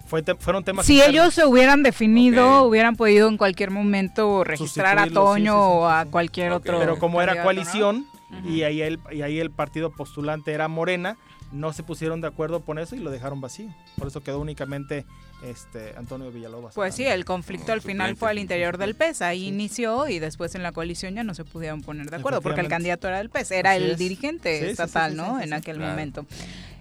Fue 0.08 0.22
te- 0.24 0.36
fueron 0.36 0.64
temas 0.64 0.86
Si 0.86 0.94
internos. 0.96 1.14
ellos 1.14 1.34
se 1.34 1.46
hubieran 1.46 1.84
definido, 1.84 2.64
hubieran 2.64 2.96
podido 2.96 3.28
en 3.28 3.36
cualquier 3.38 3.72
momento 3.72 4.44
registrar 4.46 4.98
a 5.00 5.04
sí, 5.06 5.10
Toño 5.12 5.36
sí, 5.36 5.44
sí, 5.44 5.52
o 5.52 5.88
a 5.90 6.06
cualquier 6.06 6.52
otro. 6.54 6.80
pero 6.80 6.98
como 6.98 7.22
era 7.22 7.34
candidato, 7.44 8.02
y 8.46 8.64
ahí 8.64 8.82
el 8.82 9.00
y 9.12 9.22
ahí 9.22 9.40
el 9.40 9.52
partido 9.52 9.90
postulante 9.92 10.52
era 10.52 10.68
Morena 10.68 11.18
no 11.54 11.72
se 11.72 11.82
pusieron 11.82 12.20
de 12.20 12.28
acuerdo 12.28 12.60
con 12.66 12.78
eso 12.78 12.96
y 12.96 13.00
lo 13.00 13.10
dejaron 13.10 13.40
vacío 13.40 13.74
por 13.98 14.10
eso 14.10 14.22
quedó 14.22 14.40
únicamente 14.42 15.06
este 15.44 15.94
Antonio 15.98 16.30
Villalobos 16.32 16.74
Pues 16.76 16.96
sí, 16.96 17.06
el 17.06 17.24
conflicto 17.24 17.72
al 17.72 17.82
final 17.82 18.16
fue 18.18 18.30
al 18.32 18.40
interior 18.40 18.78
del 18.80 18.96
PES. 18.96 19.22
Ahí 19.22 19.48
inició 19.48 20.08
y 20.10 20.18
después 20.20 20.56
en 20.56 20.64
la 20.64 20.72
coalición 20.72 21.14
ya 21.14 21.24
no 21.24 21.36
se 21.36 21.46
pudieron 21.46 21.82
poner 21.84 22.10
de 22.10 22.16
acuerdo 22.16 22.42
porque 22.42 22.60
el 22.62 22.68
candidato 22.68 23.08
era 23.08 23.20
del 23.20 23.30
PES, 23.30 23.52
era 23.52 23.72
Así 23.74 23.84
el 23.84 23.92
es. 23.92 23.98
dirigente 24.00 24.52
Sí, 24.54 24.60
sí, 24.60 24.66
sí, 24.66 24.72
estatal, 24.72 25.12
sí, 25.12 25.18
¿no? 25.18 25.34
sí, 25.36 25.38
sí, 25.38 25.44
en 25.44 25.54
aquel 25.54 25.78
Claro. 25.78 25.92
momento. 25.92 26.26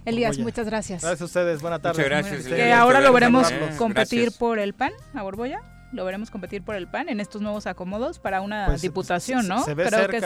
Elías, 0.06 0.39
muchas 0.39 0.66
gracias. 0.66 1.02
Gracias 1.02 1.20
a 1.20 1.24
ustedes, 1.27 1.60
buenas 1.60 1.82
tardes. 1.82 1.98
Muchas 1.98 2.23
gracias, 2.24 2.47
Que 2.47 2.73
ahora 2.73 3.01
lo 3.01 3.09
Muchas 3.09 3.14
veremos 3.20 3.48
gracias. 3.51 3.77
competir 3.77 4.20
Gracias. 4.23 4.39
por 4.39 4.59
el 4.59 4.73
PAN, 4.73 4.93
a 5.14 5.23
Borbolla. 5.23 5.60
Lo 5.93 6.05
veremos 6.05 6.31
competir 6.31 6.62
por 6.62 6.77
el 6.77 6.86
PAN 6.89 7.09
en 7.09 7.20
estos 7.20 7.43
nuevos 7.43 7.66
acomodos 7.66 8.18
para 8.18 8.40
una 8.40 8.66
Pues, 8.66 8.82
diputación, 8.82 9.43
se- 9.43 9.48
¿no? 9.48 9.64
se 9.64 9.74
ve 9.74 9.85
Creo 9.86 10.01
cerca- 10.01 10.12
que 10.12 10.20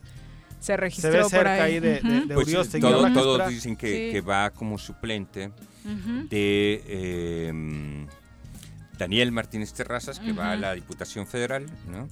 se 0.66 0.76
registró 0.76 1.10
ve 1.12 1.20
por 1.22 1.30
cerca 1.30 1.52
ahí. 1.54 1.74
ahí 1.74 1.80
de- 1.80 2.00
de- 2.00 2.18
Ujú. 2.18 2.28
de 2.28 2.34
Pues, 2.34 2.46
Uriostegui, 2.48 2.82
todo- 2.82 3.00
una 3.04 3.12
todos 3.14 3.48
dicen 3.48 3.76
que, 3.76 3.86
Sí. 4.08 4.12
que 4.12 4.20
va 4.20 4.50
como 4.50 4.78
suplente 4.78 5.50
de 6.30 6.82
eh, 6.86 8.06
Daniel 8.98 9.30
Martínez 9.30 9.72
Terrazas, 9.74 10.18
que 10.18 10.32
va 10.32 10.52
a 10.52 10.56
la 10.56 10.72
Diputación 10.74 11.26
Federal, 11.26 11.66
¿no? 11.90 12.08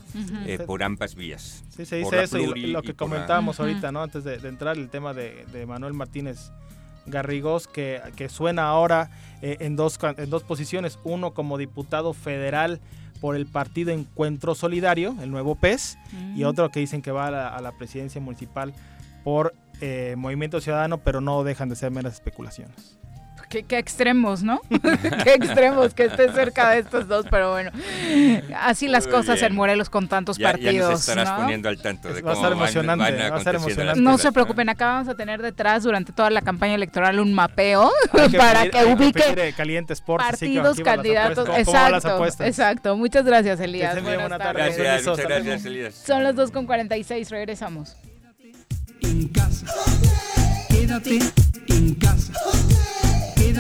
Eh, 0.47 0.59
por 0.67 0.83
ambas 0.83 1.15
vías. 1.15 1.65
Sí, 1.75 1.87
se 1.87 1.97
dice 1.97 2.23
eso 2.23 2.39
y 2.39 2.47
lo, 2.67 2.83
que 2.83 2.89
la- 2.89 2.95
comentábamos 2.95 3.59
ahorita, 3.59 3.91
¿no? 3.91 4.03
Antes 4.03 4.23
de, 4.23 4.37
de 4.39 4.49
entrar 4.49 4.77
el 4.77 4.91
tema 4.91 5.15
de, 5.15 5.47
de 5.53 5.65
Manuel 5.65 5.95
Martínez 5.95 6.51
Garrigós, 7.07 7.67
que, 7.69 8.01
que 8.17 8.29
suena 8.29 8.65
ahora 8.65 9.11
eh, 9.43 9.57
en, 9.61 9.77
dos, 9.77 9.99
en 10.19 10.29
dos 10.31 10.43
posiciones. 10.43 10.99
Uno 11.05 11.33
como 11.33 11.57
diputado 11.59 12.13
federal 12.13 12.81
por 13.25 13.37
el 13.37 13.47
partido 13.47 13.91
Encuentro 13.91 14.55
Solidario, 14.55 15.17
el 15.23 15.31
nuevo 15.31 15.55
PES, 15.55 15.97
y 16.37 16.43
Mm. 16.43 16.47
otro 16.47 16.71
que 16.71 16.81
dicen 16.81 17.01
que 17.01 17.11
va 17.11 17.29
a 17.29 17.31
la, 17.31 17.49
a 17.57 17.63
la 17.63 17.73
presidencia 17.73 18.21
municipal 18.21 18.75
por 19.25 19.55
eh, 19.81 20.15
Movimiento 20.19 20.61
Ciudadano, 20.61 20.99
pero 20.99 21.23
no 21.23 21.43
dejan 21.43 21.71
de 21.71 21.77
ser 21.77 21.91
meras 21.91 22.13
especulaciones. 22.13 22.99
Qué, 23.55 23.63
qué 23.63 23.79
extremos, 23.79 24.43
¿no? 24.43 24.61
qué 25.25 25.35
extremos 25.35 25.95
que 25.95 26.07
esté 26.07 26.33
cerca 26.33 26.71
de 26.71 26.81
estos 26.81 27.07
dos, 27.07 27.27
pero 27.31 27.53
bueno. 27.53 27.71
Así 28.61 28.89
las 28.89 29.05
Muy 29.05 29.13
cosas 29.15 29.37
bien. 29.37 29.47
en 29.53 29.55
Morelos 29.57 29.91
con 29.91 30.09
tantos 30.09 30.39
Ya, 30.39 30.47
ya 30.49 30.53
partidos. 30.53 30.91
nos 30.91 31.01
estarás 31.01 31.29
¿no? 31.31 31.37
poniendo 31.37 31.69
al 31.69 31.81
tanto 31.81 32.13
de 32.13 32.21
Va 32.23 32.33
a 32.33 32.35
ser 32.35 32.43
van- 32.45 32.53
emocionante, 32.55 33.13
van 33.23 33.33
va 33.33 33.37
a 33.37 33.41
ser 33.45 33.55
emocionante. 33.55 34.01
No 34.01 34.19
se 34.19 34.33
preocupen, 34.33 34.69
acá 34.69 34.87
vamos 34.87 35.09
a 35.09 35.15
tener 35.15 35.41
detrás 35.43 35.83
durante 35.85 36.13
toda 36.13 36.31
la 36.31 36.43
campaña 36.43 36.75
electoral 36.75 37.21
un 37.21 37.33
mapeo 37.33 37.91
que 38.31 38.37
para 38.37 38.63
pedir- 38.65 38.71
que 38.73 38.85
ubique 38.93 39.49
eh, 39.49 39.53
Caliente 39.57 39.93
Sports, 39.93 40.25
así 40.27 40.53
que 40.55 40.61
partidos, 40.61 40.81
candidatos. 40.85 41.39
apuestas. 41.49 41.65
¿Cómo 41.67 41.79
van 41.79 41.93
las 41.93 41.99
Exacto, 42.05 42.17
apuestas? 42.17 42.47
exacto. 42.49 42.97
Muchas 42.97 43.25
gracias, 43.25 43.61
Elías. 43.61 43.95
Buenas 44.03 44.21
buena 44.21 44.39
tarde. 44.39 44.59
tardes. 44.61 44.77
Gracias, 44.79 45.07
muchas 45.09 45.27
gracias, 45.27 45.65
Elías. 45.65 45.95
Son 45.95 46.23
las 46.25 46.35
2.46, 46.35 47.31
regresamos. 47.31 47.97
en 49.03 49.29
casa. 49.29 49.67
Quédate 50.69 51.19
en 51.69 51.95
casa. 51.95 52.33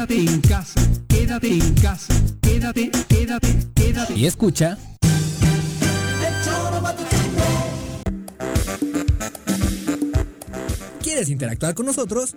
Quédate 0.07 0.31
en 0.31 0.41
casa. 0.43 0.81
Quédate 1.09 1.49
en 1.49 1.75
casa. 1.77 2.15
Quédate, 2.43 2.91
quédate, 3.09 3.49
quédate. 3.75 4.15
Y 4.15 4.27
escucha. 4.27 4.77
¿Quieres 11.03 11.31
interactuar 11.31 11.75
con 11.75 11.87
nosotros? 11.87 12.37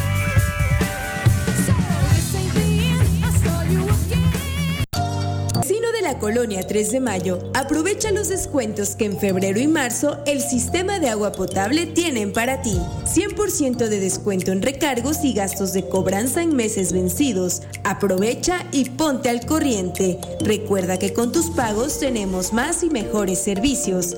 Colonia 6.21 6.65
3 6.65 6.91
de 6.91 6.99
Mayo, 6.99 7.39
aprovecha 7.55 8.11
los 8.11 8.29
descuentos 8.29 8.95
que 8.95 9.05
en 9.05 9.17
febrero 9.17 9.59
y 9.59 9.67
marzo 9.67 10.19
el 10.27 10.39
sistema 10.39 10.99
de 10.99 11.09
agua 11.09 11.31
potable 11.31 11.87
tienen 11.87 12.31
para 12.31 12.61
ti. 12.61 12.79
100% 13.05 13.87
de 13.87 13.99
descuento 13.99 14.51
en 14.51 14.61
recargos 14.61 15.23
y 15.23 15.33
gastos 15.33 15.73
de 15.73 15.89
cobranza 15.89 16.43
en 16.43 16.55
meses 16.55 16.93
vencidos. 16.93 17.63
Aprovecha 17.83 18.67
y 18.71 18.91
ponte 18.91 19.29
al 19.29 19.47
corriente. 19.47 20.19
Recuerda 20.41 20.99
que 20.99 21.11
con 21.11 21.31
tus 21.31 21.49
pagos 21.49 21.97
tenemos 21.99 22.53
más 22.53 22.83
y 22.83 22.91
mejores 22.91 23.39
servicios. 23.39 24.15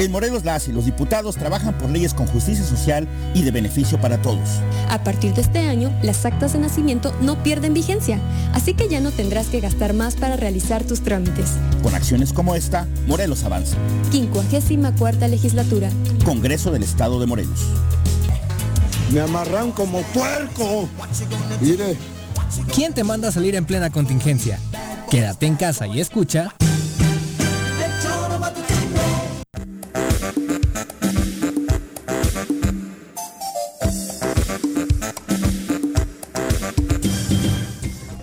En 0.00 0.10
Morelos 0.10 0.46
las 0.46 0.66
y 0.66 0.72
los 0.72 0.86
diputados 0.86 1.36
trabajan 1.36 1.76
por 1.76 1.90
leyes 1.90 2.14
con 2.14 2.26
justicia 2.26 2.64
social 2.64 3.06
y 3.34 3.42
de 3.42 3.50
beneficio 3.50 4.00
para 4.00 4.22
todos. 4.22 4.48
A 4.88 5.04
partir 5.04 5.34
de 5.34 5.42
este 5.42 5.58
año, 5.58 5.92
las 6.02 6.24
actas 6.24 6.54
de 6.54 6.58
nacimiento 6.58 7.14
no 7.20 7.42
pierden 7.42 7.74
vigencia, 7.74 8.18
así 8.54 8.72
que 8.72 8.88
ya 8.88 9.00
no 9.00 9.10
tendrás 9.10 9.48
que 9.48 9.60
gastar 9.60 9.92
más 9.92 10.16
para 10.16 10.36
realizar 10.36 10.84
tus 10.84 11.02
trámites. 11.02 11.50
Con 11.82 11.94
acciones 11.94 12.32
como 12.32 12.54
esta, 12.54 12.88
Morelos 13.06 13.44
avanza. 13.44 13.76
54 14.10 15.28
legislatura. 15.28 15.90
Congreso 16.24 16.70
del 16.70 16.82
Estado 16.82 17.20
de 17.20 17.26
Morelos. 17.26 17.60
Me 19.12 19.20
amarran 19.20 19.70
como 19.70 20.00
puerco. 20.14 20.88
Mire, 21.60 21.98
¿Quién 22.74 22.94
te 22.94 23.04
manda 23.04 23.28
a 23.28 23.32
salir 23.32 23.54
en 23.54 23.66
plena 23.66 23.90
contingencia? 23.90 24.58
Quédate 25.10 25.44
en 25.44 25.56
casa 25.56 25.86
y 25.86 26.00
escucha. 26.00 26.54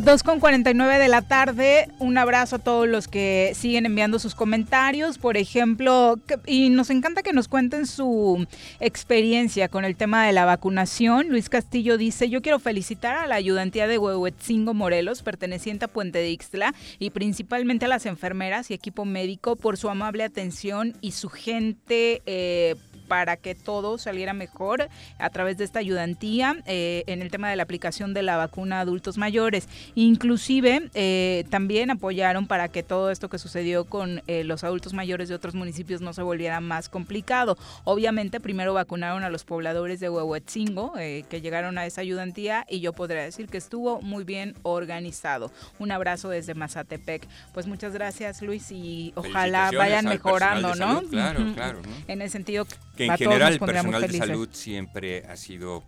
Dos 0.07 0.23
con 0.23 0.39
49 0.39 0.99
de 0.99 1.09
la 1.09 1.21
tarde. 1.21 1.89
Un 1.99 2.17
abrazo 2.17 2.55
a 2.55 2.59
todos 2.59 2.87
los 2.87 3.09
que 3.09 3.51
siguen 3.53 3.85
enviando 3.85 4.19
sus 4.19 4.35
comentarios. 4.35 5.17
Por 5.17 5.35
ejemplo, 5.35 6.17
y 6.45 6.69
nos 6.69 6.89
encanta 6.91 7.23
que 7.23 7.33
nos 7.33 7.49
cuenten 7.49 7.85
su 7.85 8.47
experiencia 8.79 9.67
con 9.67 9.83
el 9.83 9.97
tema 9.97 10.25
de 10.25 10.31
la 10.31 10.45
vacunación. 10.45 11.27
Luis 11.27 11.49
Castillo 11.49 11.97
dice: 11.97 12.29
Yo 12.29 12.41
quiero 12.41 12.57
felicitar 12.57 13.17
a 13.17 13.27
la 13.27 13.35
ayudantía 13.35 13.85
de 13.85 13.97
Huehuetzingo 13.97 14.73
Morelos, 14.73 15.23
perteneciente 15.23 15.83
a 15.83 15.87
Puente 15.89 16.19
de 16.19 16.31
Ixtla, 16.31 16.73
y 16.99 17.09
principalmente 17.09 17.83
a 17.83 17.89
las 17.89 18.05
enfermeras 18.05 18.71
y 18.71 18.75
equipo 18.75 19.03
médico 19.03 19.57
por 19.57 19.75
su 19.75 19.89
amable 19.89 20.23
atención 20.23 20.95
y 21.01 21.11
su 21.11 21.27
gente. 21.27 22.21
eh, 22.25 22.75
para 23.07 23.37
que 23.37 23.55
todo 23.55 23.97
saliera 23.97 24.33
mejor 24.33 24.89
a 25.17 25.29
través 25.29 25.57
de 25.57 25.63
esta 25.63 25.79
ayudantía 25.79 26.57
eh, 26.65 27.03
en 27.07 27.21
el 27.21 27.31
tema 27.31 27.49
de 27.49 27.55
la 27.55 27.63
aplicación 27.63 28.13
de 28.13 28.23
la 28.23 28.37
vacuna 28.37 28.79
a 28.79 28.81
adultos 28.81 29.17
mayores. 29.17 29.67
Inclusive 29.95 30.89
eh, 30.93 31.45
también 31.49 31.91
apoyaron 31.91 32.47
para 32.47 32.67
que 32.69 32.83
todo 32.83 33.11
esto 33.11 33.29
que 33.29 33.37
sucedió 33.37 33.85
con 33.85 34.21
eh, 34.27 34.43
los 34.43 34.63
adultos 34.63 34.93
mayores 34.93 35.29
de 35.29 35.35
otros 35.35 35.55
municipios 35.55 36.01
no 36.01 36.13
se 36.13 36.21
volviera 36.21 36.59
más 36.59 36.89
complicado. 36.89 37.57
Obviamente 37.83 38.39
primero 38.39 38.73
vacunaron 38.73 39.23
a 39.23 39.29
los 39.29 39.43
pobladores 39.43 39.99
de 39.99 40.09
Huehuetzingo 40.09 40.93
eh, 40.97 41.25
que 41.29 41.41
llegaron 41.41 41.77
a 41.77 41.85
esa 41.85 42.01
ayudantía 42.01 42.65
y 42.69 42.79
yo 42.79 42.93
podría 42.93 43.23
decir 43.23 43.47
que 43.47 43.57
estuvo 43.57 44.01
muy 44.01 44.23
bien 44.23 44.55
organizado. 44.63 45.51
Un 45.79 45.91
abrazo 45.91 46.29
desde 46.29 46.53
Mazatepec. 46.53 47.27
Pues 47.53 47.67
muchas 47.67 47.93
gracias 47.93 48.41
Luis 48.41 48.71
y 48.71 49.13
ojalá 49.15 49.71
vayan 49.71 50.05
mejorando, 50.05 50.75
¿no? 50.75 51.01
claro, 51.03 51.53
claro, 51.55 51.81
¿no? 51.81 51.89
En 52.07 52.21
el 52.21 52.29
sentido 52.29 52.65
Que 52.97 53.05
en 53.05 53.17
general 53.17 53.53
el 53.53 53.59
personal 53.59 54.01
de 54.01 54.17
salud 54.17 54.49
siempre 54.51 55.25
ha 55.27 55.37
sido 55.37 55.83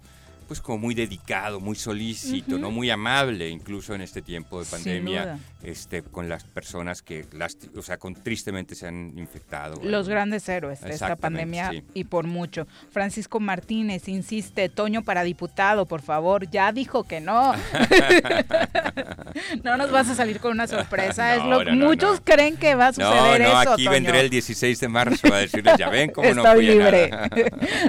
pues 0.47 0.61
como 0.61 0.79
muy 0.79 0.95
dedicado, 0.95 1.59
muy 1.59 1.75
solícito, 1.75 2.57
¿no? 2.57 2.71
Muy 2.71 2.89
amable, 2.89 3.49
incluso 3.49 3.93
en 3.93 4.01
este 4.01 4.23
tiempo 4.23 4.59
de 4.59 4.65
pandemia. 4.65 5.37
Este, 5.63 6.03
con 6.03 6.29
las 6.29 6.43
personas 6.45 7.01
que, 7.01 7.25
lasti- 7.31 7.69
o 7.77 7.81
sea, 7.81 7.97
con, 7.97 8.15
tristemente 8.15 8.75
se 8.75 8.87
han 8.87 9.17
infectado. 9.17 9.81
Los 9.83 10.07
grandes 10.07 10.47
héroes 10.47 10.81
de 10.81 10.91
esta 10.91 11.15
pandemia 11.15 11.71
sí. 11.71 11.83
y 11.93 12.03
por 12.05 12.25
mucho. 12.27 12.67
Francisco 12.91 13.39
Martínez 13.39 14.07
insiste, 14.07 14.69
Toño 14.69 15.03
para 15.03 15.23
diputado, 15.23 15.85
por 15.85 16.01
favor, 16.01 16.49
ya 16.49 16.71
dijo 16.71 17.03
que 17.03 17.19
no. 17.19 17.53
no 19.63 19.77
nos 19.77 19.91
vas 19.91 20.09
a 20.09 20.15
salir 20.15 20.39
con 20.39 20.51
una 20.51 20.67
sorpresa, 20.67 21.35
es 21.35 21.43
lo 21.43 21.59
No, 21.59 21.63
no, 21.65 21.75
no, 21.75 21.85
muchos 21.87 22.17
no. 22.19 22.23
creen 22.23 22.57
que 22.57 22.75
va 22.75 22.87
a 22.87 22.91
No, 22.91 23.11
suceder 23.11 23.41
no, 23.41 23.61
eso, 23.61 23.71
aquí 23.73 23.83
Toño. 23.85 23.91
vendré 23.91 24.19
el 24.21 24.29
16 24.29 24.79
de 24.79 24.87
marzo 24.87 25.33
a 25.33 25.37
decirles, 25.37 25.75
ya 25.77 25.89
ven 25.89 26.11
cómo 26.11 26.33
no 26.33 26.43
Estoy 26.43 26.67
fui 26.67 26.69
a 26.69 26.71
libre. 26.71 27.09
nada". 27.09 27.29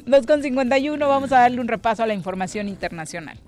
2 0.06 0.26
con 0.26 0.42
51, 0.42 1.08
vamos 1.08 1.32
a 1.32 1.40
darle 1.40 1.60
un 1.60 1.68
repaso 1.68 2.02
a 2.02 2.06
la 2.06 2.14
información 2.14 2.68
internacional. 2.68 3.38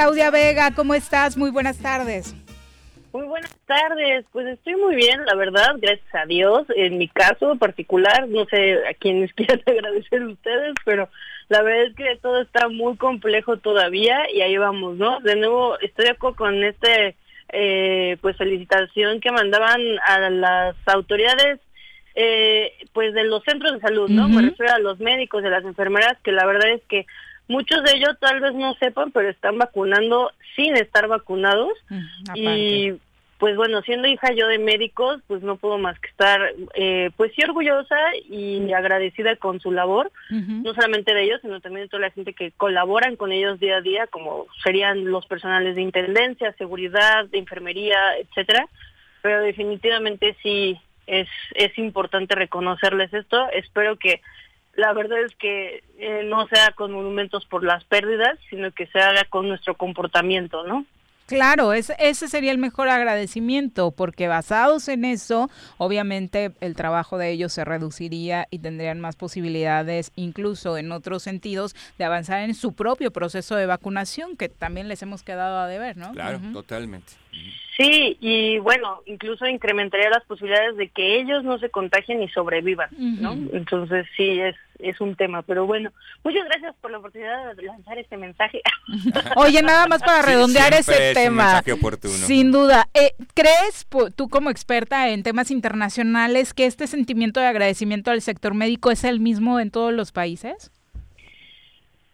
Claudia 0.00 0.30
Vega, 0.30 0.70
¿cómo 0.74 0.94
estás? 0.94 1.36
Muy 1.36 1.50
buenas 1.50 1.76
tardes. 1.76 2.34
Muy 3.12 3.26
buenas 3.26 3.54
tardes, 3.66 4.24
pues 4.32 4.46
estoy 4.46 4.74
muy 4.76 4.96
bien, 4.96 5.26
la 5.26 5.34
verdad, 5.34 5.74
gracias 5.76 6.14
a 6.14 6.24
Dios. 6.24 6.64
En 6.74 6.96
mi 6.96 7.06
caso 7.06 7.54
particular, 7.56 8.26
no 8.26 8.46
sé 8.46 8.78
a 8.88 8.94
quienes 8.94 9.30
quieran 9.34 9.60
agradecer 9.66 10.22
ustedes, 10.22 10.72
pero 10.86 11.10
la 11.50 11.60
verdad 11.60 11.82
es 11.88 11.96
que 11.96 12.16
todo 12.22 12.40
está 12.40 12.68
muy 12.68 12.96
complejo 12.96 13.58
todavía 13.58 14.20
y 14.32 14.40
ahí 14.40 14.56
vamos, 14.56 14.96
¿no? 14.96 15.20
De 15.20 15.36
nuevo, 15.36 15.78
estoy 15.80 16.06
de 16.06 16.12
acuerdo 16.12 16.36
con 16.36 16.64
este, 16.64 17.14
eh, 17.50 18.16
pues 18.22 18.38
felicitación 18.38 19.20
que 19.20 19.32
mandaban 19.32 19.82
a 20.06 20.30
las 20.30 20.76
autoridades, 20.86 21.60
eh, 22.14 22.72
pues 22.94 23.12
de 23.12 23.24
los 23.24 23.44
centros 23.44 23.74
de 23.74 23.80
salud, 23.80 24.08
¿no? 24.08 24.28
Me 24.28 24.36
Ujú. 24.36 24.46
refiero 24.46 24.72
a 24.72 24.78
los 24.78 24.98
médicos, 24.98 25.42
de 25.42 25.50
las 25.50 25.64
enfermeras, 25.64 26.16
que 26.24 26.32
la 26.32 26.46
verdad 26.46 26.70
es 26.70 26.80
que 26.88 27.04
muchos 27.50 27.82
de 27.82 27.96
ellos 27.96 28.16
tal 28.20 28.40
vez 28.40 28.54
no 28.54 28.74
sepan, 28.74 29.10
pero 29.10 29.28
están 29.28 29.58
vacunando 29.58 30.30
sin 30.56 30.76
estar 30.76 31.08
vacunados. 31.08 31.72
Y 32.34 32.92
pues 33.38 33.56
bueno, 33.56 33.80
siendo 33.82 34.06
hija 34.06 34.32
yo 34.32 34.46
de 34.48 34.58
médicos, 34.58 35.20
pues 35.26 35.42
no 35.42 35.56
puedo 35.56 35.78
más 35.78 35.98
que 35.98 36.08
estar, 36.08 36.40
eh, 36.74 37.10
pues 37.16 37.32
sí 37.34 37.42
orgullosa 37.42 37.96
y 38.28 38.70
agradecida 38.72 39.34
con 39.36 39.60
su 39.60 39.72
labor, 39.72 40.12
no 40.28 40.74
solamente 40.74 41.14
de 41.14 41.24
ellos, 41.24 41.40
sino 41.40 41.58
también 41.60 41.86
de 41.86 41.88
toda 41.88 42.02
la 42.02 42.10
gente 42.10 42.34
que 42.34 42.52
colaboran 42.52 43.16
con 43.16 43.32
ellos 43.32 43.58
día 43.58 43.78
a 43.78 43.80
día, 43.80 44.06
como 44.08 44.46
serían 44.62 45.06
los 45.06 45.24
personales 45.26 45.74
de 45.74 45.80
intendencia, 45.80 46.52
seguridad, 46.58 47.24
de 47.26 47.38
enfermería, 47.38 47.98
etcétera. 48.18 48.68
Pero 49.22 49.40
definitivamente 49.40 50.36
sí 50.42 50.78
es 51.06 51.28
es 51.54 51.76
importante 51.78 52.34
reconocerles 52.34 53.12
esto. 53.12 53.48
Espero 53.52 53.96
que 53.96 54.20
la 54.74 54.92
verdad 54.92 55.22
es 55.24 55.34
que 55.36 55.82
eh, 55.98 56.22
no 56.24 56.46
sea 56.48 56.70
con 56.76 56.92
monumentos 56.92 57.44
por 57.46 57.64
las 57.64 57.84
pérdidas, 57.84 58.38
sino 58.48 58.70
que 58.72 58.86
se 58.86 58.98
haga 59.00 59.24
con 59.24 59.48
nuestro 59.48 59.76
comportamiento, 59.76 60.64
¿no? 60.66 60.84
Claro, 61.26 61.72
es- 61.74 61.92
ese 62.00 62.26
sería 62.26 62.50
el 62.50 62.58
mejor 62.58 62.88
agradecimiento, 62.88 63.92
porque 63.92 64.26
basados 64.26 64.88
en 64.88 65.04
eso, 65.04 65.48
obviamente 65.78 66.50
el 66.60 66.74
trabajo 66.74 67.18
de 67.18 67.30
ellos 67.30 67.52
se 67.52 67.64
reduciría 67.64 68.48
y 68.50 68.58
tendrían 68.58 68.98
más 69.00 69.14
posibilidades, 69.14 70.10
incluso 70.16 70.76
en 70.76 70.90
otros 70.90 71.22
sentidos, 71.22 71.76
de 71.98 72.04
avanzar 72.04 72.40
en 72.40 72.54
su 72.54 72.72
propio 72.74 73.12
proceso 73.12 73.54
de 73.54 73.66
vacunación, 73.66 74.36
que 74.36 74.48
también 74.48 74.88
les 74.88 75.02
hemos 75.02 75.22
quedado 75.22 75.58
a 75.60 75.68
deber, 75.68 75.96
¿no? 75.96 76.10
Claro, 76.12 76.40
totalmente. 76.52 77.12
Sí, 77.76 78.18
y 78.20 78.58
bueno, 78.58 79.00
incluso 79.06 79.46
incrementaría 79.46 80.10
las 80.10 80.22
posibilidades 80.24 80.76
de 80.76 80.88
que 80.88 81.18
ellos 81.18 81.42
no 81.44 81.58
se 81.58 81.70
contagien 81.70 82.22
y 82.22 82.28
sobrevivan, 82.28 82.90
¿no? 82.98 83.32
Entonces 83.54 84.06
sí, 84.18 84.38
es, 84.38 84.54
es 84.80 85.00
un 85.00 85.16
tema. 85.16 85.40
Pero 85.40 85.66
bueno, 85.66 85.90
muchas 86.22 86.44
gracias 86.44 86.74
por 86.82 86.90
la 86.90 86.98
oportunidad 86.98 87.54
de 87.54 87.62
lanzar 87.62 87.96
este 87.96 88.18
mensaje. 88.18 88.60
Oye, 89.36 89.62
nada 89.62 89.86
más 89.86 90.02
para 90.02 90.20
Sí, 90.22 90.28
redondear 90.28 90.74
siempre 90.74 90.94
ese 90.94 91.10
es 91.12 91.16
un 91.16 91.22
tema. 91.22 91.44
mensaje 91.44 91.72
oportuno. 91.72 92.12
Sin 92.14 92.52
duda. 92.52 92.86
Eh, 92.92 93.12
¿Crees, 93.34 93.86
po- 93.88 94.10
tú 94.10 94.28
como 94.28 94.50
experta 94.50 95.08
en 95.08 95.22
temas 95.22 95.50
internacionales, 95.50 96.52
que 96.52 96.66
este 96.66 96.86
sentimiento 96.86 97.40
de 97.40 97.46
agradecimiento 97.46 98.10
al 98.10 98.20
sector 98.20 98.52
médico 98.52 98.90
es 98.90 99.04
el 99.04 99.20
mismo 99.20 99.58
en 99.58 99.70
todos 99.70 99.94
los 99.94 100.12
países? 100.12 100.70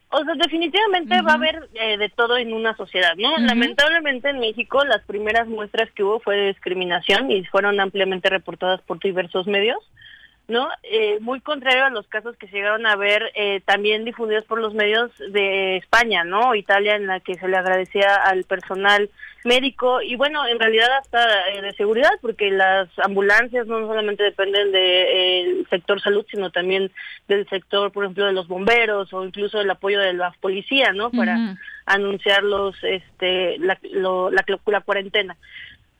O 0.08 0.24
sea, 0.24 0.34
definitivamente 0.34 1.20
va 1.22 1.32
a 1.32 1.34
haber 1.34 1.68
eh, 1.74 1.98
de 1.98 2.08
todo 2.08 2.36
en 2.36 2.52
una 2.52 2.76
sociedad, 2.76 3.16
¿no? 3.16 3.36
Lamentablemente 3.38 4.30
en 4.30 4.38
México 4.38 4.84
las 4.84 5.02
primeras 5.04 5.48
muestras 5.48 5.90
que 5.92 6.04
hubo 6.04 6.20
fue 6.20 6.36
de 6.36 6.46
discriminación 6.48 7.30
y 7.30 7.44
fueron 7.46 7.80
ampliamente 7.80 8.30
reportadas 8.30 8.80
por 8.82 9.00
diversos 9.00 9.46
medios, 9.46 9.78
¿no? 10.48 10.68
Eh, 10.84 11.18
muy 11.20 11.40
contrario 11.40 11.84
a 11.86 11.90
los 11.90 12.06
casos 12.06 12.36
que 12.36 12.46
se 12.46 12.56
llegaron 12.56 12.86
a 12.86 12.94
ver 12.96 13.32
eh, 13.34 13.60
también 13.64 14.04
difundidos 14.04 14.44
por 14.44 14.60
los 14.60 14.74
medios 14.74 15.10
de 15.32 15.76
España, 15.78 16.22
¿no? 16.24 16.54
Italia 16.54 16.94
en 16.94 17.06
la 17.08 17.18
que 17.20 17.34
se 17.34 17.48
le 17.48 17.56
agradecía 17.56 18.14
al 18.14 18.44
personal 18.44 19.10
médico 19.44 20.00
y 20.02 20.16
bueno, 20.16 20.46
en 20.46 20.58
realidad 20.58 20.88
hasta 20.98 21.48
eh, 21.50 21.62
de 21.62 21.72
seguridad 21.74 22.10
porque 22.20 22.50
las 22.50 22.88
ambulancias 22.98 23.66
no 23.66 23.86
solamente 23.86 24.22
dependen 24.24 24.70
del 24.72 25.66
sector 25.68 26.00
salud, 26.00 26.24
sino 26.30 26.50
también 26.50 26.90
del 27.28 27.48
sector, 27.48 27.90
por 27.92 28.04
ejemplo, 28.04 28.26
de 28.26 28.32
los 28.32 28.46
bomberos 28.48 29.12
o 29.12 29.24
incluso 29.24 29.58
del 29.58 29.70
apoyo 29.70 30.00
de 30.00 30.12
la 30.14 30.32
policía, 30.40 30.92
¿no? 30.92 31.10
Para 31.10 31.34
Ujú. 31.36 31.56
anunciar 31.86 32.42
los, 32.44 32.76
este, 32.84 33.58
la, 33.58 33.78
lo- 33.90 34.30
la, 34.30 34.44
la 34.66 34.80
cuarentena. 34.80 35.36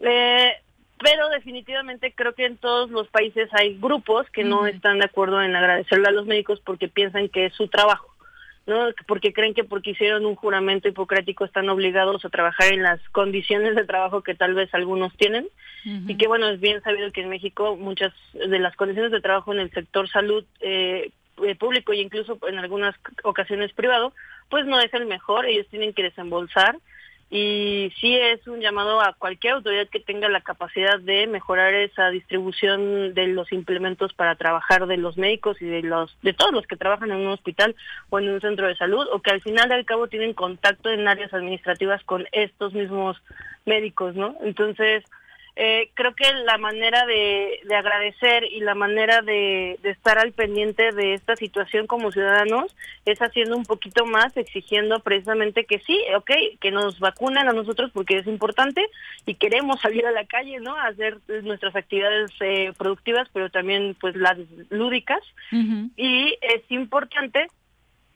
Eh, 0.00 0.52
pero 0.98 1.28
definitivamente 1.28 2.12
creo 2.14 2.34
que 2.34 2.46
en 2.46 2.56
todos 2.56 2.90
los 2.90 3.08
países 3.08 3.48
hay 3.52 3.78
grupos 3.78 4.28
que 4.30 4.44
no 4.44 4.66
están 4.66 4.98
de 4.98 5.04
acuerdo 5.04 5.42
en 5.42 5.54
agradecerle 5.54 6.08
a 6.08 6.12
los 6.12 6.26
médicos 6.26 6.60
porque 6.64 6.88
piensan 6.88 7.28
que 7.28 7.46
es 7.46 7.54
su 7.54 7.68
trabajo, 7.68 8.14
¿no? 8.66 8.88
Porque 9.06 9.34
creen 9.34 9.52
que 9.52 9.64
porque 9.64 9.90
hicieron 9.90 10.24
un 10.24 10.36
juramento 10.36 10.88
hipocrático 10.88 11.44
están 11.44 11.68
obligados 11.68 12.24
a 12.24 12.30
trabajar 12.30 12.72
en 12.72 12.82
las 12.82 13.00
condiciones 13.10 13.74
de 13.74 13.84
trabajo 13.84 14.22
que 14.22 14.34
tal 14.34 14.54
vez 14.54 14.72
algunos 14.74 15.14
tienen. 15.16 15.46
Y 15.84 16.16
que 16.16 16.26
bueno, 16.26 16.48
es 16.48 16.58
bien 16.58 16.82
sabido 16.82 17.12
que 17.12 17.20
en 17.20 17.28
México 17.28 17.76
muchas 17.76 18.12
de 18.32 18.58
las 18.58 18.74
condiciones 18.74 19.12
de 19.12 19.20
trabajo 19.20 19.52
en 19.52 19.60
el 19.60 19.70
sector 19.70 20.08
salud 20.08 20.44
eh, 20.60 21.12
eh, 21.44 21.54
público 21.54 21.92
e 21.92 21.98
incluso 21.98 22.38
en 22.48 22.58
algunas 22.58 22.96
ocasiones 23.22 23.72
privado, 23.72 24.12
pues 24.48 24.66
no 24.66 24.80
es 24.80 24.92
el 24.94 25.06
mejor, 25.06 25.46
ellos 25.46 25.68
tienen 25.68 25.92
que 25.92 26.02
desembolsar 26.02 26.76
y 27.28 27.92
sí 28.00 28.16
es 28.16 28.46
un 28.46 28.60
llamado 28.60 29.00
a 29.00 29.14
cualquier 29.14 29.54
autoridad 29.54 29.88
que 29.88 29.98
tenga 29.98 30.28
la 30.28 30.42
capacidad 30.42 31.00
de 31.00 31.26
mejorar 31.26 31.74
esa 31.74 32.08
distribución 32.10 33.14
de 33.14 33.26
los 33.26 33.52
implementos 33.52 34.12
para 34.12 34.36
trabajar 34.36 34.86
de 34.86 34.96
los 34.96 35.16
médicos 35.16 35.60
y 35.60 35.66
de 35.66 35.82
los 35.82 36.16
de 36.22 36.34
todos 36.34 36.52
los 36.52 36.66
que 36.68 36.76
trabajan 36.76 37.10
en 37.10 37.18
un 37.18 37.32
hospital 37.32 37.74
o 38.10 38.20
en 38.20 38.28
un 38.28 38.40
centro 38.40 38.68
de 38.68 38.76
salud 38.76 39.08
o 39.10 39.20
que 39.20 39.32
al 39.32 39.42
final 39.42 39.72
al 39.72 39.84
cabo 39.84 40.06
tienen 40.06 40.34
contacto 40.34 40.88
en 40.88 41.08
áreas 41.08 41.34
administrativas 41.34 42.02
con 42.04 42.26
estos 42.30 42.74
mismos 42.74 43.20
médicos, 43.64 44.14
¿no? 44.14 44.36
Entonces, 44.42 45.02
eh, 45.58 45.90
creo 45.94 46.14
que 46.14 46.30
la 46.44 46.58
manera 46.58 47.06
de, 47.06 47.60
de 47.64 47.74
agradecer 47.74 48.44
y 48.44 48.60
la 48.60 48.74
manera 48.74 49.22
de, 49.22 49.78
de 49.82 49.90
estar 49.90 50.18
al 50.18 50.32
pendiente 50.32 50.92
de 50.92 51.14
esta 51.14 51.34
situación 51.34 51.86
como 51.86 52.12
ciudadanos 52.12 52.76
es 53.06 53.20
haciendo 53.22 53.56
un 53.56 53.64
poquito 53.64 54.04
más, 54.04 54.36
exigiendo 54.36 55.00
precisamente 55.00 55.64
que 55.64 55.78
sí, 55.78 55.98
ok, 56.14 56.30
que 56.60 56.70
nos 56.70 57.00
vacunen 57.00 57.48
a 57.48 57.54
nosotros 57.54 57.90
porque 57.94 58.18
es 58.18 58.26
importante 58.26 58.86
y 59.24 59.36
queremos 59.36 59.80
salir 59.80 60.06
a 60.06 60.12
la 60.12 60.26
calle, 60.26 60.60
¿no? 60.60 60.76
A 60.76 60.88
hacer 60.88 61.18
nuestras 61.42 61.74
actividades 61.74 62.30
eh, 62.40 62.74
productivas, 62.76 63.26
pero 63.32 63.48
también 63.48 63.96
pues 63.98 64.14
las 64.14 64.36
lúdicas. 64.68 65.22
Y 65.96 66.36
es 66.42 66.62
importante 66.68 67.48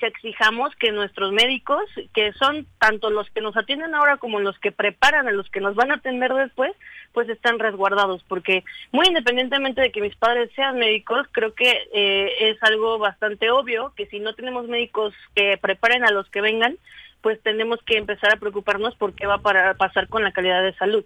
que 0.00 0.06
exijamos 0.06 0.74
que 0.76 0.90
nuestros 0.90 1.32
médicos, 1.32 1.84
que 2.14 2.32
son 2.32 2.66
tanto 2.78 3.10
los 3.10 3.30
que 3.30 3.40
nos 3.40 3.56
atienden 3.56 3.94
ahora 3.94 4.16
como 4.16 4.40
los 4.40 4.58
que 4.58 4.72
preparan 4.72 5.28
a 5.28 5.32
los 5.32 5.48
que 5.50 5.60
nos 5.60 5.76
van 5.76 5.92
a 5.92 5.96
atender 5.96 6.32
después, 6.32 6.72
pues 7.12 7.28
están 7.28 7.58
resguardados, 7.58 8.24
porque 8.26 8.64
muy 8.90 9.06
independientemente 9.06 9.80
de 9.80 9.92
que 9.92 10.00
mis 10.00 10.16
padres 10.16 10.50
sean 10.56 10.78
médicos, 10.78 11.26
creo 11.32 11.54
que 11.54 11.70
eh, 11.92 12.50
es 12.50 12.62
algo 12.62 12.98
bastante 12.98 13.50
obvio 13.50 13.92
que 13.96 14.06
si 14.06 14.18
no 14.18 14.34
tenemos 14.34 14.66
médicos 14.66 15.14
que 15.34 15.58
preparen 15.58 16.04
a 16.04 16.10
los 16.10 16.28
que 16.30 16.40
vengan, 16.40 16.76
pues 17.20 17.40
tenemos 17.42 17.78
que 17.84 17.98
empezar 17.98 18.32
a 18.32 18.38
preocuparnos 18.38 18.94
por 18.96 19.14
qué 19.14 19.26
va 19.26 19.34
a 19.34 19.74
pasar 19.74 20.08
con 20.08 20.24
la 20.24 20.32
calidad 20.32 20.62
de 20.62 20.74
salud. 20.74 21.04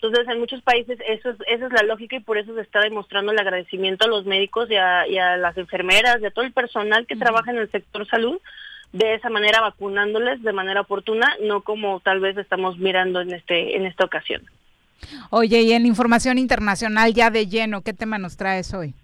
Entonces, 0.00 0.28
en 0.28 0.38
muchos 0.38 0.62
países 0.62 0.98
eso 1.08 1.30
es, 1.30 1.36
esa 1.46 1.66
es 1.66 1.72
la 1.72 1.82
lógica 1.82 2.16
y 2.16 2.20
por 2.20 2.38
eso 2.38 2.54
se 2.54 2.60
está 2.60 2.80
demostrando 2.80 3.32
el 3.32 3.38
agradecimiento 3.38 4.04
a 4.04 4.08
los 4.08 4.26
médicos 4.26 4.70
y 4.70 4.76
a, 4.76 5.06
y 5.08 5.18
a 5.18 5.36
las 5.36 5.56
enfermeras 5.56 6.18
y 6.20 6.26
a 6.26 6.30
todo 6.30 6.44
el 6.44 6.52
personal 6.52 7.06
que 7.06 7.16
trabaja 7.16 7.50
en 7.50 7.58
el 7.58 7.70
sector 7.70 8.06
salud, 8.06 8.38
de 8.92 9.14
esa 9.14 9.30
manera 9.30 9.60
vacunándoles 9.60 10.42
de 10.42 10.52
manera 10.52 10.82
oportuna, 10.82 11.34
no 11.42 11.62
como 11.62 12.00
tal 12.00 12.20
vez 12.20 12.36
estamos 12.36 12.78
mirando 12.78 13.20
en 13.20 13.32
este 13.32 13.76
en 13.76 13.86
esta 13.86 14.04
ocasión. 14.04 14.42
Oye, 15.30 15.62
y 15.62 15.72
en 15.72 15.86
información 15.86 16.38
internacional 16.38 17.12
ya 17.12 17.30
de 17.30 17.46
lleno, 17.46 17.82
¿qué 17.82 17.92
tema 17.92 18.18
nos 18.18 18.36
traes 18.36 18.72
hoy? 18.74 18.94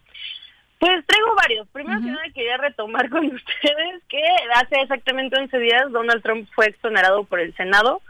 Pues 0.78 1.06
traigo 1.06 1.35
varios. 1.36 1.69
Primero 1.69 2.01
que 2.01 2.06
nada 2.06 2.24
quería 2.35 2.56
retomar 2.56 3.09
con 3.10 3.27
ustedes 3.27 4.02
que 4.09 4.23
hace 4.55 4.81
exactamente 4.81 5.39
11 5.39 5.59
días 5.59 5.93
Donald 5.93 6.23
Trump 6.23 6.48
fue 6.55 6.66
exonerado 6.66 7.24
por 7.24 7.40
el 7.40 7.55
Senado. 7.55 8.02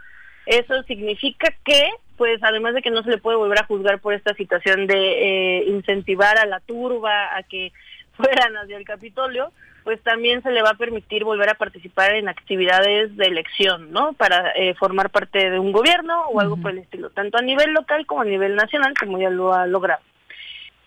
Eso 0.45 0.81
significa 0.83 1.53
que, 1.63 1.87
pues 2.17 2.41
además 2.43 2.73
de 2.73 2.81
que 2.81 2.91
no 2.91 3.03
se 3.03 3.09
le 3.09 3.17
puede 3.17 3.37
volver 3.37 3.59
a 3.59 3.65
juzgar 3.65 3.99
por 3.99 4.13
esta 4.13 4.33
situación 4.33 4.87
de 4.87 5.59
eh, 5.59 5.63
incentivar 5.67 6.37
a 6.37 6.45
la 6.45 6.59
turba 6.59 7.35
a 7.35 7.43
que 7.43 7.71
fueran 8.17 8.55
hacia 8.57 8.77
el 8.77 8.85
Capitolio, 8.85 9.51
pues 9.83 10.01
también 10.01 10.41
se 10.43 10.51
le 10.51 10.61
va 10.61 10.71
a 10.71 10.77
permitir 10.77 11.23
volver 11.23 11.49
a 11.49 11.55
participar 11.55 12.15
en 12.15 12.29
actividades 12.29 13.15
de 13.17 13.25
elección, 13.25 13.91
¿no? 13.91 14.13
Para 14.13 14.51
eh, 14.51 14.75
formar 14.75 15.09
parte 15.09 15.49
de 15.49 15.59
un 15.59 15.71
gobierno 15.71 16.27
o 16.27 16.39
algo 16.39 16.55
por 16.57 16.71
el 16.71 16.77
estilo, 16.79 17.09
tanto 17.09 17.37
a 17.37 17.41
nivel 17.41 17.73
local 17.73 18.05
como 18.05 18.21
a 18.21 18.25
nivel 18.25 18.55
nacional, 18.55 18.93
como 18.97 19.19
ya 19.19 19.29
lo 19.29 19.53
ha 19.53 19.67
logrado. 19.67 20.01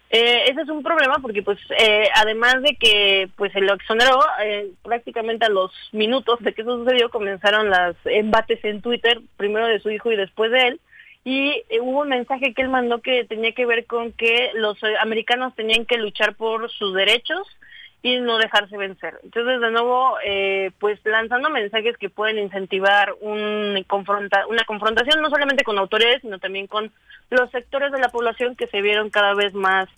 Eh, 0.08 0.50
ese 0.50 0.62
es 0.62 0.68
un 0.68 0.84
problema 0.84 1.16
porque 1.20 1.42
pues 1.42 1.58
eh, 1.76 2.08
además 2.14 2.62
de 2.62 2.76
que 2.76 3.28
pues 3.36 3.52
se 3.52 3.60
lo 3.60 3.74
exoneró 3.74 4.20
eh, 4.40 4.70
prácticamente 4.84 5.46
a 5.46 5.48
los 5.48 5.72
minutos 5.90 6.38
de 6.40 6.52
que 6.52 6.62
eso 6.62 6.78
sucedió 6.78 7.10
comenzaron 7.10 7.68
los 7.68 7.96
embates 8.04 8.64
en 8.64 8.82
Twitter 8.82 9.20
primero 9.36 9.66
de 9.66 9.80
su 9.80 9.90
hijo 9.90 10.12
y 10.12 10.16
después 10.16 10.52
de 10.52 10.68
él 10.68 10.80
y 11.26 11.64
eh, 11.70 11.80
hubo 11.80 12.02
un 12.02 12.08
mensaje 12.08 12.54
que 12.54 12.62
él 12.62 12.68
mandó 12.68 13.00
que 13.00 13.24
tenía 13.24 13.50
que 13.50 13.66
ver 13.66 13.84
con 13.86 14.12
que 14.12 14.52
los 14.54 14.80
eh, 14.84 14.94
americanos 15.00 15.56
tenían 15.56 15.84
que 15.84 15.98
luchar 15.98 16.36
por 16.36 16.70
sus 16.70 16.94
derechos 16.94 17.48
y 18.00 18.20
no 18.20 18.38
dejarse 18.38 18.76
vencer. 18.76 19.18
Entonces, 19.24 19.60
de 19.60 19.72
nuevo, 19.72 20.18
eh, 20.24 20.70
pues 20.78 21.00
lanzando 21.04 21.50
mensajes 21.50 21.96
que 21.96 22.10
pueden 22.10 22.38
incentivar 22.38 23.12
un 23.20 23.84
confronta 23.88 24.46
una 24.46 24.62
confrontación 24.62 25.20
no 25.20 25.28
solamente 25.28 25.64
con 25.64 25.78
autoridades, 25.78 26.22
sino 26.22 26.38
también 26.38 26.68
con 26.68 26.92
los 27.30 27.50
sectores 27.50 27.90
de 27.90 27.98
la 27.98 28.10
población 28.10 28.54
que 28.54 28.68
se 28.68 28.80
vieron 28.80 29.10
cada 29.10 29.34
vez 29.34 29.52
más 29.52 29.88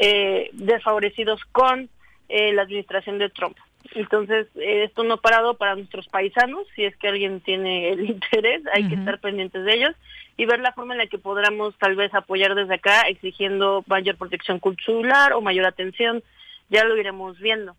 eh, 0.00 0.50
desfavorecidos 0.52 1.40
con 1.52 1.88
eh, 2.28 2.52
la 2.54 2.62
administración 2.62 3.18
de 3.18 3.30
Trump. 3.30 3.56
Entonces, 3.94 4.48
eh, 4.56 4.84
esto 4.84 5.04
no 5.04 5.14
ha 5.14 5.20
parado 5.20 5.54
para 5.54 5.74
nuestros 5.74 6.08
paisanos, 6.08 6.66
si 6.74 6.84
es 6.84 6.96
que 6.96 7.06
alguien 7.06 7.40
tiene 7.40 7.90
el 7.90 8.00
interés, 8.10 8.62
hay 8.72 8.88
que 8.88 8.94
estar 8.96 9.20
pendientes 9.20 9.64
de 9.64 9.74
ellos 9.74 9.94
y 10.36 10.46
ver 10.46 10.60
la 10.60 10.72
forma 10.72 10.94
en 10.94 10.98
la 10.98 11.06
que 11.06 11.18
podamos 11.18 11.74
tal 11.78 11.94
vez 11.96 12.12
apoyar 12.14 12.54
desde 12.54 12.74
acá, 12.74 13.02
exigiendo 13.02 13.84
mayor 13.86 14.16
protección 14.16 14.58
consular 14.58 15.32
o 15.34 15.40
mayor 15.40 15.66
atención, 15.66 16.22
ya 16.70 16.84
lo 16.84 16.96
iremos 16.96 17.38
viendo. 17.38 17.76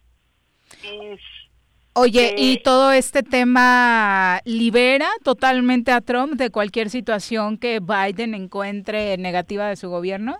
Es- 0.83 1.19
Oye, 1.95 2.29
Eh, 2.29 2.35
¿y 2.37 2.57
todo 2.63 2.91
este 2.91 3.21
tema 3.21 4.41
libera 4.45 5.07
totalmente 5.23 5.91
a 5.91 6.01
Trump 6.01 6.33
de 6.33 6.49
cualquier 6.49 6.89
situación 6.89 7.59
que 7.59 7.79
Biden 7.79 8.33
encuentre 8.33 9.15
negativa 9.17 9.67
de 9.69 9.75
su 9.75 9.89
gobierno? 9.89 10.37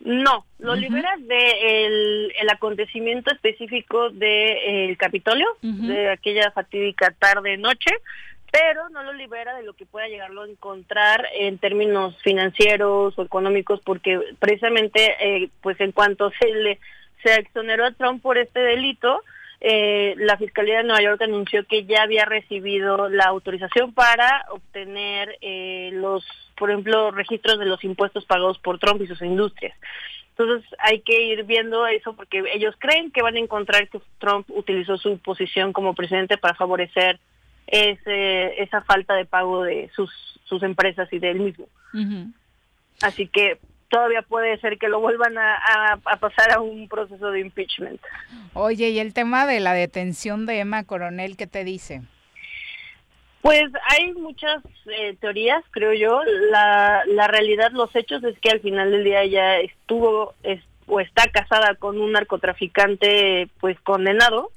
No, 0.00 0.44
lo 0.58 0.74
libera 0.74 1.10
de 1.18 1.84
el, 1.86 2.32
el 2.40 2.50
acontecimiento 2.50 3.32
específico 3.32 4.10
del 4.10 4.96
Capitolio, 4.96 5.46
de 5.62 6.10
aquella 6.10 6.50
fatídica 6.52 7.12
tarde-noche, 7.18 7.90
pero 8.50 8.88
no 8.88 9.02
lo 9.02 9.12
libera 9.12 9.56
de 9.56 9.62
lo 9.62 9.74
que 9.74 9.86
pueda 9.86 10.08
llegarlo 10.08 10.42
a 10.42 10.48
encontrar 10.48 11.26
en 11.34 11.58
términos 11.58 12.16
financieros 12.22 13.18
o 13.18 13.22
económicos, 13.22 13.80
porque 13.84 14.20
precisamente, 14.38 15.16
eh, 15.20 15.50
pues 15.60 15.80
en 15.80 15.92
cuanto 15.92 16.30
se 16.40 16.46
le 16.48 16.78
se 17.22 17.34
exoneró 17.34 17.84
a 17.84 17.92
Trump 17.92 18.22
por 18.22 18.38
este 18.38 18.60
delito, 18.60 19.22
eh, 19.60 20.14
la 20.18 20.36
Fiscalía 20.36 20.78
de 20.78 20.84
Nueva 20.84 21.02
York 21.02 21.22
anunció 21.22 21.66
que 21.66 21.84
ya 21.84 22.02
había 22.02 22.24
recibido 22.24 23.08
la 23.08 23.24
autorización 23.24 23.92
para 23.92 24.46
obtener 24.50 25.36
eh, 25.40 25.90
los, 25.94 26.24
por 26.56 26.70
ejemplo, 26.70 27.10
registros 27.10 27.58
de 27.58 27.66
los 27.66 27.82
impuestos 27.82 28.24
pagados 28.24 28.58
por 28.60 28.78
Trump 28.78 29.02
y 29.02 29.08
sus 29.08 29.20
industrias. 29.20 29.76
Entonces 30.36 30.70
hay 30.78 31.00
que 31.00 31.20
ir 31.20 31.42
viendo 31.42 31.88
eso 31.88 32.14
porque 32.14 32.44
ellos 32.54 32.76
creen 32.78 33.10
que 33.10 33.22
van 33.22 33.34
a 33.34 33.40
encontrar 33.40 33.88
que 33.88 34.00
Trump 34.18 34.48
utilizó 34.50 34.96
su 34.96 35.18
posición 35.18 35.72
como 35.72 35.94
presidente 35.94 36.38
para 36.38 36.54
favorecer 36.54 37.18
ese, 37.68 38.62
esa 38.62 38.80
falta 38.82 39.14
de 39.14 39.24
pago 39.24 39.62
de 39.62 39.90
sus, 39.94 40.10
sus 40.44 40.62
empresas 40.62 41.08
y 41.12 41.18
de 41.18 41.30
él 41.30 41.40
mismo. 41.40 41.66
Así 43.02 43.28
que 43.28 43.58
todavía 43.88 44.22
puede 44.22 44.58
ser 44.60 44.78
que 44.78 44.88
lo 44.88 45.00
vuelvan 45.00 45.38
a, 45.38 45.54
a- 45.56 45.98
a 46.04 46.16
pasar 46.16 46.52
a 46.52 46.60
un 46.60 46.88
proceso 46.88 47.30
de 47.30 47.40
impeachment. 47.40 48.00
Oye, 48.54 48.90
¿y 48.90 48.98
el 48.98 49.14
tema 49.14 49.46
de 49.46 49.60
la 49.60 49.72
detención 49.72 50.44
de 50.46 50.58
Emma 50.60 50.84
Coronel, 50.84 51.36
qué 51.36 51.46
te 51.46 51.64
dice? 51.64 52.02
Pues 53.40 53.62
hay 53.90 54.12
muchas 54.14 54.62
eh, 54.86 55.16
teorías, 55.20 55.62
creo 55.70 55.94
yo. 55.94 56.20
La, 56.50 57.02
la 57.06 57.28
realidad, 57.28 57.70
los 57.72 57.94
hechos 57.94 58.22
es 58.24 58.38
que 58.40 58.50
al 58.50 58.60
final 58.60 58.90
del 58.90 59.04
día 59.04 59.22
ella 59.22 59.58
estuvo 59.60 60.34
es- 60.42 60.64
o 60.86 61.00
está 61.00 61.24
casada 61.30 61.74
con 61.74 62.00
un 62.00 62.12
narcotraficante 62.12 63.48
pues 63.60 63.78
condenado 63.80 64.50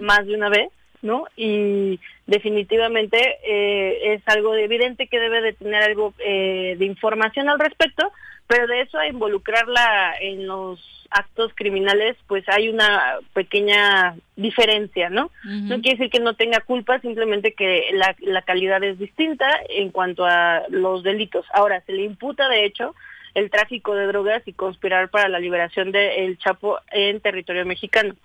más 0.00 0.26
de 0.26 0.34
una 0.34 0.48
vez, 0.48 0.68
¿no? 1.04 1.26
Y 1.36 2.00
definitivamente 2.26 3.38
eh, 3.44 4.14
es 4.14 4.22
algo 4.26 4.54
evidente 4.56 5.06
que 5.06 5.20
debe 5.20 5.42
de 5.42 5.52
tener 5.52 5.82
algo 5.82 6.14
eh, 6.18 6.74
de 6.78 6.84
información 6.86 7.48
al 7.48 7.60
respecto, 7.60 8.10
pero 8.46 8.66
de 8.66 8.80
eso 8.80 8.98
a 8.98 9.06
involucrarla 9.06 10.14
en 10.20 10.46
los 10.46 10.80
actos 11.10 11.52
criminales, 11.54 12.16
pues 12.26 12.48
hay 12.48 12.68
una 12.68 13.18
pequeña 13.34 14.16
diferencia, 14.34 15.10
¿no? 15.10 15.30
No 15.44 15.80
quiere 15.80 15.98
decir 15.98 16.10
que 16.10 16.18
no 16.18 16.34
tenga 16.34 16.60
culpa, 16.60 16.98
simplemente 17.00 17.52
que 17.52 17.90
la, 17.92 18.16
la 18.20 18.42
calidad 18.42 18.82
es 18.82 18.98
distinta 18.98 19.48
en 19.68 19.90
cuanto 19.90 20.24
a 20.24 20.62
los 20.70 21.04
delitos. 21.04 21.46
Ahora, 21.52 21.82
se 21.82 21.92
le 21.92 22.02
imputa, 22.02 22.48
de 22.48 22.64
hecho, 22.64 22.96
el 23.34 23.50
tráfico 23.50 23.94
de 23.94 24.06
drogas 24.06 24.42
y 24.46 24.54
conspirar 24.54 25.08
para 25.08 25.28
la 25.28 25.38
liberación 25.38 25.92
del 25.92 26.38
Chapo 26.38 26.78
en 26.90 27.20
territorio 27.20 27.64
mexicano. 27.64 28.16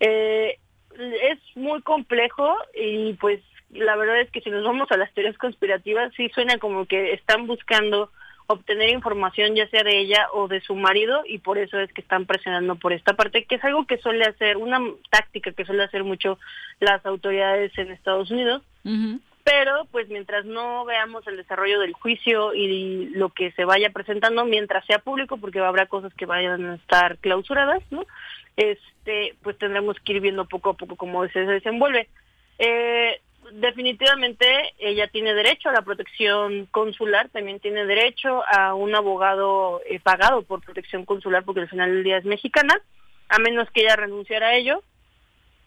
Eh, 0.00 0.58
es 0.98 1.38
muy 1.54 1.80
complejo 1.82 2.56
y 2.74 3.14
pues 3.14 3.40
la 3.70 3.96
verdad 3.96 4.20
es 4.20 4.30
que 4.30 4.40
si 4.40 4.50
nos 4.50 4.64
vamos 4.64 4.90
a 4.90 4.96
las 4.96 5.12
teorías 5.14 5.38
conspirativas, 5.38 6.12
sí 6.16 6.28
suena 6.34 6.58
como 6.58 6.86
que 6.86 7.12
están 7.12 7.46
buscando 7.46 8.10
obtener 8.46 8.90
información 8.90 9.54
ya 9.54 9.68
sea 9.68 9.82
de 9.84 9.98
ella 9.98 10.28
o 10.32 10.48
de 10.48 10.62
su 10.62 10.74
marido 10.74 11.22
y 11.26 11.38
por 11.38 11.58
eso 11.58 11.78
es 11.78 11.92
que 11.92 12.00
están 12.00 12.24
presionando 12.24 12.76
por 12.76 12.94
esta 12.94 13.14
parte, 13.14 13.44
que 13.44 13.56
es 13.56 13.64
algo 13.64 13.86
que 13.86 13.98
suele 13.98 14.24
hacer, 14.24 14.56
una 14.56 14.80
táctica 15.10 15.52
que 15.52 15.66
suele 15.66 15.84
hacer 15.84 16.02
mucho 16.02 16.38
las 16.80 17.04
autoridades 17.04 17.76
en 17.76 17.90
Estados 17.90 18.30
Unidos, 18.30 18.62
pero 19.48 19.86
pues 19.90 20.10
mientras 20.10 20.44
no 20.44 20.84
veamos 20.84 21.26
el 21.26 21.38
desarrollo 21.38 21.80
del 21.80 21.94
juicio 21.94 22.52
y 22.52 23.06
lo 23.14 23.30
que 23.30 23.50
se 23.52 23.64
vaya 23.64 23.88
presentando, 23.88 24.44
mientras 24.44 24.84
sea 24.84 24.98
público, 24.98 25.38
porque 25.38 25.58
habrá 25.58 25.86
cosas 25.86 26.12
que 26.12 26.26
vayan 26.26 26.66
a 26.66 26.74
estar 26.74 27.16
clausuradas, 27.16 27.82
¿no? 27.90 28.04
Este, 28.58 29.36
pues 29.42 29.56
tendremos 29.56 29.96
que 30.00 30.12
ir 30.12 30.20
viendo 30.20 30.44
poco 30.44 30.70
a 30.70 30.74
poco 30.74 30.96
cómo 30.96 31.26
se 31.28 31.40
desenvuelve. 31.46 32.08
Eh, 32.58 33.22
definitivamente 33.52 34.74
ella 34.78 35.08
tiene 35.08 35.32
derecho 35.32 35.70
a 35.70 35.72
la 35.72 35.80
protección 35.80 36.66
consular, 36.66 37.30
también 37.30 37.58
tiene 37.58 37.86
derecho 37.86 38.44
a 38.46 38.74
un 38.74 38.94
abogado 38.94 39.80
eh, 39.86 39.98
pagado 39.98 40.42
por 40.42 40.60
protección 40.60 41.06
consular, 41.06 41.42
porque 41.44 41.62
al 41.62 41.70
final 41.70 41.90
del 41.90 42.04
día 42.04 42.18
es 42.18 42.26
mexicana, 42.26 42.78
a 43.30 43.38
menos 43.38 43.70
que 43.70 43.80
ella 43.80 43.96
renunciara 43.96 44.48
a 44.48 44.56
ello 44.56 44.82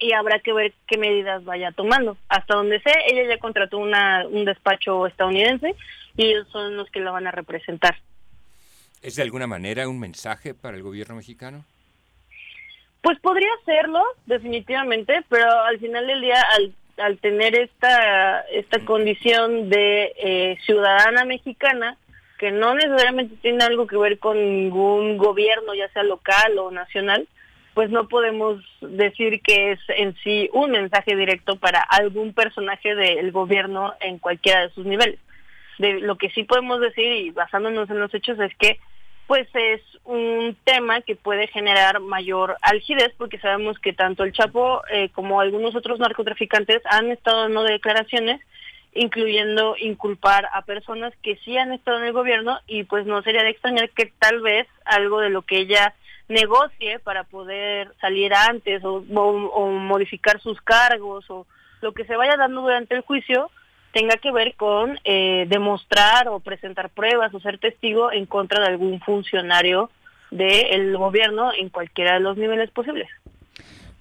y 0.01 0.13
habrá 0.13 0.39
que 0.39 0.51
ver 0.51 0.73
qué 0.87 0.97
medidas 0.97 1.45
vaya 1.45 1.71
tomando. 1.71 2.17
Hasta 2.27 2.55
donde 2.55 2.81
sé, 2.81 2.91
ella 3.07 3.29
ya 3.29 3.37
contrató 3.37 3.77
una, 3.77 4.25
un 4.27 4.43
despacho 4.45 5.05
estadounidense 5.05 5.75
y 6.17 6.25
ellos 6.25 6.47
son 6.51 6.75
los 6.75 6.89
que 6.89 6.99
la 6.99 7.11
van 7.11 7.27
a 7.27 7.31
representar. 7.31 7.95
¿Es 9.01 9.15
de 9.15 9.21
alguna 9.21 9.47
manera 9.47 9.87
un 9.87 9.99
mensaje 9.99 10.53
para 10.53 10.75
el 10.75 10.83
gobierno 10.83 11.15
mexicano? 11.15 11.63
Pues 13.01 13.19
podría 13.19 13.49
serlo, 13.65 14.03
definitivamente, 14.25 15.23
pero 15.29 15.49
al 15.63 15.79
final 15.79 16.05
del 16.05 16.21
día, 16.21 16.41
al, 16.55 16.73
al 16.97 17.17
tener 17.17 17.55
esta, 17.55 18.41
esta 18.41 18.83
condición 18.85 19.69
de 19.69 20.13
eh, 20.17 20.57
ciudadana 20.65 21.25
mexicana, 21.25 21.97
que 22.37 22.51
no 22.51 22.73
necesariamente 22.73 23.35
tiene 23.37 23.63
algo 23.63 23.87
que 23.87 23.97
ver 23.97 24.19
con 24.19 24.37
ningún 24.37 25.17
gobierno, 25.17 25.73
ya 25.73 25.89
sea 25.89 26.03
local 26.03 26.57
o 26.59 26.71
nacional, 26.71 27.27
pues 27.73 27.89
no 27.89 28.07
podemos 28.07 28.61
decir 28.81 29.41
que 29.41 29.71
es 29.71 29.79
en 29.89 30.15
sí 30.23 30.49
un 30.53 30.71
mensaje 30.71 31.15
directo 31.15 31.55
para 31.55 31.81
algún 31.81 32.33
personaje 32.33 32.95
del 32.95 33.31
gobierno 33.31 33.93
en 34.01 34.19
cualquiera 34.19 34.61
de 34.61 34.73
sus 34.73 34.85
niveles. 34.85 35.19
De 35.77 35.99
lo 36.01 36.17
que 36.17 36.29
sí 36.31 36.43
podemos 36.43 36.79
decir 36.81 37.05
y 37.05 37.31
basándonos 37.31 37.89
en 37.89 37.99
los 37.99 38.13
hechos 38.13 38.39
es 38.39 38.55
que 38.57 38.79
pues 39.27 39.47
es 39.53 39.81
un 40.03 40.57
tema 40.65 41.01
que 41.01 41.15
puede 41.15 41.47
generar 41.47 42.01
mayor 42.01 42.57
algidez 42.61 43.13
porque 43.17 43.39
sabemos 43.39 43.79
que 43.79 43.93
tanto 43.93 44.23
el 44.25 44.33
Chapo 44.33 44.81
eh, 44.91 45.09
como 45.13 45.39
algunos 45.39 45.73
otros 45.73 45.99
narcotraficantes 45.99 46.81
han 46.85 47.11
estado 47.11 47.43
dando 47.43 47.63
declaraciones 47.63 48.41
incluyendo 48.93 49.75
inculpar 49.79 50.49
a 50.53 50.63
personas 50.63 51.13
que 51.23 51.37
sí 51.37 51.57
han 51.57 51.71
estado 51.71 51.99
en 51.99 52.05
el 52.05 52.13
gobierno 52.13 52.59
y 52.67 52.83
pues 52.83 53.05
no 53.05 53.21
sería 53.21 53.43
de 53.43 53.51
extrañar 53.51 53.89
que 53.91 54.11
tal 54.19 54.41
vez 54.41 54.67
algo 54.83 55.21
de 55.21 55.29
lo 55.29 55.43
que 55.43 55.59
ella 55.59 55.93
negocie 56.27 56.99
para 56.99 57.23
poder 57.23 57.91
salir 57.99 58.33
antes 58.33 58.83
o, 58.83 59.03
o- 59.13 59.67
modificar 59.71 60.39
sus 60.39 60.61
cargos 60.61 61.29
o 61.29 61.45
lo 61.81 61.93
que 61.93 62.05
se 62.05 62.15
vaya 62.15 62.37
dando 62.37 62.61
durante 62.61 62.95
el 62.95 63.01
juicio 63.01 63.49
tenga 63.91 64.15
que 64.17 64.31
ver 64.31 64.55
con 64.55 64.97
eh, 65.03 65.45
demostrar 65.49 66.29
o 66.29 66.39
presentar 66.39 66.89
pruebas 66.89 67.33
o 67.33 67.39
ser 67.39 67.57
testigo 67.57 68.11
en 68.11 68.25
contra 68.25 68.61
de 68.61 68.67
algún 68.67 68.99
funcionario 69.01 69.89
del 70.29 70.95
gobierno 70.97 71.51
en 71.53 71.67
cualquiera 71.69 72.13
de 72.13 72.21
los 72.21 72.37
niveles 72.37 72.71
posibles. 72.71 73.09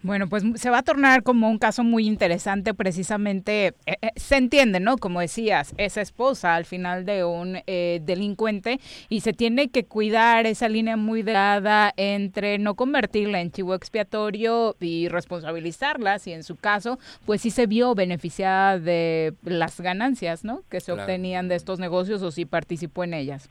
Bueno, 0.03 0.29
pues 0.31 0.43
se 0.55 0.71
va 0.71 0.79
a 0.79 0.83
tornar 0.83 1.23
como 1.23 1.51
un 1.51 1.59
caso 1.59 1.85
muy 1.85 2.07
interesante 2.07 2.73
precisamente, 2.73 3.75
eh, 3.85 3.97
eh, 4.01 4.11
se 4.17 4.37
entiende, 4.37 4.81
¿no? 4.81 4.97
Como 4.97 5.21
decías, 5.21 5.75
es 5.77 5.99
esposa 5.99 6.55
al 6.55 6.65
final 6.65 7.05
de 7.05 7.23
un 7.25 7.59
eh, 7.67 8.01
delincuente 8.03 8.81
y 9.11 9.21
se 9.21 9.35
tiene 9.35 9.69
que 9.69 9.85
cuidar 9.85 10.47
esa 10.47 10.71
línea 10.71 10.97
muy 10.97 11.23
delgada 11.23 11.93
entre 11.99 12.57
no 12.57 12.77
convertirla 12.77 13.43
en 13.43 13.53
chivo 13.53 13.75
expiatorio 13.75 14.75
y 14.81 15.09
responsabilizarla, 15.09 16.19
si 16.19 16.33
en 16.33 16.45
su 16.45 16.57
caso, 16.57 16.99
pues 17.27 17.43
sí 17.43 17.51
se 17.51 17.67
vio 17.67 17.95
beneficiada 17.95 18.79
de 18.79 19.35
las 19.45 19.83
ganancias, 19.83 20.45
¿no? 20.45 20.63
Que 20.71 20.81
se 20.81 20.87
Claro. 20.93 21.03
obtenían 21.03 21.49
de 21.49 21.57
estos 21.57 21.79
negocios 21.79 22.23
o 22.23 22.31
si 22.31 22.47
participó 22.47 23.05
en 23.05 23.13
ellas. 23.13 23.51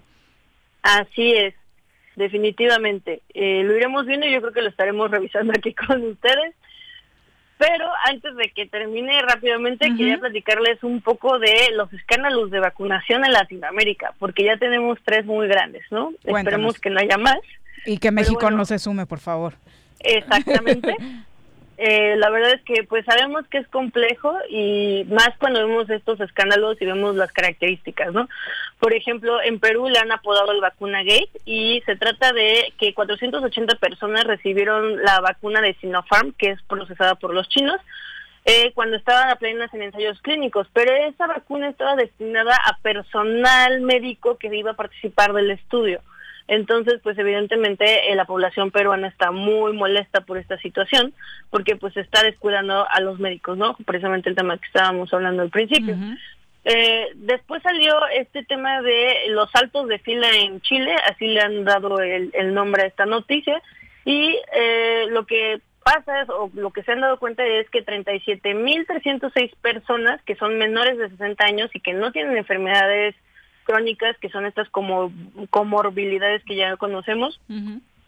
Así 0.81 1.31
es, 1.33 1.53
definitivamente. 2.19 3.21
Eh, 3.33 3.63
lo 3.63 3.75
iremos 3.75 4.05
viendo 4.05 4.27
y 4.27 4.31
yo 4.31 4.41
creo 4.41 4.53
que 4.53 4.61
lo 4.61 4.69
estaremos 4.69 5.09
revisando 5.11 5.53
aquí 5.57 5.73
con 5.73 6.03
ustedes. 6.03 6.53
Pero 7.57 7.85
antes 8.05 8.35
de 8.37 8.51
que 8.51 8.67
termine 8.67 9.21
rápidamente, 9.21 9.93
quería 9.97 10.17
platicarles 10.17 10.81
un 10.81 11.01
poco 11.01 11.39
de 11.39 11.71
los 11.73 11.91
escándalos 11.91 12.51
de 12.51 12.59
vacunación 12.59 13.25
en 13.25 13.33
Latinoamérica, 13.33 14.13
porque 14.17 14.45
ya 14.45 14.55
tenemos 14.55 14.97
tres 15.03 15.25
muy 15.25 15.45
grandes, 15.49 15.83
¿no? 15.91 16.13
Cuéntanos. 16.23 16.39
Esperemos 16.39 16.79
que 16.79 16.89
no 16.89 16.99
haya 17.01 17.17
más. 17.17 17.39
Y 17.85 17.97
que 17.97 18.11
México 18.11 18.39
bueno. 18.39 18.57
no 18.57 18.65
se 18.65 18.79
sume, 18.79 19.05
por 19.05 19.19
favor. 19.19 19.55
Exactamente. 19.99 20.95
Eh, 21.81 22.17
la 22.17 22.29
verdad 22.29 22.51
es 22.51 22.61
que 22.63 22.83
pues 22.83 23.05
sabemos 23.05 23.47
que 23.47 23.57
es 23.57 23.67
complejo 23.69 24.35
y 24.49 25.05
más 25.09 25.29
cuando 25.39 25.65
vemos 25.65 25.89
estos 25.89 26.19
escándalos 26.19 26.75
y 26.81 26.85
vemos 26.85 27.15
las 27.15 27.31
características, 27.31 28.11
¿no? 28.11 28.27
Por 28.79 28.93
ejemplo, 28.93 29.41
en 29.41 29.61
Perú 29.61 29.87
le 29.87 29.97
han 29.97 30.11
apodado 30.11 30.51
el 30.51 30.59
vacuna 30.59 31.03
gate 31.03 31.31
y 31.45 31.81
se 31.85 31.95
trata 31.95 32.33
de 32.33 32.73
que 32.77 32.93
480 32.93 33.75
personas 33.75 34.25
recibieron 34.25 35.01
la 35.03 35.21
vacuna 35.21 35.61
de 35.61 35.73
Sinopharm, 35.75 36.33
que 36.33 36.49
es 36.49 36.61
procesada 36.63 37.15
por 37.15 37.33
los 37.33 37.47
chinos, 37.47 37.79
eh, 38.43 38.73
cuando 38.73 38.97
estaban 38.97 39.37
plenas 39.37 39.73
en 39.73 39.83
ensayos 39.83 40.19
clínicos, 40.21 40.67
pero 40.73 40.91
esa 40.91 41.27
vacuna 41.27 41.69
estaba 41.69 41.95
destinada 41.95 42.57
a 42.57 42.77
personal 42.81 43.79
médico 43.79 44.37
que 44.37 44.53
iba 44.53 44.71
a 44.71 44.75
participar 44.75 45.31
del 45.31 45.51
estudio. 45.51 46.01
Entonces, 46.49 46.99
pues 47.03 47.15
evidentemente 47.19 48.11
eh, 48.11 48.15
la 48.15 48.25
población 48.25 48.71
peruana 48.71 49.07
está 49.07 49.29
muy 49.29 49.71
molesta 49.71 50.21
por 50.21 50.39
esta 50.39 50.57
situación, 50.57 51.13
porque 51.51 51.75
pues 51.75 51.95
está 51.95 52.23
descuidando 52.23 52.87
a 52.89 52.99
los 53.01 53.19
médicos, 53.19 53.55
¿no? 53.55 53.77
Precisamente 53.85 54.29
el 54.29 54.35
tema 54.35 54.57
que 54.57 54.65
estábamos 54.65 55.13
hablando 55.13 55.43
al 55.43 55.51
principio. 55.51 55.95
Eh, 56.65 57.05
después 57.13 57.61
salió 57.61 57.95
este 58.07 58.43
tema 58.45 58.81
de 58.81 59.27
los 59.29 59.51
saltos 59.51 59.87
de 59.87 59.99
fila 59.99 60.27
en 60.41 60.59
Chile, 60.61 60.95
así 61.07 61.27
le 61.27 61.39
han 61.39 61.65
dado 61.65 61.99
el, 62.01 62.31
el 62.33 62.55
nombre 62.55 62.81
a 62.81 62.87
esta 62.87 63.05
noticia, 63.05 63.61
y 64.03 64.35
eh, 64.55 65.05
lo 65.11 65.27
que 65.27 65.61
pasa 65.83 66.23
es, 66.23 66.29
o 66.29 66.49
lo 66.55 66.71
que 66.71 66.81
se 66.81 66.93
han 66.93 67.01
dado 67.01 67.19
cuenta 67.19 67.45
es 67.45 67.69
que 67.69 67.85
37.306 67.85 69.53
personas 69.61 70.19
que 70.23 70.35
son 70.35 70.57
menores 70.57 70.97
de 70.97 71.09
60 71.09 71.45
años 71.45 71.69
y 71.75 71.79
que 71.79 71.93
no 71.93 72.11
tienen 72.11 72.37
enfermedades 72.37 73.13
crónicas, 73.69 74.17
que 74.17 74.29
son 74.29 74.47
estas 74.47 74.67
como 74.69 75.11
comorbilidades 75.51 76.43
que 76.43 76.55
ya 76.55 76.75
conocemos, 76.77 77.39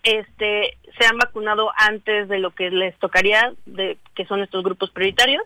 este 0.01 0.77
se 0.97 1.05
han 1.05 1.19
vacunado 1.19 1.69
antes 1.77 2.27
de 2.27 2.39
lo 2.39 2.49
que 2.49 2.71
les 2.71 2.97
tocaría, 2.97 3.53
de 3.67 3.99
que 4.15 4.25
son 4.25 4.41
estos 4.41 4.63
grupos 4.63 4.89
prioritarios. 4.89 5.43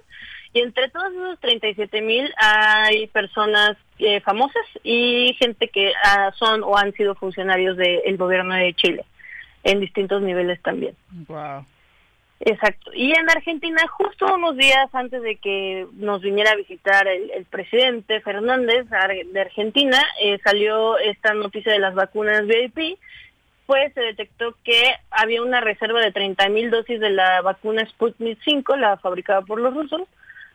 Y 0.54 0.62
entre 0.62 0.90
todos 0.90 1.12
esos 1.12 1.40
37 1.42 2.02
mil 2.02 2.34
hay 2.38 3.08
personas 3.08 3.76
eh, 4.00 4.22
famosas 4.22 4.66
y 4.84 5.36
gente 5.38 5.68
que 5.68 5.92
ah, 6.02 6.32
son 6.36 6.64
o 6.64 6.78
han 6.78 6.94
sido 6.94 7.14
funcionarios 7.16 7.76
del 7.76 8.16
gobierno 8.16 8.56
de 8.56 8.74
Chile 8.74 9.04
en 9.64 9.82
distintos 9.82 10.22
niveles 10.22 10.62
también. 10.62 10.96
Wow. 11.28 11.66
Exacto. 12.42 12.92
Y 12.94 13.14
en 13.14 13.30
Argentina, 13.30 13.82
justo 13.88 14.36
unos 14.36 14.58
días 14.58 14.94
antes 14.94 15.22
de 15.22 15.38
que 15.38 15.88
nos 15.94 16.22
viniera 16.22 16.52
a 16.52 16.56
visitar 16.56 17.08
el, 17.08 17.32
el 17.32 17.46
presidente 17.46 18.20
Fernández 18.22 18.88
de 18.90 19.42
Argentina, 19.42 20.02
eh, 20.22 20.38
salió 20.44 20.98
esta 20.98 21.34
noticia 21.34 21.72
de 21.72 21.80
las 21.80 21.96
vacunas 21.96 22.46
VIP, 22.46 23.00
pues 23.66 23.94
se 23.94 24.02
detectó 24.02 24.56
que 24.64 24.94
había 25.10 25.42
una 25.42 25.62
reserva 25.62 26.02
de 26.02 26.12
30 26.12 26.50
mil 26.50 26.70
dosis 26.70 27.00
de 27.00 27.10
la 27.10 27.42
vacuna 27.42 27.86
Sputnik 27.86 28.40
5, 28.44 28.76
la 28.76 28.98
fabricada 28.98 29.42
por 29.42 29.60
los 29.60 29.74
rusos, 29.74 30.02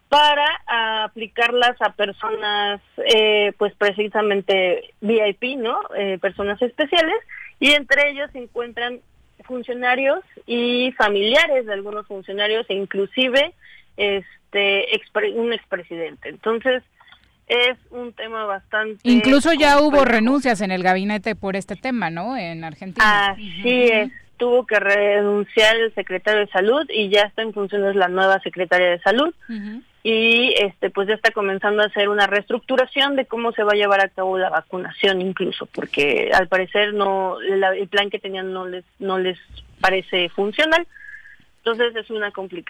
para 0.09 1.05
aplicarlas 1.05 1.81
a 1.81 1.93
personas, 1.93 2.81
eh, 3.07 3.53
pues 3.59 3.75
precisamente 3.75 4.93
VIP, 5.01 5.57
¿no? 5.57 5.81
Eh, 5.97 6.19
personas 6.21 6.61
especiales, 6.61 7.17
y 7.59 7.73
entre 7.73 8.11
ellos 8.11 8.31
se 8.33 8.39
encuentran 8.39 9.01
funcionarios 9.45 10.21
y 10.47 10.93
familiares 10.93 11.67
de 11.67 11.73
algunos 11.73 12.07
funcionarios 12.07 12.67
e 12.69 12.75
inclusive 12.75 13.55
este 13.97 14.97
expre- 14.97 15.35
un 15.35 15.53
expresidente. 15.53 16.29
Entonces 16.29 16.83
es 17.47 17.77
un 17.91 18.13
tema 18.13 18.45
bastante 18.45 19.01
Incluso 19.03 19.53
ya 19.53 19.81
hubo 19.81 20.05
renuncias 20.05 20.61
en 20.61 20.71
el 20.71 20.83
gabinete 20.83 21.35
por 21.35 21.57
este 21.57 21.75
tema, 21.77 22.09
¿no? 22.09 22.37
En 22.37 22.63
Argentina. 22.65 23.31
Así 23.31 23.89
es, 23.93 24.11
tuvo 24.37 24.65
que 24.67 24.79
renunciar 24.79 25.77
el 25.77 25.93
secretario 25.95 26.41
de 26.41 26.47
salud 26.49 26.87
y 26.89 27.09
ya 27.11 27.23
está 27.23 27.43
en 27.43 27.53
funciones 27.53 27.97
la 27.97 28.09
nueva 28.09 28.39
secretaria 28.41 28.91
de 28.91 29.01
salud 29.01 29.35
y 30.03 30.55
este 30.59 30.89
pues 30.91 31.09
ya 31.09 31.15
está 31.15 31.31
comenzando 31.31 31.83
a 31.83 31.87
hacer 31.87 32.09
una 32.09 32.27
reestructuración 32.27 33.17
de 33.17 33.27
cómo 33.27 33.53
se 33.53 33.63
va 33.65 33.73
a 33.73 33.77
llevar 33.77 34.01
a 34.01 34.09
cabo 34.09 34.39
la 34.39 34.49
vacunación 34.49 35.21
incluso 35.21 35.67
porque 35.67 36.31
al 36.33 36.49
parecer 36.49 36.95
no 36.95 37.37
la- 37.41 37.75
el 37.77 37.87
plan 37.89 38.09
que 38.09 38.19
tenían 38.19 38.53
no 38.53 38.67
les 38.67 38.85
no 38.99 39.19
les 39.19 39.39
parece 39.81 40.29
funcional 40.31 40.87
entonces 41.63 41.95
es 41.95 42.11
una 42.11 42.33
complicación 42.33 42.61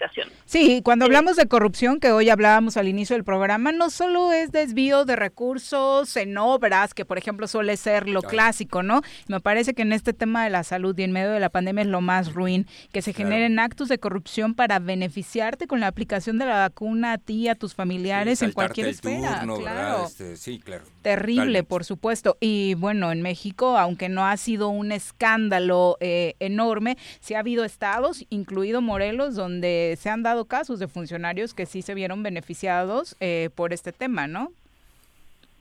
Sí, 0.45 0.81
cuando 0.83 1.05
hablamos 1.05 1.37
de 1.37 1.47
corrupción, 1.47 1.99
que 1.99 2.11
hoy 2.11 2.29
hablábamos 2.29 2.77
al 2.77 2.87
inicio 2.87 3.15
del 3.15 3.23
programa, 3.23 3.71
no 3.71 3.89
solo 3.89 4.31
es 4.31 4.51
desvío 4.51 5.05
de 5.05 5.15
recursos 5.15 6.17
en 6.17 6.37
obras, 6.37 6.93
que 6.93 7.05
por 7.05 7.17
ejemplo 7.17 7.47
suele 7.47 7.77
ser 7.77 8.09
lo 8.09 8.21
clásico, 8.21 8.83
¿no? 8.83 9.01
Me 9.27 9.39
parece 9.39 9.73
que 9.73 9.83
en 9.83 9.93
este 9.93 10.13
tema 10.13 10.43
de 10.43 10.49
la 10.49 10.63
salud 10.63 10.97
y 10.97 11.03
en 11.03 11.11
medio 11.11 11.31
de 11.31 11.39
la 11.39 11.49
pandemia 11.49 11.83
es 11.83 11.87
lo 11.87 12.01
más 12.01 12.33
ruin, 12.33 12.67
que 12.91 13.01
se 13.01 13.13
generen 13.13 13.59
actos 13.59 13.87
de 13.87 13.99
corrupción 13.99 14.55
para 14.55 14.79
beneficiarte 14.79 15.67
con 15.67 15.79
la 15.79 15.87
aplicación 15.87 16.37
de 16.37 16.45
la 16.45 16.57
vacuna 16.57 17.13
a 17.13 17.17
ti, 17.17 17.47
a 17.47 17.55
tus 17.55 17.73
familiares, 17.73 18.41
en 18.41 18.51
cualquier 18.51 18.87
el 18.87 18.93
esfera. 18.93 19.43
claro. 19.45 20.05
Este, 20.05 20.35
sí, 20.35 20.59
claro. 20.59 20.83
Terrible, 21.01 21.63
por 21.63 21.85
supuesto. 21.85 22.37
Y 22.39 22.73
bueno, 22.75 23.11
en 23.11 23.21
México, 23.21 23.77
aunque 23.77 24.09
no 24.09 24.25
ha 24.25 24.35
sido 24.37 24.69
un 24.69 24.91
escándalo 24.91 25.97
eh, 25.99 26.35
enorme, 26.39 26.97
sí 27.19 27.33
ha 27.35 27.39
habido 27.39 27.63
estados, 27.63 28.25
incluido 28.29 28.80
Morelos, 28.81 29.35
donde 29.35 29.97
se 29.99 30.09
han 30.09 30.23
dado 30.23 30.45
casos 30.45 30.79
de 30.79 30.87
funcionarios 30.87 31.53
que 31.53 31.65
sí 31.65 31.81
se 31.81 31.93
vieron 31.93 32.23
beneficiados 32.23 33.15
eh, 33.19 33.49
por 33.55 33.73
este 33.73 33.91
tema, 33.91 34.27
¿no? 34.27 34.51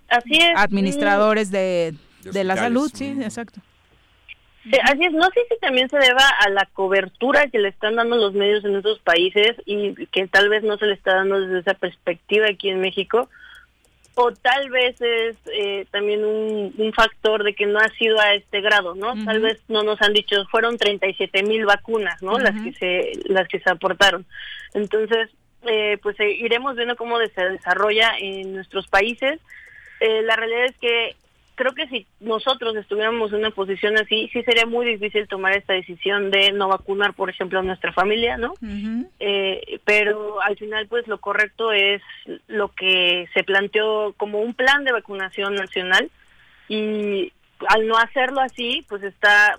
así 0.09 0.35
es 0.35 0.53
Administradores 0.57 1.51
de, 1.51 1.95
De 2.25 2.33
de 2.33 2.45
la 2.45 2.57
salud, 2.57 2.91
sí, 2.93 3.17
exacto. 3.23 3.61
Sí, 4.65 4.73
así 4.83 5.05
es, 5.05 5.13
no 5.13 5.25
sé 5.31 5.41
si 5.49 5.59
también 5.61 5.89
se 5.89 5.97
deba 5.97 6.29
a 6.41 6.51
la 6.51 6.67
cobertura 6.75 7.49
que 7.49 7.59
le 7.59 7.69
están 7.69 7.97
dando 7.97 8.17
los 8.17 8.35
medios 8.35 8.63
en 8.65 8.77
otros 8.77 8.99
países 8.99 9.57
y 9.65 9.95
que 10.09 10.29
tal 10.29 10.51
vez 10.51 10.63
no 10.63 10.77
se 10.77 10.87
le 10.87 10.95
está 10.95 11.15
dando 11.15 11.41
desde 11.41 11.61
esa 11.61 11.75
perspectiva 11.75 12.47
aquí 12.49 12.69
en 12.69 12.81
México, 12.81 13.31
o 14.21 14.33
tal 14.33 14.71
vez 14.71 15.01
es 15.01 15.37
eh, 15.53 15.87
también 15.91 16.25
un, 16.25 16.75
un 16.77 16.93
factor 16.93 17.43
de 17.43 17.55
que 17.55 17.67
no 17.67 17.79
ha 17.79 17.89
sido 17.91 18.21
a 18.21 18.35
este 18.35 18.61
grado, 18.61 18.95
¿no? 18.95 19.15
Tal 19.25 19.41
vez 19.41 19.61
no 19.69 19.83
nos 19.83 20.01
han 20.03 20.13
dicho, 20.13 20.37
fueron 20.51 20.77
37 20.77 21.43
mil 21.43 21.65
vacunas, 21.65 22.23
¿no? 22.23 22.39
Las 22.39 22.61
que 22.63 22.73
se 22.75 23.13
las 23.27 23.49
que 23.49 23.61
se 23.61 23.71
aportaron. 23.71 24.27
Entonces, 24.75 25.31
eh, 25.63 25.99
pues 26.03 26.19
eh, 26.21 26.31
iremos 26.33 26.77
viendo 26.77 26.97
cómo 26.97 27.19
se 27.19 27.45
desarrolla 27.45 28.13
en 28.19 28.55
nuestros 28.55 28.89
países. 28.89 29.41
Eh, 30.01 30.23
la 30.23 30.37
realidad 30.37 30.65
es 30.67 30.77
que 30.79 31.17
creo 31.61 31.75
que 31.75 31.89
si 31.89 32.07
nosotros 32.21 32.75
estuviéramos 32.75 33.31
en 33.33 33.41
una 33.41 33.51
posición 33.51 33.99
así, 33.99 34.31
sí 34.33 34.43
sería 34.45 34.65
muy 34.65 34.87
difícil 34.87 35.29
tomar 35.29 35.55
esta 35.55 35.75
decisión 35.75 36.31
de 36.31 36.53
no 36.53 36.69
vacunar, 36.69 37.13
por 37.13 37.29
ejemplo, 37.29 37.59
a 37.59 37.63
nuestra 37.63 37.93
familia, 37.93 38.39
¿no? 38.39 38.55
Eh, 39.19 39.79
pero 39.85 40.41
al 40.41 40.57
final, 40.57 40.87
pues 40.87 41.07
lo 41.07 41.19
correcto 41.19 41.71
es 41.71 42.01
lo 42.49 42.69
que 42.69 43.29
se 43.35 43.45
planteó 43.45 44.15
como 44.17 44.41
un 44.41 44.55
plan 44.55 44.85
de 44.85 44.93
vacunación 44.93 45.55
nacional 45.55 46.11
y 46.67 47.31
al 47.69 47.87
no 47.87 47.99
hacerlo 47.99 48.41
así, 48.41 48.87
pues 48.89 49.03
está, 49.03 49.59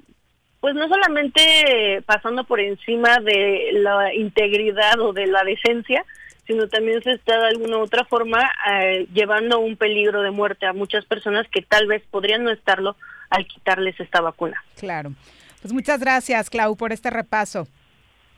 pues 0.59 0.73
no 0.73 0.87
solamente 0.87 2.01
pasando 2.07 2.45
por 2.45 2.59
encima 2.59 3.17
de 3.17 3.73
la 3.73 4.11
integridad 4.15 4.99
o 5.01 5.13
de 5.13 5.27
la 5.27 5.43
decencia, 5.43 6.03
sino 6.47 6.67
también 6.67 7.01
se 7.03 7.13
está 7.13 7.39
de 7.39 7.47
alguna 7.47 7.77
u 7.77 7.81
otra 7.81 8.05
forma 8.05 8.39
eh, 8.71 9.07
llevando 9.13 9.59
un 9.59 9.77
peligro 9.77 10.21
de 10.21 10.31
muerte 10.31 10.65
a 10.65 10.73
muchas 10.73 11.05
personas 11.05 11.47
que 11.49 11.61
tal 11.61 11.87
vez 11.87 12.03
podrían 12.09 12.43
no 12.43 12.51
estarlo 12.51 12.95
al 13.29 13.47
quitarles 13.47 13.99
esta 13.99 14.21
vacuna. 14.21 14.63
Claro. 14.77 15.13
Pues 15.61 15.73
muchas 15.73 15.99
gracias, 15.99 16.49
Clau, 16.49 16.75
por 16.75 16.91
este 16.91 17.09
repaso. 17.09 17.67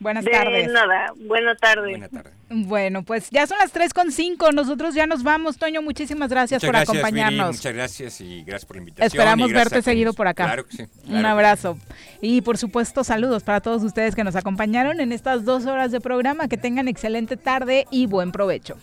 Buenas 0.04 0.22
de 0.22 0.30
tardes. 0.32 0.70
nada, 0.70 1.14
buena 1.16 1.56
tarde. 1.56 1.88
Buena 1.92 2.08
tarde. 2.10 2.30
Bueno, 2.50 3.02
pues 3.04 3.30
ya 3.30 3.46
son 3.46 3.56
las 3.58 3.72
3 3.72 3.94
con 3.94 4.12
5. 4.12 4.52
Nosotros 4.52 4.94
ya 4.94 5.06
nos 5.06 5.22
vamos. 5.22 5.56
Toño, 5.56 5.80
muchísimas 5.80 6.28
gracias 6.28 6.58
Muchas 6.62 6.68
por 6.68 6.74
gracias, 6.74 6.96
acompañarnos. 6.98 7.56
muchas 7.56 7.72
gracias 7.74 8.20
y 8.20 8.42
gracias 8.44 8.66
por 8.66 8.76
la 8.76 8.80
invitación. 8.82 9.06
Esperamos 9.06 9.50
verte 9.50 9.80
seguido 9.80 10.12
por 10.12 10.28
acá. 10.28 10.44
Claro 10.44 10.66
que 10.66 10.76
sí. 10.76 10.82
Un 11.08 11.22
que 11.22 11.26
abrazo. 11.26 11.78
Y 12.20 12.42
por 12.42 12.58
supuesto, 12.58 13.02
saludos 13.02 13.42
para 13.44 13.62
todos 13.62 13.82
ustedes 13.82 14.14
que 14.14 14.24
nos 14.24 14.36
acompañaron 14.36 15.00
en 15.00 15.10
estas 15.10 15.46
dos 15.46 15.64
horas 15.64 15.90
de 15.90 16.02
programa. 16.02 16.48
Que 16.48 16.58
tengan 16.58 16.86
excelente 16.86 17.38
tarde 17.38 17.86
y 17.90 18.04
buen 18.04 18.30
provecho. 18.30 18.76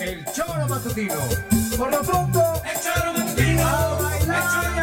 El 0.00 0.24
choro 0.34 0.66
matutino. 0.68 1.14
Por 1.78 1.90
lo 1.92 2.00
pronto, 2.02 2.40
el 2.64 2.80
choro 2.80 3.12
matutino. 3.12 4.73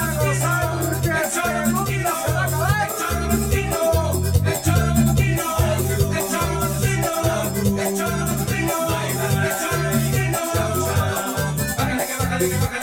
Bájale 7.82 7.98
bájale 11.78 12.58
bájale 12.62 12.81